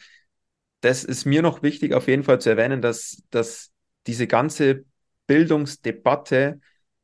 das 0.81 1.05
ist 1.05 1.25
mir 1.25 1.41
noch 1.41 1.63
wichtig, 1.63 1.93
auf 1.93 2.07
jeden 2.07 2.23
Fall 2.23 2.41
zu 2.41 2.49
erwähnen, 2.49 2.81
dass, 2.81 3.23
dass 3.29 3.71
diese 4.07 4.27
ganze 4.27 4.83
Bildungsdebatte 5.27 6.59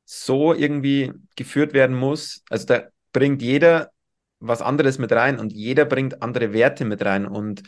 so 0.05 0.53
irgendwie 0.53 1.13
geführt 1.38 1.73
werden 1.73 1.95
muss. 1.95 2.43
Also 2.49 2.65
da 2.65 2.84
bringt 3.12 3.41
jeder 3.41 3.91
was 4.39 4.62
anderes 4.62 4.97
mit 4.97 5.12
rein 5.12 5.39
und 5.39 5.53
jeder 5.53 5.86
bringt 5.86 6.22
andere 6.22 6.53
Werte 6.53 6.84
mit 6.86 7.03
rein. 7.05 7.26
Und 7.26 7.64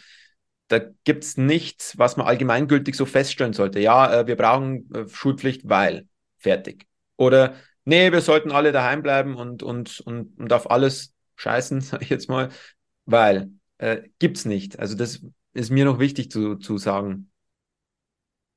da 0.68 0.80
gibt 1.04 1.24
es 1.24 1.38
nichts, 1.38 1.98
was 1.98 2.18
man 2.18 2.26
allgemeingültig 2.26 2.96
so 2.96 3.06
feststellen 3.06 3.54
sollte. 3.54 3.80
Ja, 3.80 4.22
äh, 4.22 4.28
wir 4.28 4.36
brauchen 4.36 4.90
äh, 4.94 5.08
Schulpflicht, 5.08 5.70
weil 5.70 6.08
fertig. 6.38 6.88
Oder 7.16 7.56
nee, 7.86 8.12
wir 8.12 8.22
sollten 8.22 8.52
alle 8.52 8.72
daheim 8.72 9.04
bleiben 9.04 9.36
und, 9.36 9.62
und, 9.62 10.00
und, 10.02 10.38
und 10.40 10.54
auf 10.54 10.72
alles 10.72 11.14
scheißen, 11.36 11.82
sage 11.82 12.04
ich 12.04 12.10
jetzt 12.10 12.30
mal, 12.30 12.50
weil 13.06 13.52
äh, 13.78 14.02
es 14.20 14.46
nicht. 14.46 14.80
Also 14.80 14.96
das 14.96 15.24
ist 15.54 15.70
mir 15.70 15.86
noch 15.86 16.00
wichtig 16.00 16.32
zu, 16.32 16.56
zu 16.56 16.78
sagen. 16.78 17.30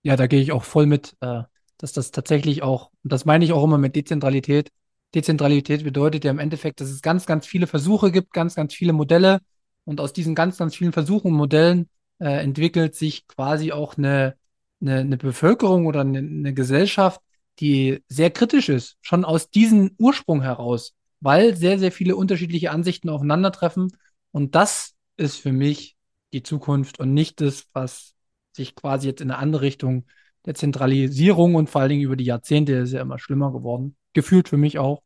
Ja, 0.03 0.17
da 0.17 0.27
gehe 0.27 0.41
ich 0.41 0.53
auch 0.53 0.65
voll 0.65 0.87
mit, 0.87 1.17
äh, 1.21 1.43
dass 1.79 1.93
das 1.93 2.13
tatsächlich 2.13 2.63
auch, 2.63 2.91
und 3.03 3.13
das 3.13 3.25
meine 3.25 3.45
ich 3.45 3.53
auch 3.53 3.65
immer 3.65 3.77
mit 3.77 3.97
Dezentralität, 3.97 4.71
Dezentralität 5.15 5.85
bedeutet 5.85 6.25
ja 6.25 6.31
im 6.31 6.39
Endeffekt, 6.39 6.81
dass 6.81 6.91
es 6.91 7.03
ganz, 7.03 7.27
ganz 7.27 7.47
viele 7.47 7.67
Versuche 7.67 8.11
gibt, 8.13 8.33
ganz, 8.33 8.55
ganz 8.55 8.75
viele 8.75 8.93
Modelle. 8.93 9.41
Und 9.85 10.01
aus 10.01 10.13
diesen 10.13 10.35
ganz, 10.35 10.59
ganz 10.59 10.75
vielen 10.75 10.93
Versuchen 10.93 11.29
und 11.29 11.37
Modellen 11.37 11.89
äh, 12.19 12.43
entwickelt 12.43 12.95
sich 12.97 13.27
quasi 13.29 13.73
auch 13.73 13.97
eine, 13.97 14.35
eine, 14.81 14.99
eine 14.99 15.17
Bevölkerung 15.17 15.87
oder 15.87 16.01
eine, 16.01 16.19
eine 16.19 16.55
Gesellschaft, 16.55 17.21
die 17.61 18.03
sehr 18.09 18.31
kritisch 18.31 18.69
ist, 18.69 18.97
schon 19.01 19.25
aus 19.25 19.51
diesem 19.51 19.93
Ursprung 19.99 20.43
heraus, 20.43 20.95
weil 21.21 21.57
sehr, 21.57 21.79
sehr 21.79 21.93
viele 21.93 22.17
unterschiedliche 22.17 22.71
Ansichten 22.71 23.09
aufeinandertreffen. 23.09 23.93
Und 24.33 24.55
das 24.55 24.95
ist 25.17 25.37
für 25.37 25.53
mich 25.53 25.97
die 26.33 26.43
Zukunft 26.43 27.01
und 27.01 27.15
nicht 27.15 27.41
das, 27.41 27.67
was 27.73 28.15
sich 28.53 28.75
quasi 28.75 29.09
jetzt 29.09 29.21
in 29.21 29.31
eine 29.31 29.39
andere 29.39 29.63
Richtung 29.63 30.07
der 30.45 30.55
Zentralisierung 30.55 31.55
und 31.55 31.71
vor 31.71 31.81
allen 31.81 31.91
Dingen 31.91 32.03
über 32.03 32.17
die 32.17 32.25
Jahrzehnte 32.25 32.75
ist 32.75 32.93
ja 32.93 33.03
immer 33.03 33.19
schlimmer 33.19 33.53
geworden. 33.53 33.97
Gefühlt 34.17 34.49
für 34.49 34.57
mich 34.57 34.79
auch. 34.79 35.03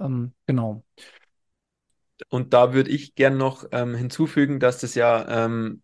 Ähm, 0.00 0.32
genau. 0.46 0.82
Und 2.30 2.54
da 2.54 2.72
würde 2.72 2.88
ich 2.88 3.14
gern 3.14 3.36
noch 3.36 3.66
ähm, 3.70 3.94
hinzufügen, 3.94 4.60
dass 4.60 4.78
das 4.78 4.94
ja, 4.94 5.44
ähm, 5.44 5.82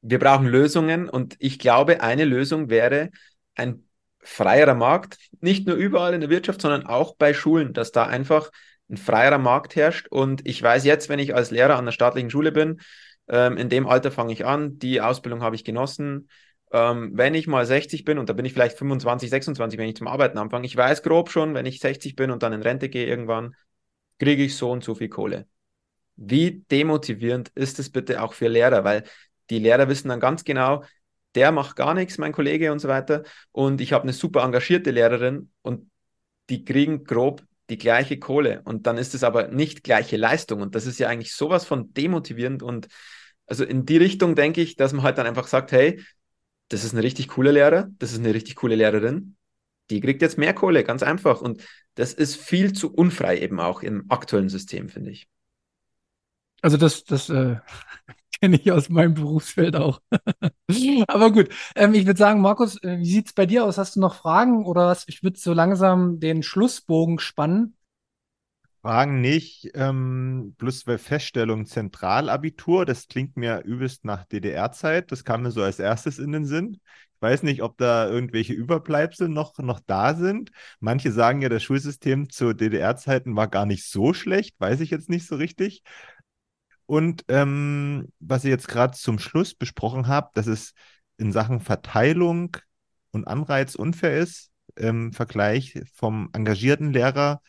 wir 0.00 0.18
brauchen 0.18 0.46
Lösungen 0.46 1.10
und 1.10 1.36
ich 1.40 1.58
glaube, 1.58 2.00
eine 2.00 2.24
Lösung 2.24 2.70
wäre 2.70 3.10
ein 3.54 3.84
freierer 4.20 4.72
Markt, 4.72 5.18
nicht 5.42 5.66
nur 5.66 5.76
überall 5.76 6.14
in 6.14 6.22
der 6.22 6.30
Wirtschaft, 6.30 6.62
sondern 6.62 6.86
auch 6.86 7.16
bei 7.16 7.34
Schulen, 7.34 7.74
dass 7.74 7.92
da 7.92 8.06
einfach 8.06 8.50
ein 8.88 8.96
freierer 8.96 9.36
Markt 9.36 9.76
herrscht. 9.76 10.08
Und 10.08 10.48
ich 10.48 10.62
weiß 10.62 10.86
jetzt, 10.86 11.10
wenn 11.10 11.18
ich 11.18 11.34
als 11.34 11.50
Lehrer 11.50 11.76
an 11.76 11.84
der 11.84 11.92
staatlichen 11.92 12.30
Schule 12.30 12.50
bin, 12.50 12.80
ähm, 13.28 13.58
in 13.58 13.68
dem 13.68 13.86
Alter 13.86 14.10
fange 14.10 14.32
ich 14.32 14.46
an, 14.46 14.78
die 14.78 15.02
Ausbildung 15.02 15.42
habe 15.42 15.54
ich 15.54 15.64
genossen. 15.64 16.30
Ähm, 16.72 17.10
wenn 17.14 17.34
ich 17.34 17.46
mal 17.46 17.66
60 17.66 18.04
bin, 18.04 18.18
und 18.18 18.28
da 18.28 18.32
bin 18.32 18.44
ich 18.44 18.52
vielleicht 18.52 18.78
25, 18.78 19.30
26, 19.30 19.78
wenn 19.78 19.88
ich 19.88 19.96
zum 19.96 20.06
Arbeiten 20.06 20.38
anfange, 20.38 20.66
ich 20.66 20.76
weiß 20.76 21.02
grob 21.02 21.30
schon, 21.30 21.54
wenn 21.54 21.66
ich 21.66 21.80
60 21.80 22.16
bin 22.16 22.30
und 22.30 22.42
dann 22.42 22.52
in 22.52 22.62
Rente 22.62 22.88
gehe 22.88 23.06
irgendwann, 23.06 23.54
kriege 24.18 24.44
ich 24.44 24.56
so 24.56 24.70
und 24.70 24.84
so 24.84 24.94
viel 24.94 25.08
Kohle. 25.08 25.46
Wie 26.16 26.64
demotivierend 26.70 27.50
ist 27.54 27.78
es 27.78 27.90
bitte 27.90 28.22
auch 28.22 28.34
für 28.34 28.48
Lehrer? 28.48 28.84
Weil 28.84 29.04
die 29.48 29.58
Lehrer 29.58 29.88
wissen 29.88 30.08
dann 30.08 30.20
ganz 30.20 30.44
genau, 30.44 30.84
der 31.34 31.52
macht 31.52 31.76
gar 31.76 31.94
nichts, 31.94 32.18
mein 32.18 32.32
Kollege 32.32 32.72
und 32.72 32.78
so 32.80 32.88
weiter. 32.88 33.24
Und 33.52 33.80
ich 33.80 33.92
habe 33.92 34.02
eine 34.04 34.12
super 34.12 34.42
engagierte 34.42 34.90
Lehrerin 34.90 35.50
und 35.62 35.90
die 36.50 36.64
kriegen 36.64 37.04
grob 37.04 37.42
die 37.70 37.78
gleiche 37.78 38.18
Kohle. 38.18 38.62
Und 38.64 38.86
dann 38.86 38.98
ist 38.98 39.14
es 39.14 39.22
aber 39.24 39.48
nicht 39.48 39.84
gleiche 39.84 40.16
Leistung. 40.16 40.60
Und 40.60 40.74
das 40.74 40.86
ist 40.86 40.98
ja 40.98 41.08
eigentlich 41.08 41.34
sowas 41.34 41.64
von 41.64 41.94
demotivierend. 41.94 42.62
Und 42.62 42.88
also 43.46 43.64
in 43.64 43.86
die 43.86 43.96
Richtung 43.96 44.34
denke 44.34 44.60
ich, 44.60 44.76
dass 44.76 44.92
man 44.92 45.04
halt 45.04 45.18
dann 45.18 45.26
einfach 45.26 45.46
sagt, 45.46 45.72
hey, 45.72 46.02
das 46.70 46.84
ist 46.84 46.94
ein 46.94 47.00
richtig 47.00 47.28
cooler 47.28 47.52
Lehrer, 47.52 47.90
das 47.98 48.12
ist 48.12 48.20
eine 48.20 48.34
richtig 48.34 48.56
coole 48.56 48.76
Lehrerin, 48.76 49.36
die 49.90 50.00
kriegt 50.00 50.22
jetzt 50.22 50.38
mehr 50.38 50.54
Kohle, 50.54 50.84
ganz 50.84 51.02
einfach. 51.02 51.42
Und 51.42 51.62
das 51.96 52.14
ist 52.14 52.36
viel 52.36 52.72
zu 52.72 52.94
unfrei 52.94 53.38
eben 53.38 53.60
auch 53.60 53.82
im 53.82 54.06
aktuellen 54.10 54.48
System, 54.48 54.88
finde 54.88 55.10
ich. 55.10 55.28
Also 56.62 56.76
das, 56.76 57.04
das 57.04 57.28
äh, 57.28 57.56
kenne 58.40 58.56
ich 58.56 58.70
aus 58.72 58.88
meinem 58.88 59.14
Berufsfeld 59.14 59.76
auch. 59.76 60.00
Aber 61.08 61.32
gut, 61.32 61.48
ähm, 61.74 61.94
ich 61.94 62.06
würde 62.06 62.18
sagen, 62.18 62.40
Markus, 62.40 62.82
äh, 62.82 62.98
wie 62.98 63.10
sieht 63.10 63.26
es 63.28 63.32
bei 63.32 63.46
dir 63.46 63.64
aus? 63.64 63.78
Hast 63.78 63.96
du 63.96 64.00
noch 64.00 64.14
Fragen 64.14 64.64
oder 64.64 64.86
was? 64.86 65.04
Ich 65.08 65.22
würde 65.22 65.38
so 65.38 65.52
langsam 65.52 66.20
den 66.20 66.42
Schlussbogen 66.42 67.18
spannen. 67.18 67.76
Fragen 68.82 69.20
nicht, 69.20 69.70
ähm, 69.74 70.54
bloß 70.56 70.84
bei 70.84 70.96
Feststellung 70.96 71.66
Zentralabitur, 71.66 72.86
das 72.86 73.08
klingt 73.08 73.36
mir 73.36 73.62
übelst 73.62 74.06
nach 74.06 74.24
DDR-Zeit, 74.24 75.12
das 75.12 75.24
kam 75.24 75.42
mir 75.42 75.50
so 75.50 75.62
als 75.62 75.78
erstes 75.78 76.18
in 76.18 76.32
den 76.32 76.46
Sinn. 76.46 76.80
Ich 77.14 77.22
weiß 77.22 77.42
nicht, 77.42 77.62
ob 77.62 77.76
da 77.76 78.08
irgendwelche 78.08 78.54
Überbleibsel 78.54 79.28
noch, 79.28 79.58
noch 79.58 79.80
da 79.86 80.14
sind. 80.14 80.50
Manche 80.78 81.12
sagen 81.12 81.42
ja, 81.42 81.50
das 81.50 81.62
Schulsystem 81.62 82.30
zu 82.30 82.54
DDR-Zeiten 82.54 83.36
war 83.36 83.48
gar 83.48 83.66
nicht 83.66 83.84
so 83.84 84.14
schlecht, 84.14 84.58
weiß 84.58 84.80
ich 84.80 84.90
jetzt 84.90 85.10
nicht 85.10 85.26
so 85.26 85.36
richtig. 85.36 85.82
Und 86.86 87.24
ähm, 87.28 88.08
was 88.18 88.44
ich 88.44 88.50
jetzt 88.50 88.66
gerade 88.68 88.96
zum 88.96 89.18
Schluss 89.18 89.54
besprochen 89.54 90.08
habe, 90.08 90.30
dass 90.34 90.46
es 90.46 90.72
in 91.18 91.32
Sachen 91.32 91.60
Verteilung 91.60 92.56
und 93.10 93.28
Anreiz 93.28 93.74
unfair 93.74 94.16
ist, 94.18 94.50
im 94.76 95.12
Vergleich 95.12 95.82
vom 95.94 96.30
engagierten 96.32 96.92
Lehrer 96.92 97.42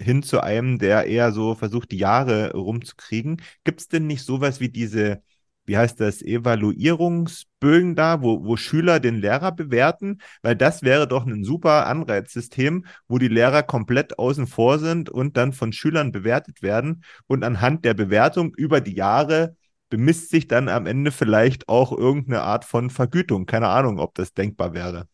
hin 0.00 0.22
zu 0.22 0.40
einem, 0.42 0.78
der 0.78 1.06
eher 1.06 1.32
so 1.32 1.54
versucht, 1.54 1.90
die 1.90 1.98
Jahre 1.98 2.52
rumzukriegen. 2.52 3.42
Gibt 3.64 3.80
es 3.80 3.88
denn 3.88 4.06
nicht 4.06 4.24
sowas 4.24 4.60
wie 4.60 4.68
diese, 4.68 5.22
wie 5.64 5.76
heißt 5.76 6.00
das, 6.00 6.22
Evaluierungsbögen 6.22 7.94
da, 7.96 8.22
wo, 8.22 8.44
wo 8.44 8.56
Schüler 8.56 9.00
den 9.00 9.16
Lehrer 9.16 9.52
bewerten? 9.52 10.18
Weil 10.42 10.56
das 10.56 10.82
wäre 10.82 11.08
doch 11.08 11.26
ein 11.26 11.44
super 11.44 11.86
Anreizsystem, 11.86 12.86
wo 13.08 13.18
die 13.18 13.28
Lehrer 13.28 13.62
komplett 13.62 14.18
außen 14.18 14.46
vor 14.46 14.78
sind 14.78 15.10
und 15.10 15.36
dann 15.36 15.52
von 15.52 15.72
Schülern 15.72 16.12
bewertet 16.12 16.62
werden 16.62 17.02
und 17.26 17.42
anhand 17.44 17.84
der 17.84 17.94
Bewertung 17.94 18.54
über 18.54 18.80
die 18.80 18.94
Jahre 18.94 19.56
bemisst 19.88 20.30
sich 20.30 20.48
dann 20.48 20.68
am 20.68 20.86
Ende 20.86 21.12
vielleicht 21.12 21.68
auch 21.68 21.96
irgendeine 21.96 22.42
Art 22.42 22.64
von 22.64 22.90
Vergütung. 22.90 23.46
Keine 23.46 23.68
Ahnung, 23.68 23.98
ob 23.98 24.14
das 24.14 24.34
denkbar 24.34 24.74
wäre. 24.74 25.08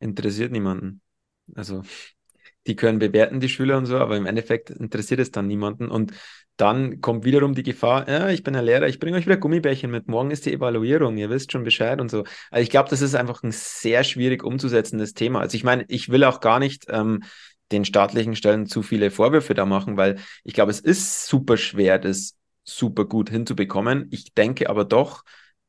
Interessiert 0.00 0.52
niemanden. 0.52 1.00
Also 1.54 1.82
die 2.66 2.76
können 2.76 2.98
bewerten, 2.98 3.40
die 3.40 3.48
Schüler 3.48 3.76
und 3.78 3.86
so, 3.86 3.98
aber 3.98 4.16
im 4.16 4.26
Endeffekt 4.26 4.70
interessiert 4.70 5.20
es 5.20 5.30
dann 5.30 5.46
niemanden. 5.46 5.88
Und 5.88 6.12
dann 6.56 7.00
kommt 7.00 7.24
wiederum 7.24 7.54
die 7.54 7.62
Gefahr, 7.62 8.08
ja, 8.08 8.28
ich 8.30 8.42
bin 8.42 8.56
ein 8.56 8.64
Lehrer, 8.64 8.88
ich 8.88 8.98
bringe 8.98 9.18
euch 9.18 9.26
wieder 9.26 9.36
Gummibärchen 9.36 9.90
mit, 9.90 10.08
morgen 10.08 10.30
ist 10.30 10.46
die 10.46 10.54
Evaluierung, 10.54 11.16
ihr 11.18 11.28
wisst 11.28 11.52
schon 11.52 11.64
Bescheid 11.64 12.00
und 12.00 12.10
so. 12.10 12.24
Also 12.50 12.62
ich 12.62 12.70
glaube, 12.70 12.88
das 12.88 13.02
ist 13.02 13.14
einfach 13.14 13.42
ein 13.42 13.52
sehr 13.52 14.04
schwierig 14.04 14.42
umzusetzendes 14.42 15.14
Thema. 15.14 15.40
Also 15.40 15.56
ich 15.56 15.64
meine, 15.64 15.84
ich 15.88 16.08
will 16.08 16.24
auch 16.24 16.40
gar 16.40 16.58
nicht 16.58 16.86
ähm, 16.88 17.22
den 17.72 17.84
staatlichen 17.84 18.36
Stellen 18.36 18.66
zu 18.66 18.82
viele 18.82 19.10
Vorwürfe 19.10 19.54
da 19.54 19.66
machen, 19.66 19.96
weil 19.96 20.18
ich 20.44 20.54
glaube, 20.54 20.70
es 20.70 20.80
ist 20.80 21.26
super 21.26 21.56
schwer, 21.56 21.98
das 21.98 22.36
super 22.64 23.04
gut 23.04 23.30
hinzubekommen. 23.30 24.08
Ich 24.10 24.34
denke 24.34 24.70
aber 24.70 24.84
doch, 24.84 25.24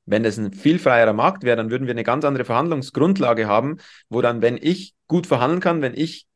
wenn 0.05 0.23
das 0.23 0.37
ein 0.37 0.53
viel 0.53 0.79
freierer 0.79 1.13
Markt 1.13 1.43
wäre, 1.43 1.57
dann 1.57 1.69
würden 1.69 1.85
wir 1.85 1.91
eine 1.93 2.03
ganz 2.03 2.23
andere 2.23 2.45
Verhandlungsgrundlage 2.45 3.47
haben, 3.47 3.77
wo 4.09 4.21
dann, 4.21 4.41
wenn 4.41 4.57
ich 4.57 4.95
gut 5.07 5.27
verhandeln 5.27 5.59
kann, 5.59 5.81
wenn 5.81 5.93
ich 5.93 6.27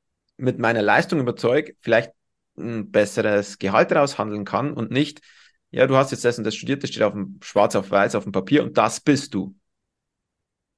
mit 0.41 0.59
meiner 0.59 0.81
Leistung 0.81 1.19
überzeugt, 1.19 1.75
vielleicht 1.81 2.11
ein 2.57 2.91
besseres 2.91 3.59
Gehalt 3.59 3.91
raushandeln 3.93 4.45
kann 4.45 4.73
und 4.73 4.91
nicht, 4.91 5.21
ja, 5.71 5.87
du 5.87 5.95
hast 5.95 6.11
jetzt 6.11 6.25
das 6.25 6.37
und 6.37 6.43
das 6.43 6.55
studiert, 6.55 6.83
das 6.83 6.89
steht 6.89 7.03
auf 7.03 7.13
dem 7.13 7.39
schwarz 7.41 7.75
auf 7.75 7.89
weiß 7.91 8.15
auf 8.15 8.23
dem 8.23 8.33
Papier 8.33 8.63
und 8.63 8.77
das 8.77 8.99
bist 8.99 9.33
du. 9.33 9.55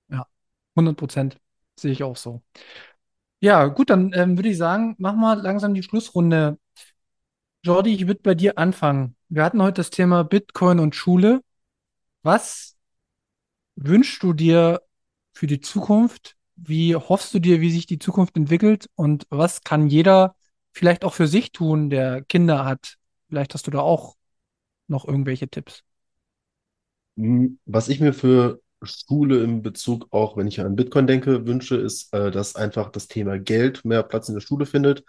Ja, 0.09 0.27
100 0.75 0.95
Prozent 0.95 1.37
sehe 1.79 1.91
ich 1.91 2.03
auch 2.03 2.17
so. 2.17 2.43
Ja, 3.39 3.65
gut, 3.65 3.89
dann 3.89 4.13
ähm, 4.13 4.37
würde 4.37 4.49
ich 4.49 4.57
sagen, 4.57 4.95
mach 4.99 5.15
mal 5.15 5.41
langsam 5.41 5.73
die 5.73 5.83
Schlussrunde. 5.83 6.59
Jordi, 7.63 7.93
ich 7.93 8.07
würde 8.07 8.21
bei 8.21 8.35
dir 8.35 8.57
anfangen. 8.57 9.15
Wir 9.29 9.43
hatten 9.43 9.61
heute 9.61 9.75
das 9.75 9.89
Thema 9.89 10.23
Bitcoin 10.23 10.79
und 10.79 10.95
Schule. 10.95 11.41
Was 12.21 12.77
wünschst 13.75 14.21
du 14.23 14.33
dir 14.33 14.81
für 15.33 15.47
die 15.47 15.59
Zukunft 15.59 16.35
wie 16.55 16.95
hoffst 16.95 17.33
du 17.33 17.39
dir, 17.39 17.61
wie 17.61 17.71
sich 17.71 17.85
die 17.85 17.99
Zukunft 17.99 18.35
entwickelt 18.37 18.89
und 18.95 19.25
was 19.29 19.61
kann 19.63 19.87
jeder 19.87 20.35
vielleicht 20.71 21.03
auch 21.05 21.13
für 21.13 21.27
sich 21.27 21.51
tun, 21.51 21.89
der 21.89 22.23
Kinder 22.23 22.65
hat? 22.65 22.97
Vielleicht 23.29 23.53
hast 23.53 23.67
du 23.67 23.71
da 23.71 23.79
auch 23.79 24.15
noch 24.87 25.07
irgendwelche 25.07 25.49
Tipps. 25.49 25.83
Hm, 27.17 27.59
was 27.65 27.89
ich 27.89 27.99
mir 27.99 28.13
für 28.13 28.61
Schule 28.81 29.43
in 29.43 29.61
Bezug 29.61 30.07
auch, 30.11 30.35
wenn 30.35 30.47
ich 30.47 30.59
an 30.59 30.75
Bitcoin 30.75 31.07
denke, 31.07 31.45
wünsche, 31.47 31.75
ist, 31.77 32.13
äh, 32.13 32.31
dass 32.31 32.55
einfach 32.55 32.89
das 32.91 33.07
Thema 33.07 33.39
Geld 33.39 33.85
mehr 33.85 34.03
Platz 34.03 34.27
in 34.29 34.35
der 34.35 34.41
Schule 34.41 34.65
findet, 34.65 35.03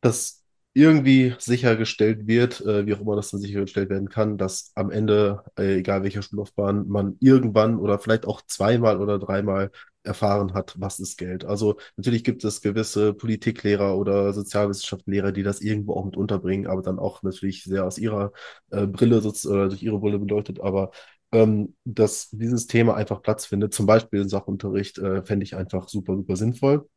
dass 0.00 0.42
irgendwie 0.74 1.34
sichergestellt 1.38 2.26
wird, 2.26 2.60
äh, 2.62 2.86
wie 2.86 2.94
auch 2.94 3.00
immer 3.00 3.16
das 3.16 3.30
dann 3.30 3.40
sichergestellt 3.40 3.90
werden 3.90 4.08
kann, 4.10 4.38
dass 4.38 4.72
am 4.74 4.90
Ende, 4.90 5.44
äh, 5.58 5.78
egal 5.78 6.02
welcher 6.04 6.22
Schullaufbahn, 6.22 6.88
man 6.88 7.16
irgendwann 7.20 7.78
oder 7.78 7.98
vielleicht 7.98 8.26
auch 8.26 8.42
zweimal 8.46 9.00
oder 9.00 9.18
dreimal 9.18 9.70
erfahren 10.06 10.54
hat, 10.54 10.74
was 10.78 11.00
ist 11.00 11.18
Geld. 11.18 11.44
Also 11.44 11.76
natürlich 11.96 12.24
gibt 12.24 12.44
es 12.44 12.60
gewisse 12.62 13.14
Politiklehrer 13.14 13.96
oder 13.96 14.32
Sozialwissenschaftslehrer, 14.32 15.32
die 15.32 15.42
das 15.42 15.60
irgendwo 15.60 15.94
auch 15.94 16.04
mit 16.04 16.16
unterbringen, 16.16 16.66
aber 16.66 16.82
dann 16.82 16.98
auch 16.98 17.22
natürlich 17.22 17.64
sehr 17.64 17.84
aus 17.84 17.98
ihrer 17.98 18.32
äh, 18.70 18.86
Brille 18.86 19.18
oder 19.18 19.68
durch 19.68 19.82
ihre 19.82 19.98
Brille 19.98 20.18
beleuchtet. 20.18 20.60
Aber 20.60 20.90
ähm, 21.32 21.74
dass 21.84 22.30
dieses 22.30 22.66
Thema 22.66 22.94
einfach 22.94 23.22
Platz 23.22 23.46
findet, 23.46 23.74
zum 23.74 23.86
Beispiel 23.86 24.20
im 24.22 24.28
Sachunterricht, 24.28 24.98
äh, 24.98 25.22
fände 25.24 25.44
ich 25.44 25.56
einfach 25.56 25.88
super, 25.88 26.16
super 26.16 26.36
sinnvoll. 26.36 26.88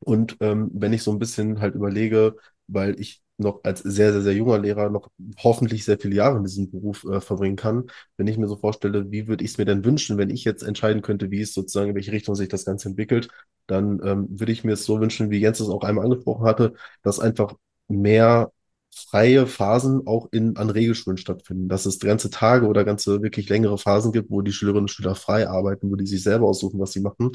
Und 0.00 0.36
ähm, 0.40 0.70
wenn 0.74 0.92
ich 0.92 1.02
so 1.02 1.12
ein 1.12 1.18
bisschen 1.20 1.60
halt 1.60 1.74
überlege, 1.76 2.36
weil 2.68 3.00
ich 3.00 3.23
noch 3.36 3.60
als 3.64 3.80
sehr, 3.80 4.12
sehr, 4.12 4.22
sehr 4.22 4.34
junger 4.34 4.58
Lehrer 4.58 4.90
noch 4.90 5.08
hoffentlich 5.38 5.84
sehr 5.84 5.98
viele 5.98 6.14
Jahre 6.16 6.36
in 6.38 6.44
diesem 6.44 6.70
Beruf 6.70 7.04
äh, 7.04 7.20
verbringen 7.20 7.56
kann. 7.56 7.86
Wenn 8.16 8.26
ich 8.28 8.38
mir 8.38 8.46
so 8.48 8.56
vorstelle, 8.56 9.10
wie 9.10 9.26
würde 9.26 9.44
ich 9.44 9.52
es 9.52 9.58
mir 9.58 9.64
denn 9.64 9.84
wünschen, 9.84 10.18
wenn 10.18 10.30
ich 10.30 10.44
jetzt 10.44 10.62
entscheiden 10.62 11.02
könnte, 11.02 11.30
wie 11.30 11.40
es 11.40 11.52
sozusagen, 11.54 11.90
in 11.90 11.96
welche 11.96 12.12
Richtung 12.12 12.34
sich 12.36 12.48
das 12.48 12.64
Ganze 12.64 12.88
entwickelt, 12.90 13.28
dann 13.66 14.00
ähm, 14.04 14.26
würde 14.30 14.52
ich 14.52 14.64
mir 14.64 14.72
es 14.72 14.84
so 14.84 15.00
wünschen, 15.00 15.30
wie 15.30 15.38
Jens 15.40 15.60
es 15.60 15.68
auch 15.68 15.82
einmal 15.84 16.04
angesprochen 16.04 16.46
hatte, 16.46 16.74
dass 17.02 17.18
einfach 17.20 17.54
mehr 17.88 18.52
freie 18.94 19.46
Phasen 19.46 20.06
auch 20.06 20.28
in, 20.32 20.56
an 20.56 20.70
Regelschulen 20.70 21.16
stattfinden, 21.16 21.68
dass 21.68 21.84
es 21.86 21.98
ganze 21.98 22.30
Tage 22.30 22.66
oder 22.66 22.84
ganze 22.84 23.22
wirklich 23.22 23.48
längere 23.48 23.76
Phasen 23.78 24.12
gibt, 24.12 24.30
wo 24.30 24.40
die 24.42 24.52
Schülerinnen 24.52 24.84
und 24.84 24.90
Schüler 24.90 25.14
frei 25.16 25.48
arbeiten, 25.48 25.90
wo 25.90 25.96
die 25.96 26.06
sich 26.06 26.22
selber 26.22 26.46
aussuchen, 26.46 26.78
was 26.78 26.92
sie 26.92 27.00
machen. 27.00 27.32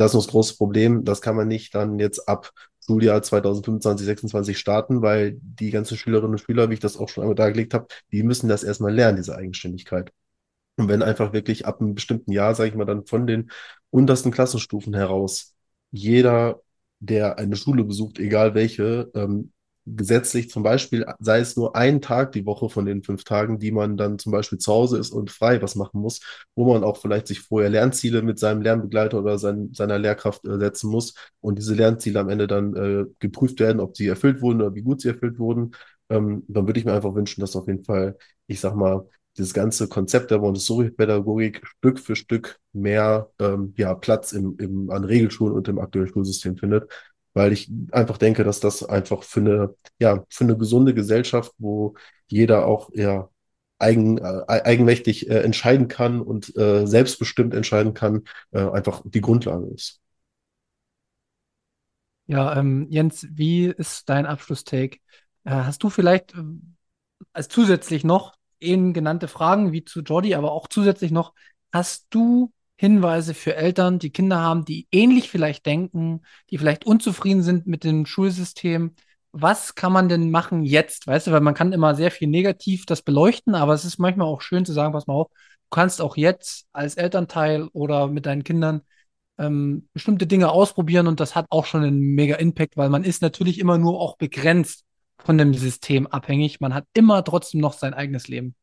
Das 0.00 0.14
ist 0.14 0.24
das 0.24 0.28
große 0.28 0.56
Problem. 0.56 1.04
Das 1.04 1.20
kann 1.20 1.36
man 1.36 1.46
nicht 1.46 1.74
dann 1.74 1.98
jetzt 1.98 2.26
ab 2.26 2.52
Schuljahr 2.82 3.22
2025, 3.22 4.06
26 4.06 4.58
starten, 4.58 5.02
weil 5.02 5.36
die 5.42 5.70
ganzen 5.70 5.98
Schülerinnen 5.98 6.32
und 6.32 6.38
Schüler, 6.38 6.70
wie 6.70 6.74
ich 6.74 6.80
das 6.80 6.96
auch 6.96 7.10
schon 7.10 7.20
einmal 7.22 7.34
dargelegt 7.34 7.74
habe, 7.74 7.86
die 8.10 8.22
müssen 8.22 8.48
das 8.48 8.64
erstmal 8.64 8.94
lernen, 8.94 9.18
diese 9.18 9.36
Eigenständigkeit. 9.36 10.10
Und 10.78 10.88
wenn 10.88 11.02
einfach 11.02 11.34
wirklich 11.34 11.66
ab 11.66 11.82
einem 11.82 11.94
bestimmten 11.94 12.32
Jahr, 12.32 12.54
sage 12.54 12.70
ich 12.70 12.76
mal, 12.76 12.86
dann 12.86 13.04
von 13.04 13.26
den 13.26 13.50
untersten 13.90 14.30
Klassenstufen 14.32 14.94
heraus 14.94 15.54
jeder, 15.90 16.62
der 17.00 17.38
eine 17.38 17.56
Schule 17.56 17.84
besucht, 17.84 18.18
egal 18.18 18.54
welche, 18.54 19.10
ähm, 19.14 19.52
gesetzlich 19.96 20.50
zum 20.50 20.62
Beispiel, 20.62 21.06
sei 21.18 21.40
es 21.40 21.56
nur 21.56 21.76
ein 21.76 22.00
Tag 22.00 22.32
die 22.32 22.46
Woche 22.46 22.68
von 22.68 22.86
den 22.86 23.02
fünf 23.02 23.24
Tagen, 23.24 23.58
die 23.58 23.72
man 23.72 23.96
dann 23.96 24.18
zum 24.18 24.32
Beispiel 24.32 24.58
zu 24.58 24.72
Hause 24.72 24.98
ist 24.98 25.10
und 25.10 25.30
frei 25.30 25.60
was 25.62 25.74
machen 25.74 26.00
muss, 26.00 26.20
wo 26.54 26.72
man 26.72 26.84
auch 26.84 26.98
vielleicht 26.98 27.26
sich 27.26 27.40
vorher 27.40 27.70
Lernziele 27.70 28.22
mit 28.22 28.38
seinem 28.38 28.62
Lernbegleiter 28.62 29.18
oder 29.18 29.38
sein, 29.38 29.70
seiner 29.72 29.98
Lehrkraft 29.98 30.46
äh, 30.46 30.58
setzen 30.58 30.90
muss 30.90 31.14
und 31.40 31.58
diese 31.58 31.74
Lernziele 31.74 32.20
am 32.20 32.28
Ende 32.28 32.46
dann 32.46 32.74
äh, 32.76 33.04
geprüft 33.18 33.60
werden, 33.60 33.80
ob 33.80 33.96
sie 33.96 34.06
erfüllt 34.06 34.40
wurden 34.42 34.60
oder 34.62 34.74
wie 34.74 34.82
gut 34.82 35.00
sie 35.00 35.08
erfüllt 35.08 35.38
wurden, 35.38 35.72
ähm, 36.08 36.44
dann 36.48 36.66
würde 36.66 36.78
ich 36.80 36.86
mir 36.86 36.92
einfach 36.92 37.14
wünschen, 37.14 37.40
dass 37.40 37.56
auf 37.56 37.66
jeden 37.66 37.84
Fall, 37.84 38.16
ich 38.46 38.60
sag 38.60 38.74
mal, 38.74 39.08
dieses 39.38 39.54
ganze 39.54 39.88
Konzept 39.88 40.30
der 40.30 40.38
Montessori-Pädagogik 40.38 41.62
Stück 41.64 42.00
für 42.00 42.16
Stück 42.16 42.58
mehr 42.72 43.30
ähm, 43.38 43.74
ja, 43.76 43.94
Platz 43.94 44.32
im, 44.32 44.56
im, 44.58 44.90
an 44.90 45.04
Regelschulen 45.04 45.54
und 45.54 45.68
im 45.68 45.78
aktuellen 45.78 46.08
Schulsystem 46.08 46.56
findet 46.56 46.90
weil 47.34 47.52
ich 47.52 47.70
einfach 47.92 48.18
denke, 48.18 48.44
dass 48.44 48.60
das 48.60 48.82
einfach 48.84 49.22
für 49.22 49.40
eine, 49.40 49.74
ja, 49.98 50.24
für 50.28 50.44
eine 50.44 50.56
gesunde 50.56 50.94
Gesellschaft, 50.94 51.52
wo 51.58 51.94
jeder 52.28 52.66
auch 52.66 52.90
ja 52.94 53.28
eigen, 53.78 54.18
äh, 54.18 54.44
eigenmächtig 54.46 55.28
äh, 55.30 55.40
entscheiden 55.40 55.88
kann 55.88 56.20
und 56.20 56.56
äh, 56.56 56.86
selbstbestimmt 56.86 57.54
entscheiden 57.54 57.94
kann, 57.94 58.24
äh, 58.52 58.60
einfach 58.60 59.02
die 59.04 59.20
Grundlage 59.20 59.66
ist. 59.68 60.00
Ja, 62.26 62.56
ähm, 62.56 62.86
Jens, 62.90 63.26
wie 63.30 63.66
ist 63.66 64.08
dein 64.08 64.26
Abschlusstake? 64.26 64.98
Äh, 65.44 65.50
hast 65.50 65.82
du 65.82 65.90
vielleicht 65.90 66.34
äh, 66.34 66.42
als 67.32 67.48
zusätzlich 67.48 68.04
noch 68.04 68.34
eben 68.60 68.92
genannte 68.92 69.26
Fragen 69.26 69.72
wie 69.72 69.84
zu 69.84 70.00
Jordi, 70.02 70.34
aber 70.34 70.52
auch 70.52 70.68
zusätzlich 70.68 71.10
noch, 71.10 71.32
hast 71.72 72.06
du 72.10 72.52
Hinweise 72.80 73.34
für 73.34 73.56
Eltern, 73.56 73.98
die 73.98 74.08
Kinder 74.08 74.38
haben, 74.40 74.64
die 74.64 74.88
ähnlich 74.90 75.28
vielleicht 75.28 75.66
denken, 75.66 76.22
die 76.48 76.56
vielleicht 76.56 76.86
unzufrieden 76.86 77.42
sind 77.42 77.66
mit 77.66 77.84
dem 77.84 78.06
Schulsystem. 78.06 78.94
Was 79.32 79.74
kann 79.74 79.92
man 79.92 80.08
denn 80.08 80.30
machen 80.30 80.62
jetzt? 80.62 81.06
Weißt 81.06 81.26
du, 81.26 81.32
weil 81.32 81.42
man 81.42 81.52
kann 81.52 81.74
immer 81.74 81.94
sehr 81.94 82.10
viel 82.10 82.26
negativ 82.28 82.86
das 82.86 83.02
beleuchten, 83.02 83.54
aber 83.54 83.74
es 83.74 83.84
ist 83.84 83.98
manchmal 83.98 84.28
auch 84.28 84.40
schön 84.40 84.64
zu 84.64 84.72
sagen, 84.72 84.94
pass 84.94 85.06
mal 85.06 85.12
auf, 85.12 85.28
du 85.28 85.68
kannst 85.70 86.00
auch 86.00 86.16
jetzt 86.16 86.68
als 86.72 86.94
Elternteil 86.94 87.68
oder 87.74 88.08
mit 88.08 88.24
deinen 88.24 88.44
Kindern 88.44 88.80
ähm, 89.36 89.90
bestimmte 89.92 90.26
Dinge 90.26 90.50
ausprobieren 90.50 91.06
und 91.06 91.20
das 91.20 91.34
hat 91.34 91.44
auch 91.50 91.66
schon 91.66 91.82
einen 91.82 92.00
mega 92.00 92.36
Impact, 92.36 92.78
weil 92.78 92.88
man 92.88 93.04
ist 93.04 93.20
natürlich 93.20 93.58
immer 93.58 93.76
nur 93.76 94.00
auch 94.00 94.16
begrenzt 94.16 94.86
von 95.18 95.36
dem 95.36 95.52
System 95.52 96.06
abhängig. 96.06 96.60
Man 96.60 96.72
hat 96.72 96.86
immer 96.94 97.22
trotzdem 97.24 97.60
noch 97.60 97.74
sein 97.74 97.92
eigenes 97.92 98.26
Leben. 98.28 98.54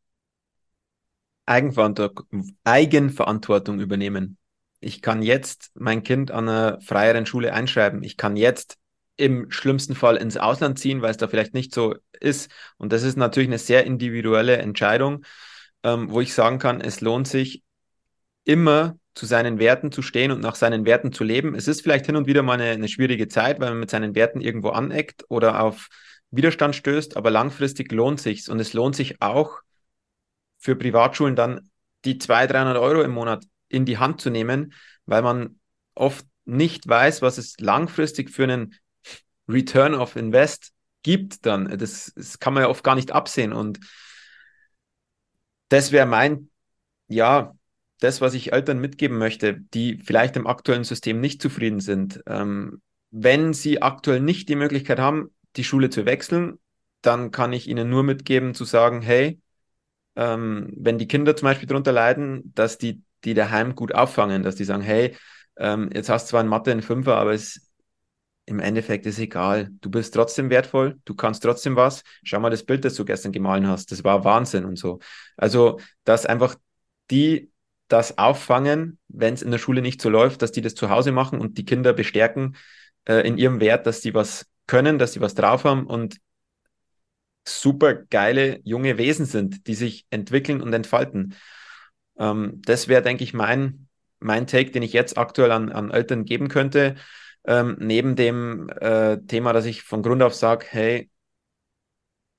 Eigenverantwortung, 1.47 3.79
übernehmen. 3.79 4.37
Ich 4.79 5.01
kann 5.01 5.23
jetzt 5.23 5.71
mein 5.73 6.03
Kind 6.03 6.29
an 6.29 6.47
einer 6.47 6.79
freieren 6.81 7.25
Schule 7.25 7.53
einschreiben. 7.53 8.03
Ich 8.03 8.17
kann 8.17 8.37
jetzt 8.37 8.77
im 9.15 9.49
schlimmsten 9.49 9.95
Fall 9.95 10.17
ins 10.17 10.37
Ausland 10.37 10.77
ziehen, 10.77 11.01
weil 11.01 11.11
es 11.11 11.17
da 11.17 11.27
vielleicht 11.27 11.55
nicht 11.55 11.73
so 11.73 11.95
ist. 12.19 12.51
Und 12.77 12.93
das 12.93 13.01
ist 13.01 13.17
natürlich 13.17 13.49
eine 13.49 13.57
sehr 13.57 13.85
individuelle 13.85 14.57
Entscheidung, 14.57 15.25
ähm, 15.83 16.11
wo 16.11 16.21
ich 16.21 16.33
sagen 16.33 16.59
kann, 16.59 16.81
es 16.81 17.01
lohnt 17.01 17.27
sich 17.27 17.63
immer 18.43 18.97
zu 19.15 19.25
seinen 19.25 19.57
Werten 19.57 19.91
zu 19.91 20.03
stehen 20.03 20.31
und 20.31 20.41
nach 20.41 20.55
seinen 20.55 20.85
Werten 20.85 21.11
zu 21.11 21.23
leben. 21.23 21.55
Es 21.55 21.67
ist 21.67 21.81
vielleicht 21.81 22.05
hin 22.05 22.15
und 22.15 22.27
wieder 22.27 22.43
mal 22.43 22.53
eine, 22.53 22.69
eine 22.69 22.87
schwierige 22.87 23.27
Zeit, 23.27 23.59
weil 23.59 23.71
man 23.71 23.79
mit 23.79 23.89
seinen 23.89 24.13
Werten 24.13 24.41
irgendwo 24.41 24.69
aneckt 24.69 25.25
oder 25.29 25.63
auf 25.63 25.87
Widerstand 26.29 26.75
stößt, 26.75 27.17
aber 27.17 27.31
langfristig 27.31 27.91
lohnt 27.91 28.19
sich's 28.19 28.49
und 28.49 28.59
es 28.59 28.73
lohnt 28.73 28.95
sich 28.95 29.21
auch 29.21 29.61
für 30.57 30.75
Privatschulen 30.75 31.35
dann 31.35 31.69
die 32.05 32.17
200, 32.17 32.53
300 32.53 32.77
Euro 32.77 33.01
im 33.01 33.11
Monat 33.11 33.45
in 33.69 33.85
die 33.85 33.97
Hand 33.97 34.21
zu 34.21 34.29
nehmen, 34.29 34.73
weil 35.05 35.21
man 35.21 35.59
oft 35.95 36.25
nicht 36.45 36.87
weiß, 36.87 37.21
was 37.21 37.37
es 37.37 37.59
langfristig 37.59 38.29
für 38.29 38.43
einen 38.43 38.75
Return 39.47 39.93
of 39.93 40.15
Invest 40.15 40.71
gibt 41.03 41.45
dann. 41.45 41.77
Das, 41.77 42.11
das 42.15 42.39
kann 42.39 42.53
man 42.53 42.63
ja 42.63 42.69
oft 42.69 42.83
gar 42.83 42.95
nicht 42.95 43.11
absehen 43.11 43.53
und 43.53 43.79
das 45.69 45.91
wäre 45.91 46.05
mein, 46.05 46.49
ja, 47.07 47.53
das, 47.99 48.21
was 48.21 48.33
ich 48.33 48.53
Eltern 48.53 48.79
mitgeben 48.79 49.17
möchte, 49.17 49.59
die 49.73 49.97
vielleicht 49.97 50.35
im 50.35 50.47
aktuellen 50.47 50.83
System 50.83 51.19
nicht 51.19 51.41
zufrieden 51.41 51.79
sind. 51.79 52.21
Ähm, 52.27 52.81
wenn 53.09 53.53
sie 53.53 53.81
aktuell 53.81 54.19
nicht 54.19 54.49
die 54.49 54.55
Möglichkeit 54.55 54.99
haben, 54.99 55.33
die 55.55 55.63
Schule 55.63 55.89
zu 55.89 56.05
wechseln, 56.05 56.59
dann 57.01 57.31
kann 57.31 57.53
ich 57.53 57.67
ihnen 57.67 57.89
nur 57.89 58.03
mitgeben, 58.03 58.53
zu 58.53 58.65
sagen, 58.65 59.01
hey, 59.01 59.39
ähm, 60.17 60.73
wenn 60.75 60.97
die 60.97 61.07
Kinder 61.07 61.35
zum 61.35 61.45
Beispiel 61.45 61.67
darunter 61.67 61.93
leiden, 61.93 62.51
dass 62.55 62.77
die 62.77 63.01
die 63.23 63.33
daheim 63.33 63.75
gut 63.75 63.95
auffangen, 63.95 64.43
dass 64.43 64.55
die 64.55 64.63
sagen, 64.63 64.83
hey, 64.83 65.15
ähm, 65.57 65.89
jetzt 65.93 66.09
hast 66.09 66.27
du 66.27 66.29
zwar 66.31 66.41
in 66.41 66.47
Mathe 66.47 66.71
einen 66.71 66.81
Fünfer, 66.81 67.17
aber 67.17 67.33
es 67.33 67.71
im 68.45 68.59
Endeffekt 68.59 69.05
ist 69.05 69.19
egal. 69.19 69.69
Du 69.81 69.89
bist 69.89 70.13
trotzdem 70.13 70.49
wertvoll, 70.49 70.99
du 71.03 71.15
kannst 71.15 71.43
trotzdem 71.43 71.75
was. 71.75 72.03
Schau 72.23 72.39
mal 72.39 72.49
das 72.49 72.63
Bild, 72.63 72.85
das 72.85 72.95
du 72.95 73.03
gestern 73.03 73.31
gemahlen 73.31 73.67
hast. 73.67 73.91
Das 73.91 74.03
war 74.03 74.23
Wahnsinn 74.23 74.65
und 74.65 74.77
so. 74.77 74.99
Also, 75.35 75.79
dass 76.05 76.25
einfach 76.25 76.55
die 77.11 77.51
das 77.89 78.17
auffangen, 78.17 78.99
wenn 79.07 79.33
es 79.33 79.41
in 79.41 79.51
der 79.51 79.57
Schule 79.57 79.81
nicht 79.81 80.01
so 80.01 80.09
läuft, 80.09 80.41
dass 80.41 80.51
die 80.51 80.61
das 80.61 80.75
zu 80.75 80.89
Hause 80.89 81.11
machen 81.11 81.39
und 81.39 81.57
die 81.57 81.65
Kinder 81.65 81.93
bestärken 81.93 82.55
äh, 83.05 83.27
in 83.27 83.37
ihrem 83.37 83.59
Wert, 83.59 83.85
dass 83.85 84.01
sie 84.01 84.13
was 84.13 84.45
können, 84.67 84.99
dass 84.99 85.13
sie 85.13 85.21
was 85.21 85.35
drauf 85.35 85.63
haben 85.63 85.87
und 85.87 86.17
super 87.47 87.93
geile 87.95 88.59
junge 88.63 88.97
Wesen 88.97 89.25
sind, 89.25 89.67
die 89.67 89.75
sich 89.75 90.05
entwickeln 90.09 90.61
und 90.61 90.73
entfalten. 90.73 91.35
Ähm, 92.19 92.61
das 92.65 92.87
wäre, 92.87 93.01
denke 93.01 93.23
ich, 93.23 93.33
mein, 93.33 93.87
mein 94.19 94.47
Take, 94.47 94.71
den 94.71 94.83
ich 94.83 94.93
jetzt 94.93 95.17
aktuell 95.17 95.51
an, 95.51 95.71
an 95.71 95.91
Eltern 95.91 96.25
geben 96.25 96.47
könnte. 96.49 96.95
Ähm, 97.45 97.77
neben 97.79 98.15
dem 98.15 98.69
äh, 98.69 99.17
Thema, 99.19 99.53
dass 99.53 99.65
ich 99.65 99.83
von 99.83 100.03
Grund 100.03 100.21
auf 100.21 100.33
sage, 100.35 100.65
hey, 100.69 101.09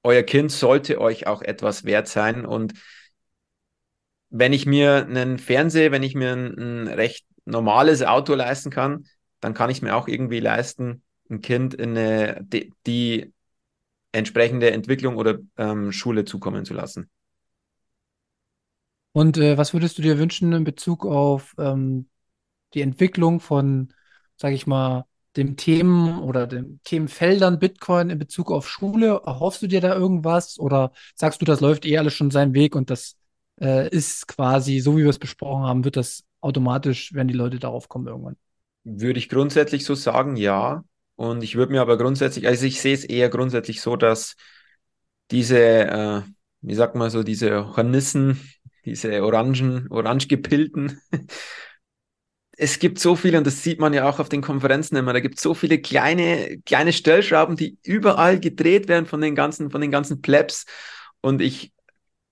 euer 0.03 0.23
Kind 0.23 0.53
sollte 0.53 1.01
euch 1.01 1.27
auch 1.27 1.43
etwas 1.43 1.85
wert 1.85 2.09
sein. 2.09 2.47
Und 2.47 2.75
wenn 4.31 4.53
ich 4.53 4.67
mir 4.67 5.07
einen 5.07 5.39
Fernseher, 5.39 5.93
wenn 5.93 6.03
ich 6.03 6.15
mir 6.15 6.33
ein, 6.33 6.59
ein 6.59 6.89
recht 6.89 7.27
normales 7.45 8.03
Auto 8.03 8.35
leisten 8.35 8.71
kann, 8.71 9.07
dann 9.41 9.55
kann 9.55 9.71
ich 9.71 9.83
mir 9.83 9.97
auch 9.97 10.09
irgendwie 10.09 10.41
leisten, 10.41 11.03
ein 11.31 11.41
Kind 11.41 11.75
in 11.75 11.97
eine, 11.97 12.41
die, 12.43 12.73
die 12.87 13.33
entsprechende 14.13 14.71
Entwicklung 14.71 15.17
oder 15.17 15.39
ähm, 15.57 15.93
Schule 15.93 16.25
zukommen 16.25 16.65
zu 16.65 16.75
lassen. 16.75 17.11
Und 19.13 19.37
äh, 19.39 19.59
was 19.59 19.73
würdest 19.73 19.99
du 19.99 20.03
dir 20.03 20.19
wünschen 20.19 20.53
in 20.53 20.65
Bezug 20.65 21.05
auf 21.05 21.55
ähm, 21.59 22.09
die 22.75 22.83
Entwicklung 22.83 23.41
von, 23.41 23.93
sage 24.37 24.55
ich 24.55 24.67
mal, 24.67 25.05
dem 25.37 25.57
Themen 25.57 26.21
oder 26.21 26.47
den 26.47 26.81
Themenfeldern 26.85 27.59
Bitcoin 27.59 28.11
in 28.11 28.19
Bezug 28.19 28.51
auf 28.51 28.69
Schule? 28.69 29.21
Erhoffst 29.25 29.63
du 29.63 29.67
dir 29.67 29.81
da 29.81 29.95
irgendwas 29.95 30.59
oder 30.59 30.93
sagst 31.15 31.41
du, 31.41 31.45
das 31.45 31.61
läuft 31.61 31.87
eh 31.87 31.99
alles 31.99 32.15
schon 32.15 32.31
seinen 32.31 32.55
Weg 32.55 32.75
und 32.77 32.91
das 32.91 33.17
äh, 33.61 33.89
ist 33.89 34.29
quasi, 34.29 34.81
so 34.81 34.97
wie 34.97 35.03
wir 35.03 35.11
es 35.11 35.19
besprochen 35.19 35.65
haben, 35.65 35.85
wird 35.85 35.97
das 35.97 36.25
automatisch, 36.41 37.13
wenn 37.15 37.29
die 37.29 37.35
Leute 37.35 37.59
darauf 37.59 37.89
kommen 37.89 38.07
irgendwann? 38.07 38.37
Würde 38.85 39.19
ich 39.19 39.29
grundsätzlich 39.29 39.85
so 39.85 39.95
sagen, 39.95 40.37
ja. 40.37 40.85
Und 41.19 41.43
ich 41.43 41.57
würde 41.57 41.73
mir 41.73 41.81
aber 41.81 41.99
grundsätzlich, 41.99 42.47
also 42.47 42.65
ich 42.65 42.81
sehe 42.81 42.95
es 42.95 43.03
eher 43.03 43.29
grundsätzlich 43.29 43.81
so, 43.81 43.97
dass 43.97 44.37
diese, 45.33 45.59
äh, 45.59 46.23
wie 46.61 46.75
sagt 46.77 46.95
man 46.95 47.11
so, 47.11 47.25
diese 47.25 47.77
Hornissen, 47.77 48.41
diese 48.85 49.25
orangen, 49.25 49.89
orange 49.91 50.29
gepilten. 50.29 51.01
Es 52.61 52.81
gibt 52.81 52.99
so 52.99 53.15
viele, 53.15 53.39
und 53.39 53.47
das 53.47 53.63
sieht 53.63 53.79
man 53.79 53.95
ja 53.95 54.09
auch 54.09 54.19
auf 54.19 54.29
den 54.29 54.43
Konferenzen 54.43 54.97
immer, 54.97 55.13
da 55.13 55.21
gibt 55.21 55.37
es 55.37 55.43
so 55.43 55.55
viele 55.55 55.81
kleine, 55.81 56.59
kleine 56.67 56.93
Stellschrauben, 56.93 57.55
die 57.55 57.79
überall 57.85 58.41
gedreht 58.41 58.89
werden 58.89 59.07
von 59.07 59.21
den 59.21 59.37
ganzen, 59.37 59.71
von 59.71 59.81
den 59.81 59.93
ganzen 59.93 60.23
Plebs. 60.23 60.67
Und 61.21 61.41
ich 61.41 61.73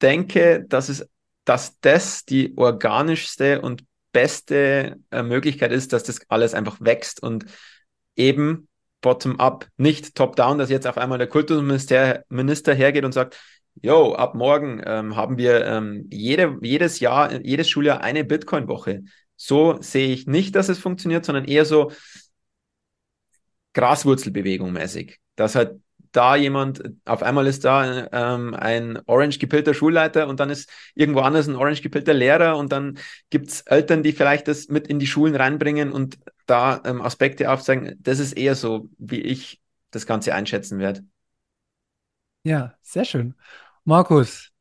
denke, 0.02 0.64
dass 0.68 0.88
es, 0.88 1.08
dass 1.44 1.78
das 1.78 2.24
die 2.24 2.56
organischste 2.56 3.60
und 3.60 3.84
beste 4.10 4.96
äh, 5.12 5.22
Möglichkeit 5.22 5.70
ist, 5.70 5.92
dass 5.92 6.02
das 6.02 6.20
alles 6.28 6.54
einfach 6.54 6.78
wächst 6.80 7.22
und 7.22 7.46
eben 8.16 8.66
bottom-up, 9.06 9.68
nicht 9.76 10.16
top-down, 10.16 10.58
dass 10.58 10.68
jetzt 10.68 10.84
auf 10.88 10.98
einmal 10.98 11.18
der 11.18 11.28
Kultusminister 11.28 12.24
Minister 12.28 12.74
hergeht 12.74 13.04
und 13.04 13.12
sagt, 13.12 13.38
Jo, 13.82 14.14
ab 14.14 14.34
morgen 14.34 14.82
ähm, 14.84 15.14
haben 15.14 15.38
wir 15.38 15.64
ähm, 15.64 16.08
jede, 16.10 16.58
jedes 16.60 16.98
Jahr, 16.98 17.40
jedes 17.42 17.68
Schuljahr 17.68 18.00
eine 18.00 18.24
Bitcoin-Woche. 18.24 19.04
So 19.36 19.80
sehe 19.80 20.08
ich 20.08 20.26
nicht, 20.26 20.56
dass 20.56 20.68
es 20.68 20.78
funktioniert, 20.80 21.24
sondern 21.24 21.44
eher 21.44 21.64
so 21.64 21.92
Graswurzelbewegung 23.74 24.72
mäßig. 24.72 25.20
Dass 25.36 25.54
halt 25.54 25.78
da 26.16 26.36
jemand, 26.36 26.82
auf 27.04 27.22
einmal 27.22 27.46
ist 27.46 27.64
da 27.64 28.08
ähm, 28.12 28.54
ein 28.54 28.98
orange 29.06 29.38
gepillter 29.38 29.74
Schulleiter 29.74 30.28
und 30.28 30.40
dann 30.40 30.50
ist 30.50 30.70
irgendwo 30.94 31.20
anders 31.20 31.46
ein 31.46 31.56
orange 31.56 31.82
gepillter 31.82 32.14
Lehrer 32.14 32.56
und 32.56 32.72
dann 32.72 32.98
gibt 33.30 33.50
es 33.50 33.60
Eltern, 33.62 34.02
die 34.02 34.12
vielleicht 34.12 34.48
das 34.48 34.68
mit 34.68 34.88
in 34.88 34.98
die 34.98 35.06
Schulen 35.06 35.36
reinbringen 35.36 35.92
und 35.92 36.18
da 36.46 36.80
ähm, 36.84 37.02
Aspekte 37.02 37.50
aufzeigen. 37.50 37.96
Das 38.00 38.18
ist 38.18 38.32
eher 38.32 38.54
so, 38.54 38.88
wie 38.98 39.20
ich 39.20 39.60
das 39.90 40.06
Ganze 40.06 40.34
einschätzen 40.34 40.78
werde. 40.78 41.04
Ja, 42.44 42.74
sehr 42.80 43.04
schön. 43.04 43.34
Markus, 43.84 44.52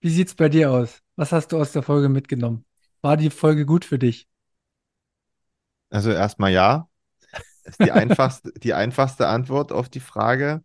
wie 0.00 0.10
sieht's 0.10 0.34
bei 0.34 0.48
dir 0.48 0.70
aus? 0.70 1.02
Was 1.16 1.32
hast 1.32 1.48
du 1.52 1.58
aus 1.58 1.72
der 1.72 1.82
Folge 1.82 2.08
mitgenommen? 2.08 2.64
War 3.02 3.16
die 3.16 3.30
Folge 3.30 3.66
gut 3.66 3.84
für 3.84 3.98
dich? 3.98 4.28
Also 5.90 6.10
erstmal 6.12 6.52
ja. 6.52 6.89
Ist 7.64 7.80
die 7.80 7.92
einfachste, 7.92 8.52
die 8.56 8.74
einfachste 8.74 9.28
Antwort 9.28 9.72
auf 9.72 9.88
die 9.88 10.00
Frage. 10.00 10.62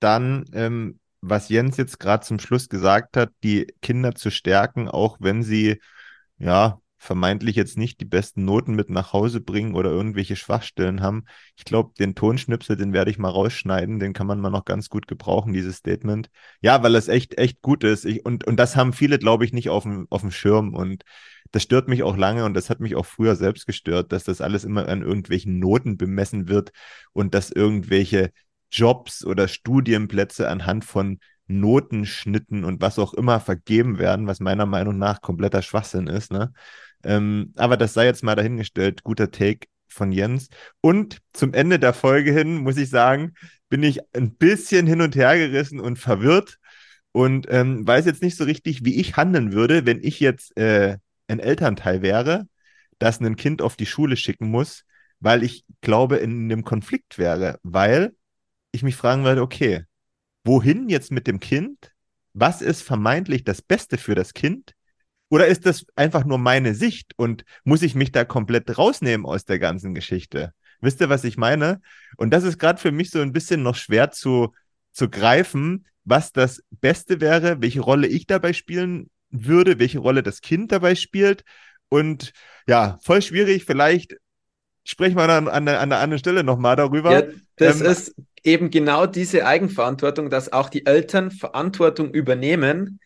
Dann, 0.00 0.44
ähm, 0.52 1.00
was 1.20 1.48
Jens 1.48 1.76
jetzt 1.76 2.00
gerade 2.00 2.24
zum 2.24 2.38
Schluss 2.38 2.68
gesagt 2.68 3.16
hat, 3.16 3.30
die 3.42 3.66
Kinder 3.82 4.14
zu 4.14 4.30
stärken, 4.30 4.88
auch 4.88 5.18
wenn 5.20 5.42
sie 5.42 5.80
ja 6.38 6.80
vermeintlich 7.00 7.56
jetzt 7.56 7.78
nicht 7.78 7.98
die 8.00 8.04
besten 8.04 8.44
Noten 8.44 8.74
mit 8.74 8.90
nach 8.90 9.14
Hause 9.14 9.40
bringen 9.40 9.74
oder 9.74 9.90
irgendwelche 9.90 10.36
Schwachstellen 10.36 11.00
haben. 11.00 11.24
Ich 11.56 11.64
glaube, 11.64 11.94
den 11.98 12.14
Tonschnipsel, 12.14 12.76
den 12.76 12.92
werde 12.92 13.10
ich 13.10 13.18
mal 13.18 13.30
rausschneiden, 13.30 13.98
den 13.98 14.12
kann 14.12 14.26
man 14.26 14.38
mal 14.38 14.50
noch 14.50 14.66
ganz 14.66 14.90
gut 14.90 15.06
gebrauchen, 15.06 15.54
dieses 15.54 15.76
Statement. 15.76 16.28
Ja, 16.60 16.82
weil 16.82 16.94
es 16.94 17.08
echt, 17.08 17.38
echt 17.38 17.62
gut 17.62 17.84
ist. 17.84 18.04
Ich, 18.04 18.26
und, 18.26 18.46
und 18.46 18.56
das 18.56 18.76
haben 18.76 18.92
viele, 18.92 19.18
glaube 19.18 19.46
ich, 19.46 19.54
nicht 19.54 19.70
auf 19.70 19.84
dem, 19.84 20.08
auf 20.10 20.20
dem 20.20 20.30
Schirm. 20.30 20.74
Und 20.74 21.04
das 21.52 21.62
stört 21.62 21.88
mich 21.88 22.02
auch 22.02 22.16
lange 22.16 22.44
und 22.44 22.54
das 22.54 22.70
hat 22.70 22.80
mich 22.80 22.96
auch 22.96 23.06
früher 23.06 23.36
selbst 23.36 23.66
gestört, 23.66 24.12
dass 24.12 24.24
das 24.24 24.40
alles 24.40 24.64
immer 24.64 24.88
an 24.88 25.02
irgendwelchen 25.02 25.58
Noten 25.58 25.96
bemessen 25.96 26.48
wird 26.48 26.72
und 27.12 27.34
dass 27.34 27.50
irgendwelche 27.50 28.30
Jobs 28.70 29.24
oder 29.24 29.48
Studienplätze 29.48 30.48
anhand 30.48 30.84
von 30.84 31.18
Notenschnitten 31.48 32.64
und 32.64 32.80
was 32.80 32.98
auch 32.98 33.14
immer 33.14 33.40
vergeben 33.40 33.98
werden, 33.98 34.26
was 34.26 34.40
meiner 34.40 34.66
Meinung 34.66 34.98
nach 34.98 35.20
kompletter 35.20 35.62
Schwachsinn 35.62 36.06
ist. 36.06 36.30
Ne? 36.30 36.52
Ähm, 37.02 37.52
aber 37.56 37.76
das 37.76 37.94
sei 37.94 38.06
jetzt 38.06 38.22
mal 38.22 38.36
dahingestellt. 38.36 39.02
Guter 39.02 39.30
Take 39.30 39.66
von 39.88 40.12
Jens. 40.12 40.48
Und 40.80 41.18
zum 41.32 41.52
Ende 41.52 41.80
der 41.80 41.92
Folge 41.92 42.32
hin, 42.32 42.58
muss 42.58 42.76
ich 42.76 42.90
sagen, 42.90 43.34
bin 43.68 43.82
ich 43.82 43.98
ein 44.14 44.36
bisschen 44.36 44.86
hin 44.86 45.00
und 45.00 45.16
her 45.16 45.36
gerissen 45.36 45.80
und 45.80 45.98
verwirrt 45.98 46.58
und 47.12 47.46
ähm, 47.50 47.86
weiß 47.86 48.06
jetzt 48.06 48.22
nicht 48.22 48.36
so 48.36 48.44
richtig, 48.44 48.84
wie 48.84 49.00
ich 49.00 49.16
handeln 49.16 49.52
würde, 49.52 49.86
wenn 49.86 50.00
ich 50.02 50.20
jetzt 50.20 50.56
äh, 50.56 50.98
ein 51.30 51.40
Elternteil 51.40 52.02
wäre, 52.02 52.48
das 52.98 53.20
ein 53.20 53.36
Kind 53.36 53.62
auf 53.62 53.76
die 53.76 53.86
Schule 53.86 54.16
schicken 54.16 54.50
muss, 54.50 54.84
weil 55.20 55.42
ich 55.42 55.64
glaube, 55.80 56.16
in 56.16 56.44
einem 56.44 56.64
Konflikt 56.64 57.18
wäre, 57.18 57.58
weil 57.62 58.14
ich 58.72 58.82
mich 58.82 58.96
fragen 58.96 59.24
würde, 59.24 59.42
okay, 59.42 59.84
wohin 60.44 60.88
jetzt 60.88 61.10
mit 61.10 61.26
dem 61.26 61.40
Kind? 61.40 61.92
Was 62.32 62.62
ist 62.62 62.82
vermeintlich 62.82 63.44
das 63.44 63.62
Beste 63.62 63.98
für 63.98 64.14
das 64.14 64.34
Kind? 64.34 64.74
Oder 65.28 65.46
ist 65.46 65.66
das 65.66 65.86
einfach 65.96 66.24
nur 66.24 66.38
meine 66.38 66.74
Sicht 66.74 67.12
und 67.16 67.44
muss 67.64 67.82
ich 67.82 67.94
mich 67.94 68.12
da 68.12 68.24
komplett 68.24 68.76
rausnehmen 68.78 69.26
aus 69.26 69.44
der 69.44 69.58
ganzen 69.58 69.94
Geschichte? 69.94 70.52
Wisst 70.80 71.00
ihr, 71.00 71.08
was 71.08 71.24
ich 71.24 71.36
meine? 71.36 71.80
Und 72.16 72.30
das 72.30 72.44
ist 72.44 72.58
gerade 72.58 72.80
für 72.80 72.92
mich 72.92 73.10
so 73.10 73.20
ein 73.20 73.32
bisschen 73.32 73.62
noch 73.62 73.76
schwer 73.76 74.10
zu, 74.10 74.54
zu 74.92 75.08
greifen, 75.08 75.86
was 76.04 76.32
das 76.32 76.62
Beste 76.70 77.20
wäre, 77.20 77.60
welche 77.60 77.80
Rolle 77.80 78.06
ich 78.06 78.26
dabei 78.26 78.52
spielen 78.52 79.10
würde, 79.30 79.78
welche 79.78 79.98
Rolle 79.98 80.22
das 80.22 80.40
Kind 80.40 80.72
dabei 80.72 80.94
spielt. 80.94 81.44
Und 81.88 82.32
ja, 82.66 82.98
voll 83.02 83.22
schwierig. 83.22 83.64
Vielleicht 83.64 84.16
sprechen 84.84 85.16
wir 85.16 85.26
dann 85.26 85.48
an, 85.48 85.68
an 85.68 85.76
einer 85.76 85.98
anderen 85.98 86.18
Stelle 86.18 86.44
nochmal 86.44 86.76
darüber. 86.76 87.12
Ja, 87.12 87.22
das 87.56 87.80
ähm, 87.80 87.86
ist 87.86 88.14
eben 88.42 88.70
genau 88.70 89.06
diese 89.06 89.46
Eigenverantwortung, 89.46 90.30
dass 90.30 90.52
auch 90.52 90.68
die 90.68 90.86
Eltern 90.86 91.30
Verantwortung 91.30 92.12
übernehmen 92.12 93.00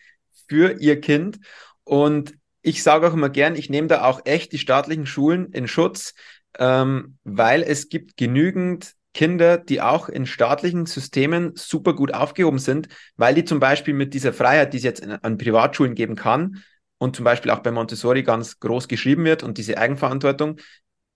für 0.48 0.80
ihr 0.80 1.00
Kind. 1.00 1.38
Und 1.84 2.34
ich 2.62 2.82
sage 2.82 3.08
auch 3.08 3.12
immer 3.14 3.30
gern, 3.30 3.56
ich 3.56 3.68
nehme 3.68 3.88
da 3.88 4.04
auch 4.04 4.22
echt 4.24 4.52
die 4.52 4.58
staatlichen 4.58 5.06
Schulen 5.06 5.52
in 5.52 5.68
Schutz, 5.68 6.14
ähm, 6.58 7.18
weil 7.24 7.62
es 7.62 7.88
gibt 7.88 8.16
genügend 8.16 8.94
Kinder, 9.14 9.56
die 9.56 9.80
auch 9.80 10.08
in 10.08 10.26
staatlichen 10.26 10.86
Systemen 10.86 11.52
super 11.54 11.94
gut 11.94 12.12
aufgehoben 12.12 12.58
sind, 12.58 12.88
weil 13.16 13.34
die 13.34 13.44
zum 13.44 13.60
Beispiel 13.60 13.94
mit 13.94 14.12
dieser 14.12 14.32
Freiheit, 14.32 14.72
die 14.72 14.78
es 14.78 14.82
jetzt 14.82 15.02
an 15.02 15.38
Privatschulen 15.38 15.94
geben 15.94 16.16
kann 16.16 16.62
und 16.98 17.16
zum 17.16 17.24
Beispiel 17.24 17.50
auch 17.50 17.60
bei 17.60 17.70
Montessori 17.70 18.22
ganz 18.22 18.58
groß 18.60 18.88
geschrieben 18.88 19.24
wird 19.24 19.42
und 19.42 19.56
diese 19.56 19.78
Eigenverantwortung, 19.78 20.58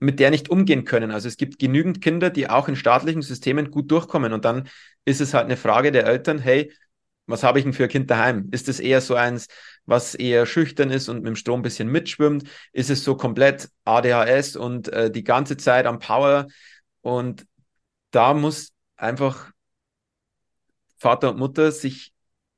mit 0.00 0.20
der 0.20 0.30
nicht 0.30 0.48
umgehen 0.48 0.84
können. 0.84 1.10
Also 1.10 1.28
es 1.28 1.36
gibt 1.36 1.58
genügend 1.58 2.00
Kinder, 2.00 2.30
die 2.30 2.48
auch 2.48 2.68
in 2.68 2.76
staatlichen 2.76 3.22
Systemen 3.22 3.70
gut 3.70 3.90
durchkommen. 3.90 4.32
Und 4.32 4.44
dann 4.44 4.68
ist 5.04 5.20
es 5.20 5.34
halt 5.34 5.46
eine 5.46 5.56
Frage 5.56 5.90
der 5.90 6.06
Eltern, 6.06 6.38
hey, 6.38 6.72
was 7.26 7.42
habe 7.42 7.58
ich 7.58 7.64
denn 7.64 7.74
für 7.74 7.84
ein 7.84 7.88
Kind 7.88 8.10
daheim? 8.10 8.48
Ist 8.52 8.68
es 8.68 8.80
eher 8.80 9.00
so 9.00 9.14
eins, 9.14 9.48
was 9.86 10.14
eher 10.14 10.46
schüchtern 10.46 10.90
ist 10.90 11.08
und 11.08 11.18
mit 11.18 11.26
dem 11.26 11.36
Strom 11.36 11.60
ein 11.60 11.62
bisschen 11.62 11.88
mitschwimmt? 11.88 12.44
Ist 12.72 12.90
es 12.90 13.04
so 13.04 13.16
komplett 13.16 13.68
ADHS 13.84 14.56
und 14.56 14.88
äh, 14.88 15.10
die 15.10 15.24
ganze 15.24 15.56
Zeit 15.56 15.86
am 15.86 15.98
Power? 15.98 16.46
Und 17.00 17.46
da 18.10 18.34
muss 18.34 18.72
einfach 18.96 19.52
Vater 20.98 21.30
und 21.30 21.38
Mutter 21.38 21.72
sich 21.72 22.12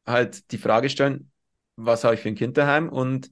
halt 0.07 0.51
die 0.53 0.59
Frage 0.59 0.89
stellen, 0.89 1.31
was 1.77 2.05
habe 2.05 2.15
ich 2.15 2.21
für 2.21 2.29
ein 2.29 2.35
Kind 2.35 2.57
daheim 2.57 2.89
und 2.89 3.31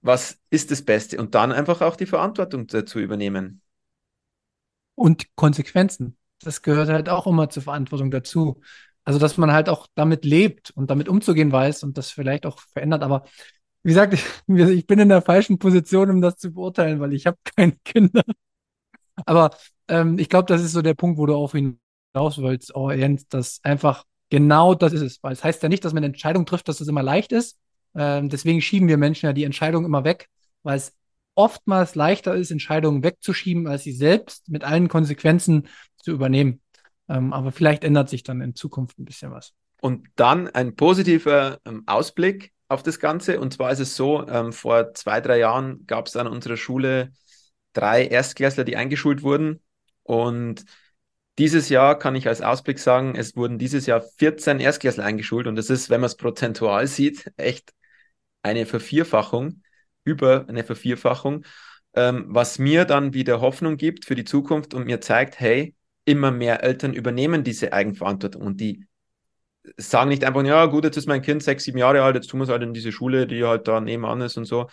was 0.00 0.38
ist 0.50 0.70
das 0.70 0.82
Beste? 0.84 1.18
Und 1.18 1.34
dann 1.34 1.52
einfach 1.52 1.80
auch 1.80 1.96
die 1.96 2.06
Verantwortung 2.06 2.66
dazu 2.66 2.98
übernehmen. 2.98 3.62
Und 4.94 5.26
Konsequenzen. 5.34 6.16
Das 6.40 6.62
gehört 6.62 6.88
halt 6.88 7.08
auch 7.08 7.26
immer 7.26 7.50
zur 7.50 7.62
Verantwortung 7.62 8.10
dazu. 8.10 8.60
Also, 9.04 9.18
dass 9.18 9.38
man 9.38 9.52
halt 9.52 9.68
auch 9.68 9.86
damit 9.94 10.24
lebt 10.24 10.70
und 10.70 10.90
damit 10.90 11.08
umzugehen 11.08 11.50
weiß 11.50 11.82
und 11.82 11.96
das 11.98 12.10
vielleicht 12.10 12.46
auch 12.46 12.60
verändert. 12.60 13.02
Aber 13.02 13.24
wie 13.82 13.90
gesagt, 13.90 14.14
ich, 14.14 14.24
bin 14.86 14.98
in 14.98 15.08
der 15.08 15.22
falschen 15.22 15.58
Position, 15.58 16.10
um 16.10 16.20
das 16.20 16.36
zu 16.36 16.52
beurteilen, 16.52 17.00
weil 17.00 17.12
ich 17.14 17.26
habe 17.26 17.38
keine 17.56 17.72
Kinder. 17.84 18.22
Aber 19.26 19.50
ähm, 19.88 20.18
ich 20.18 20.28
glaube, 20.28 20.46
das 20.46 20.62
ist 20.62 20.72
so 20.72 20.82
der 20.82 20.94
Punkt, 20.94 21.18
wo 21.18 21.26
du 21.26 21.34
auf 21.34 21.52
hinaus 21.52 22.38
willst, 22.38 22.74
oh 22.74 22.90
Jens, 22.90 23.26
dass 23.28 23.60
einfach 23.62 24.04
genau 24.30 24.74
das 24.74 24.92
ist 24.92 25.02
es. 25.02 25.22
Weil 25.22 25.32
es 25.32 25.44
heißt 25.44 25.62
ja 25.62 25.68
nicht, 25.68 25.84
dass 25.84 25.92
man 25.92 26.04
eine 26.04 26.12
Entscheidung 26.12 26.46
trifft, 26.46 26.68
dass 26.68 26.78
das 26.78 26.88
immer 26.88 27.02
leicht 27.02 27.32
ist, 27.32 27.58
ähm, 27.94 28.28
deswegen 28.28 28.60
schieben 28.60 28.88
wir 28.88 28.96
Menschen 28.96 29.26
ja 29.26 29.32
die 29.32 29.44
Entscheidung 29.44 29.84
immer 29.84 30.04
weg, 30.04 30.28
weil 30.62 30.76
es 30.76 30.92
oftmals 31.34 31.94
leichter 31.94 32.34
ist, 32.34 32.50
Entscheidungen 32.50 33.02
wegzuschieben, 33.02 33.66
als 33.66 33.84
sie 33.84 33.92
selbst 33.92 34.48
mit 34.48 34.64
allen 34.64 34.88
Konsequenzen 34.88 35.68
zu 35.96 36.12
übernehmen. 36.12 36.60
Ähm, 37.08 37.32
aber 37.32 37.52
vielleicht 37.52 37.84
ändert 37.84 38.08
sich 38.08 38.22
dann 38.22 38.40
in 38.40 38.54
Zukunft 38.54 38.98
ein 38.98 39.04
bisschen 39.04 39.30
was. 39.30 39.52
Und 39.80 40.08
dann 40.16 40.48
ein 40.48 40.74
positiver 40.74 41.58
ähm, 41.64 41.84
Ausblick 41.86 42.52
auf 42.68 42.82
das 42.82 42.98
Ganze. 42.98 43.40
Und 43.40 43.54
zwar 43.54 43.70
ist 43.70 43.78
es 43.78 43.96
so, 43.96 44.26
ähm, 44.26 44.52
vor 44.52 44.92
zwei, 44.94 45.20
drei 45.20 45.38
Jahren 45.38 45.86
gab 45.86 46.06
es 46.06 46.16
an 46.16 46.26
unserer 46.26 46.56
Schule 46.56 47.12
drei 47.72 48.06
Erstklässler, 48.06 48.64
die 48.64 48.76
eingeschult 48.76 49.22
wurden. 49.22 49.60
Und 50.08 50.64
dieses 51.36 51.68
Jahr 51.68 51.98
kann 51.98 52.16
ich 52.16 52.26
als 52.26 52.40
Ausblick 52.40 52.78
sagen, 52.78 53.14
es 53.14 53.36
wurden 53.36 53.58
dieses 53.58 53.84
Jahr 53.84 54.00
14 54.00 54.58
Erstklässler 54.58 55.04
eingeschult. 55.04 55.46
Und 55.46 55.56
das 55.56 55.68
ist, 55.68 55.90
wenn 55.90 56.00
man 56.00 56.06
es 56.06 56.16
prozentual 56.16 56.86
sieht, 56.86 57.30
echt 57.36 57.74
eine 58.42 58.64
Vervierfachung, 58.64 59.62
über 60.04 60.46
eine 60.48 60.64
Vervierfachung, 60.64 61.44
ähm, 61.94 62.24
was 62.28 62.58
mir 62.58 62.86
dann 62.86 63.12
wieder 63.12 63.42
Hoffnung 63.42 63.76
gibt 63.76 64.06
für 64.06 64.14
die 64.14 64.24
Zukunft 64.24 64.72
und 64.72 64.86
mir 64.86 65.02
zeigt, 65.02 65.38
hey, 65.38 65.74
immer 66.06 66.30
mehr 66.30 66.62
Eltern 66.62 66.94
übernehmen 66.94 67.44
diese 67.44 67.74
Eigenverantwortung. 67.74 68.40
Und 68.40 68.60
die 68.62 68.86
sagen 69.76 70.08
nicht 70.08 70.24
einfach, 70.24 70.42
ja 70.42 70.64
gut, 70.66 70.84
jetzt 70.84 70.96
ist 70.96 71.06
mein 71.06 71.20
Kind 71.20 71.42
sechs, 71.42 71.64
sieben 71.64 71.76
Jahre 71.76 72.02
alt, 72.02 72.16
jetzt 72.16 72.30
tun 72.30 72.40
wir 72.40 72.44
es 72.44 72.50
halt 72.50 72.62
in 72.62 72.72
diese 72.72 72.92
Schule, 72.92 73.26
die 73.26 73.44
halt 73.44 73.68
da 73.68 73.78
nebenan 73.82 74.22
ist 74.22 74.38
und 74.38 74.46
so, 74.46 74.68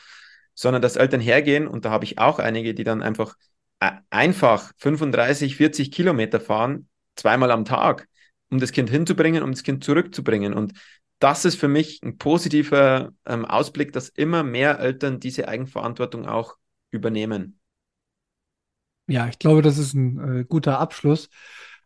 sondern 0.54 0.82
dass 0.82 0.96
Eltern 0.96 1.20
hergehen 1.20 1.68
und 1.68 1.84
da 1.84 1.92
habe 1.92 2.06
ich 2.06 2.20
auch 2.20 2.40
einige, 2.40 2.74
die 2.74 2.86
dann 2.86 3.02
einfach 3.04 3.36
einfach 3.80 4.72
35, 4.78 5.56
40 5.56 5.92
Kilometer 5.92 6.40
fahren, 6.40 6.88
zweimal 7.16 7.52
am 7.52 7.66
Tag, 7.66 8.08
um 8.50 8.60
das 8.60 8.72
Kind 8.72 8.90
hinzubringen, 8.90 9.44
um 9.44 9.52
das 9.52 9.64
Kind 9.64 9.84
zurückzubringen. 9.84 10.54
Und 10.54 10.74
das 11.20 11.46
ist 11.46 11.56
für 11.56 11.68
mich 11.68 12.02
ein 12.04 12.18
positiver 12.18 13.12
ähm, 13.26 13.46
Ausblick, 13.46 13.94
dass 13.94 14.10
immer 14.10 14.44
mehr 14.44 14.80
Eltern 14.80 15.20
diese 15.20 15.48
Eigenverantwortung 15.48 16.28
auch 16.28 16.56
übernehmen. 16.92 17.60
Ja, 19.08 19.28
ich 19.28 19.40
glaube, 19.40 19.62
das 19.62 19.78
ist 19.78 19.94
ein 19.94 20.40
äh, 20.40 20.46
guter 20.46 20.80
Abschluss. 20.80 21.30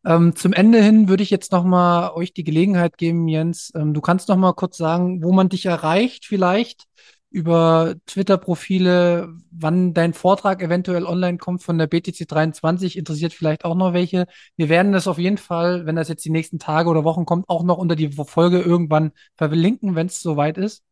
Ähm, 0.05 0.35
zum 0.35 0.53
Ende 0.53 0.81
hin 0.81 1.09
würde 1.09 1.23
ich 1.23 1.29
jetzt 1.29 1.51
noch 1.51 1.65
mal 1.65 2.11
euch 2.11 2.33
die 2.33 2.45
Gelegenheit 2.45 2.97
geben, 2.97 3.27
Jens. 3.27 3.71
Ähm, 3.75 3.93
du 3.93 3.99
kannst 3.99 4.29
noch 4.29 4.37
mal 4.37 4.53
kurz 4.53 4.77
sagen, 4.77 5.21
wo 5.21 5.33
man 5.33 5.49
dich 5.49 5.65
erreicht, 5.65 6.25
vielleicht 6.25 6.85
über 7.31 7.95
Twitter-Profile, 8.07 9.29
wann 9.51 9.93
dein 9.93 10.13
Vortrag 10.13 10.61
eventuell 10.63 11.05
online 11.05 11.37
kommt 11.37 11.63
von 11.63 11.77
der 11.77 11.87
BTC 11.87 12.27
23, 12.27 12.97
interessiert 12.97 13.33
vielleicht 13.33 13.65
auch 13.65 13.75
noch 13.75 13.93
welche. 13.93 14.25
Wir 14.57 14.69
werden 14.69 14.91
das 14.91 15.07
auf 15.07 15.19
jeden 15.19 15.37
Fall, 15.37 15.85
wenn 15.85 15.95
das 15.95 16.09
jetzt 16.09 16.25
die 16.25 16.31
nächsten 16.31 16.59
Tage 16.59 16.89
oder 16.89 17.03
Wochen 17.03 17.25
kommt, 17.25 17.47
auch 17.49 17.63
noch 17.63 17.77
unter 17.77 17.95
die 17.95 18.11
Folge 18.11 18.59
irgendwann 18.59 19.11
verlinken, 19.35 19.95
wenn 19.95 20.07
es 20.07 20.21
soweit 20.21 20.57
ist. 20.57 20.83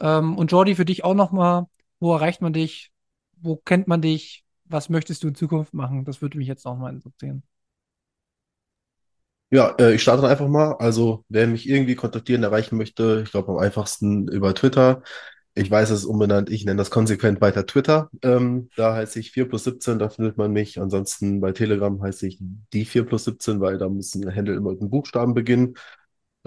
Ähm, 0.00 0.36
und 0.38 0.52
Jordi, 0.52 0.74
für 0.74 0.84
dich 0.84 1.04
auch 1.04 1.14
noch 1.14 1.32
mal, 1.32 1.66
wo 2.00 2.12
erreicht 2.14 2.42
man 2.42 2.52
dich? 2.52 2.92
Wo 3.36 3.56
kennt 3.56 3.88
man 3.88 4.02
dich? 4.02 4.44
Was 4.64 4.88
möchtest 4.88 5.22
du 5.22 5.28
in 5.28 5.34
Zukunft 5.36 5.74
machen? 5.74 6.04
Das 6.04 6.22
würde 6.22 6.38
mich 6.38 6.48
jetzt 6.48 6.64
noch 6.64 6.76
mal 6.76 6.92
interessieren. 6.92 7.42
Ja, 9.50 9.74
äh, 9.78 9.94
ich 9.94 10.02
starte 10.02 10.26
einfach 10.26 10.48
mal. 10.48 10.72
Also, 10.78 11.24
wer 11.28 11.46
mich 11.46 11.68
irgendwie 11.68 11.94
kontaktieren, 11.94 12.42
erreichen 12.42 12.76
möchte, 12.76 13.22
ich 13.24 13.30
glaube 13.30 13.52
am 13.52 13.58
einfachsten 13.58 14.26
über 14.28 14.54
Twitter. 14.54 15.02
Ich 15.58 15.70
weiß 15.70 15.88
es 15.88 16.04
umbenannt, 16.04 16.50
ich 16.50 16.66
nenne 16.66 16.76
das 16.76 16.90
konsequent 16.90 17.40
weiter 17.40 17.64
Twitter. 17.66 18.10
Ähm, 18.22 18.68
da 18.76 18.94
heiße 18.94 19.18
ich 19.18 19.30
4 19.32 19.48
plus 19.48 19.64
17, 19.64 19.98
da 19.98 20.10
findet 20.10 20.36
man 20.36 20.52
mich. 20.52 20.78
Ansonsten 20.78 21.40
bei 21.40 21.52
Telegram 21.52 22.00
heiße 22.02 22.26
ich 22.26 22.38
die 22.74 22.84
4 22.84 23.06
plus 23.06 23.24
17, 23.24 23.58
weil 23.60 23.78
da 23.78 23.88
müssen 23.88 24.26
Handle 24.34 24.54
immer 24.54 24.72
mit 24.72 24.82
einem 24.82 24.90
Buchstaben 24.90 25.32
beginnen. 25.32 25.74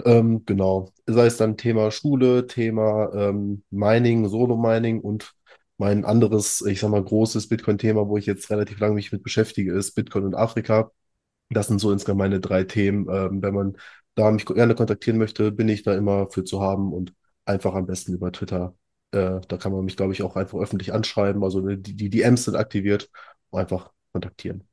Ähm, 0.04 0.44
genau. 0.46 0.92
Sei 1.06 1.26
es 1.26 1.36
dann 1.38 1.56
Thema 1.56 1.90
Schule, 1.90 2.46
Thema 2.46 3.12
ähm, 3.14 3.64
Mining, 3.70 4.28
Solo-Mining 4.28 5.00
und 5.00 5.34
mein 5.76 6.04
anderes, 6.04 6.62
ich 6.62 6.78
sag 6.80 6.90
mal, 6.90 7.02
großes 7.02 7.48
Bitcoin-Thema, 7.48 8.08
wo 8.08 8.16
ich 8.16 8.26
jetzt 8.26 8.48
relativ 8.50 8.78
lange 8.80 8.94
mich 8.94 9.12
mit 9.12 9.24
beschäftige, 9.24 9.72
ist 9.74 9.94
Bitcoin 9.94 10.24
und 10.24 10.34
Afrika. 10.36 10.92
Das 11.50 11.68
sind 11.68 11.80
so 11.80 11.92
insgesamt 11.92 12.18
meine 12.18 12.40
drei 12.40 12.64
Themen. 12.64 13.08
Ähm, 13.10 13.42
wenn 13.42 13.54
man 13.54 13.76
da 14.14 14.30
mich 14.30 14.46
gerne 14.46 14.74
kontaktieren 14.76 15.18
möchte, 15.18 15.52
bin 15.52 15.68
ich 15.68 15.82
da 15.82 15.94
immer 15.96 16.30
für 16.30 16.44
zu 16.44 16.62
haben 16.62 16.92
und 16.92 17.14
einfach 17.44 17.74
am 17.74 17.86
besten 17.86 18.14
über 18.14 18.32
Twitter 18.32 18.76
äh, 19.12 19.40
da 19.46 19.56
kann 19.56 19.72
man 19.72 19.84
mich, 19.84 19.96
glaube 19.96 20.12
ich, 20.12 20.22
auch 20.22 20.36
einfach 20.36 20.58
öffentlich 20.58 20.92
anschreiben. 20.92 21.42
Also 21.42 21.60
die, 21.60 21.94
die 21.94 22.10
DMs 22.10 22.44
sind 22.44 22.56
aktiviert. 22.56 23.10
Einfach 23.52 23.90
kontaktieren. 24.12 24.64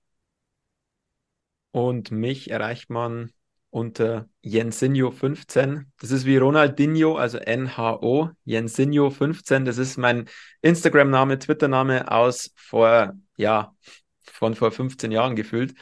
Und 1.72 2.12
mich 2.12 2.50
erreicht 2.52 2.90
man 2.90 3.32
unter 3.70 4.28
Jensinho15. 4.44 5.86
Das 6.00 6.12
ist 6.12 6.26
wie 6.26 6.38
Ronaldinho, 6.38 7.18
also 7.18 7.38
NHO, 7.38 8.32
Jensinho15. 8.46 9.66
Das 9.66 9.78
ist 9.78 9.98
mein 9.98 10.28
Instagram-Name, 10.62 11.40
Twitter-Name 11.40 12.12
aus 12.12 12.52
vor, 12.56 13.14
ja, 13.36 13.76
von 14.22 14.56
vor 14.56 14.72
15 14.72 15.12
Jahren 15.12 15.36
gefühlt. 15.36 15.76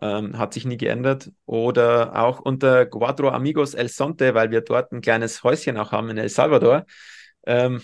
Ähm, 0.00 0.38
hat 0.38 0.54
sich 0.54 0.64
nie 0.64 0.76
geändert. 0.76 1.30
Oder 1.44 2.16
auch 2.16 2.40
unter 2.40 2.86
Cuatro 2.86 3.30
Amigos 3.30 3.74
El 3.74 3.88
Sonte, 3.88 4.34
weil 4.34 4.50
wir 4.50 4.60
dort 4.60 4.92
ein 4.92 5.00
kleines 5.00 5.42
Häuschen 5.42 5.76
auch 5.76 5.92
haben 5.92 6.10
in 6.10 6.18
El 6.18 6.28
Salvador. 6.28 6.86
Ähm, 7.46 7.82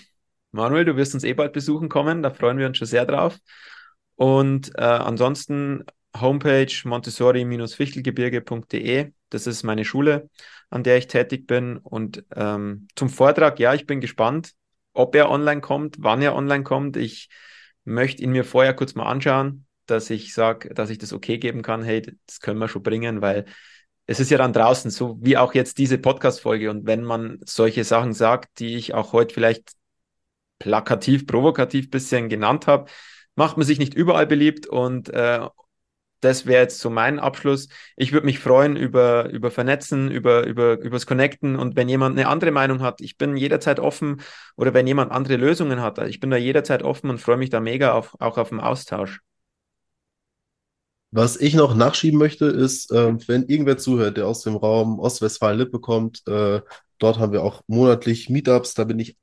Manuel, 0.52 0.84
du 0.84 0.96
wirst 0.96 1.14
uns 1.14 1.24
eh 1.24 1.34
bald 1.34 1.52
besuchen 1.52 1.88
kommen, 1.88 2.22
da 2.22 2.30
freuen 2.30 2.58
wir 2.58 2.66
uns 2.66 2.78
schon 2.78 2.86
sehr 2.86 3.06
drauf. 3.06 3.38
Und 4.16 4.70
äh, 4.76 4.82
ansonsten 4.82 5.84
Homepage 6.16 6.72
montessori-fichtelgebirge.de, 6.84 9.12
das 9.30 9.46
ist 9.46 9.62
meine 9.64 9.84
Schule, 9.84 10.30
an 10.70 10.84
der 10.84 10.96
ich 10.96 11.08
tätig 11.08 11.46
bin. 11.46 11.76
Und 11.78 12.24
ähm, 12.34 12.86
zum 12.94 13.08
Vortrag, 13.08 13.58
ja, 13.58 13.74
ich 13.74 13.86
bin 13.86 14.00
gespannt, 14.00 14.52
ob 14.92 15.16
er 15.16 15.30
online 15.30 15.60
kommt, 15.60 15.96
wann 15.98 16.22
er 16.22 16.36
online 16.36 16.62
kommt. 16.62 16.96
Ich 16.96 17.28
möchte 17.84 18.22
ihn 18.22 18.30
mir 18.30 18.44
vorher 18.44 18.74
kurz 18.74 18.94
mal 18.94 19.06
anschauen, 19.06 19.66
dass 19.86 20.08
ich 20.10 20.32
sage, 20.32 20.72
dass 20.72 20.90
ich 20.90 20.98
das 20.98 21.12
okay 21.12 21.38
geben 21.38 21.62
kann, 21.62 21.82
hey, 21.82 22.16
das 22.26 22.40
können 22.40 22.60
wir 22.60 22.68
schon 22.68 22.84
bringen, 22.84 23.20
weil 23.20 23.46
es 24.06 24.20
ist 24.20 24.30
ja 24.30 24.38
dann 24.38 24.52
draußen, 24.52 24.90
so 24.90 25.18
wie 25.20 25.36
auch 25.36 25.54
jetzt 25.54 25.78
diese 25.78 25.98
Podcast-Folge. 25.98 26.70
Und 26.70 26.86
wenn 26.86 27.04
man 27.04 27.38
solche 27.44 27.84
Sachen 27.84 28.12
sagt, 28.12 28.58
die 28.58 28.76
ich 28.76 28.94
auch 28.94 29.12
heute 29.12 29.34
vielleicht 29.34 29.72
plakativ, 30.58 31.26
provokativ 31.26 31.90
bisschen 31.90 32.28
genannt 32.28 32.66
habe, 32.66 32.90
macht 33.34 33.56
man 33.56 33.66
sich 33.66 33.78
nicht 33.78 33.94
überall 33.94 34.26
beliebt. 34.26 34.66
Und 34.66 35.08
äh, 35.10 35.40
das 36.20 36.46
wäre 36.46 36.62
jetzt 36.62 36.80
so 36.80 36.90
mein 36.90 37.18
Abschluss. 37.18 37.68
Ich 37.96 38.12
würde 38.12 38.26
mich 38.26 38.38
freuen 38.38 38.76
über, 38.76 39.28
über 39.30 39.50
Vernetzen, 39.50 40.10
über, 40.10 40.46
über, 40.46 40.78
übers 40.78 41.06
Connecten. 41.06 41.56
Und 41.56 41.76
wenn 41.76 41.88
jemand 41.88 42.18
eine 42.18 42.28
andere 42.28 42.50
Meinung 42.50 42.80
hat, 42.80 43.00
ich 43.00 43.16
bin 43.16 43.36
jederzeit 43.36 43.80
offen 43.80 44.22
oder 44.56 44.74
wenn 44.74 44.86
jemand 44.86 45.12
andere 45.12 45.36
Lösungen 45.36 45.80
hat, 45.80 45.98
ich 45.98 46.20
bin 46.20 46.30
da 46.30 46.36
jederzeit 46.36 46.82
offen 46.82 47.10
und 47.10 47.18
freue 47.20 47.36
mich 47.36 47.50
da 47.50 47.60
mega 47.60 47.92
auf, 47.92 48.16
auch 48.20 48.38
auf 48.38 48.50
den 48.50 48.60
Austausch. 48.60 49.20
Was 51.16 51.36
ich 51.36 51.54
noch 51.54 51.76
nachschieben 51.76 52.18
möchte, 52.18 52.46
ist, 52.46 52.90
äh, 52.90 53.14
wenn 53.28 53.44
irgendwer 53.44 53.78
zuhört, 53.78 54.16
der 54.16 54.26
aus 54.26 54.42
dem 54.42 54.56
Raum 54.56 54.98
Ostwestfalen-Lippe 54.98 55.78
kommt, 55.78 56.26
äh, 56.26 56.60
dort 56.98 57.18
haben 57.20 57.30
wir 57.32 57.44
auch 57.44 57.62
monatlich 57.68 58.28
Meetups, 58.30 58.74
da 58.74 58.82
bin 58.82 58.98
ich 58.98 59.16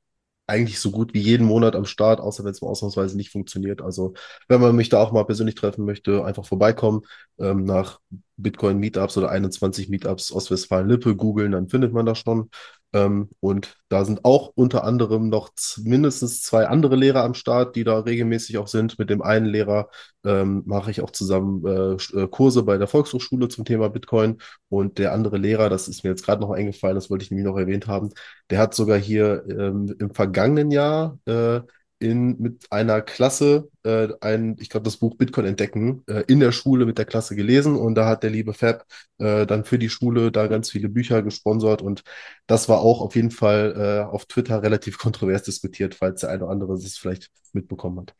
eigentlich 0.48 0.80
so 0.80 0.92
gut 0.92 1.14
wie 1.14 1.20
jeden 1.20 1.46
Monat 1.46 1.76
am 1.76 1.84
Start, 1.86 2.22
außer 2.22 2.46
wenn 2.46 2.52
es 2.52 2.62
mal 2.62 2.70
ausnahmsweise 2.70 3.18
nicht 3.18 3.30
funktioniert. 3.30 3.82
Also 3.82 4.14
wenn 4.48 4.62
man 4.62 4.74
mich 4.74 4.88
da 4.88 5.02
auch 5.02 5.12
mal 5.12 5.26
persönlich 5.26 5.56
treffen 5.56 5.84
möchte, 5.84 6.24
einfach 6.24 6.46
vorbeikommen 6.46 7.02
ähm, 7.40 7.66
nach 7.66 8.00
Bitcoin 8.38 8.78
Meetups 8.80 9.18
oder 9.18 9.30
21 9.30 9.90
Meetups 9.90 10.32
Ostwestfalen-Lippe 10.32 11.16
googeln, 11.16 11.52
dann 11.52 11.70
findet 11.70 11.94
man 11.94 12.06
das 12.06 12.20
schon. 12.20 12.50
Ähm, 12.94 13.30
und 13.40 13.78
da 13.90 14.04
sind 14.04 14.26
auch 14.26 14.52
unter 14.56 14.84
anderem 14.84 15.30
noch 15.30 15.52
mindestens 15.82 16.42
zwei 16.44 16.68
andere 16.68 16.96
Lehrer 16.96 17.24
am 17.24 17.34
Start, 17.34 17.76
die 17.76 17.84
da 17.84 18.00
regelmäßig 18.00 18.58
auch 18.58 18.68
sind. 18.68 19.00
Mit 19.00 19.10
dem 19.10 19.22
einen 19.22 19.46
Lehrer 19.46 19.90
ähm, 20.26 20.64
mache 20.66 20.92
ich 20.92 21.02
auch 21.02 21.12
zusammen 21.12 21.66
äh, 21.66 21.94
äh, 22.20 22.28
Kurse 22.28 22.64
bei 22.64 22.78
der 22.78 22.88
Volkshochschule 22.88 23.48
zum 23.48 23.64
Thema 23.66 23.90
Bitcoin. 23.90 24.42
Und 24.70 24.98
der 24.98 25.14
andere 25.14 25.38
Lehrer, 25.38 25.70
das 25.70 25.88
ist 25.88 26.04
mir 26.04 26.10
jetzt 26.10 26.26
gerade 26.26 26.42
noch 26.42 26.52
eingefallen, 26.52 26.96
das 26.96 27.10
wollte 27.10 27.24
ich 27.24 27.32
nämlich 27.32 27.46
noch 27.46 27.58
erwähnt 27.58 27.88
haben, 27.88 28.10
der 28.50 28.60
hat 28.60 28.74
sogar 28.74 28.98
hier 28.98 29.46
ähm, 29.50 29.96
im 30.00 30.14
vergangenen 30.14 30.72
Jahr 30.72 31.18
äh, 31.26 31.62
in, 32.02 32.38
mit 32.40 32.72
einer 32.72 33.02
Klasse 33.02 33.70
äh, 33.84 34.10
ein, 34.22 34.58
ich 34.60 34.70
glaube, 34.70 34.84
das 34.86 34.98
Buch 34.98 35.16
Bitcoin 35.16 35.46
entdecken, 35.46 36.04
äh, 36.08 36.24
in 36.28 36.40
der 36.40 36.52
Schule 36.52 36.86
mit 36.86 36.98
der 36.98 37.06
Klasse 37.06 37.36
gelesen 37.36 37.76
und 37.76 37.96
da 37.96 38.08
hat 38.08 38.24
der 38.24 38.30
liebe 38.32 38.54
Fab 38.54 38.86
äh, 39.20 39.46
dann 39.46 39.64
für 39.64 39.78
die 39.80 39.90
Schule 39.90 40.32
da 40.32 40.48
ganz 40.48 40.72
viele 40.72 40.90
Bücher 40.90 41.22
gesponsert 41.22 41.82
und 41.82 42.04
das 42.48 42.68
war 42.70 42.80
auch 42.82 43.02
auf 43.02 43.16
jeden 43.16 43.32
Fall 43.32 43.76
äh, 43.78 44.12
auf 44.12 44.26
Twitter 44.26 44.64
relativ 44.64 44.98
kontrovers 45.00 45.44
diskutiert, 45.44 45.96
falls 45.96 46.22
der 46.22 46.32
eine 46.32 46.44
oder 46.44 46.52
andere 46.52 46.74
es 46.74 46.98
vielleicht 46.98 47.30
mitbekommen 47.54 48.00
hat. 48.02 48.16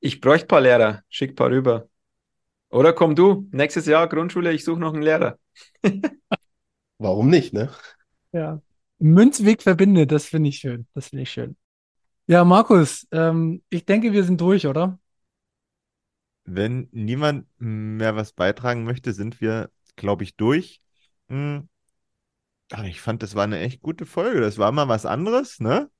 Ich 0.00 0.20
bräuchte 0.20 0.44
ein 0.44 0.48
paar 0.48 0.60
Lehrer, 0.60 1.02
schick 1.08 1.32
ein 1.32 1.36
paar 1.36 1.50
rüber. 1.50 1.88
Oder 2.70 2.92
komm 2.92 3.14
du, 3.14 3.48
nächstes 3.52 3.86
Jahr 3.86 4.08
Grundschule, 4.08 4.52
ich 4.52 4.64
suche 4.64 4.80
noch 4.80 4.92
einen 4.92 5.02
Lehrer. 5.02 5.38
Warum 6.98 7.28
nicht, 7.28 7.52
ne? 7.52 7.70
Ja. 8.32 8.60
Münzweg 8.98 9.62
verbindet, 9.62 10.12
das 10.12 10.26
finde 10.26 10.48
ich 10.50 10.58
schön. 10.58 10.86
Das 10.94 11.08
finde 11.08 11.22
ich 11.22 11.30
schön. 11.30 11.56
Ja, 12.26 12.42
Markus, 12.44 13.06
ähm, 13.12 13.62
ich 13.68 13.84
denke, 13.84 14.12
wir 14.12 14.24
sind 14.24 14.40
durch, 14.40 14.66
oder? 14.66 14.98
Wenn 16.46 16.88
niemand 16.92 17.46
mehr 17.58 18.16
was 18.16 18.32
beitragen 18.32 18.84
möchte, 18.84 19.12
sind 19.12 19.40
wir, 19.42 19.70
glaube 19.96 20.24
ich, 20.24 20.36
durch. 20.36 20.80
Hm. 21.28 21.68
Aber 22.70 22.84
ich 22.84 23.00
fand, 23.00 23.22
das 23.22 23.34
war 23.34 23.44
eine 23.44 23.60
echt 23.60 23.82
gute 23.82 24.06
Folge. 24.06 24.40
Das 24.40 24.56
war 24.56 24.72
mal 24.72 24.88
was 24.88 25.04
anderes, 25.04 25.60
ne? 25.60 25.90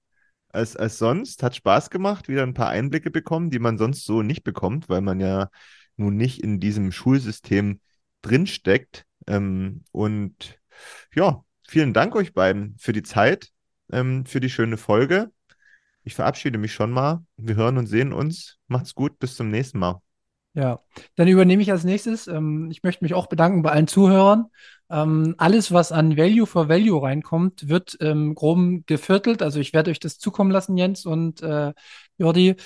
Als, 0.48 0.76
als 0.76 0.98
sonst. 0.98 1.42
Hat 1.42 1.56
Spaß 1.56 1.90
gemacht, 1.90 2.28
wieder 2.28 2.42
ein 2.42 2.54
paar 2.54 2.68
Einblicke 2.68 3.10
bekommen, 3.10 3.50
die 3.50 3.58
man 3.58 3.76
sonst 3.76 4.04
so 4.04 4.22
nicht 4.22 4.44
bekommt, 4.44 4.88
weil 4.88 5.02
man 5.02 5.20
ja 5.20 5.50
nun 5.96 6.16
nicht 6.16 6.42
in 6.42 6.58
diesem 6.58 6.90
Schulsystem 6.90 7.80
drinsteckt. 8.22 9.04
Ähm, 9.26 9.84
und 9.92 10.58
ja, 11.14 11.44
vielen 11.68 11.92
Dank 11.92 12.14
euch 12.16 12.32
beiden 12.32 12.76
für 12.78 12.92
die 12.92 13.02
Zeit, 13.02 13.50
ähm, 13.92 14.24
für 14.24 14.40
die 14.40 14.50
schöne 14.50 14.78
Folge. 14.78 15.30
Ich 16.04 16.14
verabschiede 16.14 16.58
mich 16.58 16.72
schon 16.72 16.90
mal. 16.90 17.24
Wir 17.36 17.56
hören 17.56 17.78
und 17.78 17.86
sehen 17.86 18.12
uns. 18.12 18.58
Macht's 18.68 18.94
gut, 18.94 19.18
bis 19.18 19.36
zum 19.36 19.50
nächsten 19.50 19.78
Mal. 19.78 20.00
Ja, 20.52 20.80
dann 21.16 21.26
übernehme 21.26 21.62
ich 21.62 21.72
als 21.72 21.82
nächstes. 21.82 22.28
Ähm, 22.28 22.68
ich 22.70 22.82
möchte 22.84 23.02
mich 23.02 23.14
auch 23.14 23.26
bedanken 23.26 23.62
bei 23.62 23.72
allen 23.72 23.88
Zuhörern. 23.88 24.46
Ähm, 24.90 25.34
alles, 25.38 25.72
was 25.72 25.90
an 25.90 26.16
Value 26.16 26.46
for 26.46 26.68
Value 26.68 27.02
reinkommt, 27.02 27.68
wird 27.68 27.96
ähm, 28.00 28.34
grob 28.34 28.86
geviertelt. 28.86 29.42
Also 29.42 29.58
ich 29.58 29.72
werde 29.72 29.90
euch 29.90 29.98
das 29.98 30.18
zukommen 30.18 30.52
lassen, 30.52 30.76
Jens 30.76 31.06
und 31.06 31.42
äh, 31.42 31.72
Jordi. 32.18 32.56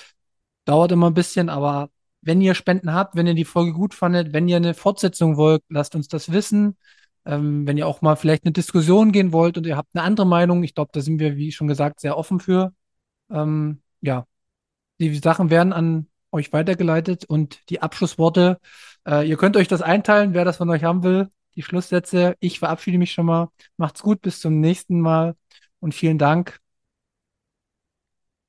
Dauert 0.66 0.93
immer 0.93 1.09
ein 1.09 1.15
bisschen, 1.15 1.48
aber 1.48 1.89
wenn 2.20 2.43
ihr 2.43 2.55
Spenden 2.55 2.93
habt, 2.93 3.16
wenn 3.16 3.27
ihr 3.27 3.35
die 3.35 3.47
Folge 3.47 3.73
gut 3.73 3.94
fandet, 3.94 4.35
wenn 4.35 4.48
ihr 4.48 4.56
eine 4.56 4.74
Fortsetzung 4.74 5.36
wollt, 5.39 5.62
lasst 5.70 5.94
uns 5.94 6.09
das 6.09 6.31
wissen. 6.32 6.77
Ähm, 7.24 7.66
wenn 7.66 7.78
ihr 7.78 7.86
auch 7.86 8.02
mal 8.02 8.16
vielleicht 8.16 8.44
eine 8.44 8.52
Diskussion 8.52 9.12
gehen 9.12 9.32
wollt 9.32 9.56
und 9.56 9.66
ihr 9.66 9.77
habt 9.77 9.94
eine 9.94 10.02
andere 10.05 10.27
Meinung, 10.27 10.62
ich 10.62 10.74
glaube, 10.74 10.90
da 10.93 11.01
sind 11.01 11.20
wir, 11.20 11.36
wie 11.36 11.52
schon 11.52 11.69
gesagt, 11.69 12.01
sehr 12.01 12.19
offen 12.19 12.40
für. 12.40 12.74
Ähm, 13.30 13.82
ja, 14.00 14.26
die 14.98 15.14
Sachen 15.16 15.50
werden 15.50 15.72
an 15.72 16.06
euch 16.32 16.52
weitergeleitet 16.52 17.24
und 17.24 17.68
die 17.70 17.80
Abschlussworte, 17.82 18.60
äh, 19.06 19.28
ihr 19.28 19.36
könnt 19.36 19.56
euch 19.56 19.68
das 19.68 19.82
einteilen, 19.82 20.34
wer 20.34 20.44
das 20.44 20.59
von 20.59 20.70
euch 20.70 20.84
haben 20.84 21.02
will. 21.02 21.28
Die 21.55 21.62
Schlusssätze. 21.62 22.36
Ich 22.40 22.59
verabschiede 22.60 22.98
mich 22.98 23.12
schon 23.12 23.26
mal. 23.26 23.48
Macht's 23.76 24.02
gut, 24.02 24.20
bis 24.22 24.40
zum 24.40 24.60
nächsten 24.60 25.00
Mal 25.00 25.34
und 25.80 25.94
vielen 25.94 26.18
Dank. 26.18 26.60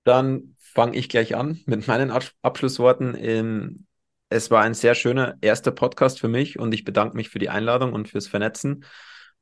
Dann 0.04 0.56
fange 0.60 0.96
ich 0.98 1.10
gleich 1.10 1.36
an 1.36 1.60
mit 1.66 1.88
meinen 1.88 2.12
Abschlussworten. 2.42 3.16
Ähm, 3.18 3.88
es 4.30 4.52
war 4.52 4.62
ein 4.62 4.74
sehr 4.76 4.96
schöner 4.96 5.38
erster 5.42 5.72
Podcast 5.72 6.20
für 6.20 6.28
mich 6.28 6.60
und 6.60 6.74
ich 6.74 6.84
bedanke 6.84 7.16
mich 7.16 7.30
für 7.30 7.40
die 7.40 7.50
Einladung 7.50 7.94
und 7.94 8.08
fürs 8.08 8.28
Vernetzen. 8.28 8.86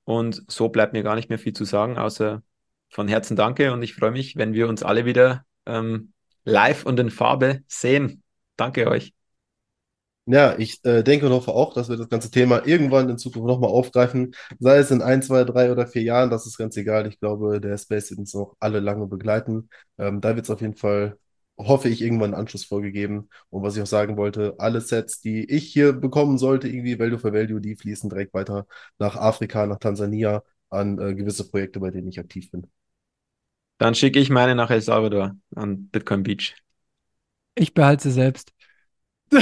Und 0.05 0.43
so 0.47 0.69
bleibt 0.69 0.93
mir 0.93 1.03
gar 1.03 1.15
nicht 1.15 1.29
mehr 1.29 1.39
viel 1.39 1.53
zu 1.53 1.65
sagen, 1.65 1.97
außer 1.97 2.41
von 2.89 3.07
Herzen 3.07 3.35
danke 3.35 3.73
und 3.73 3.81
ich 3.83 3.95
freue 3.95 4.11
mich, 4.11 4.35
wenn 4.37 4.53
wir 4.53 4.67
uns 4.67 4.83
alle 4.83 5.05
wieder 5.05 5.43
ähm, 5.65 6.13
live 6.43 6.85
und 6.85 6.99
in 6.99 7.11
Farbe 7.11 7.61
sehen. 7.67 8.23
Danke 8.55 8.87
euch. 8.87 9.13
Ja, 10.29 10.57
ich 10.57 10.83
äh, 10.83 11.03
denke 11.03 11.25
und 11.27 11.31
hoffe 11.31 11.51
auch, 11.53 11.73
dass 11.73 11.87
wir 11.87 11.95
das 11.95 12.09
ganze 12.09 12.29
Thema 12.29 12.65
irgendwann 12.65 13.09
in 13.09 13.17
Zukunft 13.17 13.47
nochmal 13.47 13.69
aufgreifen. 13.69 14.35
Sei 14.59 14.77
es 14.77 14.91
in 14.91 15.01
ein, 15.01 15.21
zwei, 15.23 15.45
drei 15.45 15.71
oder 15.71 15.87
vier 15.87 16.01
Jahren, 16.01 16.29
das 16.29 16.45
ist 16.45 16.57
ganz 16.57 16.75
egal. 16.75 17.07
Ich 17.07 17.19
glaube, 17.19 17.61
der 17.61 17.77
Space 17.77 18.09
wird 18.09 18.19
uns 18.19 18.33
noch 18.33 18.57
alle 18.59 18.81
lange 18.81 19.07
begleiten. 19.07 19.69
Ähm, 19.97 20.19
da 20.19 20.35
wird 20.35 20.43
es 20.45 20.49
auf 20.49 20.59
jeden 20.59 20.75
Fall, 20.75 21.17
hoffe 21.57 21.87
ich, 21.87 22.01
irgendwann 22.01 22.33
eine 22.33 22.41
Anschlussfolge 22.41 22.91
geben. 22.91 23.29
Und 23.49 23.63
was 23.63 23.77
ich 23.77 23.81
auch 23.81 23.87
sagen 23.87 24.17
wollte, 24.17 24.55
alle 24.57 24.81
Sets, 24.81 25.21
die 25.21 25.49
ich 25.49 25.71
hier 25.71 25.93
bekommen 25.93 26.37
sollte, 26.37 26.67
irgendwie 26.67 26.99
Value 26.99 27.19
for 27.19 27.31
Value, 27.31 27.61
die 27.61 27.77
fließen 27.77 28.09
direkt 28.09 28.33
weiter 28.33 28.67
nach 28.99 29.15
Afrika, 29.15 29.65
nach 29.65 29.79
Tansania 29.79 30.43
an 30.69 30.99
äh, 30.99 31.15
gewisse 31.15 31.49
Projekte, 31.49 31.79
bei 31.79 31.89
denen 31.91 32.09
ich 32.09 32.19
aktiv 32.19 32.51
bin. 32.51 32.67
Dann 33.77 33.95
schicke 33.95 34.19
ich 34.19 34.29
meine 34.29 34.55
nach 34.55 34.71
El 34.71 34.81
Salvador 34.81 35.35
an 35.55 35.87
Bitcoin 35.89 36.23
Beach. 36.23 36.55
Ich 37.55 37.73
behalte 37.73 38.03
sie 38.03 38.11
selbst. 38.11 38.53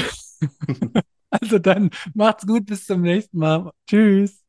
also 1.30 1.60
dann 1.60 1.90
macht's 2.14 2.46
gut, 2.46 2.66
bis 2.66 2.86
zum 2.86 3.02
nächsten 3.02 3.38
Mal. 3.38 3.72
Tschüss. 3.88 4.42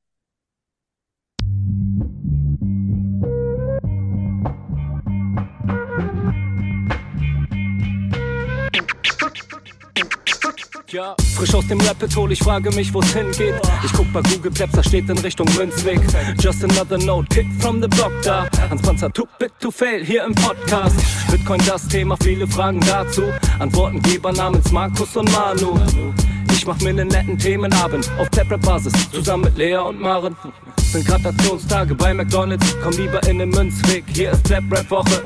Ja, 10.89 11.17
frisch 11.35 11.53
aus 11.53 11.67
dem 11.67 11.81
Rapid 11.81 12.17
Hole, 12.17 12.33
ich 12.33 12.39
frage 12.39 12.71
mich, 12.71 12.95
wo's 12.95 13.13
hingeht. 13.13 13.57
Ich 13.85 13.93
guck 13.93 14.11
bei 14.13 14.23
Google 14.23 14.53
Maps, 14.59 14.73
da 14.73 14.83
steht 14.83 15.09
in 15.11 15.19
Richtung 15.19 15.47
Münzweg. 15.57 16.01
Just 16.41 16.63
another 16.63 16.97
note, 16.97 17.29
kick 17.29 17.47
from 17.61 17.83
the 17.83 17.89
block 17.89 18.13
da. 18.23 18.49
Hans 18.69 18.83
Panzer, 18.83 19.13
too 19.13 19.27
big 19.39 19.53
to 19.61 19.71
fail, 19.71 20.05
hier 20.05 20.25
im 20.25 20.35
Podcast. 20.35 20.97
Bitcoin 21.31 21.61
das 21.67 21.87
Thema, 21.87 22.17
viele 22.23 22.47
Fragen 22.47 22.81
dazu. 22.81 23.23
Antwortengeber 23.59 24.33
namens 24.33 24.73
Markus 24.73 25.17
und 25.17 25.31
Manu. 25.31 25.79
Ich 26.51 26.67
mach 26.67 26.81
mir 26.81 26.93
nen 26.93 27.09
netten 27.09 27.39
Themenabend 27.39 28.11
auf 28.19 28.29
Taprap-Basis, 28.31 28.93
zusammen 29.13 29.45
mit 29.45 29.59
Lea 29.59 29.77
und 29.77 30.01
Maren. 30.01 30.35
Sind 30.79 31.07
Gratationstage 31.07 31.95
bei 31.95 32.13
McDonalds, 32.13 32.77
komm 32.83 32.93
lieber 32.95 33.23
in 33.29 33.39
den 33.39 33.51
Münzweg, 33.51 34.05
hier 34.13 34.33
ist 34.33 34.45
Clap-Rap-Woche. 34.45 35.23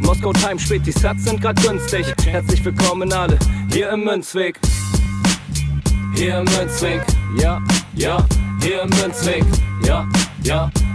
Moskau 0.00 0.32
Time 0.32 0.58
spät, 0.58 0.86
die 0.86 0.92
Sats 0.92 1.24
sind 1.24 1.42
grad 1.42 1.60
günstig. 1.62 2.06
Herzlich 2.24 2.64
willkommen 2.64 3.12
alle, 3.12 3.38
hier 3.70 3.90
im 3.90 4.04
Münzweg. 4.04 4.58
Hier 6.14 6.38
im 6.38 6.44
Münzweg, 6.44 7.02
ja, 7.38 7.60
ja, 7.94 8.24
hier 8.60 8.82
im 8.82 8.90
Münzweg, 8.90 9.44
ja, 9.84 10.06
ja, 10.42 10.70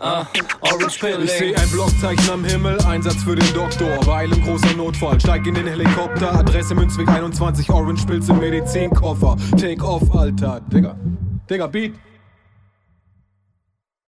Ah, 0.00 0.26
Orange 0.60 0.98
Pilling. 1.00 1.24
Ich 1.24 1.32
seh 1.32 1.54
ein 1.54 1.70
Blockzeichen 1.70 2.30
am 2.30 2.44
Himmel, 2.44 2.78
Einsatz 2.86 3.22
für 3.24 3.34
den 3.34 3.52
Doktor. 3.52 3.98
Weil 4.06 4.32
im 4.32 4.42
großer 4.42 4.76
Notfall, 4.76 5.20
steig 5.20 5.46
in 5.46 5.54
den 5.54 5.66
Helikopter. 5.66 6.34
Adresse 6.38 6.74
Münzweg 6.74 7.08
21, 7.08 7.68
Orange 7.70 8.06
Pilz 8.06 8.28
im 8.28 8.38
Medizinkoffer. 8.38 9.36
Take 9.58 9.82
off, 9.84 10.02
Alter. 10.14 10.60
Digga, 10.72 10.96
Digga, 11.50 11.66
Beat. 11.66 11.94